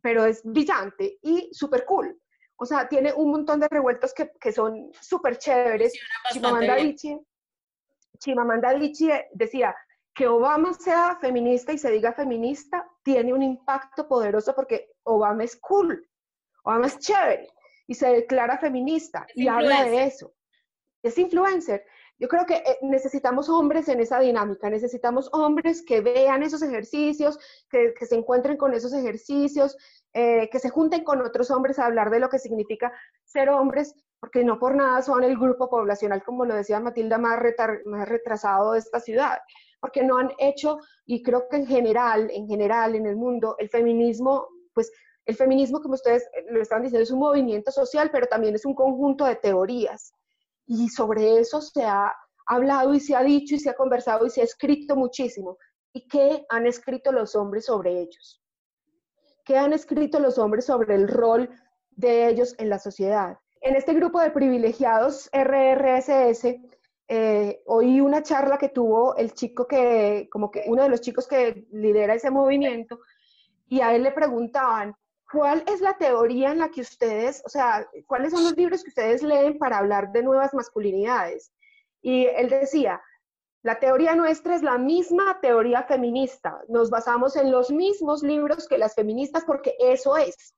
pero 0.00 0.24
es 0.24 0.42
brillante 0.42 1.18
y 1.20 1.50
súper 1.52 1.84
cool. 1.84 2.18
O 2.56 2.64
sea, 2.64 2.88
tiene 2.88 3.12
un 3.12 3.30
montón 3.30 3.60
de 3.60 3.68
revueltos 3.70 4.14
que, 4.14 4.32
que 4.40 4.52
son 4.52 4.90
súper 5.02 5.36
chéveres. 5.36 5.92
Chimamanda 6.32 6.72
Adichie, 6.72 7.20
Chimamanda 8.20 8.70
Adichie 8.70 9.28
decía, 9.34 9.76
que 10.14 10.28
Obama 10.28 10.72
sea 10.74 11.18
feminista 11.20 11.72
y 11.72 11.78
se 11.78 11.90
diga 11.90 12.12
feminista 12.12 12.88
tiene 13.02 13.32
un 13.32 13.42
impacto 13.42 14.06
poderoso 14.06 14.54
porque 14.54 14.92
Obama 15.02 15.44
es 15.44 15.56
cool, 15.56 16.08
Obama 16.62 16.86
es 16.86 16.98
chévere 16.98 17.48
y 17.86 17.94
se 17.94 18.08
declara 18.08 18.58
feminista 18.58 19.26
y 19.34 19.48
habla 19.48 19.84
de 19.84 20.04
eso. 20.04 20.32
Es 21.02 21.18
influencer. 21.18 21.84
Yo 22.18 22.28
creo 22.28 22.46
que 22.46 22.54
eh, 22.54 22.78
necesitamos 22.82 23.48
hombres 23.48 23.88
en 23.88 24.00
esa 24.00 24.20
dinámica, 24.20 24.70
necesitamos 24.70 25.28
hombres 25.32 25.84
que 25.84 26.00
vean 26.00 26.42
esos 26.42 26.62
ejercicios, 26.62 27.38
que, 27.68 27.92
se 28.06 28.14
encuentren 28.14 28.56
con 28.56 28.72
esos 28.72 28.94
ejercicios, 28.94 29.76
eh, 30.14 30.48
que 30.48 30.60
se 30.60 30.70
junten 30.70 31.02
con 31.02 31.20
otros 31.20 31.50
hombres 31.50 31.78
a 31.78 31.86
hablar 31.86 32.10
de 32.10 32.20
lo 32.20 32.28
que 32.28 32.38
significa 32.38 32.92
ser 33.24 33.50
hombres, 33.50 33.94
porque 34.20 34.44
no 34.44 34.58
por 34.58 34.76
nada 34.76 35.02
son 35.02 35.24
el 35.24 35.36
grupo 35.36 35.68
poblacional, 35.68 36.22
como 36.22 36.44
lo 36.46 36.54
decía 36.54 36.80
Matilda, 36.80 37.18
más, 37.18 37.38
más 37.84 38.08
retrasado 38.08 38.72
de 38.72 38.78
esta 38.78 39.00
ciudad 39.00 39.40
porque 39.84 40.02
no 40.02 40.16
han 40.16 40.30
hecho, 40.38 40.78
y 41.04 41.22
creo 41.22 41.46
que 41.46 41.56
en 41.58 41.66
general, 41.66 42.30
en 42.30 42.48
general, 42.48 42.94
en 42.94 43.04
el 43.04 43.16
mundo, 43.16 43.54
el 43.58 43.68
feminismo, 43.68 44.48
pues 44.72 44.90
el 45.26 45.36
feminismo, 45.36 45.82
como 45.82 45.92
ustedes 45.92 46.26
lo 46.48 46.62
están 46.62 46.80
diciendo, 46.80 47.02
es 47.02 47.10
un 47.10 47.18
movimiento 47.18 47.70
social, 47.70 48.08
pero 48.10 48.26
también 48.26 48.54
es 48.54 48.64
un 48.64 48.74
conjunto 48.74 49.26
de 49.26 49.36
teorías. 49.36 50.14
Y 50.64 50.88
sobre 50.88 51.38
eso 51.38 51.60
se 51.60 51.84
ha 51.84 52.10
hablado 52.46 52.94
y 52.94 53.00
se 53.00 53.14
ha 53.14 53.22
dicho 53.22 53.56
y 53.56 53.58
se 53.58 53.68
ha 53.68 53.74
conversado 53.74 54.24
y 54.24 54.30
se 54.30 54.40
ha 54.40 54.44
escrito 54.44 54.96
muchísimo. 54.96 55.58
¿Y 55.92 56.08
qué 56.08 56.46
han 56.48 56.66
escrito 56.66 57.12
los 57.12 57.36
hombres 57.36 57.66
sobre 57.66 58.00
ellos? 58.00 58.42
¿Qué 59.44 59.58
han 59.58 59.74
escrito 59.74 60.18
los 60.18 60.38
hombres 60.38 60.64
sobre 60.64 60.94
el 60.94 61.08
rol 61.08 61.50
de 61.90 62.26
ellos 62.26 62.54
en 62.56 62.70
la 62.70 62.78
sociedad? 62.78 63.36
En 63.60 63.76
este 63.76 63.92
grupo 63.92 64.18
de 64.18 64.30
privilegiados 64.30 65.28
RRSS 65.30 66.56
eh, 67.08 67.62
oí 67.66 68.00
una 68.00 68.22
charla 68.22 68.56
que 68.58 68.70
tuvo 68.70 69.16
el 69.16 69.34
chico 69.34 69.66
que, 69.66 70.28
como 70.30 70.50
que 70.50 70.64
uno 70.66 70.82
de 70.82 70.88
los 70.88 71.00
chicos 71.00 71.26
que 71.26 71.66
lidera 71.72 72.14
ese 72.14 72.30
movimiento, 72.30 73.00
y 73.68 73.80
a 73.80 73.94
él 73.94 74.02
le 74.02 74.12
preguntaban, 74.12 74.94
¿cuál 75.30 75.64
es 75.66 75.80
la 75.80 75.96
teoría 75.98 76.52
en 76.52 76.58
la 76.58 76.70
que 76.70 76.80
ustedes, 76.80 77.42
o 77.44 77.48
sea, 77.48 77.86
cuáles 78.06 78.32
son 78.32 78.44
los 78.44 78.56
libros 78.56 78.82
que 78.82 78.90
ustedes 78.90 79.22
leen 79.22 79.58
para 79.58 79.78
hablar 79.78 80.12
de 80.12 80.22
nuevas 80.22 80.54
masculinidades? 80.54 81.52
Y 82.00 82.26
él 82.26 82.48
decía, 82.48 83.02
la 83.62 83.80
teoría 83.80 84.14
nuestra 84.14 84.54
es 84.54 84.62
la 84.62 84.78
misma 84.78 85.40
teoría 85.40 85.82
feminista, 85.84 86.60
nos 86.68 86.90
basamos 86.90 87.34
en 87.36 87.50
los 87.50 87.70
mismos 87.70 88.22
libros 88.22 88.68
que 88.68 88.78
las 88.78 88.94
feministas 88.94 89.44
porque 89.44 89.74
eso 89.80 90.16
es, 90.16 90.54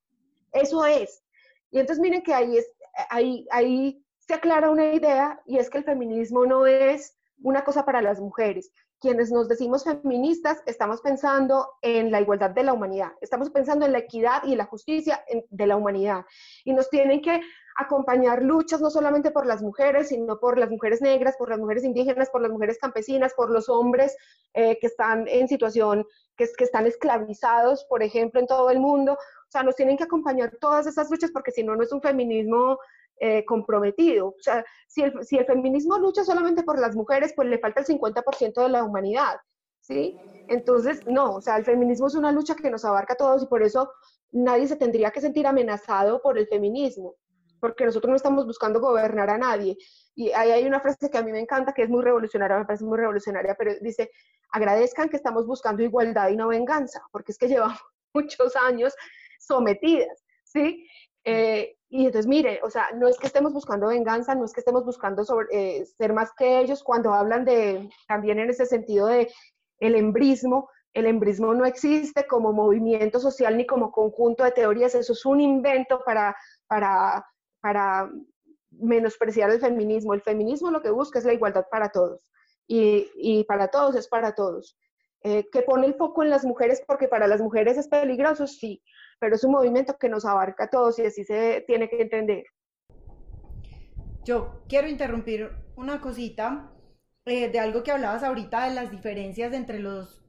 eso 0.52 0.84
es. 0.84 1.22
Y 1.70 1.78
entonces 1.78 2.02
miren 2.02 2.22
que 2.22 2.34
ahí, 2.34 2.58
es, 2.58 2.66
ahí, 3.10 3.46
ahí 3.50 4.04
se 4.26 4.34
aclara 4.34 4.70
una 4.70 4.92
idea 4.92 5.40
y 5.46 5.58
es 5.58 5.70
que 5.70 5.78
el 5.78 5.84
feminismo 5.84 6.46
no 6.46 6.66
es 6.66 7.16
una 7.42 7.64
cosa 7.64 7.84
para 7.84 8.02
las 8.02 8.20
mujeres. 8.20 8.72
Quienes 8.98 9.30
nos 9.30 9.46
decimos 9.46 9.84
feministas 9.84 10.62
estamos 10.66 11.02
pensando 11.02 11.68
en 11.82 12.10
la 12.10 12.20
igualdad 12.20 12.50
de 12.50 12.64
la 12.64 12.72
humanidad, 12.72 13.12
estamos 13.20 13.50
pensando 13.50 13.84
en 13.84 13.92
la 13.92 13.98
equidad 13.98 14.42
y 14.44 14.56
la 14.56 14.64
justicia 14.64 15.22
de 15.50 15.66
la 15.66 15.76
humanidad. 15.76 16.24
Y 16.64 16.72
nos 16.72 16.88
tienen 16.88 17.20
que 17.20 17.40
acompañar 17.76 18.42
luchas 18.42 18.80
no 18.80 18.88
solamente 18.88 19.30
por 19.30 19.46
las 19.46 19.62
mujeres, 19.62 20.08
sino 20.08 20.40
por 20.40 20.58
las 20.58 20.70
mujeres 20.70 21.02
negras, 21.02 21.36
por 21.36 21.50
las 21.50 21.58
mujeres 21.58 21.84
indígenas, 21.84 22.30
por 22.30 22.40
las 22.40 22.50
mujeres 22.50 22.78
campesinas, 22.78 23.34
por 23.34 23.50
los 23.50 23.68
hombres 23.68 24.16
eh, 24.54 24.78
que 24.80 24.86
están 24.86 25.28
en 25.28 25.46
situación, 25.46 26.06
que, 26.36 26.48
que 26.56 26.64
están 26.64 26.86
esclavizados, 26.86 27.84
por 27.84 28.02
ejemplo, 28.02 28.40
en 28.40 28.46
todo 28.46 28.70
el 28.70 28.80
mundo. 28.80 29.12
O 29.12 29.50
sea, 29.50 29.62
nos 29.62 29.76
tienen 29.76 29.98
que 29.98 30.04
acompañar 30.04 30.56
todas 30.58 30.86
esas 30.86 31.10
luchas 31.10 31.30
porque 31.30 31.52
si 31.52 31.62
no, 31.62 31.76
no 31.76 31.82
es 31.82 31.92
un 31.92 32.00
feminismo 32.00 32.78
eh, 33.18 33.44
comprometido. 33.44 34.28
O 34.28 34.36
sea, 34.40 34.64
si 34.86 35.02
el, 35.02 35.24
si 35.24 35.36
el 35.36 35.46
feminismo 35.46 35.98
lucha 35.98 36.24
solamente 36.24 36.62
por 36.62 36.78
las 36.78 36.94
mujeres, 36.94 37.32
pues 37.34 37.48
le 37.48 37.58
falta 37.58 37.80
el 37.80 37.86
50% 37.86 38.62
de 38.62 38.68
la 38.68 38.84
humanidad, 38.84 39.36
¿sí? 39.80 40.18
Entonces, 40.48 41.06
no, 41.06 41.36
o 41.36 41.40
sea, 41.40 41.56
el 41.56 41.64
feminismo 41.64 42.08
es 42.08 42.14
una 42.14 42.32
lucha 42.32 42.54
que 42.54 42.70
nos 42.70 42.84
abarca 42.84 43.14
a 43.14 43.16
todos 43.16 43.42
y 43.42 43.46
por 43.46 43.62
eso 43.62 43.90
nadie 44.32 44.68
se 44.68 44.76
tendría 44.76 45.10
que 45.10 45.20
sentir 45.20 45.46
amenazado 45.46 46.20
por 46.20 46.38
el 46.38 46.46
feminismo. 46.46 47.14
porque 47.58 47.86
nosotros 47.86 48.10
no 48.10 48.16
estamos 48.16 48.46
buscando 48.46 48.80
gobernar 48.80 49.30
a 49.30 49.38
nadie. 49.38 49.78
Y 50.14 50.30
ahí 50.32 50.50
hay 50.50 50.66
una 50.66 50.80
frase 50.80 51.10
que 51.10 51.18
a 51.18 51.22
mí 51.22 51.32
me 51.32 51.40
encanta, 51.40 51.72
que 51.72 51.82
es 51.82 51.88
muy 51.88 52.02
revolucionaria, 52.02 52.58
me 52.58 52.66
parece 52.66 52.84
muy 52.84 52.98
revolucionaria, 52.98 53.54
pero 53.58 53.72
dice, 53.80 54.10
agradezcan 54.50 55.08
que 55.08 55.16
estamos 55.16 55.46
buscando 55.46 55.82
igualdad 55.82 56.28
y 56.28 56.36
no 56.36 56.48
venganza, 56.48 57.02
porque 57.10 57.32
es 57.32 57.38
que 57.38 57.48
llevamos 57.48 57.80
muchos 58.14 58.54
años 58.56 58.94
sometidas, 59.38 60.22
¿sí? 60.44 60.86
Eh, 61.24 61.75
y 61.88 62.06
entonces, 62.06 62.26
mire, 62.26 62.60
o 62.64 62.70
sea, 62.70 62.86
no 62.94 63.06
es 63.06 63.16
que 63.16 63.28
estemos 63.28 63.52
buscando 63.52 63.88
venganza, 63.88 64.34
no 64.34 64.44
es 64.44 64.52
que 64.52 64.60
estemos 64.60 64.84
buscando 64.84 65.24
sobre, 65.24 65.46
eh, 65.52 65.86
ser 65.86 66.12
más 66.12 66.32
que 66.36 66.60
ellos 66.60 66.82
cuando 66.82 67.14
hablan 67.14 67.44
de, 67.44 67.88
también 68.08 68.40
en 68.40 68.50
ese 68.50 68.66
sentido 68.66 69.06
de 69.06 69.32
el 69.78 69.94
embrismo, 69.94 70.68
el 70.94 71.06
embrismo 71.06 71.54
no 71.54 71.64
existe 71.64 72.26
como 72.26 72.52
movimiento 72.52 73.20
social 73.20 73.56
ni 73.56 73.66
como 73.66 73.92
conjunto 73.92 74.42
de 74.42 74.50
teorías, 74.50 74.94
eso 74.94 75.12
es 75.12 75.24
un 75.26 75.40
invento 75.40 76.02
para, 76.04 76.34
para, 76.66 77.24
para 77.60 78.10
menospreciar 78.70 79.50
el 79.50 79.60
feminismo. 79.60 80.14
El 80.14 80.22
feminismo 80.22 80.70
lo 80.70 80.82
que 80.82 80.90
busca 80.90 81.18
es 81.18 81.24
la 81.24 81.34
igualdad 81.34 81.66
para 81.70 81.90
todos 81.90 82.26
y, 82.66 83.10
y 83.16 83.44
para 83.44 83.68
todos 83.68 83.94
es 83.94 84.08
para 84.08 84.34
todos. 84.34 84.76
Eh, 85.22 85.48
que 85.50 85.62
pone 85.62 85.86
el 85.86 85.94
foco 85.94 86.22
en 86.22 86.30
las 86.30 86.44
mujeres 86.44 86.82
porque 86.86 87.08
para 87.08 87.26
las 87.26 87.40
mujeres 87.40 87.76
es 87.76 87.88
peligroso, 87.88 88.46
sí, 88.46 88.82
pero 89.18 89.34
es 89.34 89.44
un 89.44 89.52
movimiento 89.52 89.96
que 89.98 90.08
nos 90.08 90.24
abarca 90.24 90.64
a 90.64 90.70
todos 90.70 90.98
y 90.98 91.06
así 91.06 91.24
se 91.24 91.64
tiene 91.66 91.88
que 91.88 92.02
entender. 92.02 92.44
Yo 94.24 94.62
quiero 94.68 94.88
interrumpir 94.88 95.50
una 95.76 96.00
cosita 96.00 96.70
eh, 97.24 97.48
de 97.50 97.58
algo 97.58 97.82
que 97.82 97.92
hablabas 97.92 98.22
ahorita 98.22 98.68
de 98.68 98.74
las 98.74 98.90
diferencias 98.90 99.52
entre 99.52 99.80
los... 99.80 100.22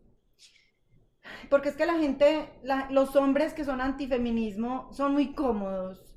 Porque 1.50 1.70
es 1.70 1.76
que 1.76 1.86
la 1.86 2.00
gente, 2.00 2.50
los 2.90 3.16
hombres 3.16 3.54
que 3.54 3.66
son 3.66 3.82
antifeminismo 3.82 4.92
son 4.94 5.14
muy 5.14 5.34
cómodos 5.34 6.08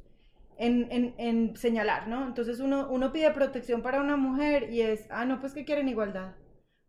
en, 0.57 1.57
señalar, 1.57 2.07
¿no? 2.07 2.27
Entonces 2.27 2.61
uno, 2.61 2.89
uno 2.91 3.13
pide 3.13 3.31
protección 3.31 3.83
para 3.83 4.01
una 4.01 4.17
mujer 4.17 4.71
y 4.71 4.83
es, 4.83 5.07
ah, 5.11 5.25
no, 5.25 5.41
pues 5.41 5.53
que 5.53 5.65
quieren 5.65 5.89
igualdad. 5.89 6.35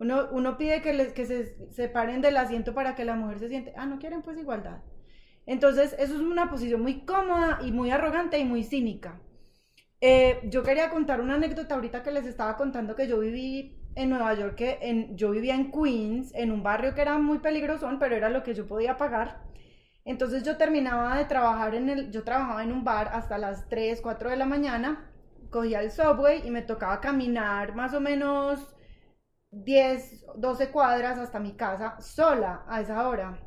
Uno, 0.02 0.30
uno 0.32 0.58
pide 0.58 0.82
que, 0.82 0.94
les, 0.94 1.14
que 1.14 1.28
se 1.28 1.72
separen 1.72 2.22
del 2.22 2.36
asiento 2.36 2.74
para 2.74 2.96
que 2.96 3.06
la 3.06 3.16
mujer 3.16 3.38
se 3.38 3.50
siente, 3.50 3.72
ah, 3.78 3.86
no 3.86 4.00
quieren 4.00 4.24
pues 4.24 4.36
igualdad. 4.36 4.80
Entonces, 5.46 5.96
eso 6.00 6.16
es 6.16 6.22
una 6.22 6.50
posición 6.50 6.82
muy 6.82 7.06
cómoda 7.06 7.60
y 7.64 7.72
muy 7.72 7.92
arrogante 7.92 8.40
y 8.40 8.44
muy 8.44 8.64
cínica. 8.64 9.22
Eh, 10.00 10.40
yo 10.46 10.64
quería 10.64 10.90
contar 10.90 11.22
una 11.22 11.36
anécdota 11.36 11.76
ahorita 11.76 12.02
que 12.02 12.10
les 12.10 12.26
estaba 12.26 12.58
contando 12.58 12.96
que 12.96 13.08
yo 13.08 13.20
viví 13.20 13.78
en 13.94 14.10
Nueva 14.10 14.34
York, 14.34 14.56
que 14.56 14.80
en, 14.82 15.16
yo 15.16 15.30
vivía 15.30 15.54
en 15.54 15.72
Queens, 15.72 16.34
en 16.34 16.52
un 16.52 16.64
barrio 16.64 16.96
que 16.96 17.02
era 17.02 17.20
muy 17.20 17.38
peligroso, 17.38 17.88
pero 18.00 18.16
era 18.16 18.32
lo 18.32 18.42
que 18.42 18.56
yo 18.56 18.66
podía 18.66 18.98
pagar. 18.98 19.44
Entonces 20.04 20.42
yo 20.42 20.58
terminaba 20.58 21.16
de 21.16 21.26
trabajar 21.26 21.76
en 21.76 21.90
el, 21.92 22.12
yo 22.12 22.24
trabajaba 22.24 22.64
en 22.64 22.72
un 22.72 22.84
bar 22.84 23.12
hasta 23.14 23.38
las 23.38 23.70
3, 23.70 24.02
4 24.02 24.32
de 24.32 24.36
la 24.38 24.48
mañana, 24.48 25.12
cogía 25.52 25.80
el 25.80 25.92
subway 25.92 26.42
y 26.44 26.50
me 26.50 26.64
tocaba 26.64 27.00
caminar 27.02 27.76
más 27.76 27.94
o 27.94 28.02
menos 28.02 28.76
10, 29.52 30.26
12 30.38 30.72
cuadras 30.72 31.18
hasta 31.18 31.40
mi 31.40 31.54
casa 31.54 32.00
sola 32.00 32.64
a 32.68 32.82
esa 32.82 33.08
hora. 33.08 33.40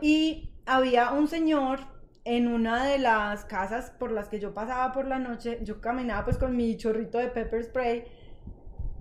Y 0.00 0.50
había 0.66 1.12
un 1.12 1.28
señor 1.28 1.80
en 2.24 2.48
una 2.48 2.84
de 2.84 2.98
las 2.98 3.44
casas 3.44 3.90
por 3.98 4.12
las 4.12 4.28
que 4.28 4.38
yo 4.38 4.52
pasaba 4.54 4.92
por 4.92 5.06
la 5.06 5.18
noche, 5.18 5.60
yo 5.62 5.80
caminaba 5.80 6.24
pues 6.24 6.36
con 6.36 6.56
mi 6.56 6.76
chorrito 6.76 7.18
de 7.18 7.28
pepper 7.28 7.64
spray, 7.64 8.04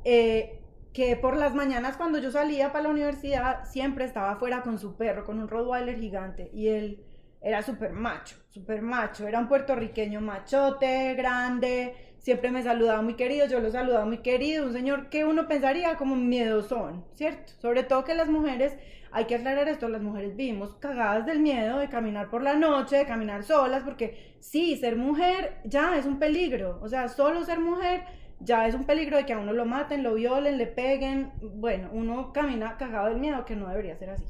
eh, 0.06 0.62
que 0.94 1.18
por 1.18 1.36
las 1.36 1.54
mañanas 1.54 1.98
cuando 1.98 2.20
yo 2.20 2.32
salía 2.32 2.72
para 2.72 2.84
la 2.84 2.90
universidad 2.90 3.66
siempre 3.66 4.06
estaba 4.06 4.32
afuera 4.32 4.62
con 4.62 4.80
su 4.80 4.96
perro, 4.96 5.26
con 5.26 5.40
un 5.40 5.50
Rottweiler 5.50 6.00
gigante, 6.00 6.50
y 6.54 6.70
él 6.70 7.04
era 7.42 7.62
súper 7.62 7.92
macho, 7.92 8.38
súper 8.50 8.82
macho, 8.82 9.28
era 9.28 9.40
un 9.40 9.48
puertorriqueño 9.48 10.22
machote, 10.22 11.14
grande, 11.16 12.07
siempre 12.28 12.52
me 12.52 12.62
saludaba 12.62 13.02
muy 13.02 13.14
querido, 13.14 13.48
yo 13.48 13.62
lo 13.62 13.72
saludaba 13.72 14.04
muy 14.04 14.18
querido, 14.18 14.66
un 14.66 14.74
señor 14.74 15.08
que 15.08 15.24
uno 15.24 15.48
pensaría 15.48 15.96
como 15.96 16.18
miedosón, 16.18 17.06
¿cierto? 17.14 17.54
Sobre 17.62 17.84
todo 17.84 18.04
que 18.04 18.16
las 18.16 18.28
mujeres 18.28 18.76
hay 19.14 19.24
que 19.28 19.36
aclarar 19.36 19.70
esto, 19.70 19.88
las 19.88 20.02
mujeres 20.02 20.36
vivimos 20.36 20.76
cagadas 20.76 21.26
del 21.26 21.40
miedo 21.40 21.80
de 21.80 21.88
caminar 21.88 22.30
por 22.30 22.44
la 22.44 22.56
noche, 22.56 22.98
de 22.98 23.06
caminar 23.06 23.46
solas, 23.46 23.84
porque 23.84 24.36
sí, 24.42 24.76
ser 24.76 24.98
mujer 24.98 25.62
ya 25.64 25.96
es 25.98 26.06
un 26.06 26.20
peligro, 26.20 26.80
o 26.82 26.90
sea, 26.90 27.08
solo 27.08 27.46
ser 27.46 27.60
mujer 27.60 28.04
ya 28.42 28.68
es 28.68 28.76
un 28.76 28.84
peligro 28.84 29.16
de 29.16 29.26
que 29.26 29.32
a 29.32 29.40
uno 29.40 29.54
lo 29.54 29.64
maten, 29.64 30.04
lo 30.04 30.16
violen, 30.16 30.58
le 30.58 30.68
peguen, 30.68 31.32
bueno, 31.42 31.88
uno 31.94 32.34
camina 32.34 32.76
cagado 32.76 33.08
del 33.08 33.22
miedo, 33.22 33.46
que 33.46 33.56
no 33.56 33.70
debería 33.70 33.96
ser 33.96 34.10
así. 34.10 34.26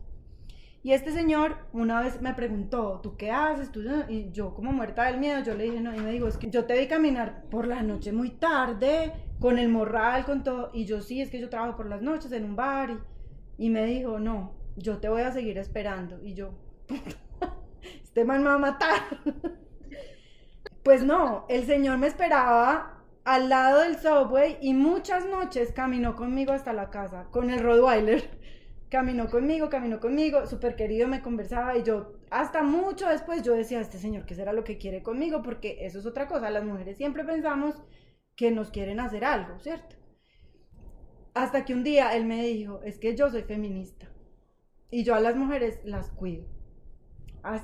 Y 0.87 0.93
este 0.93 1.11
señor 1.11 1.57
una 1.73 1.99
vez 1.99 2.21
me 2.21 2.33
preguntó, 2.33 3.01
¿tú 3.03 3.17
qué 3.17 3.29
haces? 3.29 3.69
Y 4.07 4.31
yo 4.31 4.53
como 4.53 4.71
muerta 4.71 5.03
del 5.03 5.17
miedo, 5.17 5.43
yo 5.43 5.53
le 5.53 5.65
dije, 5.65 5.81
no, 5.81 5.93
y 5.93 5.99
me 5.99 6.13
dijo, 6.13 6.29
es 6.29 6.37
que 6.37 6.49
yo 6.49 6.63
te 6.63 6.79
vi 6.79 6.87
caminar 6.87 7.43
por 7.51 7.67
la 7.67 7.83
noche 7.83 8.13
muy 8.13 8.29
tarde, 8.29 9.11
con 9.41 9.59
el 9.59 9.67
morral, 9.67 10.23
con 10.23 10.45
todo, 10.45 10.71
y 10.73 10.85
yo 10.85 11.01
sí, 11.01 11.19
es 11.21 11.29
que 11.29 11.41
yo 11.41 11.49
trabajo 11.49 11.75
por 11.75 11.87
las 11.87 12.01
noches 12.01 12.31
en 12.31 12.45
un 12.45 12.55
bar, 12.55 13.01
y, 13.57 13.65
y 13.65 13.69
me 13.69 13.85
dijo, 13.85 14.17
no, 14.17 14.53
yo 14.77 14.99
te 14.99 15.09
voy 15.09 15.23
a 15.23 15.33
seguir 15.33 15.57
esperando. 15.57 16.23
Y 16.23 16.35
yo, 16.35 16.51
este 18.01 18.23
man 18.23 18.41
me 18.41 18.47
va 18.47 18.55
a 18.55 18.57
matar. 18.57 19.01
pues 20.83 21.03
no, 21.03 21.47
el 21.49 21.65
Señor 21.65 21.97
me 21.97 22.07
esperaba 22.07 23.03
al 23.25 23.49
lado 23.49 23.81
del 23.81 23.97
subway 23.97 24.57
y 24.61 24.73
muchas 24.73 25.25
noches 25.25 25.73
caminó 25.73 26.15
conmigo 26.15 26.53
hasta 26.53 26.71
la 26.71 26.89
casa 26.89 27.25
con 27.29 27.49
el 27.49 27.59
Rottweiler. 27.59 28.36
Caminó 28.89 29.29
conmigo, 29.29 29.69
caminó 29.69 29.99
conmigo, 29.99 30.47
súper 30.47 30.75
querido, 30.75 31.07
me 31.07 31.21
conversaba 31.21 31.77
y 31.77 31.83
yo, 31.83 32.13
hasta 32.29 32.63
mucho 32.63 33.07
después, 33.09 33.43
yo 33.43 33.53
decía, 33.53 33.81
este 33.81 33.97
señor, 33.97 34.25
¿qué 34.25 34.33
será 34.33 34.53
lo 34.53 34.63
que 34.63 34.77
quiere 34.77 35.03
conmigo? 35.03 35.43
Porque 35.43 35.85
eso 35.85 35.99
es 35.99 36.05
otra 36.05 36.27
cosa, 36.27 36.49
las 36.49 36.63
mujeres 36.63 36.97
siempre 36.97 37.25
pensamos 37.25 37.75
que 38.35 38.51
nos 38.51 38.71
quieren 38.71 38.99
hacer 38.99 39.25
algo, 39.25 39.59
¿cierto? 39.59 39.95
Hasta 41.33 41.65
que 41.65 41.73
un 41.73 41.83
día 41.83 42.15
él 42.15 42.25
me 42.25 42.43
dijo, 42.43 42.81
es 42.83 42.97
que 42.97 43.15
yo 43.15 43.29
soy 43.29 43.43
feminista 43.43 44.07
y 44.89 45.03
yo 45.03 45.15
a 45.15 45.19
las 45.19 45.35
mujeres 45.35 45.79
las 45.83 46.09
cuido. 46.11 46.45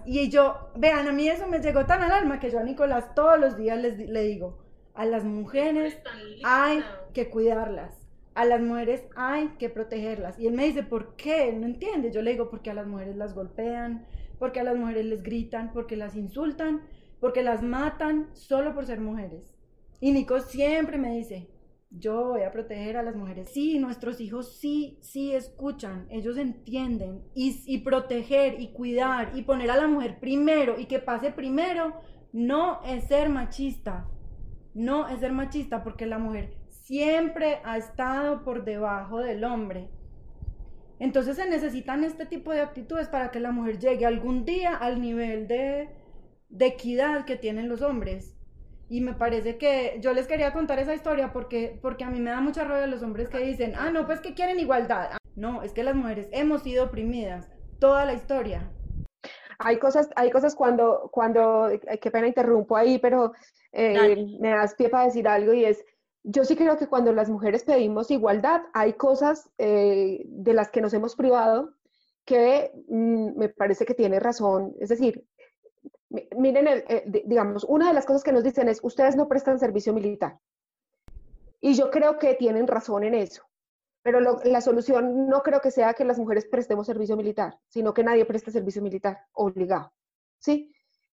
Y 0.06 0.30
yo, 0.30 0.72
vean, 0.76 1.08
a 1.08 1.12
mí 1.12 1.28
eso 1.28 1.48
me 1.48 1.60
llegó 1.60 1.86
tan 1.86 2.02
al 2.02 2.12
alma 2.12 2.40
que 2.40 2.50
yo 2.50 2.60
a 2.60 2.64
Nicolás 2.64 3.14
todos 3.16 3.40
los 3.40 3.58
días 3.58 3.80
les, 3.80 3.98
le 3.98 4.24
digo, 4.24 4.64
a 4.94 5.06
las 5.06 5.24
mujeres 5.24 5.98
hay 6.44 6.84
que 7.14 7.30
cuidarlas, 7.30 8.03
a 8.36 8.46
las 8.46 8.62
mujeres 8.62 9.04
hay 9.16 9.50
que 9.60 9.70
protegerlas. 9.70 10.40
Y 10.40 10.48
él 10.48 10.54
me 10.54 10.66
dice, 10.66 10.84
¿por 10.84 11.16
qué? 11.16 11.54
No 11.54 11.66
entiende. 11.66 12.12
Yo 12.12 12.22
le 12.22 12.32
digo, 12.32 12.50
porque 12.50 12.72
a 12.72 12.74
las 12.74 12.88
mujeres 12.88 13.16
las 13.16 13.34
golpean, 13.34 14.06
porque 14.40 14.60
a 14.60 14.64
las 14.64 14.76
mujeres 14.76 15.06
les 15.06 15.24
gritan, 15.24 15.72
porque 15.72 15.96
las 15.96 16.16
insultan, 16.16 16.82
porque 17.20 17.44
las 17.44 17.64
matan 17.64 18.30
solo 18.34 18.74
por 18.74 18.86
ser 18.86 19.00
mujeres. 19.00 19.56
Y 20.00 20.12
Nico 20.12 20.40
siempre 20.42 20.98
me 20.98 21.16
dice, 21.16 21.48
yo 21.90 22.30
voy 22.30 22.42
a 22.42 22.52
proteger 22.52 22.98
a 22.98 23.04
las 23.04 23.16
mujeres. 23.16 23.50
Sí, 23.50 23.78
nuestros 23.80 24.20
hijos 24.20 24.58
sí, 24.58 24.98
sí 25.02 25.34
escuchan, 25.34 26.08
ellos 26.10 26.38
entienden. 26.38 27.22
Y, 27.36 27.78
proteger 27.80 28.60
y 28.60 28.74
cuidar 28.74 29.32
y 29.36 29.44
poner 29.44 29.72
a 29.72 29.78
la 29.78 29.88
mujer 29.88 30.20
primero 30.20 30.80
y 30.80 30.86
que 30.86 31.00
pase 31.00 31.32
primero 31.32 31.94
no 32.32 32.82
es 32.84 33.06
ser 33.06 33.30
machista. 33.30 34.10
No 34.74 35.08
es 35.08 35.20
ser 35.20 35.32
machista 35.34 35.84
porque 35.84 36.08
la 36.08 36.18
mujer 36.18 36.56
siempre 36.84 37.60
ha 37.64 37.78
estado 37.78 38.44
por 38.44 38.66
debajo 38.66 39.20
del 39.20 39.44
hombre. 39.46 39.90
Entonces 41.00 41.38
se 41.38 41.50
necesitan 41.50 42.04
este 42.04 42.26
tipo 42.26 42.52
de 42.52 42.62
actitudes 42.62 43.08
para 43.08 43.32
que 43.32 43.40
la 43.40 43.52
mujer 43.52 43.80
llegue 43.80 44.06
algún 44.06 44.46
día 44.46 44.76
al 44.76 45.02
nivel 45.02 45.48
de, 45.48 45.90
de 46.50 46.66
equidad 46.66 47.26
que 47.26 47.38
tienen 47.38 47.70
los 47.70 47.82
hombres. 47.82 48.36
Y 48.90 49.00
me 49.00 49.14
parece 49.14 49.58
que 49.58 49.98
yo 50.02 50.14
les 50.14 50.28
quería 50.28 50.54
contar 50.54 50.78
esa 50.80 50.94
historia 50.94 51.32
porque, 51.32 51.80
porque 51.82 52.04
a 52.04 52.10
mí 52.10 52.20
me 52.20 52.32
da 52.32 52.42
mucha 52.42 52.66
rabia 52.66 52.86
los 52.86 53.02
hombres 53.02 53.30
que 53.30 53.40
dicen, 53.40 53.74
ah, 53.78 53.90
no, 53.90 54.06
pues 54.06 54.20
que 54.20 54.34
quieren 54.34 54.60
igualdad. 54.60 55.12
No, 55.36 55.64
es 55.64 55.72
que 55.72 55.84
las 55.84 55.96
mujeres 55.96 56.28
hemos 56.32 56.64
sido 56.64 56.86
oprimidas 56.86 57.50
toda 57.80 58.06
la 58.06 58.14
historia. 58.14 58.70
Hay 59.58 59.80
cosas, 59.80 60.10
hay 60.18 60.30
cosas 60.30 60.54
cuando, 60.54 61.10
cuando, 61.12 61.70
qué 62.02 62.12
pena 62.12 62.28
interrumpo 62.28 62.76
ahí, 62.76 63.00
pero 63.00 63.32
eh, 63.72 64.38
me 64.40 64.50
das 64.50 64.76
pie 64.76 64.90
para 64.90 65.06
decir 65.06 65.28
algo 65.28 65.54
y 65.54 65.66
es, 65.66 65.84
yo 66.24 66.46
sí 66.46 66.56
creo 66.56 66.78
que 66.78 66.88
cuando 66.88 67.12
las 67.12 67.30
mujeres 67.30 67.64
pedimos 67.64 68.12
igualdad, 68.12 68.64
hay 68.74 68.94
cosas 68.94 69.50
eh, 69.58 70.24
de 70.26 70.54
las 70.54 70.70
que 70.70 70.82
nos 70.82 70.94
hemos 70.94 71.16
privado 71.16 71.74
que 72.26 72.72
mm, 72.88 73.38
me 73.38 73.50
parece 73.50 73.86
que 73.86 73.94
tiene 73.94 74.20
razón. 74.20 74.74
Es 74.80 74.90
decir, 74.90 75.26
miren, 76.38 76.68
eh, 76.68 77.24
digamos, 77.26 77.66
una 77.66 77.90
de 77.90 77.94
las 77.94 78.06
cosas 78.06 78.24
que 78.24 78.32
nos 78.32 78.44
dicen 78.44 78.70
es, 78.70 78.80
ustedes 78.84 79.16
no 79.16 79.28
prestan 79.28 79.60
servicio 79.60 79.94
militar. 79.94 80.40
Y 81.60 81.74
yo 81.74 81.92
creo 81.92 82.18
que 82.18 82.36
tienen 82.36 82.68
razón 82.68 83.04
en 83.04 83.16
eso. 83.16 83.44
Pero 84.02 84.20
la 84.20 84.62
solución 84.62 85.28
no 85.28 85.44
creo 85.44 85.62
que 85.62 85.72
sea 85.72 85.94
que 85.94 86.04
las 86.04 86.20
mujeres 86.20 86.46
prestemos 86.46 86.88
servicio 86.88 87.16
militar, 87.16 87.58
sino 87.70 87.94
que 87.94 88.04
nadie 88.04 88.26
preste 88.26 88.52
servicio 88.52 88.82
militar 88.82 89.20
obligado. 89.34 89.94
¿Sí? 90.40 90.70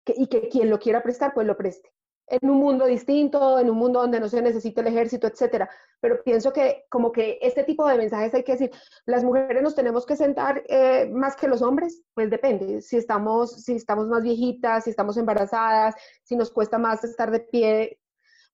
y 0.06 0.26
que 0.26 0.48
quien 0.48 0.70
lo 0.70 0.78
quiera 0.78 1.02
prestar, 1.02 1.32
pues 1.34 1.46
lo 1.46 1.56
preste. 1.56 1.92
En 2.30 2.48
un 2.48 2.58
mundo 2.58 2.86
distinto, 2.86 3.58
en 3.58 3.68
un 3.68 3.76
mundo 3.76 4.00
donde 4.00 4.20
no 4.20 4.28
se 4.28 4.40
necesita 4.40 4.80
el 4.80 4.86
ejército, 4.86 5.26
etcétera. 5.26 5.68
Pero 6.00 6.22
pienso 6.22 6.52
que 6.52 6.86
como 6.88 7.10
que 7.10 7.38
este 7.42 7.64
tipo 7.64 7.86
de 7.86 7.98
mensajes 7.98 8.32
hay 8.32 8.44
que 8.44 8.52
decir, 8.52 8.70
las 9.04 9.24
mujeres 9.24 9.62
nos 9.62 9.74
tenemos 9.74 10.06
que 10.06 10.16
sentar 10.16 10.62
eh, 10.68 11.10
más 11.12 11.36
que 11.36 11.48
los 11.48 11.60
hombres, 11.60 12.02
pues 12.14 12.30
depende, 12.30 12.80
si 12.82 12.96
estamos, 12.96 13.62
si 13.64 13.74
estamos 13.74 14.06
más 14.06 14.22
viejitas, 14.22 14.84
si 14.84 14.90
estamos 14.90 15.16
embarazadas, 15.16 15.94
si 16.22 16.36
nos 16.36 16.50
cuesta 16.50 16.78
más 16.78 17.02
estar 17.04 17.30
de 17.30 17.40
pie. 17.40 17.98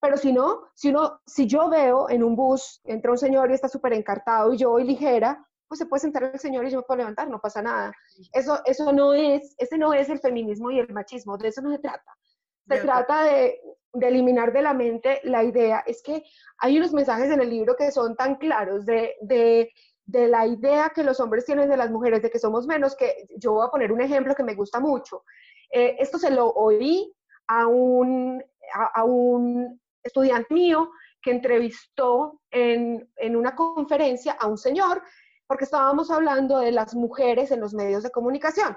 Pero 0.00 0.16
si 0.16 0.32
no, 0.32 0.62
si 0.74 0.88
uno, 0.90 1.20
si 1.26 1.46
yo 1.46 1.68
veo 1.68 2.08
en 2.08 2.22
un 2.24 2.34
bus, 2.34 2.80
entra 2.84 3.10
un 3.10 3.18
señor 3.18 3.50
y 3.50 3.54
está 3.54 3.68
súper 3.68 3.92
encartado 3.92 4.52
y 4.52 4.58
yo 4.58 4.70
voy 4.70 4.84
ligera, 4.84 5.46
pues 5.68 5.78
se 5.78 5.86
puede 5.86 6.00
sentar 6.00 6.22
el 6.24 6.38
señor 6.38 6.64
y 6.64 6.70
yo 6.70 6.78
me 6.78 6.84
puedo 6.84 6.98
levantar, 6.98 7.28
no 7.28 7.40
pasa 7.40 7.60
nada. 7.60 7.92
Eso, 8.32 8.60
eso 8.64 8.92
no 8.92 9.14
es, 9.14 9.54
ese 9.58 9.78
no 9.78 9.92
es 9.92 10.08
el 10.08 10.20
feminismo 10.20 10.70
y 10.70 10.78
el 10.78 10.92
machismo, 10.92 11.36
de 11.36 11.48
eso 11.48 11.60
no 11.60 11.72
se 11.72 11.78
trata. 11.78 12.16
Se 12.68 12.78
trata 12.78 13.24
de, 13.24 13.60
eliminar 14.00 14.52
de 14.52 14.62
la 14.62 14.74
mente 14.74 15.20
la 15.24 15.44
idea. 15.44 15.82
Es 15.86 16.02
que 16.02 16.24
hay 16.58 16.78
unos 16.78 16.92
mensajes 16.92 17.30
en 17.30 17.40
el 17.40 17.50
libro 17.50 17.76
que 17.76 17.90
son 17.90 18.16
tan 18.16 18.36
claros 18.36 18.84
de, 18.84 19.14
de, 19.20 19.72
la 20.28 20.46
idea 20.46 20.90
que 20.94 21.02
los 21.02 21.20
hombres 21.20 21.44
tienen 21.44 21.68
de 21.68 21.76
las 21.76 21.90
mujeres, 21.90 22.22
de 22.22 22.30
que 22.30 22.38
somos 22.38 22.66
menos, 22.66 22.96
que 22.96 23.26
yo 23.36 23.52
voy 23.52 23.66
a 23.66 23.70
poner 23.70 23.92
un 23.92 24.00
ejemplo 24.00 24.34
que 24.34 24.44
me 24.44 24.54
gusta 24.54 24.80
mucho. 24.80 25.24
Eh, 25.70 25.96
esto 25.98 26.18
se 26.18 26.30
lo 26.30 26.48
oí 26.50 27.12
a 27.48 27.66
un, 27.66 28.42
a, 28.72 29.04
un 29.04 29.80
estudiante 30.02 30.52
mío 30.52 30.90
que 31.22 31.32
entrevistó 31.32 32.40
en, 32.50 33.08
en 33.16 33.36
una 33.36 33.54
conferencia 33.54 34.32
a 34.32 34.46
un 34.46 34.58
señor 34.58 35.02
porque 35.46 35.64
estábamos 35.64 36.10
hablando 36.10 36.58
de 36.58 36.72
las 36.72 36.94
mujeres 36.94 37.50
en 37.50 37.60
los 37.60 37.72
medios 37.72 38.02
de 38.02 38.10
comunicación. 38.10 38.76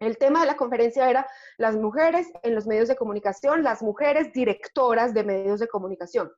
El 0.00 0.16
tema 0.16 0.40
de 0.40 0.46
la 0.46 0.56
conferencia 0.56 1.10
era 1.10 1.26
las 1.58 1.76
mujeres 1.76 2.26
en 2.42 2.54
los 2.54 2.66
medios 2.66 2.88
de 2.88 2.96
comunicación, 2.96 3.62
las 3.62 3.82
mujeres 3.82 4.32
directoras 4.32 5.12
de 5.12 5.24
medios 5.24 5.60
de 5.60 5.68
comunicación. 5.68 6.32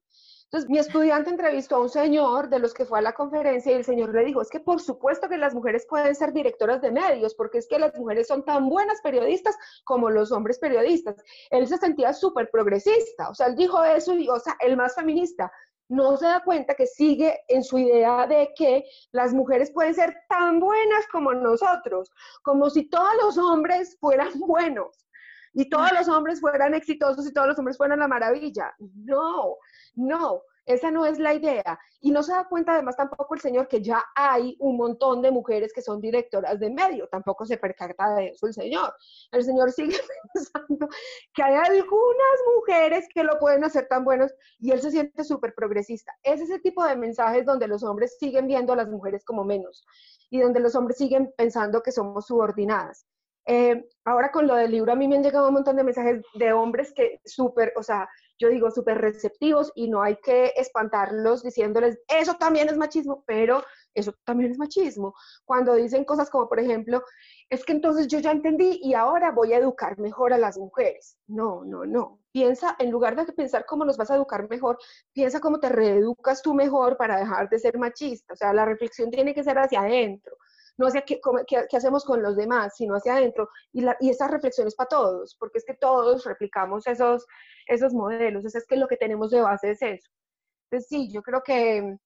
Entonces, 0.52 0.68
mi 0.68 0.78
estudiante 0.78 1.30
entrevistó 1.30 1.76
a 1.76 1.80
un 1.80 1.88
señor 1.88 2.50
de 2.50 2.58
los 2.58 2.74
que 2.74 2.84
fue 2.84 2.98
a 2.98 3.02
la 3.02 3.14
conferencia 3.14 3.72
y 3.72 3.76
el 3.76 3.84
señor 3.84 4.12
le 4.12 4.24
dijo, 4.24 4.42
es 4.42 4.50
que 4.50 4.60
por 4.60 4.82
supuesto 4.82 5.28
que 5.28 5.38
las 5.38 5.54
mujeres 5.54 5.86
pueden 5.88 6.14
ser 6.14 6.32
directoras 6.32 6.82
de 6.82 6.90
medios, 6.90 7.34
porque 7.36 7.58
es 7.58 7.68
que 7.68 7.78
las 7.78 7.96
mujeres 7.96 8.26
son 8.26 8.44
tan 8.44 8.68
buenas 8.68 9.00
periodistas 9.00 9.56
como 9.84 10.10
los 10.10 10.30
hombres 10.30 10.58
periodistas. 10.58 11.16
Él 11.50 11.66
se 11.68 11.78
sentía 11.78 12.12
súper 12.12 12.50
progresista, 12.50 13.30
o 13.30 13.34
sea, 13.34 13.46
él 13.46 13.54
dijo 13.54 13.82
eso 13.82 14.12
y, 14.12 14.28
o 14.28 14.38
sea, 14.40 14.56
el 14.60 14.76
más 14.76 14.94
feminista 14.94 15.50
no 15.92 16.16
se 16.16 16.24
da 16.24 16.42
cuenta 16.42 16.74
que 16.74 16.86
sigue 16.86 17.40
en 17.48 17.62
su 17.62 17.78
idea 17.78 18.26
de 18.26 18.52
que 18.56 18.84
las 19.12 19.34
mujeres 19.34 19.70
pueden 19.70 19.94
ser 19.94 20.16
tan 20.26 20.58
buenas 20.58 21.06
como 21.12 21.34
nosotros, 21.34 22.10
como 22.42 22.70
si 22.70 22.88
todos 22.88 23.12
los 23.22 23.36
hombres 23.36 23.98
fueran 24.00 24.30
buenos 24.40 25.06
y 25.52 25.68
todos 25.68 25.92
los 25.92 26.08
hombres 26.08 26.40
fueran 26.40 26.72
exitosos 26.72 27.26
y 27.26 27.32
todos 27.32 27.48
los 27.48 27.58
hombres 27.58 27.76
fueran 27.76 27.98
la 27.98 28.08
maravilla. 28.08 28.74
No, 28.78 29.58
no. 29.94 30.42
Esa 30.64 30.90
no 30.90 31.04
es 31.06 31.18
la 31.18 31.34
idea. 31.34 31.78
Y 32.00 32.10
no 32.10 32.22
se 32.22 32.32
da 32.32 32.48
cuenta 32.48 32.72
además 32.72 32.96
tampoco 32.96 33.34
el 33.34 33.40
señor 33.40 33.68
que 33.68 33.82
ya 33.82 34.04
hay 34.14 34.56
un 34.60 34.76
montón 34.76 35.22
de 35.22 35.30
mujeres 35.30 35.72
que 35.72 35.82
son 35.82 36.00
directoras 36.00 36.58
de 36.58 36.70
medio. 36.70 37.08
Tampoco 37.08 37.44
se 37.44 37.56
percata 37.56 38.14
de 38.14 38.28
eso 38.28 38.46
el 38.46 38.54
señor. 38.54 38.94
El 39.30 39.44
señor 39.44 39.72
sigue 39.72 39.96
pensando 40.34 40.88
que 41.34 41.42
hay 41.42 41.54
algunas 41.54 42.38
mujeres 42.56 43.06
que 43.12 43.24
lo 43.24 43.38
pueden 43.38 43.64
hacer 43.64 43.86
tan 43.88 44.04
buenos 44.04 44.32
y 44.58 44.70
él 44.70 44.80
se 44.80 44.90
siente 44.90 45.24
súper 45.24 45.54
progresista. 45.54 46.12
Es 46.22 46.40
ese 46.40 46.58
tipo 46.60 46.84
de 46.84 46.96
mensajes 46.96 47.44
donde 47.44 47.68
los 47.68 47.82
hombres 47.82 48.16
siguen 48.18 48.46
viendo 48.46 48.72
a 48.72 48.76
las 48.76 48.88
mujeres 48.88 49.24
como 49.24 49.44
menos 49.44 49.84
y 50.30 50.40
donde 50.40 50.60
los 50.60 50.74
hombres 50.74 50.98
siguen 50.98 51.32
pensando 51.36 51.82
que 51.82 51.92
somos 51.92 52.26
subordinadas. 52.26 53.06
Eh, 53.44 53.84
ahora 54.04 54.30
con 54.30 54.46
lo 54.46 54.54
del 54.54 54.70
libro 54.70 54.92
a 54.92 54.96
mí 54.96 55.08
me 55.08 55.16
han 55.16 55.24
llegado 55.24 55.48
un 55.48 55.54
montón 55.54 55.74
de 55.74 55.82
mensajes 55.82 56.22
de 56.34 56.52
hombres 56.52 56.92
que 56.94 57.20
súper, 57.24 57.72
o 57.76 57.82
sea, 57.82 58.08
yo 58.42 58.48
digo 58.48 58.70
súper 58.72 58.98
receptivos 58.98 59.70
y 59.76 59.88
no 59.88 60.02
hay 60.02 60.16
que 60.16 60.52
espantarlos 60.56 61.44
diciéndoles, 61.44 62.00
eso 62.08 62.34
también 62.34 62.68
es 62.68 62.76
machismo, 62.76 63.22
pero 63.24 63.62
eso 63.94 64.12
también 64.24 64.50
es 64.50 64.58
machismo. 64.58 65.14
Cuando 65.44 65.76
dicen 65.76 66.04
cosas 66.04 66.28
como, 66.28 66.48
por 66.48 66.58
ejemplo, 66.58 67.04
es 67.48 67.64
que 67.64 67.72
entonces 67.72 68.08
yo 68.08 68.18
ya 68.18 68.32
entendí 68.32 68.80
y 68.82 68.94
ahora 68.94 69.30
voy 69.30 69.52
a 69.52 69.58
educar 69.58 69.96
mejor 69.98 70.32
a 70.32 70.38
las 70.38 70.58
mujeres. 70.58 71.16
No, 71.28 71.62
no, 71.64 71.84
no. 71.84 72.18
Piensa, 72.32 72.74
en 72.80 72.90
lugar 72.90 73.14
de 73.14 73.32
pensar 73.32 73.64
cómo 73.64 73.84
los 73.84 73.96
vas 73.96 74.10
a 74.10 74.16
educar 74.16 74.48
mejor, 74.48 74.76
piensa 75.12 75.38
cómo 75.38 75.60
te 75.60 75.68
reeducas 75.68 76.42
tú 76.42 76.52
mejor 76.54 76.96
para 76.96 77.18
dejar 77.18 77.48
de 77.48 77.60
ser 77.60 77.78
machista. 77.78 78.32
O 78.32 78.36
sea, 78.36 78.52
la 78.52 78.64
reflexión 78.64 79.10
tiene 79.10 79.34
que 79.34 79.44
ser 79.44 79.58
hacia 79.58 79.82
adentro 79.82 80.36
no 80.78 80.86
hacia 80.86 81.02
qué, 81.02 81.20
qué, 81.46 81.76
hacemos 81.76 82.04
con 82.04 82.22
los 82.22 82.36
demás, 82.36 82.74
sino 82.76 82.94
hacia 82.94 83.14
adentro. 83.14 83.48
Y, 83.72 83.82
la, 83.82 83.96
y 84.00 84.10
esa 84.10 84.28
reflexión 84.28 84.66
es 84.66 84.74
para 84.74 84.88
todos, 84.88 85.36
porque 85.38 85.58
es 85.58 85.64
que 85.64 85.74
todos 85.74 86.24
replicamos 86.24 86.86
esos, 86.86 87.26
esos 87.66 87.92
modelos, 87.92 88.44
es 88.44 88.66
que 88.66 88.76
lo 88.76 88.88
que 88.88 88.96
tenemos 88.96 89.30
de 89.30 89.40
base 89.40 89.70
es 89.70 89.82
eso. 89.82 90.10
Entonces 90.70 90.88
sí, 90.88 91.10
yo 91.12 91.22
creo 91.22 91.42
que 91.42 91.96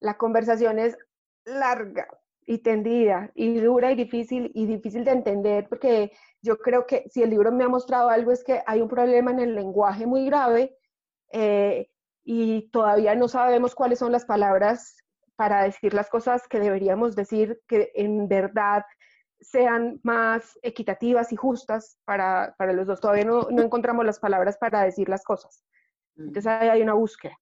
la 0.00 0.16
conversación 0.16 0.78
es 0.78 0.96
larga 1.44 2.06
y 2.44 2.58
tendida 2.58 3.30
y 3.34 3.58
dura 3.60 3.92
y 3.92 3.94
difícil 3.94 4.50
y 4.54 4.66
difícil 4.66 5.04
de 5.04 5.12
entender 5.12 5.68
porque 5.68 6.12
yo 6.42 6.58
creo 6.58 6.86
que 6.86 7.08
si 7.08 7.22
el 7.22 7.30
libro 7.30 7.52
me 7.52 7.64
ha 7.64 7.68
mostrado 7.68 8.08
algo 8.08 8.32
es 8.32 8.42
que 8.42 8.62
hay 8.66 8.80
un 8.80 8.88
problema 8.88 9.30
en 9.30 9.40
el 9.40 9.54
lenguaje 9.54 10.06
muy 10.06 10.26
grave 10.26 10.76
eh, 11.32 11.88
y 12.24 12.68
todavía 12.70 13.14
no 13.14 13.28
sabemos 13.28 13.74
cuáles 13.74 14.00
son 14.00 14.12
las 14.12 14.24
palabras 14.24 15.01
para 15.36 15.62
decir 15.64 15.94
las 15.94 16.08
cosas 16.08 16.46
que 16.48 16.60
deberíamos 16.60 17.16
decir 17.16 17.60
que 17.66 17.90
en 17.94 18.28
verdad 18.28 18.84
sean 19.40 20.00
más 20.02 20.58
equitativas 20.62 21.32
y 21.32 21.36
justas 21.36 21.98
para, 22.04 22.54
para 22.56 22.72
los 22.72 22.86
dos. 22.86 23.00
Todavía 23.00 23.24
no, 23.24 23.48
no, 23.50 23.62
encontramos 23.62 24.04
las 24.04 24.20
palabras 24.20 24.56
para 24.56 24.82
decir 24.84 25.08
las 25.08 25.24
cosas. 25.24 25.64
Entonces 26.16 26.46
ahí 26.46 26.68
hay 26.68 26.82
una 26.82 26.94
búsqueda. 26.94 27.36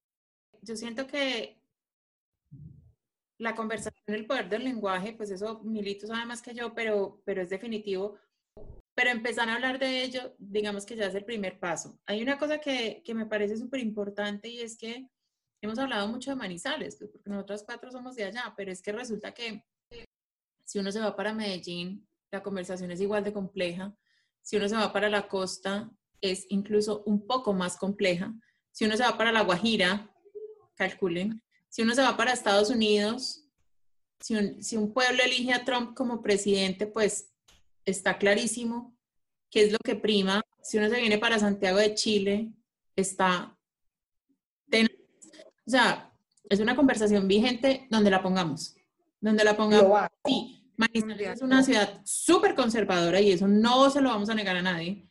Yo 0.63 0.77
siento 0.77 1.07
que 1.07 1.61
la 3.39 3.55
conversación, 3.55 4.03
el 4.07 4.27
poder 4.27 4.49
del 4.49 4.65
lenguaje, 4.65 5.15
pues 5.15 5.31
eso 5.31 5.61
Milito 5.61 6.07
sabe 6.07 6.27
más 6.27 6.43
que 6.43 6.55
yo, 6.55 6.75
pero, 6.75 7.21
pero 7.25 7.43
es 7.43 7.51
definitivo. 7.51 8.19
Pero 8.95 9.11
empezar 9.11 9.49
a 9.49 9.55
hablar 9.55 9.79
de 9.79 10.03
ello, 10.03 10.35
digamos 10.39 10.85
que 10.85 10.97
ya 10.97 11.07
es 11.07 11.15
el 11.15 11.25
primer 11.25 11.59
paso. 11.59 11.99
Hay 12.07 12.23
una 12.23 12.39
cosa 12.39 12.59
que, 12.59 13.03
que 13.05 13.15
me 13.15 13.27
parece 13.27 13.57
súper 13.57 13.81
importante 13.81 14.49
y 14.49 14.61
es 14.61 14.77
que 14.77 15.09
hemos 15.61 15.79
hablado 15.79 16.09
mucho 16.09 16.31
de 16.31 16.37
Manizales, 16.37 16.97
pues 16.97 17.11
porque 17.11 17.31
nosotros 17.31 17.63
cuatro 17.65 17.91
somos 17.91 18.17
de 18.17 18.25
allá, 18.25 18.55
pero 18.57 18.73
es 18.73 18.81
que 18.83 18.93
resulta 18.93 19.33
que 19.33 19.65
si 20.65 20.79
uno 20.79 20.93
se 20.93 21.01
va 21.01 21.17
para 21.17 21.35
Medellín, 21.35 22.07
la 22.31 22.43
conversación 22.43 22.91
es 22.91 23.01
igual 23.01 23.25
de 23.25 23.33
compleja. 23.33 23.95
Si 24.41 24.57
uno 24.57 24.69
se 24.69 24.77
va 24.77 24.93
para 24.93 25.11
la 25.11 25.29
costa, 25.29 25.91
es 26.21 26.47
incluso 26.49 27.03
un 27.07 27.27
poco 27.27 27.53
más 27.53 27.77
compleja. 27.77 28.33
Si 28.71 28.85
uno 28.85 28.97
se 28.97 29.03
va 29.03 29.19
para 29.19 29.33
La 29.33 29.43
Guajira, 29.43 30.15
calculen. 30.77 31.43
Si 31.69 31.83
uno 31.83 31.95
se 31.95 32.03
va 32.03 32.17
para 32.17 32.33
Estados 32.33 32.71
Unidos, 32.71 33.45
si 34.21 34.37
un, 34.37 34.63
si 34.63 34.77
un 34.77 34.93
pueblo 34.93 35.23
elige 35.23 35.53
a 35.53 35.65
Trump 35.65 35.97
como 35.97 36.23
presidente, 36.23 36.87
pues 36.87 37.33
está 37.85 38.19
clarísimo 38.19 38.97
qué 39.51 39.65
es 39.65 39.73
lo 39.73 39.79
que 39.85 39.97
prima. 39.97 40.43
Si 40.63 40.79
uno 40.79 40.89
se 40.89 41.01
viene 41.01 41.19
para 41.19 41.39
Santiago 41.39 41.79
de 41.79 41.95
Chile, 41.95 42.53
está 42.97 43.59
o 45.71 45.79
sea, 45.79 46.13
es 46.49 46.59
una 46.59 46.75
conversación 46.75 47.29
vigente 47.29 47.87
donde 47.91 48.11
la 48.11 48.21
pongamos. 48.21 48.75
Donde 49.21 49.45
la 49.45 49.57
pongamos. 49.57 50.09
Sí, 50.27 50.69
Manizales 50.77 51.37
es 51.37 51.43
una 51.43 51.63
ciudad 51.63 52.01
súper 52.05 52.57
conservadora 52.57 53.21
y 53.21 53.31
eso 53.31 53.47
no 53.47 53.89
se 53.89 54.01
lo 54.01 54.09
vamos 54.09 54.31
a 54.31 54.35
negar 54.35 54.57
a 54.57 54.63
nadie. 54.63 55.09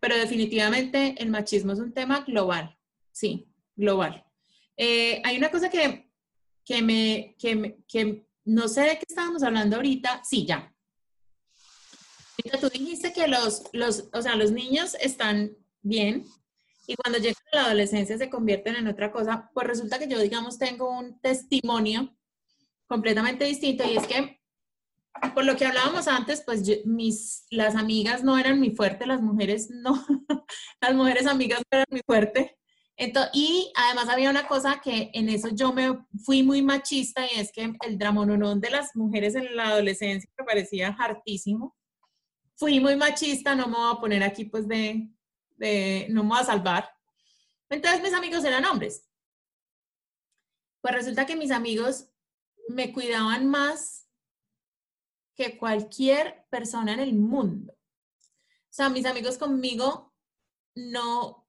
Pero 0.00 0.16
definitivamente 0.16 1.14
el 1.18 1.28
machismo 1.28 1.74
es 1.74 1.78
un 1.78 1.92
tema 1.92 2.20
global. 2.20 2.74
Sí, 3.10 3.52
global. 3.76 4.24
Eh, 4.78 5.20
hay 5.24 5.36
una 5.36 5.50
cosa 5.50 5.68
que, 5.68 6.10
que 6.64 6.80
me, 6.80 7.36
que, 7.38 7.84
que 7.86 8.26
no 8.46 8.66
sé 8.66 8.80
de 8.80 8.96
qué 8.96 9.04
estábamos 9.06 9.42
hablando 9.42 9.76
ahorita. 9.76 10.22
Sí, 10.24 10.46
ya. 10.46 10.74
Tú 12.58 12.70
dijiste 12.70 13.12
que 13.12 13.28
los, 13.28 13.64
los, 13.74 14.08
o 14.14 14.22
sea, 14.22 14.36
los 14.36 14.52
niños 14.52 14.96
están 15.02 15.54
bien, 15.82 16.24
y 16.86 16.96
cuando 16.96 17.18
llegan 17.18 17.42
a 17.52 17.56
la 17.56 17.64
adolescencia 17.66 18.18
se 18.18 18.30
convierten 18.30 18.76
en 18.76 18.88
otra 18.88 19.12
cosa, 19.12 19.50
pues 19.54 19.66
resulta 19.66 19.98
que 19.98 20.08
yo, 20.08 20.18
digamos, 20.18 20.58
tengo 20.58 20.90
un 20.90 21.20
testimonio 21.20 22.14
completamente 22.86 23.44
distinto 23.44 23.84
y 23.84 23.96
es 23.96 24.06
que, 24.06 24.40
por 25.34 25.44
lo 25.44 25.56
que 25.56 25.66
hablábamos 25.66 26.08
antes, 26.08 26.42
pues 26.44 26.62
mis, 26.84 27.46
las 27.50 27.76
amigas 27.76 28.24
no 28.24 28.38
eran 28.38 28.58
muy 28.58 28.70
fuerte, 28.70 29.06
las 29.06 29.22
mujeres 29.22 29.70
no, 29.70 29.94
las 30.80 30.94
mujeres 30.94 31.26
amigas 31.26 31.60
no 31.70 31.76
eran 31.78 31.86
muy 31.90 32.02
fuerte. 32.04 32.58
Entonces, 32.96 33.30
y 33.34 33.72
además 33.74 34.08
había 34.08 34.30
una 34.30 34.46
cosa 34.46 34.80
que 34.82 35.10
en 35.14 35.28
eso 35.28 35.48
yo 35.48 35.72
me 35.72 35.98
fui 36.24 36.42
muy 36.42 36.62
machista 36.62 37.24
y 37.24 37.40
es 37.40 37.50
que 37.50 37.72
el 37.86 37.98
dramononón 37.98 38.60
de 38.60 38.70
las 38.70 38.94
mujeres 38.94 39.34
en 39.34 39.56
la 39.56 39.68
adolescencia 39.68 40.28
me 40.38 40.44
parecía 40.44 40.88
hartísimo. 40.98 41.74
Fui 42.56 42.80
muy 42.80 42.96
machista, 42.96 43.54
no 43.54 43.66
me 43.66 43.76
voy 43.76 43.96
a 43.96 44.00
poner 44.00 44.22
aquí 44.22 44.44
pues 44.44 44.68
de, 44.68 45.08
no 46.10 46.22
me 46.22 46.30
voy 46.30 46.38
a 46.38 46.44
salvar. 46.44 46.90
Entonces 47.70 48.02
mis 48.02 48.12
amigos 48.12 48.44
eran 48.44 48.64
hombres. 48.64 49.08
Pues 50.80 50.94
resulta 50.94 51.26
que 51.26 51.36
mis 51.36 51.50
amigos 51.50 52.08
me 52.68 52.92
cuidaban 52.92 53.48
más 53.48 54.08
que 55.34 55.56
cualquier 55.56 56.46
persona 56.50 56.92
en 56.92 57.00
el 57.00 57.14
mundo. 57.14 57.72
O 57.72 58.74
sea, 58.74 58.88
mis 58.88 59.06
amigos 59.06 59.38
conmigo 59.38 60.12
no, 60.74 61.46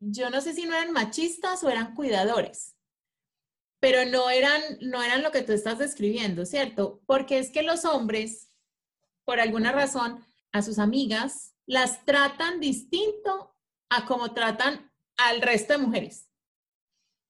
yo 0.00 0.30
no 0.30 0.40
sé 0.40 0.54
si 0.54 0.64
no 0.64 0.74
eran 0.74 0.92
machistas 0.92 1.62
o 1.64 1.70
eran 1.70 1.94
cuidadores, 1.94 2.76
pero 3.80 4.04
no 4.04 4.30
eran, 4.30 4.62
no 4.80 5.02
eran 5.02 5.22
lo 5.22 5.30
que 5.30 5.42
tú 5.42 5.52
estás 5.52 5.78
describiendo, 5.78 6.44
¿cierto? 6.44 7.00
Porque 7.06 7.38
es 7.38 7.50
que 7.50 7.62
los 7.62 7.84
hombres, 7.84 8.50
por 9.24 9.40
alguna 9.40 9.72
razón, 9.72 10.24
a 10.52 10.62
sus 10.62 10.78
amigas 10.78 11.54
las 11.68 12.04
tratan 12.06 12.60
distinto 12.60 13.54
a 13.90 14.06
como 14.06 14.32
tratan 14.32 14.90
al 15.18 15.42
resto 15.42 15.74
de 15.74 15.78
mujeres. 15.78 16.26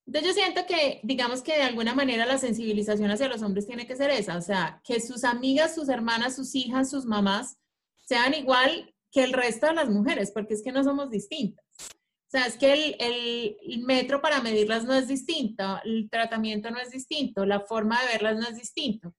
Entonces 0.07 0.29
yo 0.29 0.41
siento 0.41 0.65
que, 0.67 1.01
digamos 1.03 1.43
que 1.43 1.57
de 1.57 1.65
alguna 1.65 1.95
manera 1.95 2.25
la 2.25 2.39
sensibilización 2.39 3.11
hacia 3.11 3.29
los 3.29 3.43
hombres 3.43 3.67
tiene 3.67 3.87
que 3.87 3.97
ser 3.97 4.11
esa, 4.11 4.39
o 4.39 4.41
sea, 4.41 4.81
que 4.85 5.01
sus 5.01 5.25
amigas, 5.25 5.75
sus 5.75 5.89
hermanas, 5.89 6.37
sus 6.37 6.55
hijas, 6.55 6.89
sus 6.89 7.05
mamás 7.05 7.59
sean 8.07 8.33
igual 8.33 8.95
que 9.11 9.25
el 9.25 9.33
resto 9.33 9.67
de 9.67 9.75
las 9.75 9.91
mujeres, 9.91 10.31
porque 10.31 10.55
es 10.55 10.63
que 10.63 10.73
no 10.73 10.85
somos 10.85 11.11
distintas. 11.11 11.65
O 11.81 12.31
sea, 12.31 12.47
es 12.47 12.57
que 12.57 12.73
el, 12.73 13.57
el, 13.67 13.85
metro 13.85 14.23
para 14.23 14.41
medirlas 14.41 14.85
no 14.85 14.95
es 14.95 15.09
distinto, 15.09 15.81
el 15.85 16.09
tratamiento 16.11 16.71
no 16.71 16.79
es 16.79 16.91
distinto, 16.91 17.45
la 17.45 17.61
forma 17.61 18.01
de 18.01 18.07
verlas 18.07 18.37
no 18.37 18.49
es 18.49 18.57
distinto. 18.57 19.15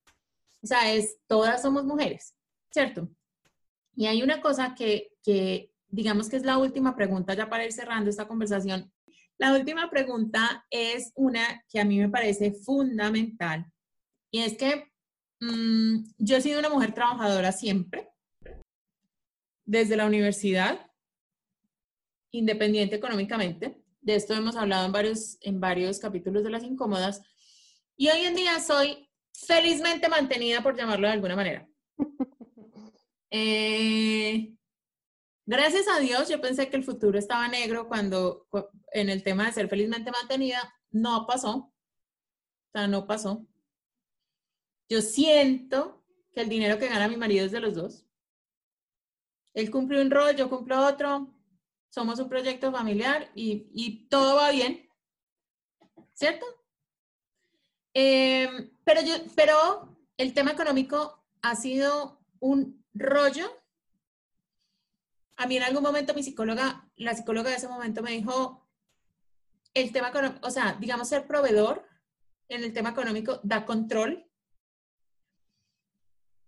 O 0.62 0.68
sea, 0.68 0.94
es, 0.94 1.18
todas 1.28 1.62
somos 1.62 1.84
mujeres, 1.84 2.36
¿cierto? 2.72 3.10
Y 4.00 4.08
hay 4.08 4.24
una 4.24 4.40
cosa 4.40 4.74
que, 4.76 5.12
que 5.24 5.72
digamos 5.90 6.30
que 6.30 6.38
es 6.38 6.44
la 6.44 6.58
última 6.58 6.96
pregunta 6.96 7.34
ya 7.34 7.50
para 7.50 7.66
ir 7.66 7.74
cerrando 7.74 8.10
esta 8.10 8.28
conversación 8.28 8.92
la 9.40 9.54
última 9.54 9.90
pregunta 9.90 10.66
es 10.70 11.14
una 11.16 11.64
que 11.70 11.80
a 11.80 11.86
mí 11.86 11.98
me 11.98 12.10
parece 12.10 12.52
fundamental 12.52 13.66
y 14.30 14.42
es 14.42 14.58
que 14.58 14.92
mm, 15.40 16.12
yo 16.18 16.36
he 16.36 16.42
sido 16.42 16.60
una 16.60 16.70
mujer 16.70 16.94
trabajadora 16.94 17.54
siempre, 17.54 18.10
desde 19.66 19.96
la 19.96 20.08
universidad, 20.08 20.92
independiente 22.32 22.98
económicamente. 22.98 23.82
De 24.02 24.16
esto 24.16 24.34
hemos 24.34 24.58
hablado 24.58 24.86
en 24.86 24.92
varios, 24.92 25.38
en 25.40 25.62
varios 25.62 26.00
capítulos 26.00 26.44
de 26.44 26.50
las 26.50 26.64
incómodas. 26.64 27.22
Y 27.96 28.10
hoy 28.10 28.22
en 28.22 28.36
día 28.36 28.60
soy 28.60 29.10
felizmente 29.32 30.10
mantenida, 30.10 30.62
por 30.62 30.76
llamarlo 30.76 31.08
de 31.08 31.14
alguna 31.14 31.38
manera. 31.38 31.69
Eh, 33.32 34.56
Gracias 35.50 35.88
a 35.88 36.00
Dios, 36.00 36.30
yo 36.30 36.40
pensé 36.40 36.70
que 36.70 36.78
el 36.78 36.84
futuro 36.84 37.18
estaba 37.18 37.48
negro 37.48 37.88
cuando 37.88 38.48
en 38.92 39.10
el 39.10 39.24
tema 39.24 39.48
de 39.48 39.52
ser 39.52 39.68
felizmente 39.68 40.12
mantenida, 40.12 40.76
no 40.92 41.26
pasó. 41.26 41.56
O 41.56 42.72
sea, 42.72 42.88
no 42.88 43.08
pasó. 43.08 43.48
Yo 44.88 45.02
siento 45.02 46.06
que 46.32 46.42
el 46.42 46.50
dinero 46.50 46.78
que 46.78 46.88
gana 46.88 47.08
mi 47.08 47.18
marido 47.18 47.48
es 47.48 47.52
de 47.52 47.62
los 47.62 47.74
dos. 47.74 48.06
Él 49.56 49.72
cumple 49.72 50.00
un 50.04 50.12
rol, 50.12 50.36
yo 50.36 50.52
cumplo 50.52 50.86
otro. 50.86 51.34
Somos 51.90 52.20
un 52.20 52.30
proyecto 52.30 52.72
familiar 52.72 53.32
y, 53.34 54.08
todo 54.08 54.36
va 54.36 54.52
bien. 54.52 54.88
¿Cierto? 56.14 56.46
Em, 57.96 58.70
pero, 58.84 59.02
yo, 59.02 59.16
pero 59.36 59.98
el 60.16 60.36
tema 60.36 60.52
económico 60.52 61.26
ha 61.42 61.56
sido 61.56 62.20
un 62.40 62.79
rollo 62.94 63.60
a 65.40 65.48
mí 65.48 65.56
en 65.56 65.64
algún 65.64 65.84
momento 65.84 66.14
mi 66.14 66.22
psicóloga, 66.22 66.86
la 66.98 67.16
psicóloga 67.16 67.50
de 67.50 67.56
ese 67.56 67.70
momento 67.70 68.04
me 68.04 68.12
dijo, 68.12 68.68
el 69.74 69.94
tema 69.94 70.10
económico, 70.10 70.46
o 70.46 70.52
sea, 70.52 70.76
digamos 70.82 71.08
ser 71.08 71.28
proveedor 71.28 71.88
en 72.50 72.66
el 72.66 72.74
tema 72.74 72.90
económico 72.90 73.40
da 73.42 73.66
control. 73.66 74.30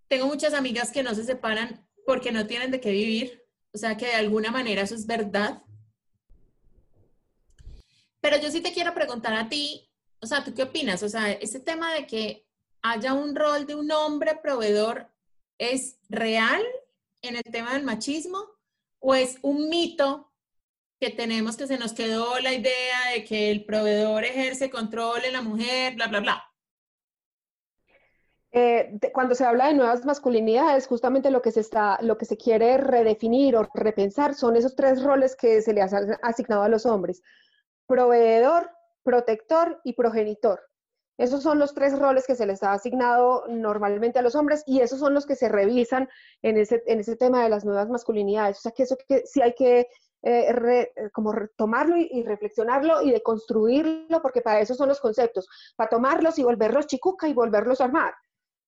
Tengo 0.09 0.27
muchas 0.27 0.53
amigas 0.53 0.91
que 0.91 1.03
no 1.03 1.15
se 1.15 1.23
separan 1.23 1.88
porque 2.05 2.34
no 2.34 2.47
tienen 2.47 2.69
de 2.69 2.81
qué 2.81 2.91
vivir, 2.91 3.41
o 3.72 3.77
sea 3.77 3.95
que 3.95 4.07
de 4.07 4.15
alguna 4.15 4.51
manera 4.51 4.81
eso 4.81 4.95
es 4.95 5.07
verdad. 5.07 5.63
Pero 8.19 8.38
yo 8.39 8.51
sí 8.51 8.59
te 8.59 8.73
quiero 8.73 8.93
preguntar 8.93 9.34
a 9.35 9.47
ti, 9.47 9.89
o 10.19 10.26
sea, 10.26 10.43
¿tú 10.43 10.53
qué 10.53 10.63
opinas? 10.63 11.01
O 11.01 11.07
sea, 11.07 11.31
ese 11.31 11.61
tema 11.61 11.93
de 11.93 12.05
que 12.05 12.45
haya 12.81 13.13
un 13.13 13.38
rol 13.38 13.65
de 13.65 13.76
un 13.76 13.89
hombre 13.89 14.38
proveedor 14.43 15.10
es 15.61 15.99
real 16.09 16.63
en 17.21 17.35
el 17.35 17.43
tema 17.43 17.73
del 17.73 17.83
machismo 17.83 18.39
o 18.99 19.13
es 19.13 19.38
un 19.43 19.69
mito 19.69 20.31
que 20.99 21.11
tenemos 21.11 21.55
que 21.55 21.67
se 21.67 21.77
nos 21.77 21.93
quedó 21.93 22.39
la 22.39 22.51
idea 22.51 23.11
de 23.13 23.23
que 23.23 23.51
el 23.51 23.63
proveedor 23.63 24.23
ejerce 24.23 24.71
control 24.71 25.23
en 25.23 25.33
la 25.33 25.43
mujer, 25.43 25.93
bla, 25.95 26.07
bla, 26.07 26.19
bla? 26.19 26.43
Eh, 28.51 28.99
cuando 29.13 29.35
se 29.35 29.45
habla 29.45 29.67
de 29.67 29.75
nuevas 29.75 30.03
masculinidades, 30.03 30.88
justamente 30.88 31.29
lo 31.29 31.43
que 31.43 31.51
se 31.51 31.59
está, 31.59 31.99
lo 32.01 32.17
que 32.17 32.25
se 32.25 32.38
quiere 32.38 32.77
redefinir 32.77 33.55
o 33.55 33.69
repensar 33.75 34.33
son 34.33 34.55
esos 34.55 34.75
tres 34.75 35.03
roles 35.03 35.35
que 35.35 35.61
se 35.61 35.73
le 35.73 35.81
han 35.83 36.17
asignado 36.23 36.63
a 36.63 36.69
los 36.69 36.88
hombres: 36.88 37.21
proveedor, 37.85 38.71
protector 39.03 39.79
y 39.83 39.93
progenitor. 39.93 40.70
Esos 41.22 41.43
son 41.43 41.60
los 41.60 41.76
tres 41.76 41.99
roles 41.99 42.26
que 42.26 42.34
se 42.34 42.48
les 42.48 42.64
ha 42.64 42.73
asignado 42.73 43.43
normalmente 43.48 44.18
a 44.18 44.23
los 44.23 44.34
hombres 44.34 44.64
y 44.65 44.80
esos 44.80 44.98
son 44.98 45.14
los 45.14 45.27
que 45.27 45.35
se 45.35 45.49
revisan 45.49 46.10
en 46.41 46.57
ese, 46.57 46.81
en 46.88 46.99
ese 46.99 47.15
tema 47.15 47.43
de 47.43 47.49
las 47.49 47.64
nuevas 47.64 47.89
masculinidades. 47.89 48.57
O 48.57 48.61
sea 48.61 48.72
que 48.72 48.84
eso 48.84 48.98
que 49.07 49.22
sí 49.27 49.39
hay 49.39 49.53
que 49.53 49.88
eh, 50.23 50.52
eh, 50.52 51.10
como 51.14 51.31
tomarlo 51.56 51.95
y, 51.95 52.23
reflexionarlo 52.23 53.03
y 53.03 53.11
deconstruirlo, 53.11 54.19
porque 54.19 54.41
para 54.41 54.61
eso 54.61 54.73
son 54.73 54.89
los 54.89 54.99
conceptos, 54.99 55.48
para 55.76 55.91
tomarlos 55.91 56.39
y 56.39 56.43
volverlos 56.43 56.88
chicuca 56.88 57.27
y 57.27 57.35
volverlos 57.35 57.81
a 57.81 57.85
armar. 57.85 58.15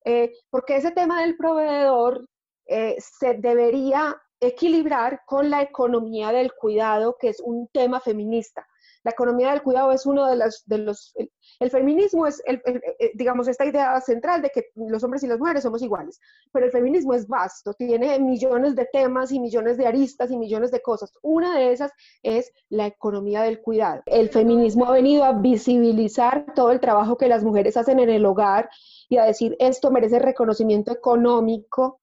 Eh, 0.05 0.31
porque 0.51 0.75
ese 0.75 0.91
tema 0.91 1.21
del 1.21 1.35
proveedor 1.35 2.23
se 2.67 3.33
debería 3.39 4.15
equilibrar 4.39 5.21
con 5.25 5.49
la 5.49 5.63
economía 5.63 6.31
del 6.31 6.53
cuidado, 6.53 7.17
que 7.19 7.29
es 7.29 7.39
un 7.39 7.67
tema 7.73 7.99
feminista. 7.99 8.63
La 9.03 9.11
economía 9.11 9.51
del 9.51 9.61
cuidado 9.61 9.91
es 9.91 10.05
uno 10.05 10.27
de, 10.27 10.35
las, 10.35 10.63
de 10.65 10.77
los... 10.79 11.13
El, 11.59 11.69
feminismo 11.69 12.25
es, 12.25 12.41
el, 12.45 12.61
eh, 12.65 13.11
digamos, 13.15 13.47
esta 13.47 13.65
idea 13.65 13.99
central 14.01 14.41
de 14.41 14.49
que 14.49 14.67
los 14.75 15.03
hombres 15.03 15.23
y 15.23 15.27
las 15.27 15.39
mujeres 15.39 15.63
somos 15.63 15.81
iguales, 15.81 16.19
pero 16.51 16.65
el 16.65 16.71
feminismo 16.71 17.13
es 17.13 17.27
vasto, 17.27 17.73
tiene 17.73 18.19
millones 18.19 18.75
de 18.75 18.87
temas 18.91 19.31
y 19.31 19.39
millones 19.39 19.77
de 19.77 19.87
aristas 19.87 20.31
y 20.31 20.37
millones 20.37 20.71
de 20.71 20.81
cosas. 20.81 21.11
Una 21.21 21.57
de 21.57 21.71
esas 21.71 21.91
es 22.21 22.51
la 22.69 22.87
economía 22.87 23.43
del 23.43 23.61
cuidado. 23.61 24.01
El 24.05 24.29
feminismo 24.29 24.85
ha 24.85 24.91
venido 24.91 25.23
a 25.23 25.33
visibilizar 25.33 26.53
todo 26.55 26.71
el 26.71 26.79
trabajo 26.79 27.17
que 27.17 27.27
las 27.27 27.43
mujeres 27.43 27.77
hacen 27.77 27.99
en 27.99 28.09
el 28.09 28.25
hogar 28.25 28.69
y 29.09 29.17
a 29.17 29.25
decir 29.25 29.55
esto 29.59 29.91
merece 29.91 30.19
reconocimiento 30.19 30.91
económico 30.91 31.99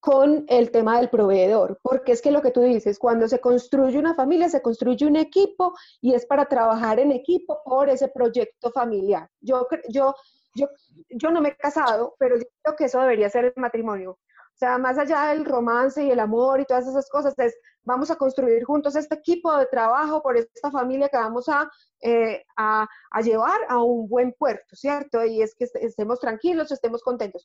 con 0.00 0.46
el 0.48 0.70
tema 0.70 0.98
del 0.98 1.10
proveedor, 1.10 1.78
porque 1.82 2.12
es 2.12 2.22
que 2.22 2.30
lo 2.30 2.40
que 2.40 2.50
tú 2.50 2.62
dices, 2.62 2.98
cuando 2.98 3.28
se 3.28 3.38
construye 3.38 3.98
una 3.98 4.14
familia, 4.14 4.48
se 4.48 4.62
construye 4.62 5.06
un 5.06 5.16
equipo 5.16 5.74
y 6.00 6.14
es 6.14 6.24
para 6.24 6.46
trabajar 6.46 6.98
en 6.98 7.12
equipo 7.12 7.60
por 7.64 7.90
ese 7.90 8.08
proyecto 8.08 8.70
familiar. 8.72 9.28
Yo, 9.40 9.68
yo, 9.90 10.14
yo, 10.54 10.68
yo 11.10 11.30
no 11.30 11.42
me 11.42 11.50
he 11.50 11.56
casado, 11.56 12.16
pero 12.18 12.36
yo 12.36 12.44
creo 12.62 12.76
que 12.76 12.84
eso 12.84 13.00
debería 13.00 13.28
ser 13.28 13.44
el 13.44 13.52
matrimonio. 13.56 14.12
O 14.12 14.58
sea, 14.60 14.78
más 14.78 14.98
allá 14.98 15.28
del 15.28 15.44
romance 15.44 16.02
y 16.02 16.10
el 16.10 16.20
amor 16.20 16.60
y 16.60 16.64
todas 16.64 16.86
esas 16.86 17.08
cosas, 17.08 17.38
es 17.38 17.54
vamos 17.82 18.10
a 18.10 18.16
construir 18.16 18.64
juntos 18.64 18.96
este 18.96 19.14
equipo 19.14 19.54
de 19.56 19.66
trabajo 19.66 20.22
por 20.22 20.36
esta 20.36 20.70
familia 20.70 21.08
que 21.08 21.16
vamos 21.16 21.48
a, 21.48 21.70
eh, 22.02 22.42
a, 22.56 22.86
a 23.10 23.20
llevar 23.20 23.58
a 23.68 23.82
un 23.82 24.08
buen 24.08 24.34
puerto, 24.38 24.76
¿cierto? 24.76 25.24
Y 25.24 25.42
es 25.42 25.54
que 25.54 25.66
estemos 25.74 26.20
tranquilos, 26.20 26.70
estemos 26.72 27.02
contentos 27.02 27.44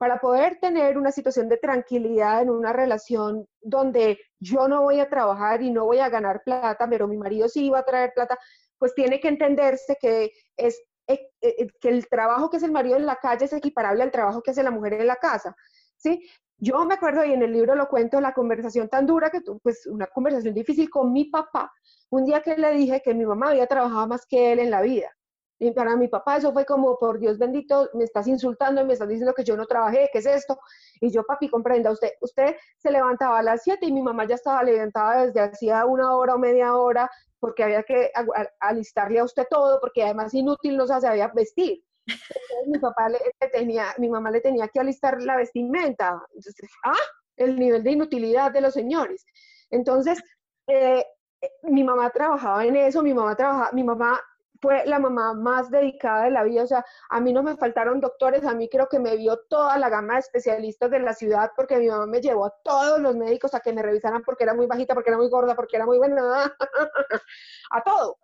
para 0.00 0.18
poder 0.18 0.58
tener 0.58 0.96
una 0.96 1.12
situación 1.12 1.46
de 1.50 1.58
tranquilidad 1.58 2.40
en 2.40 2.48
una 2.48 2.72
relación 2.72 3.46
donde 3.60 4.18
yo 4.38 4.66
no 4.66 4.80
voy 4.80 4.98
a 4.98 5.10
trabajar 5.10 5.60
y 5.60 5.70
no 5.70 5.84
voy 5.84 5.98
a 5.98 6.08
ganar 6.08 6.42
plata, 6.42 6.88
pero 6.88 7.06
mi 7.06 7.18
marido 7.18 7.50
sí 7.50 7.68
va 7.68 7.80
a 7.80 7.84
traer 7.84 8.12
plata, 8.14 8.38
pues 8.78 8.94
tiene 8.94 9.20
que 9.20 9.28
entenderse 9.28 9.98
que 10.00 10.32
es 10.56 10.82
eh, 11.06 11.28
eh, 11.42 11.66
que 11.78 11.90
el 11.90 12.08
trabajo 12.08 12.48
que 12.48 12.56
hace 12.56 12.64
el 12.64 12.72
marido 12.72 12.96
en 12.96 13.04
la 13.04 13.16
calle 13.16 13.44
es 13.44 13.52
equiparable 13.52 14.02
al 14.02 14.10
trabajo 14.10 14.40
que 14.40 14.52
hace 14.52 14.62
la 14.62 14.70
mujer 14.70 14.94
en 14.94 15.06
la 15.06 15.16
casa, 15.16 15.54
¿sí? 15.98 16.26
Yo 16.56 16.82
me 16.86 16.94
acuerdo 16.94 17.22
y 17.26 17.34
en 17.34 17.42
el 17.42 17.52
libro 17.52 17.74
lo 17.74 17.86
cuento 17.86 18.22
la 18.22 18.32
conversación 18.32 18.88
tan 18.88 19.04
dura 19.04 19.28
que 19.28 19.42
pues 19.62 19.86
una 19.86 20.06
conversación 20.06 20.54
difícil 20.54 20.88
con 20.88 21.12
mi 21.12 21.26
papá, 21.26 21.70
un 22.08 22.24
día 22.24 22.40
que 22.40 22.56
le 22.56 22.72
dije 22.72 23.02
que 23.04 23.12
mi 23.12 23.26
mamá 23.26 23.50
había 23.50 23.66
trabajado 23.66 24.08
más 24.08 24.24
que 24.24 24.52
él 24.52 24.60
en 24.60 24.70
la 24.70 24.80
vida 24.80 25.14
y 25.60 25.72
para 25.72 25.94
mi 25.94 26.08
papá 26.08 26.38
eso 26.38 26.52
fue 26.54 26.64
como, 26.64 26.98
por 26.98 27.18
Dios 27.18 27.36
bendito, 27.36 27.90
me 27.92 28.04
estás 28.04 28.26
insultando, 28.26 28.84
me 28.86 28.94
estás 28.94 29.08
diciendo 29.08 29.34
que 29.34 29.44
yo 29.44 29.58
no 29.58 29.66
trabajé, 29.66 30.08
¿qué 30.10 30.20
es 30.20 30.26
esto? 30.26 30.58
Y 31.02 31.10
yo, 31.10 31.22
papi, 31.22 31.50
comprenda, 31.50 31.90
usted, 31.90 32.12
usted 32.22 32.56
se 32.78 32.90
levantaba 32.90 33.38
a 33.38 33.42
las 33.42 33.62
7 33.62 33.84
y 33.84 33.92
mi 33.92 34.00
mamá 34.00 34.26
ya 34.26 34.36
estaba 34.36 34.62
levantada 34.62 35.26
desde 35.26 35.40
hacía 35.40 35.84
una 35.84 36.16
hora 36.16 36.34
o 36.34 36.38
media 36.38 36.74
hora 36.74 37.10
porque 37.38 37.62
había 37.62 37.82
que 37.82 38.10
alistarle 38.58 39.18
a 39.18 39.24
usted 39.24 39.44
todo, 39.50 39.78
porque 39.80 40.02
además 40.02 40.32
inútil 40.32 40.78
no 40.78 40.86
se 40.86 40.98
sabía 40.98 41.28
vestir. 41.28 41.84
Entonces, 42.06 42.66
mi 42.66 42.78
papá 42.78 43.10
le, 43.10 43.18
tenía, 43.52 43.94
mi 43.98 44.08
mamá 44.08 44.30
le 44.30 44.40
tenía 44.40 44.66
que 44.68 44.80
alistar 44.80 45.20
la 45.20 45.36
vestimenta. 45.36 46.22
Entonces, 46.34 46.70
ah, 46.84 46.94
el 47.36 47.58
nivel 47.58 47.82
de 47.82 47.92
inutilidad 47.92 48.50
de 48.50 48.62
los 48.62 48.72
señores. 48.72 49.26
Entonces, 49.70 50.22
eh, 50.68 51.04
eh, 51.42 51.50
mi 51.64 51.84
mamá 51.84 52.08
trabajaba 52.10 52.64
en 52.64 52.76
eso, 52.76 53.02
mi 53.02 53.12
mamá 53.12 53.36
trabajaba, 53.36 53.72
mi 53.72 53.84
mamá 53.84 54.20
fue 54.60 54.84
la 54.86 54.98
mamá 54.98 55.34
más 55.34 55.70
dedicada 55.70 56.24
de 56.24 56.30
la 56.30 56.44
vida, 56.44 56.62
o 56.62 56.66
sea, 56.66 56.84
a 57.08 57.20
mí 57.20 57.32
no 57.32 57.42
me 57.42 57.56
faltaron 57.56 58.00
doctores, 58.00 58.44
a 58.44 58.54
mí 58.54 58.68
creo 58.68 58.88
que 58.88 58.98
me 58.98 59.16
vio 59.16 59.38
toda 59.48 59.78
la 59.78 59.88
gama 59.88 60.14
de 60.14 60.20
especialistas 60.20 60.90
de 60.90 61.00
la 61.00 61.14
ciudad 61.14 61.52
porque 61.56 61.78
mi 61.78 61.88
mamá 61.88 62.06
me 62.06 62.20
llevó 62.20 62.46
a 62.46 62.54
todos 62.62 63.00
los 63.00 63.16
médicos 63.16 63.54
a 63.54 63.60
que 63.60 63.72
me 63.72 63.82
revisaran 63.82 64.22
porque 64.22 64.44
era 64.44 64.54
muy 64.54 64.66
bajita, 64.66 64.94
porque 64.94 65.10
era 65.10 65.18
muy 65.18 65.28
gorda, 65.28 65.54
porque 65.54 65.76
era 65.76 65.86
muy 65.86 65.98
buena, 65.98 66.54
a 67.70 67.82
todo. 67.82 68.18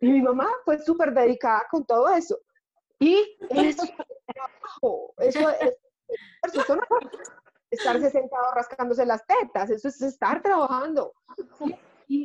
Y 0.00 0.10
mi 0.10 0.22
mamá 0.22 0.48
fue 0.64 0.78
súper 0.78 1.12
dedicada 1.12 1.66
con 1.70 1.84
todo 1.84 2.08
eso. 2.08 2.38
Y 2.98 3.36
eso 3.50 3.84
es 3.84 3.92
eso 5.18 5.50
es, 5.50 5.76
eso 6.54 6.76
no 6.76 6.82
estarse 7.70 8.10
sentado 8.10 8.52
rascándose 8.54 9.04
las 9.04 9.26
tetas, 9.26 9.70
eso 9.70 9.88
es 9.88 10.00
estar 10.02 10.42
trabajando. 10.42 11.14
Y, 12.10 12.24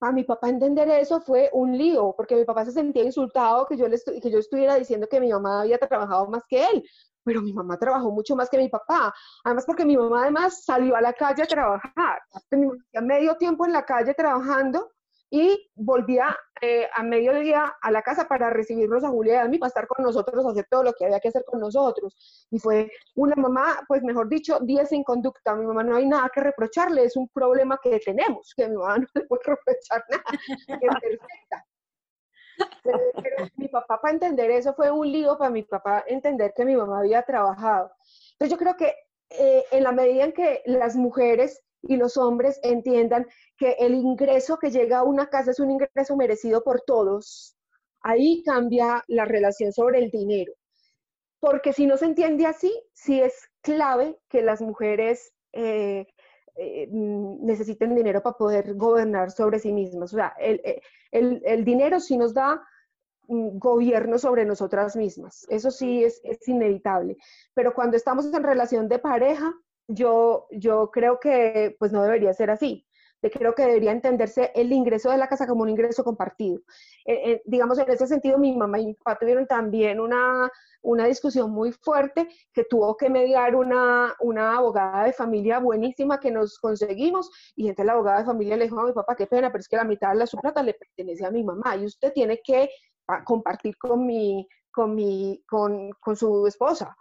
para 0.00 0.12
mi 0.12 0.24
papá 0.24 0.48
entender 0.48 0.88
eso 0.88 1.20
fue 1.20 1.48
un 1.52 1.78
lío, 1.78 2.12
porque 2.16 2.34
mi 2.34 2.44
papá 2.44 2.64
se 2.64 2.72
sentía 2.72 3.04
insultado 3.04 3.66
que 3.66 3.76
yo, 3.76 3.86
le 3.86 3.96
que 4.20 4.30
yo 4.30 4.38
estuviera 4.38 4.74
diciendo 4.74 5.06
que 5.08 5.20
mi 5.20 5.30
mamá 5.30 5.60
había 5.62 5.78
trabajado 5.78 6.26
más 6.26 6.42
que 6.48 6.64
él, 6.64 6.82
pero 7.22 7.40
mi 7.40 7.52
mamá 7.52 7.78
trabajó 7.78 8.10
mucho 8.10 8.34
más 8.34 8.50
que 8.50 8.58
mi 8.58 8.68
papá. 8.68 9.14
Además, 9.44 9.64
porque 9.64 9.84
mi 9.84 9.96
mamá 9.96 10.22
además 10.22 10.64
salió 10.64 10.96
a 10.96 11.00
la 11.00 11.12
calle 11.12 11.44
a 11.44 11.46
trabajar. 11.46 12.20
Mi 12.50 12.68
medio 13.00 13.36
tiempo 13.36 13.64
en 13.64 13.72
la 13.72 13.84
calle 13.84 14.12
trabajando 14.14 14.90
y 15.34 15.70
volvía 15.74 16.36
eh, 16.60 16.86
a 16.94 17.02
mediodía 17.02 17.74
a 17.80 17.90
la 17.90 18.02
casa 18.02 18.28
para 18.28 18.50
recibirnos 18.50 19.02
a 19.02 19.08
Julia 19.08 19.36
y 19.36 19.38
a 19.38 19.48
mí, 19.48 19.56
para 19.56 19.68
estar 19.68 19.86
con 19.86 20.04
nosotros, 20.04 20.44
hacer 20.44 20.66
todo 20.70 20.82
lo 20.82 20.92
que 20.92 21.06
había 21.06 21.20
que 21.20 21.28
hacer 21.28 21.42
con 21.46 21.58
nosotros. 21.58 22.46
Y 22.50 22.58
fue 22.58 22.90
una 23.14 23.34
mamá, 23.36 23.80
pues 23.88 24.02
mejor 24.02 24.28
dicho, 24.28 24.60
10 24.60 24.90
sin 24.90 25.02
conducta. 25.02 25.52
A 25.52 25.54
mi 25.56 25.64
mamá 25.64 25.84
no 25.84 25.96
hay 25.96 26.06
nada 26.06 26.30
que 26.34 26.42
reprocharle, 26.42 27.04
es 27.04 27.16
un 27.16 27.28
problema 27.30 27.78
que 27.82 27.98
tenemos, 28.00 28.52
que 28.54 28.68
mi 28.68 28.76
mamá 28.76 28.98
no 28.98 29.06
le 29.14 29.22
puede 29.22 29.42
reprochar 29.42 30.04
nada, 30.10 30.24
es 30.68 31.00
perfecta. 31.00 31.66
Pero, 32.84 32.98
mi 33.56 33.68
papá 33.68 33.98
para 34.02 34.12
entender 34.12 34.50
eso 34.50 34.74
fue 34.74 34.90
un 34.90 35.10
lío 35.10 35.38
para 35.38 35.50
mi 35.50 35.62
papá 35.62 36.04
entender 36.06 36.52
que 36.54 36.66
mi 36.66 36.76
mamá 36.76 36.98
había 36.98 37.22
trabajado. 37.22 37.90
Entonces 38.32 38.50
yo 38.50 38.58
creo 38.58 38.76
que 38.76 38.94
eh, 39.30 39.64
en 39.70 39.82
la 39.82 39.92
medida 39.92 40.24
en 40.24 40.32
que 40.32 40.62
las 40.66 40.94
mujeres 40.94 41.62
y 41.82 41.96
los 41.96 42.16
hombres 42.16 42.60
entiendan 42.62 43.26
que 43.56 43.72
el 43.78 43.94
ingreso 43.94 44.58
que 44.58 44.70
llega 44.70 44.98
a 44.98 45.04
una 45.04 45.28
casa 45.28 45.50
es 45.50 45.60
un 45.60 45.70
ingreso 45.70 46.16
merecido 46.16 46.62
por 46.62 46.82
todos, 46.82 47.56
ahí 48.00 48.42
cambia 48.44 49.04
la 49.08 49.24
relación 49.24 49.72
sobre 49.72 49.98
el 49.98 50.10
dinero. 50.10 50.52
Porque 51.40 51.72
si 51.72 51.86
no 51.86 51.96
se 51.96 52.06
entiende 52.06 52.46
así, 52.46 52.72
sí 52.92 53.20
es 53.20 53.34
clave 53.62 54.18
que 54.28 54.42
las 54.42 54.60
mujeres 54.60 55.32
eh, 55.52 56.06
eh, 56.54 56.86
necesiten 56.90 57.94
dinero 57.94 58.22
para 58.22 58.36
poder 58.36 58.74
gobernar 58.74 59.30
sobre 59.30 59.58
sí 59.58 59.72
mismas. 59.72 60.12
O 60.12 60.16
sea, 60.16 60.34
el, 60.38 60.80
el, 61.10 61.64
dinero 61.64 61.98
sí 61.98 62.16
nos 62.16 62.32
da 62.34 62.62
gobierno 63.26 64.18
sobre 64.18 64.44
nosotras 64.44 64.96
mismas. 64.96 65.46
Eso 65.48 65.70
sí 65.70 66.04
es, 66.04 66.20
es, 66.24 66.46
inevitable. 66.46 67.16
Pero 67.54 67.74
cuando 67.74 67.96
estamos 67.96 68.26
en 68.26 68.42
relación 68.42 68.88
de 68.88 68.98
pareja, 68.98 69.52
yo, 69.94 70.46
yo 70.50 70.90
creo 70.90 71.18
que 71.20 71.76
pues 71.78 71.92
no 71.92 72.02
debería 72.02 72.32
ser 72.34 72.50
así. 72.50 72.86
creo 73.20 73.54
que 73.54 73.66
debería 73.66 73.92
entenderse 73.92 74.50
el 74.54 74.72
ingreso 74.72 75.10
de 75.10 75.18
la 75.18 75.28
casa 75.28 75.46
como 75.46 75.62
un 75.62 75.68
ingreso 75.68 76.02
compartido. 76.04 76.60
Eh, 77.06 77.32
eh, 77.32 77.42
digamos, 77.44 77.78
en 77.78 77.90
ese 77.90 78.06
sentido, 78.06 78.38
mi 78.38 78.56
mamá 78.56 78.80
y 78.80 78.86
mi 78.86 78.94
papá 78.94 79.18
tuvieron 79.20 79.46
también 79.46 80.00
una, 80.00 80.50
una 80.82 81.06
discusión 81.06 81.50
muy 81.50 81.72
fuerte 81.72 82.28
que 82.52 82.64
tuvo 82.64 82.96
que 82.96 83.08
mediar 83.08 83.54
una, 83.54 84.14
una 84.20 84.56
abogada 84.56 85.04
de 85.04 85.12
familia 85.12 85.60
buenísima 85.60 86.18
que 86.20 86.30
nos 86.30 86.58
conseguimos 86.58 87.30
y 87.54 87.68
entonces 87.68 87.86
la 87.86 87.92
abogada 87.92 88.20
de 88.20 88.26
familia 88.26 88.56
le 88.56 88.64
dijo 88.64 88.80
a 88.80 88.86
mi 88.86 88.92
papá, 88.92 89.14
qué 89.16 89.26
pena, 89.26 89.50
pero 89.50 89.60
es 89.60 89.68
que 89.68 89.76
la 89.76 89.84
mitad 89.84 90.10
de 90.10 90.16
la 90.16 90.26
su 90.26 90.38
plata 90.38 90.62
le 90.62 90.74
pertenece 90.74 91.24
a 91.24 91.30
mi 91.30 91.44
mamá 91.44 91.76
y 91.76 91.84
usted 91.84 92.12
tiene 92.12 92.40
que 92.42 92.70
ah, 93.08 93.22
compartir 93.24 93.76
con 93.78 94.04
mi, 94.06 94.48
con 94.72 94.94
mi, 94.94 95.42
con, 95.48 95.90
con 96.00 96.16
su 96.16 96.46
esposa. 96.46 96.96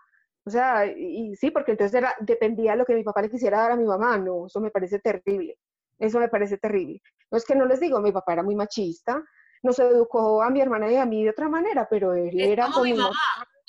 O 0.45 0.49
sea, 0.49 0.85
y, 0.85 1.35
sí, 1.35 1.51
porque 1.51 1.71
entonces 1.71 1.95
era, 1.95 2.15
dependía 2.19 2.71
de 2.71 2.77
lo 2.77 2.85
que 2.85 2.95
mi 2.95 3.03
papá 3.03 3.21
le 3.21 3.29
quisiera 3.29 3.59
dar 3.59 3.71
a 3.71 3.75
mi 3.75 3.85
mamá. 3.85 4.17
No, 4.17 4.47
eso 4.47 4.59
me 4.59 4.71
parece 4.71 4.99
terrible. 4.99 5.57
Eso 5.99 6.19
me 6.19 6.29
parece 6.29 6.57
terrible. 6.57 7.01
No 7.29 7.37
es 7.37 7.45
que 7.45 7.55
no 7.55 7.65
les 7.65 7.79
digo, 7.79 8.01
mi 8.01 8.11
papá 8.11 8.33
era 8.33 8.43
muy 8.43 8.55
machista, 8.55 9.23
nos 9.61 9.77
educó 9.77 10.41
a 10.41 10.49
mi 10.49 10.59
hermana 10.59 10.91
y 10.91 10.95
a 10.95 11.05
mí 11.05 11.23
de 11.23 11.29
otra 11.29 11.47
manera, 11.47 11.87
pero 11.89 12.13
él 12.13 12.39
era 12.39 12.67
como 12.67 12.83
mi 12.83 12.93
mamá. 12.93 13.15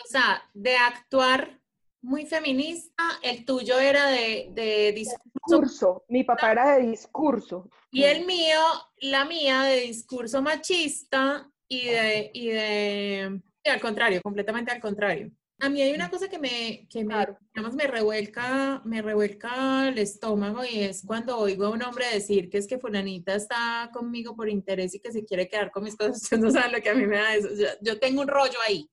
O 0.02 0.08
sea, 0.08 0.42
de 0.54 0.76
actuar 0.76 1.60
muy 2.00 2.26
feminista, 2.26 3.04
el 3.22 3.44
tuyo 3.44 3.78
era 3.78 4.06
de, 4.06 4.48
de 4.52 4.92
discurso. 4.92 6.04
Mi 6.08 6.24
papá 6.24 6.52
era 6.52 6.76
de 6.76 6.86
discurso. 6.86 7.68
Y 7.90 8.04
el 8.04 8.24
mío, 8.26 8.58
la 9.02 9.24
mía, 9.26 9.62
de 9.62 9.82
discurso 9.82 10.42
machista 10.42 11.48
y 11.68 11.86
de, 11.86 12.30
y 12.32 12.48
de, 12.48 13.40
y 13.62 13.68
al 13.68 13.80
contrario, 13.80 14.20
completamente 14.22 14.72
al 14.72 14.80
contrario. 14.80 15.30
A 15.62 15.68
mí 15.68 15.80
hay 15.80 15.92
una 15.92 16.10
cosa 16.10 16.28
que 16.28 16.40
me, 16.40 16.88
que 16.90 17.04
me, 17.04 17.14
digamos, 17.54 17.76
me 17.76 17.86
revuelca, 17.86 18.82
me 18.84 19.00
revuelca 19.00 19.86
el 19.90 19.98
estómago 19.98 20.64
y 20.64 20.80
es 20.80 21.04
cuando 21.06 21.38
oigo 21.38 21.66
a 21.66 21.70
un 21.70 21.82
hombre 21.84 22.04
decir 22.12 22.50
que 22.50 22.58
es 22.58 22.66
que 22.66 22.80
fulanita 22.80 23.36
está 23.36 23.88
conmigo 23.92 24.34
por 24.34 24.48
interés 24.48 24.92
y 24.92 24.98
que 24.98 25.12
se 25.12 25.24
quiere 25.24 25.48
quedar 25.48 25.70
con 25.70 25.84
mis 25.84 25.94
cosas. 25.94 26.16
Ustedes 26.22 26.42
no 26.42 26.50
saben 26.50 26.72
lo 26.72 26.80
que 26.80 26.88
a 26.88 26.94
mí 26.94 27.06
me 27.06 27.16
da 27.16 27.36
eso. 27.36 27.48
Yo, 27.80 28.00
tengo 28.00 28.22
un 28.22 28.26
rollo 28.26 28.58
ahí. 28.66 28.90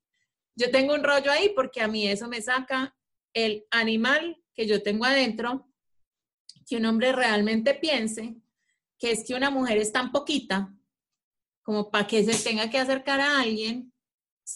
Yo 0.55 0.69
tengo 0.69 0.93
un 0.93 1.03
rollo 1.03 1.31
ahí 1.31 1.51
porque 1.55 1.81
a 1.81 1.87
mí 1.87 2.07
eso 2.07 2.27
me 2.27 2.39
saca 2.39 2.95
el 3.33 3.65
animal 3.71 4.37
que 4.53 4.67
yo 4.67 4.83
tengo 4.83 5.05
adentro, 5.05 5.73
que 6.67 6.77
un 6.77 6.85
hombre 6.85 7.13
realmente 7.13 7.73
piense 7.73 8.35
que 8.99 9.09
es 9.09 9.23
que 9.25 9.33
una 9.33 9.49
mujer 9.49 9.79
es 9.79 9.91
tan 9.91 10.11
poquita 10.11 10.71
como 11.63 11.89
para 11.89 12.05
que 12.05 12.23
se 12.23 12.47
tenga 12.47 12.69
que 12.69 12.77
acercar 12.77 13.21
a 13.21 13.39
alguien 13.39 13.91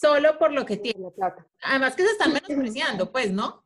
solo 0.00 0.38
por 0.38 0.52
lo 0.52 0.64
que 0.64 0.76
tiene. 0.76 1.10
Plata. 1.10 1.46
Además 1.62 1.94
que 1.94 2.04
se 2.04 2.12
están 2.12 2.32
menospreciando, 2.32 3.10
pues, 3.10 3.32
¿no? 3.32 3.64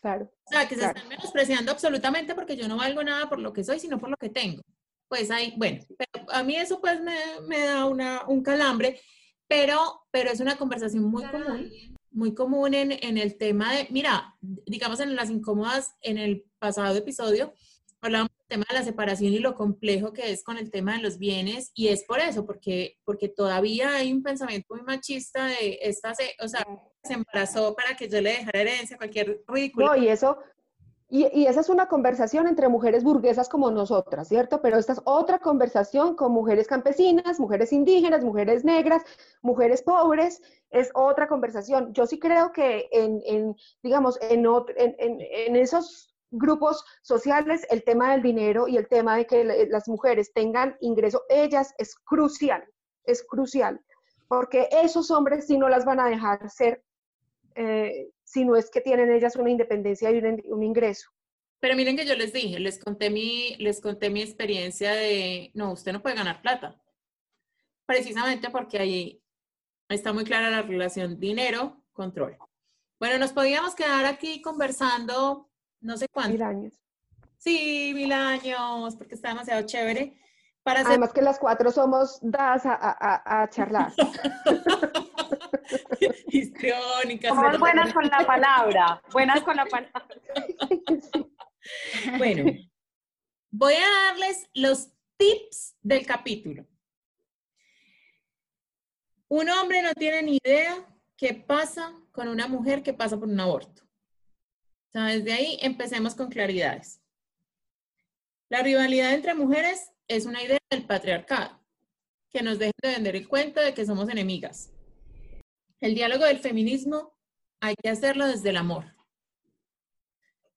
Claro. 0.00 0.30
O 0.44 0.50
sea, 0.50 0.68
que 0.68 0.76
se 0.76 0.84
están 0.84 1.08
menospreciando 1.08 1.72
absolutamente 1.72 2.34
porque 2.34 2.56
yo 2.56 2.68
no 2.68 2.76
valgo 2.76 3.02
nada 3.02 3.28
por 3.28 3.38
lo 3.38 3.52
que 3.52 3.64
soy, 3.64 3.80
sino 3.80 3.98
por 3.98 4.10
lo 4.10 4.16
que 4.16 4.28
tengo. 4.28 4.62
Pues 5.08 5.30
ahí, 5.30 5.54
bueno, 5.56 5.82
pero 5.96 6.30
a 6.30 6.42
mí 6.42 6.56
eso 6.56 6.80
pues 6.80 7.00
me, 7.00 7.16
me 7.46 7.60
da 7.60 7.86
una, 7.86 8.24
un 8.26 8.42
calambre, 8.42 9.00
pero, 9.48 10.06
pero 10.10 10.30
es 10.30 10.40
una 10.40 10.56
conversación 10.56 11.04
muy 11.04 11.24
común, 11.24 11.70
muy 12.10 12.34
común 12.34 12.74
en, 12.74 12.92
en 12.92 13.18
el 13.18 13.36
tema 13.36 13.74
de, 13.74 13.86
mira, 13.90 14.34
digamos 14.40 15.00
en 15.00 15.14
las 15.14 15.30
incómodas, 15.30 15.94
en 16.00 16.18
el 16.18 16.44
pasado 16.58 16.96
episodio, 16.96 17.54
hablábamos 18.00 18.33
tema 18.46 18.64
de 18.68 18.76
la 18.76 18.84
separación 18.84 19.32
y 19.32 19.38
lo 19.38 19.54
complejo 19.54 20.12
que 20.12 20.30
es 20.30 20.44
con 20.44 20.58
el 20.58 20.70
tema 20.70 20.96
de 20.96 21.02
los 21.02 21.18
bienes 21.18 21.70
y 21.74 21.88
es 21.88 22.04
por 22.04 22.20
eso, 22.20 22.46
porque, 22.46 22.98
porque 23.04 23.28
todavía 23.28 23.96
hay 23.96 24.12
un 24.12 24.22
pensamiento 24.22 24.74
muy 24.74 24.82
machista 24.82 25.46
de 25.46 25.78
esta, 25.82 26.14
se, 26.14 26.34
o 26.40 26.48
sea, 26.48 26.66
se 27.02 27.14
embarazó 27.14 27.74
para 27.74 27.96
que 27.96 28.08
yo 28.08 28.20
le 28.20 28.30
dejara 28.30 28.60
herencia, 28.60 28.96
cualquier 28.96 29.42
ridículo. 29.48 29.86
No, 29.86 29.96
y 29.96 30.08
eso, 30.08 30.38
y, 31.08 31.26
y, 31.32 31.46
esa 31.46 31.60
es 31.60 31.68
una 31.68 31.86
conversación 31.86 32.46
entre 32.46 32.68
mujeres 32.68 33.04
burguesas 33.04 33.48
como 33.48 33.70
nosotras, 33.70 34.26
¿cierto? 34.28 34.60
Pero 34.62 34.78
esta 34.78 34.94
es 34.94 35.00
otra 35.04 35.38
conversación 35.38 36.16
con 36.16 36.32
mujeres 36.32 36.66
campesinas, 36.66 37.38
mujeres 37.38 37.72
indígenas, 37.72 38.24
mujeres 38.24 38.64
negras, 38.64 39.02
mujeres 39.42 39.82
pobres, 39.82 40.42
es 40.70 40.90
otra 40.94 41.28
conversación. 41.28 41.92
Yo 41.92 42.06
sí 42.06 42.18
creo 42.18 42.52
que 42.52 42.88
en, 42.90 43.20
en 43.26 43.54
digamos, 43.82 44.18
en, 44.22 44.44
en, 44.76 44.96
en 44.98 45.56
esos 45.56 46.13
grupos 46.36 46.84
sociales, 47.02 47.66
el 47.70 47.84
tema 47.84 48.12
del 48.12 48.22
dinero 48.22 48.68
y 48.68 48.76
el 48.76 48.88
tema 48.88 49.16
de 49.16 49.26
que 49.26 49.66
las 49.70 49.88
mujeres 49.88 50.32
tengan 50.32 50.76
ingreso, 50.80 51.22
ellas 51.28 51.74
es 51.78 51.94
crucial, 51.96 52.64
es 53.04 53.24
crucial, 53.24 53.80
porque 54.28 54.68
esos 54.70 55.10
hombres 55.10 55.46
sí 55.46 55.58
no 55.58 55.68
las 55.68 55.84
van 55.84 56.00
a 56.00 56.08
dejar 56.08 56.50
ser, 56.50 56.82
eh, 57.54 58.10
si 58.24 58.44
no 58.44 58.56
es 58.56 58.70
que 58.70 58.80
tienen 58.80 59.10
ellas 59.12 59.36
una 59.36 59.50
independencia 59.50 60.10
y 60.10 60.18
un, 60.18 60.62
ingreso. 60.62 61.08
Pero 61.60 61.76
miren 61.76 61.96
que 61.96 62.06
yo 62.06 62.14
les 62.14 62.32
dije, 62.32 62.58
les 62.58 62.82
conté 62.82 63.10
mi, 63.10 63.56
les 63.56 63.80
conté 63.80 64.10
mi 64.10 64.22
experiencia 64.22 64.92
de, 64.92 65.50
no, 65.54 65.72
usted 65.72 65.92
no 65.92 66.02
puede 66.02 66.16
ganar 66.16 66.42
plata, 66.42 66.80
precisamente 67.86 68.50
porque 68.50 68.78
ahí 68.78 69.22
está 69.88 70.12
muy 70.12 70.24
clara 70.24 70.50
la 70.50 70.62
relación 70.62 71.18
dinero-control. 71.20 72.36
Bueno, 72.98 73.18
nos 73.18 73.32
podíamos 73.32 73.74
quedar 73.74 74.04
aquí 74.06 74.40
conversando 74.40 75.50
no 75.84 75.96
sé 75.96 76.08
cuánto. 76.08 76.32
Mil 76.32 76.42
años. 76.42 76.74
Sí, 77.36 77.92
mil 77.94 78.12
años, 78.12 78.96
porque 78.96 79.14
está 79.14 79.28
demasiado 79.28 79.64
chévere. 79.66 80.18
Para 80.62 80.80
Además 80.80 81.12
que 81.12 81.20
las 81.20 81.38
cuatro 81.38 81.70
somos 81.70 82.18
dadas 82.22 82.62
a, 82.64 83.46
charlar. 83.50 83.92
Histriónicas. 86.28 87.34
Somos 87.34 87.58
buenas 87.58 87.92
con 87.92 88.08
la 88.08 88.26
palabra, 88.26 89.02
buenas 89.12 89.42
con 89.42 89.56
la 89.56 89.66
palabra. 89.66 90.06
Bueno, 92.18 92.52
voy 93.50 93.72
a 93.72 94.10
darles 94.10 94.50
los 94.52 94.90
tips 95.16 95.74
del 95.80 96.04
capítulo. 96.04 96.66
Un 99.28 99.48
hombre 99.48 99.80
no 99.80 99.94
tiene 99.94 100.22
ni 100.22 100.38
idea 100.44 100.86
qué 101.16 101.32
pasa 101.32 101.94
con 102.12 102.28
una 102.28 102.48
mujer 102.48 102.82
que 102.82 102.92
pasa 102.92 103.18
por 103.18 103.28
un 103.28 103.40
aborto 103.40 103.84
desde 105.02 105.32
ahí 105.32 105.58
empecemos 105.60 106.14
con 106.14 106.30
claridades. 106.30 107.00
La 108.48 108.62
rivalidad 108.62 109.12
entre 109.12 109.34
mujeres 109.34 109.90
es 110.06 110.26
una 110.26 110.42
idea 110.42 110.58
del 110.70 110.86
patriarcado, 110.86 111.60
que 112.30 112.42
nos 112.42 112.58
dejen 112.58 112.72
de 112.82 112.90
vender 112.90 113.16
el 113.16 113.28
cuento 113.28 113.60
de 113.60 113.74
que 113.74 113.84
somos 113.84 114.08
enemigas. 114.08 114.70
El 115.80 115.94
diálogo 115.94 116.24
del 116.24 116.38
feminismo 116.38 117.12
hay 117.60 117.74
que 117.82 117.90
hacerlo 117.90 118.26
desde 118.26 118.50
el 118.50 118.56
amor. 118.56 118.94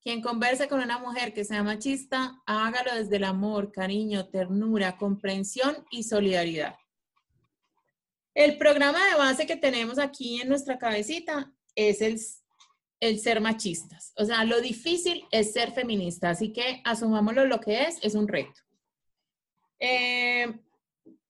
Quien 0.01 0.21
converse 0.21 0.67
con 0.67 0.81
una 0.81 0.99
mujer 0.99 1.33
que 1.33 1.43
sea 1.43 1.63
machista, 1.63 2.41
hágalo 2.45 2.95
desde 2.95 3.15
el 3.17 3.23
amor, 3.23 3.71
cariño, 3.71 4.29
ternura, 4.29 4.97
comprensión 4.97 5.85
y 5.89 6.03
solidaridad. 6.03 6.75
El 8.33 8.57
programa 8.57 9.03
de 9.09 9.15
base 9.15 9.47
que 9.47 9.57
tenemos 9.57 9.97
aquí 9.97 10.39
en 10.39 10.49
nuestra 10.49 10.77
cabecita 10.77 11.51
es 11.75 12.01
el, 12.01 12.19
el 12.99 13.19
ser 13.19 13.41
machistas. 13.41 14.13
O 14.17 14.25
sea, 14.25 14.43
lo 14.43 14.61
difícil 14.61 15.25
es 15.31 15.53
ser 15.53 15.71
feminista, 15.71 16.29
así 16.29 16.51
que 16.51 16.81
asumámoslo 16.83 17.45
lo 17.45 17.59
que 17.59 17.83
es, 17.83 17.97
es 18.01 18.15
un 18.15 18.27
reto. 18.27 18.61
Eh, 19.79 20.59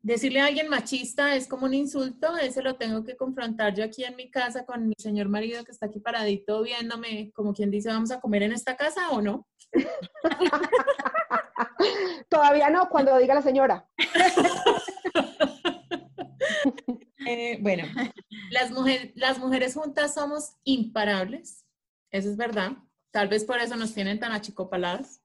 decirle 0.02 0.40
a 0.40 0.46
alguien 0.46 0.70
machista 0.70 1.36
es 1.36 1.48
como 1.48 1.66
un 1.66 1.74
insulto, 1.74 2.38
ese 2.38 2.62
lo 2.62 2.78
tengo 2.78 3.04
que 3.04 3.18
confrontar 3.18 3.76
yo 3.76 3.84
aquí 3.84 4.06
en 4.06 4.16
mi 4.16 4.32
casa 4.32 4.66
con 4.66 4.88
mi 4.88 4.96
señor 4.98 5.28
marido 5.28 5.66
que 5.66 5.72
está 5.72 5.88
aquí 5.88 6.00
paradito 6.00 6.64
viéndome, 6.64 7.32
como 7.34 7.54
quien 7.54 7.70
dice, 7.70 7.90
vamos 7.90 8.12
a 8.12 8.22
comer 8.22 8.44
en 8.44 8.54
esta 8.54 8.78
casa 8.78 9.10
o 9.10 9.22
no. 9.22 9.46
Todavía 12.30 12.70
no, 12.70 12.88
cuando 12.90 13.18
diga 13.18 13.36
la 13.36 13.42
señora. 13.42 13.86
Eh, 17.28 17.58
bueno, 17.60 17.84
las, 18.52 18.72
las 19.16 19.38
mujeres 19.40 19.74
juntas 19.74 20.14
somos 20.14 20.52
imparables, 20.64 21.66
eso 22.10 22.30
es 22.30 22.38
verdad. 22.38 22.72
Tal 23.12 23.28
vez 23.28 23.44
por 23.44 23.60
eso 23.60 23.76
nos 23.76 23.94
tienen 23.94 24.20
tan 24.20 24.32
achicopaladas. 24.32 25.22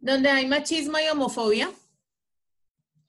Donde 0.00 0.28
hay 0.28 0.46
machismo 0.46 0.98
y 0.98 1.08
homofobia, 1.08 1.70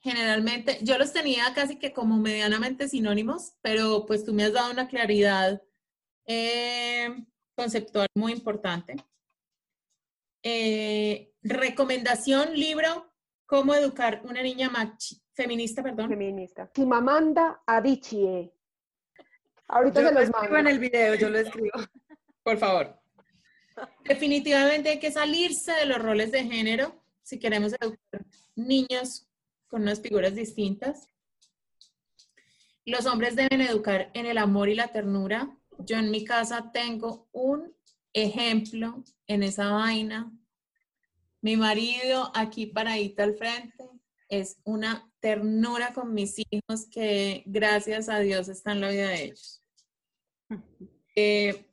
generalmente, 0.02 0.78
yo 0.84 1.00
los 1.00 1.12
tenía 1.12 1.52
casi 1.56 1.78
que 1.80 1.94
como 1.94 2.18
medianamente 2.18 2.88
sinónimos, 2.88 3.54
pero 3.64 4.06
pues 4.06 4.24
tú 4.24 4.32
me 4.32 4.44
has 4.44 4.54
dado 4.54 4.70
una 4.72 4.88
claridad 4.88 5.64
eh, 6.28 7.26
conceptual 7.56 8.08
muy 8.14 8.34
importante. 8.34 8.98
Eh, 10.44 11.34
recomendación, 11.42 12.54
libro, 12.54 13.12
cómo 13.48 13.74
educar 13.74 14.22
una 14.26 14.44
niña 14.44 14.70
feminista, 15.34 15.84
perdón. 15.84 16.10
Feminista. 16.10 16.72
Chimamanda 16.74 17.62
Adichie. 17.66 18.52
Ahorita 19.68 20.08
se 20.08 20.14
los 20.14 20.30
mando. 20.30 20.58
en 20.58 20.68
el 20.68 20.80
video, 20.80 21.16
yo 21.16 21.30
lo 21.30 21.40
escribo. 21.40 21.72
Por 22.44 22.58
favor. 22.58 23.00
Definitivamente 24.06 24.90
hay 24.90 25.00
que 25.00 25.12
salirse 25.12 25.72
de 25.74 25.86
los 25.86 26.00
roles 26.00 26.32
de 26.32 26.44
género 26.44 27.04
si 27.24 27.40
queremos 27.40 27.74
educar 27.80 28.26
niños 28.56 29.28
con 29.68 29.84
unas 29.84 30.02
figuras 30.02 30.36
distintas. 30.36 31.08
Los 32.86 33.06
hombres 33.06 33.36
deben 33.36 33.62
educar 33.62 34.12
en 34.14 34.26
el 34.26 34.38
amor 34.38 34.70
y 34.70 34.76
la 34.76 34.90
ternura. 34.90 35.58
Yo 35.80 35.98
en 35.98 36.12
mi 36.12 36.26
casa 36.26 36.72
tengo 36.72 37.30
un 37.32 37.74
ejemplo 38.12 39.04
en 39.26 39.42
esa 39.42 39.72
vaina. 39.72 40.32
Mi 41.42 41.56
marido 41.58 42.32
aquí 42.36 42.68
paradito 42.68 43.24
al 43.24 43.36
frente 43.36 43.90
es 44.30 44.58
una 44.64 45.10
ternura 45.24 45.94
con 45.94 46.14
mis 46.14 46.36
hijos 46.38 46.86
que 46.92 47.44
gracias 47.46 48.10
a 48.10 48.20
Dios 48.20 48.50
está 48.50 48.74
en 48.74 48.82
la 48.82 48.90
vida 48.90 49.08
de 49.08 49.24
ellos. 49.24 49.64
Eh, 51.16 51.66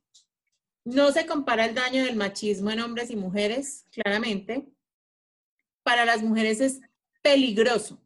no 0.84 1.10
se 1.10 1.26
compara 1.26 1.64
el 1.64 1.74
daño 1.74 2.04
del 2.04 2.14
machismo 2.14 2.70
en 2.70 2.78
hombres 2.78 3.10
y 3.10 3.16
mujeres, 3.16 3.86
claramente. 3.90 4.68
Para 5.82 6.04
las 6.04 6.22
mujeres 6.22 6.60
es 6.60 6.80
peligroso. 7.22 8.00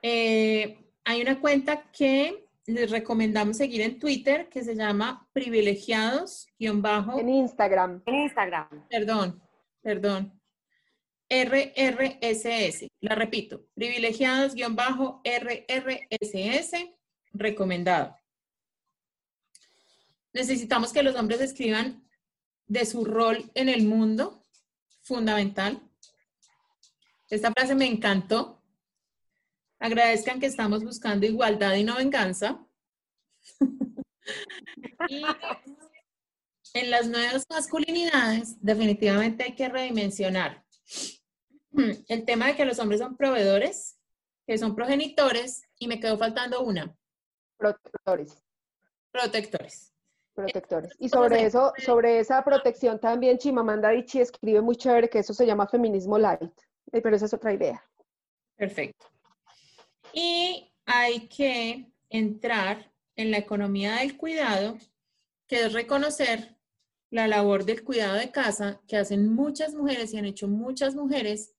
Eh, 0.00 0.78
hay 1.04 1.20
una 1.20 1.38
cuenta 1.42 1.90
que 1.92 2.48
les 2.66 2.90
recomendamos 2.90 3.58
seguir 3.58 3.82
en 3.82 3.98
Twitter 3.98 4.48
que 4.48 4.64
se 4.64 4.74
llama 4.74 5.28
privilegiados 5.34 6.46
bajo. 6.76 7.20
En 7.20 7.28
Instagram. 7.28 8.02
En 8.06 8.14
Instagram. 8.14 8.88
Perdón, 8.88 9.42
perdón. 9.82 10.37
RRSS. 11.30 12.88
La 13.00 13.14
repito, 13.14 13.66
privilegiados 13.74 14.54
bajo 14.70 15.20
RRSS 15.24 16.72
recomendado. 17.32 18.16
Necesitamos 20.32 20.92
que 20.92 21.02
los 21.02 21.16
hombres 21.16 21.40
escriban 21.40 22.08
de 22.66 22.86
su 22.86 23.04
rol 23.04 23.50
en 23.54 23.68
el 23.68 23.84
mundo, 23.84 24.42
fundamental. 25.02 25.82
Esta 27.28 27.52
frase 27.52 27.74
me 27.74 27.86
encantó. 27.86 28.62
Agradezcan 29.78 30.40
que 30.40 30.46
estamos 30.46 30.82
buscando 30.82 31.26
igualdad 31.26 31.74
y 31.74 31.84
no 31.84 31.96
venganza. 31.96 32.66
y 35.08 35.24
en 36.74 36.90
las 36.90 37.08
nuevas 37.08 37.44
masculinidades, 37.48 38.56
definitivamente 38.60 39.44
hay 39.44 39.54
que 39.54 39.68
redimensionar 39.68 40.64
el 41.72 42.24
tema 42.24 42.46
de 42.46 42.56
que 42.56 42.64
los 42.64 42.78
hombres 42.78 43.00
son 43.00 43.16
proveedores, 43.16 43.98
que 44.46 44.58
son 44.58 44.74
progenitores, 44.74 45.62
y 45.78 45.88
me 45.88 46.00
quedó 46.00 46.16
faltando 46.16 46.62
una. 46.62 46.96
Protectores. 47.56 48.42
Protectores. 49.10 49.92
Protectores. 50.34 50.92
Y 50.98 51.08
sobre 51.08 51.44
eso, 51.44 51.72
sobre 51.84 52.20
esa 52.20 52.44
protección 52.44 53.00
también 53.00 53.38
Chimamanda 53.38 53.88
Adichie 53.88 54.22
escribe 54.22 54.60
muy 54.60 54.76
chévere 54.76 55.10
que 55.10 55.18
eso 55.18 55.34
se 55.34 55.44
llama 55.44 55.66
feminismo 55.66 56.16
light, 56.16 56.52
eh, 56.92 57.00
pero 57.00 57.16
esa 57.16 57.26
es 57.26 57.34
otra 57.34 57.52
idea. 57.52 57.84
Perfecto. 58.56 59.06
Y 60.12 60.72
hay 60.86 61.28
que 61.28 61.92
entrar 62.08 62.92
en 63.16 63.32
la 63.32 63.38
economía 63.38 63.96
del 63.96 64.16
cuidado, 64.16 64.78
que 65.48 65.64
es 65.64 65.72
reconocer 65.72 66.56
la 67.10 67.26
labor 67.26 67.64
del 67.64 67.82
cuidado 67.82 68.14
de 68.14 68.30
casa 68.30 68.80
que 68.86 68.96
hacen 68.96 69.34
muchas 69.34 69.74
mujeres 69.74 70.12
y 70.12 70.18
han 70.18 70.24
hecho 70.24 70.46
muchas 70.46 70.94
mujeres 70.94 71.54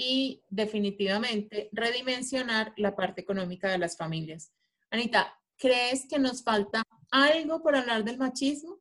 y 0.00 0.44
definitivamente 0.48 1.68
redimensionar 1.72 2.72
la 2.76 2.94
parte 2.94 3.20
económica 3.20 3.68
de 3.68 3.78
las 3.78 3.96
familias. 3.96 4.52
Anita, 4.90 5.36
¿crees 5.56 6.06
que 6.08 6.20
nos 6.20 6.44
falta 6.44 6.84
algo 7.10 7.60
por 7.60 7.74
hablar 7.74 8.04
del 8.04 8.16
machismo? 8.16 8.78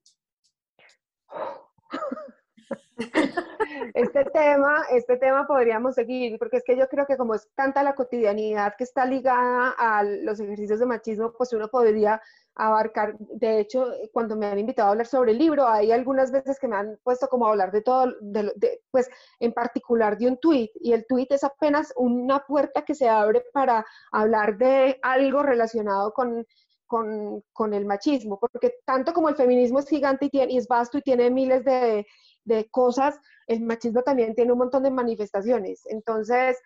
Este 3.93 4.25
tema, 4.25 4.83
este 4.91 5.17
tema 5.17 5.45
podríamos 5.45 5.95
seguir, 5.95 6.37
porque 6.39 6.57
es 6.57 6.63
que 6.63 6.77
yo 6.77 6.87
creo 6.87 7.05
que 7.05 7.17
como 7.17 7.35
es 7.35 7.47
tanta 7.55 7.83
la 7.83 7.95
cotidianidad 7.95 8.75
que 8.77 8.83
está 8.83 9.05
ligada 9.05 9.73
a 9.77 10.03
los 10.03 10.39
ejercicios 10.39 10.79
de 10.79 10.85
machismo, 10.85 11.33
pues 11.37 11.53
uno 11.53 11.67
podría 11.67 12.21
abarcar, 12.55 13.15
de 13.19 13.59
hecho, 13.59 13.91
cuando 14.11 14.35
me 14.35 14.47
han 14.47 14.57
invitado 14.57 14.87
a 14.87 14.91
hablar 14.91 15.05
sobre 15.05 15.31
el 15.31 15.37
libro, 15.37 15.67
hay 15.67 15.91
algunas 15.91 16.31
veces 16.31 16.59
que 16.59 16.67
me 16.67 16.75
han 16.75 16.97
puesto 17.03 17.27
como 17.27 17.45
a 17.45 17.51
hablar 17.51 17.71
de 17.71 17.81
todo, 17.81 18.13
de, 18.19 18.81
pues 18.89 19.09
en 19.39 19.53
particular 19.53 20.17
de 20.17 20.27
un 20.27 20.37
tuit, 20.37 20.71
y 20.75 20.93
el 20.93 21.05
tuit 21.05 21.31
es 21.31 21.43
apenas 21.43 21.93
una 21.95 22.39
puerta 22.39 22.83
que 22.83 22.95
se 22.95 23.07
abre 23.09 23.43
para 23.53 23.85
hablar 24.11 24.57
de 24.57 24.99
algo 25.01 25.43
relacionado 25.43 26.13
con 26.13 26.45
con, 26.87 27.73
el 27.73 27.85
machismo, 27.85 28.39
porque 28.39 28.75
tanto 28.85 29.13
como 29.13 29.27
el 29.29 29.35
feminismo 29.35 29.79
es 29.79 29.89
gigante 29.89 30.25
y, 30.25 30.29
tiene, 30.29 30.53
y 30.53 30.57
es 30.57 30.67
vasto 30.67 30.97
y 30.97 31.01
tiene 31.01 31.29
miles 31.29 31.65
de, 31.65 32.07
cosas, 32.71 33.19
el 33.47 33.61
machismo 33.61 34.01
también 34.01 34.35
tiene 34.35 34.51
un 34.51 34.59
montón 34.59 34.83
de 34.83 34.91
manifestaciones. 34.91 35.85
Entonces, 35.85 36.57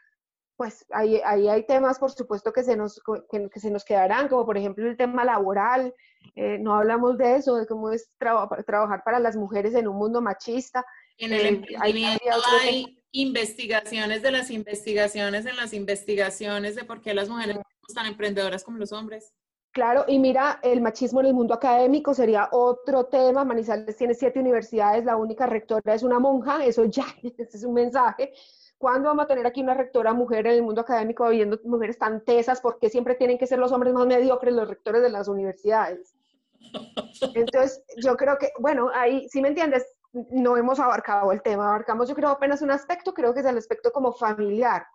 pues 0.61 0.85
ahí, 0.91 1.19
ahí 1.25 1.47
hay 1.47 1.65
temas, 1.65 1.97
por 1.97 2.11
supuesto, 2.11 2.53
que 2.53 2.63
se, 2.63 2.75
nos, 2.75 3.01
que, 3.31 3.59
se 3.59 3.71
nos 3.71 3.83
quedarán, 3.83 4.27
como 4.27 4.45
por 4.45 4.57
ejemplo 4.57 4.87
el 4.87 4.95
tema 4.95 5.25
laboral. 5.25 5.93
Eh, 6.35 6.59
no 6.59 6.75
hablamos 6.75 7.17
de 7.17 7.37
eso, 7.37 7.55
de 7.55 7.65
cómo 7.65 7.89
es 7.91 8.11
trabajar 8.19 9.03
para 9.03 9.19
las 9.19 9.35
mujeres 9.35 9.73
en 9.73 9.87
un 9.87 9.97
mundo 9.97 10.21
machista. 10.21 10.85
En 11.17 11.33
el 11.33 11.41
eh, 11.41 11.47
emprendimiento 11.49 12.23
hay, 12.61 12.97
investigaciones 13.13 14.21
de 14.21 14.31
las 14.31 14.51
investigaciones 14.51 15.45
en 15.45 15.55
las 15.57 15.73
investigaciones 15.73 16.75
de 16.75 16.85
por 16.85 17.01
qué 17.01 17.13
las 17.13 17.27
mujeres 17.27 17.55
no 17.55 17.63
son 17.87 17.95
tan 17.95 18.05
emprendedoras 18.05 18.63
como 18.63 18.77
los 18.77 18.91
hombres. 18.91 19.33
Claro, 19.71 20.03
y 20.05 20.19
mira, 20.19 20.59
el 20.63 20.81
machismo 20.81 21.21
en 21.21 21.27
el 21.27 21.33
mundo 21.33 21.53
académico 21.53 22.13
sería 22.13 22.49
otro 22.51 23.05
tema. 23.05 23.45
Manizales 23.45 23.95
tiene 23.95 24.13
siete 24.13 24.39
universidades, 24.39 25.05
la 25.05 25.15
única 25.15 25.45
rectora 25.45 25.93
es 25.93 26.03
una 26.03 26.19
monja, 26.19 26.65
eso 26.65 26.83
ya 26.85 27.05
ese 27.23 27.57
es 27.57 27.63
un 27.63 27.75
mensaje. 27.75 28.33
¿Cuándo 28.77 29.09
vamos 29.09 29.25
a 29.25 29.27
tener 29.27 29.45
aquí 29.45 29.61
una 29.61 29.75
rectora 29.75 30.13
mujer 30.13 30.47
en 30.47 30.53
el 30.53 30.63
mundo 30.63 30.81
académico 30.81 31.29
viendo 31.29 31.57
mujeres 31.63 31.97
tan 31.97 32.25
tesas? 32.25 32.59
¿Por 32.59 32.79
qué 32.79 32.89
siempre 32.89 33.15
tienen 33.15 33.37
que 33.37 33.47
ser 33.47 33.59
los 33.59 33.71
hombres 33.71 33.93
más 33.93 34.07
mediocres 34.07 34.53
los 34.53 34.67
rectores 34.67 35.01
de 35.03 35.09
las 35.09 35.27
universidades? 35.27 36.15
Entonces, 37.35 37.81
yo 38.03 38.17
creo 38.17 38.37
que, 38.37 38.49
bueno, 38.59 38.89
ahí, 38.93 39.29
si 39.29 39.41
me 39.41 39.49
entiendes, 39.49 39.85
no 40.11 40.57
hemos 40.57 40.79
abarcado 40.79 41.31
el 41.31 41.41
tema, 41.41 41.69
abarcamos 41.69 42.09
yo 42.09 42.15
creo 42.15 42.29
apenas 42.29 42.61
un 42.61 42.71
aspecto, 42.71 43.13
creo 43.13 43.33
que 43.33 43.39
es 43.39 43.45
el 43.45 43.57
aspecto 43.57 43.91
como 43.91 44.11
familiar 44.11 44.85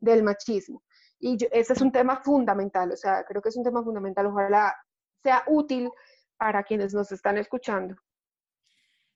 del 0.00 0.22
machismo. 0.22 0.82
Y 1.18 1.36
ese 1.50 1.72
es 1.72 1.80
un 1.80 1.92
tema 1.92 2.22
fundamental, 2.22 2.92
o 2.92 2.96
sea, 2.96 3.24
creo 3.24 3.40
que 3.40 3.48
es 3.48 3.56
un 3.56 3.64
tema 3.64 3.82
fundamental. 3.82 4.26
Ojalá 4.26 4.74
sea 5.22 5.44
útil 5.46 5.90
para 6.36 6.62
quienes 6.62 6.92
nos 6.94 7.10
están 7.12 7.38
escuchando. 7.38 7.96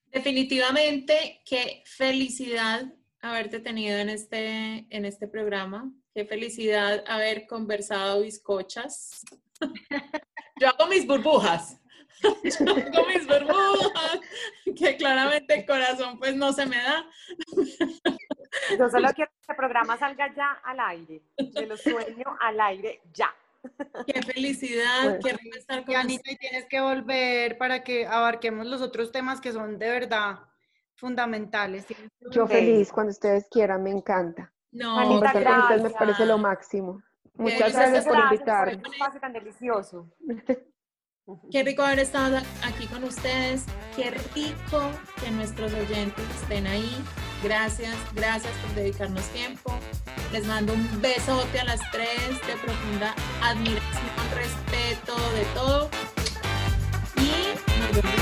Definitivamente, 0.07 1.43
qué 1.45 1.83
felicidad 1.87 2.83
haberte 3.21 3.61
tenido 3.61 3.99
en 3.99 4.09
este, 4.09 4.87
en 4.91 5.05
este 5.05 5.29
programa. 5.29 5.93
Qué 6.15 6.25
felicidad 6.25 7.05
haber 7.07 7.47
conversado 7.47 8.23
bizcochas. 8.23 9.23
Yo 10.61 10.69
hago 10.69 10.87
mis 10.89 11.07
burbujas. 11.07 11.81
Yo 12.23 12.71
hago 12.71 13.07
mis 13.07 13.27
burbujas, 13.27 14.21
que 14.77 14.97
claramente 14.97 15.55
el 15.55 15.67
corazón 15.67 16.19
pues 16.19 16.35
no 16.35 16.53
se 16.53 16.67
me 16.67 16.77
da. 16.77 17.07
Yo 18.79 18.89
solo 18.89 19.09
quiero 19.15 19.31
que 19.31 19.53
el 19.53 19.57
programa 19.57 19.97
salga 19.99 20.35
ya 20.35 20.53
al 20.65 20.81
aire. 20.81 21.23
De 21.37 21.67
los 21.67 21.81
sueños 21.81 22.29
al 22.41 22.61
aire 22.61 23.01
ya. 23.13 23.35
Qué 24.07 24.23
felicidad, 24.23 25.19
qué 25.23 25.33
rico 25.35 25.59
estar 25.59 25.85
con 25.85 25.93
Y 25.93 25.95
Anita, 25.95 26.31
y 26.31 26.37
tienes 26.37 26.65
que 26.67 26.81
volver 26.81 27.59
para 27.59 27.83
que 27.85 28.07
abarquemos 28.07 28.67
los 28.67 28.81
otros 28.81 29.13
temas 29.13 29.41
que 29.41 29.53
son 29.53 29.79
de 29.79 29.91
verdad 29.91 30.39
fundamentales. 30.97 31.87
Yo 32.31 32.47
feliz 32.47 32.91
cuando 32.91 33.11
ustedes 33.11 33.49
quieran, 33.51 33.83
me 33.83 33.91
encanta. 33.91 34.53
No, 34.73 34.99
Anita, 34.99 35.33
Conversar 35.33 35.45
con 35.45 35.63
ustedes 35.63 35.83
me 35.83 35.89
gracias. 35.89 35.99
parece 35.99 36.27
lo 36.27 36.39
máximo. 36.39 37.03
Muchas 37.35 37.73
gracias 37.73 38.05
por 38.05 38.15
Gracias 38.17 38.33
invitarme. 38.33 38.73
este 38.73 38.89
espacio 38.91 39.21
tan 39.21 39.33
delicioso. 39.33 40.11
Qué 41.51 41.63
rico 41.63 41.83
haber 41.83 42.01
estado 42.01 42.39
aquí 42.65 42.87
con 42.87 43.05
ustedes. 43.05 43.65
Qué 43.95 44.11
rico 44.11 44.81
que 45.23 45.31
nuestros 45.31 45.73
oyentes 45.75 46.25
estén 46.43 46.67
ahí. 46.67 46.91
Gracias, 47.43 47.97
gracias 48.15 48.53
por 48.63 48.75
dedicarnos 48.75 49.25
tiempo. 49.29 49.75
Les 50.33 50.47
mando 50.47 50.75
un 50.75 51.01
besote 51.01 51.61
a 51.61 51.65
las 51.65 51.81
tres 51.91 52.29
de 52.47 52.55
profunda 52.63 53.15
admiración, 53.43 53.83
respeto 54.35 55.17
de 55.33 55.45
todo. 55.55 55.91
Y 57.17 57.55
nos 57.81 58.03
vemos. 58.03 58.21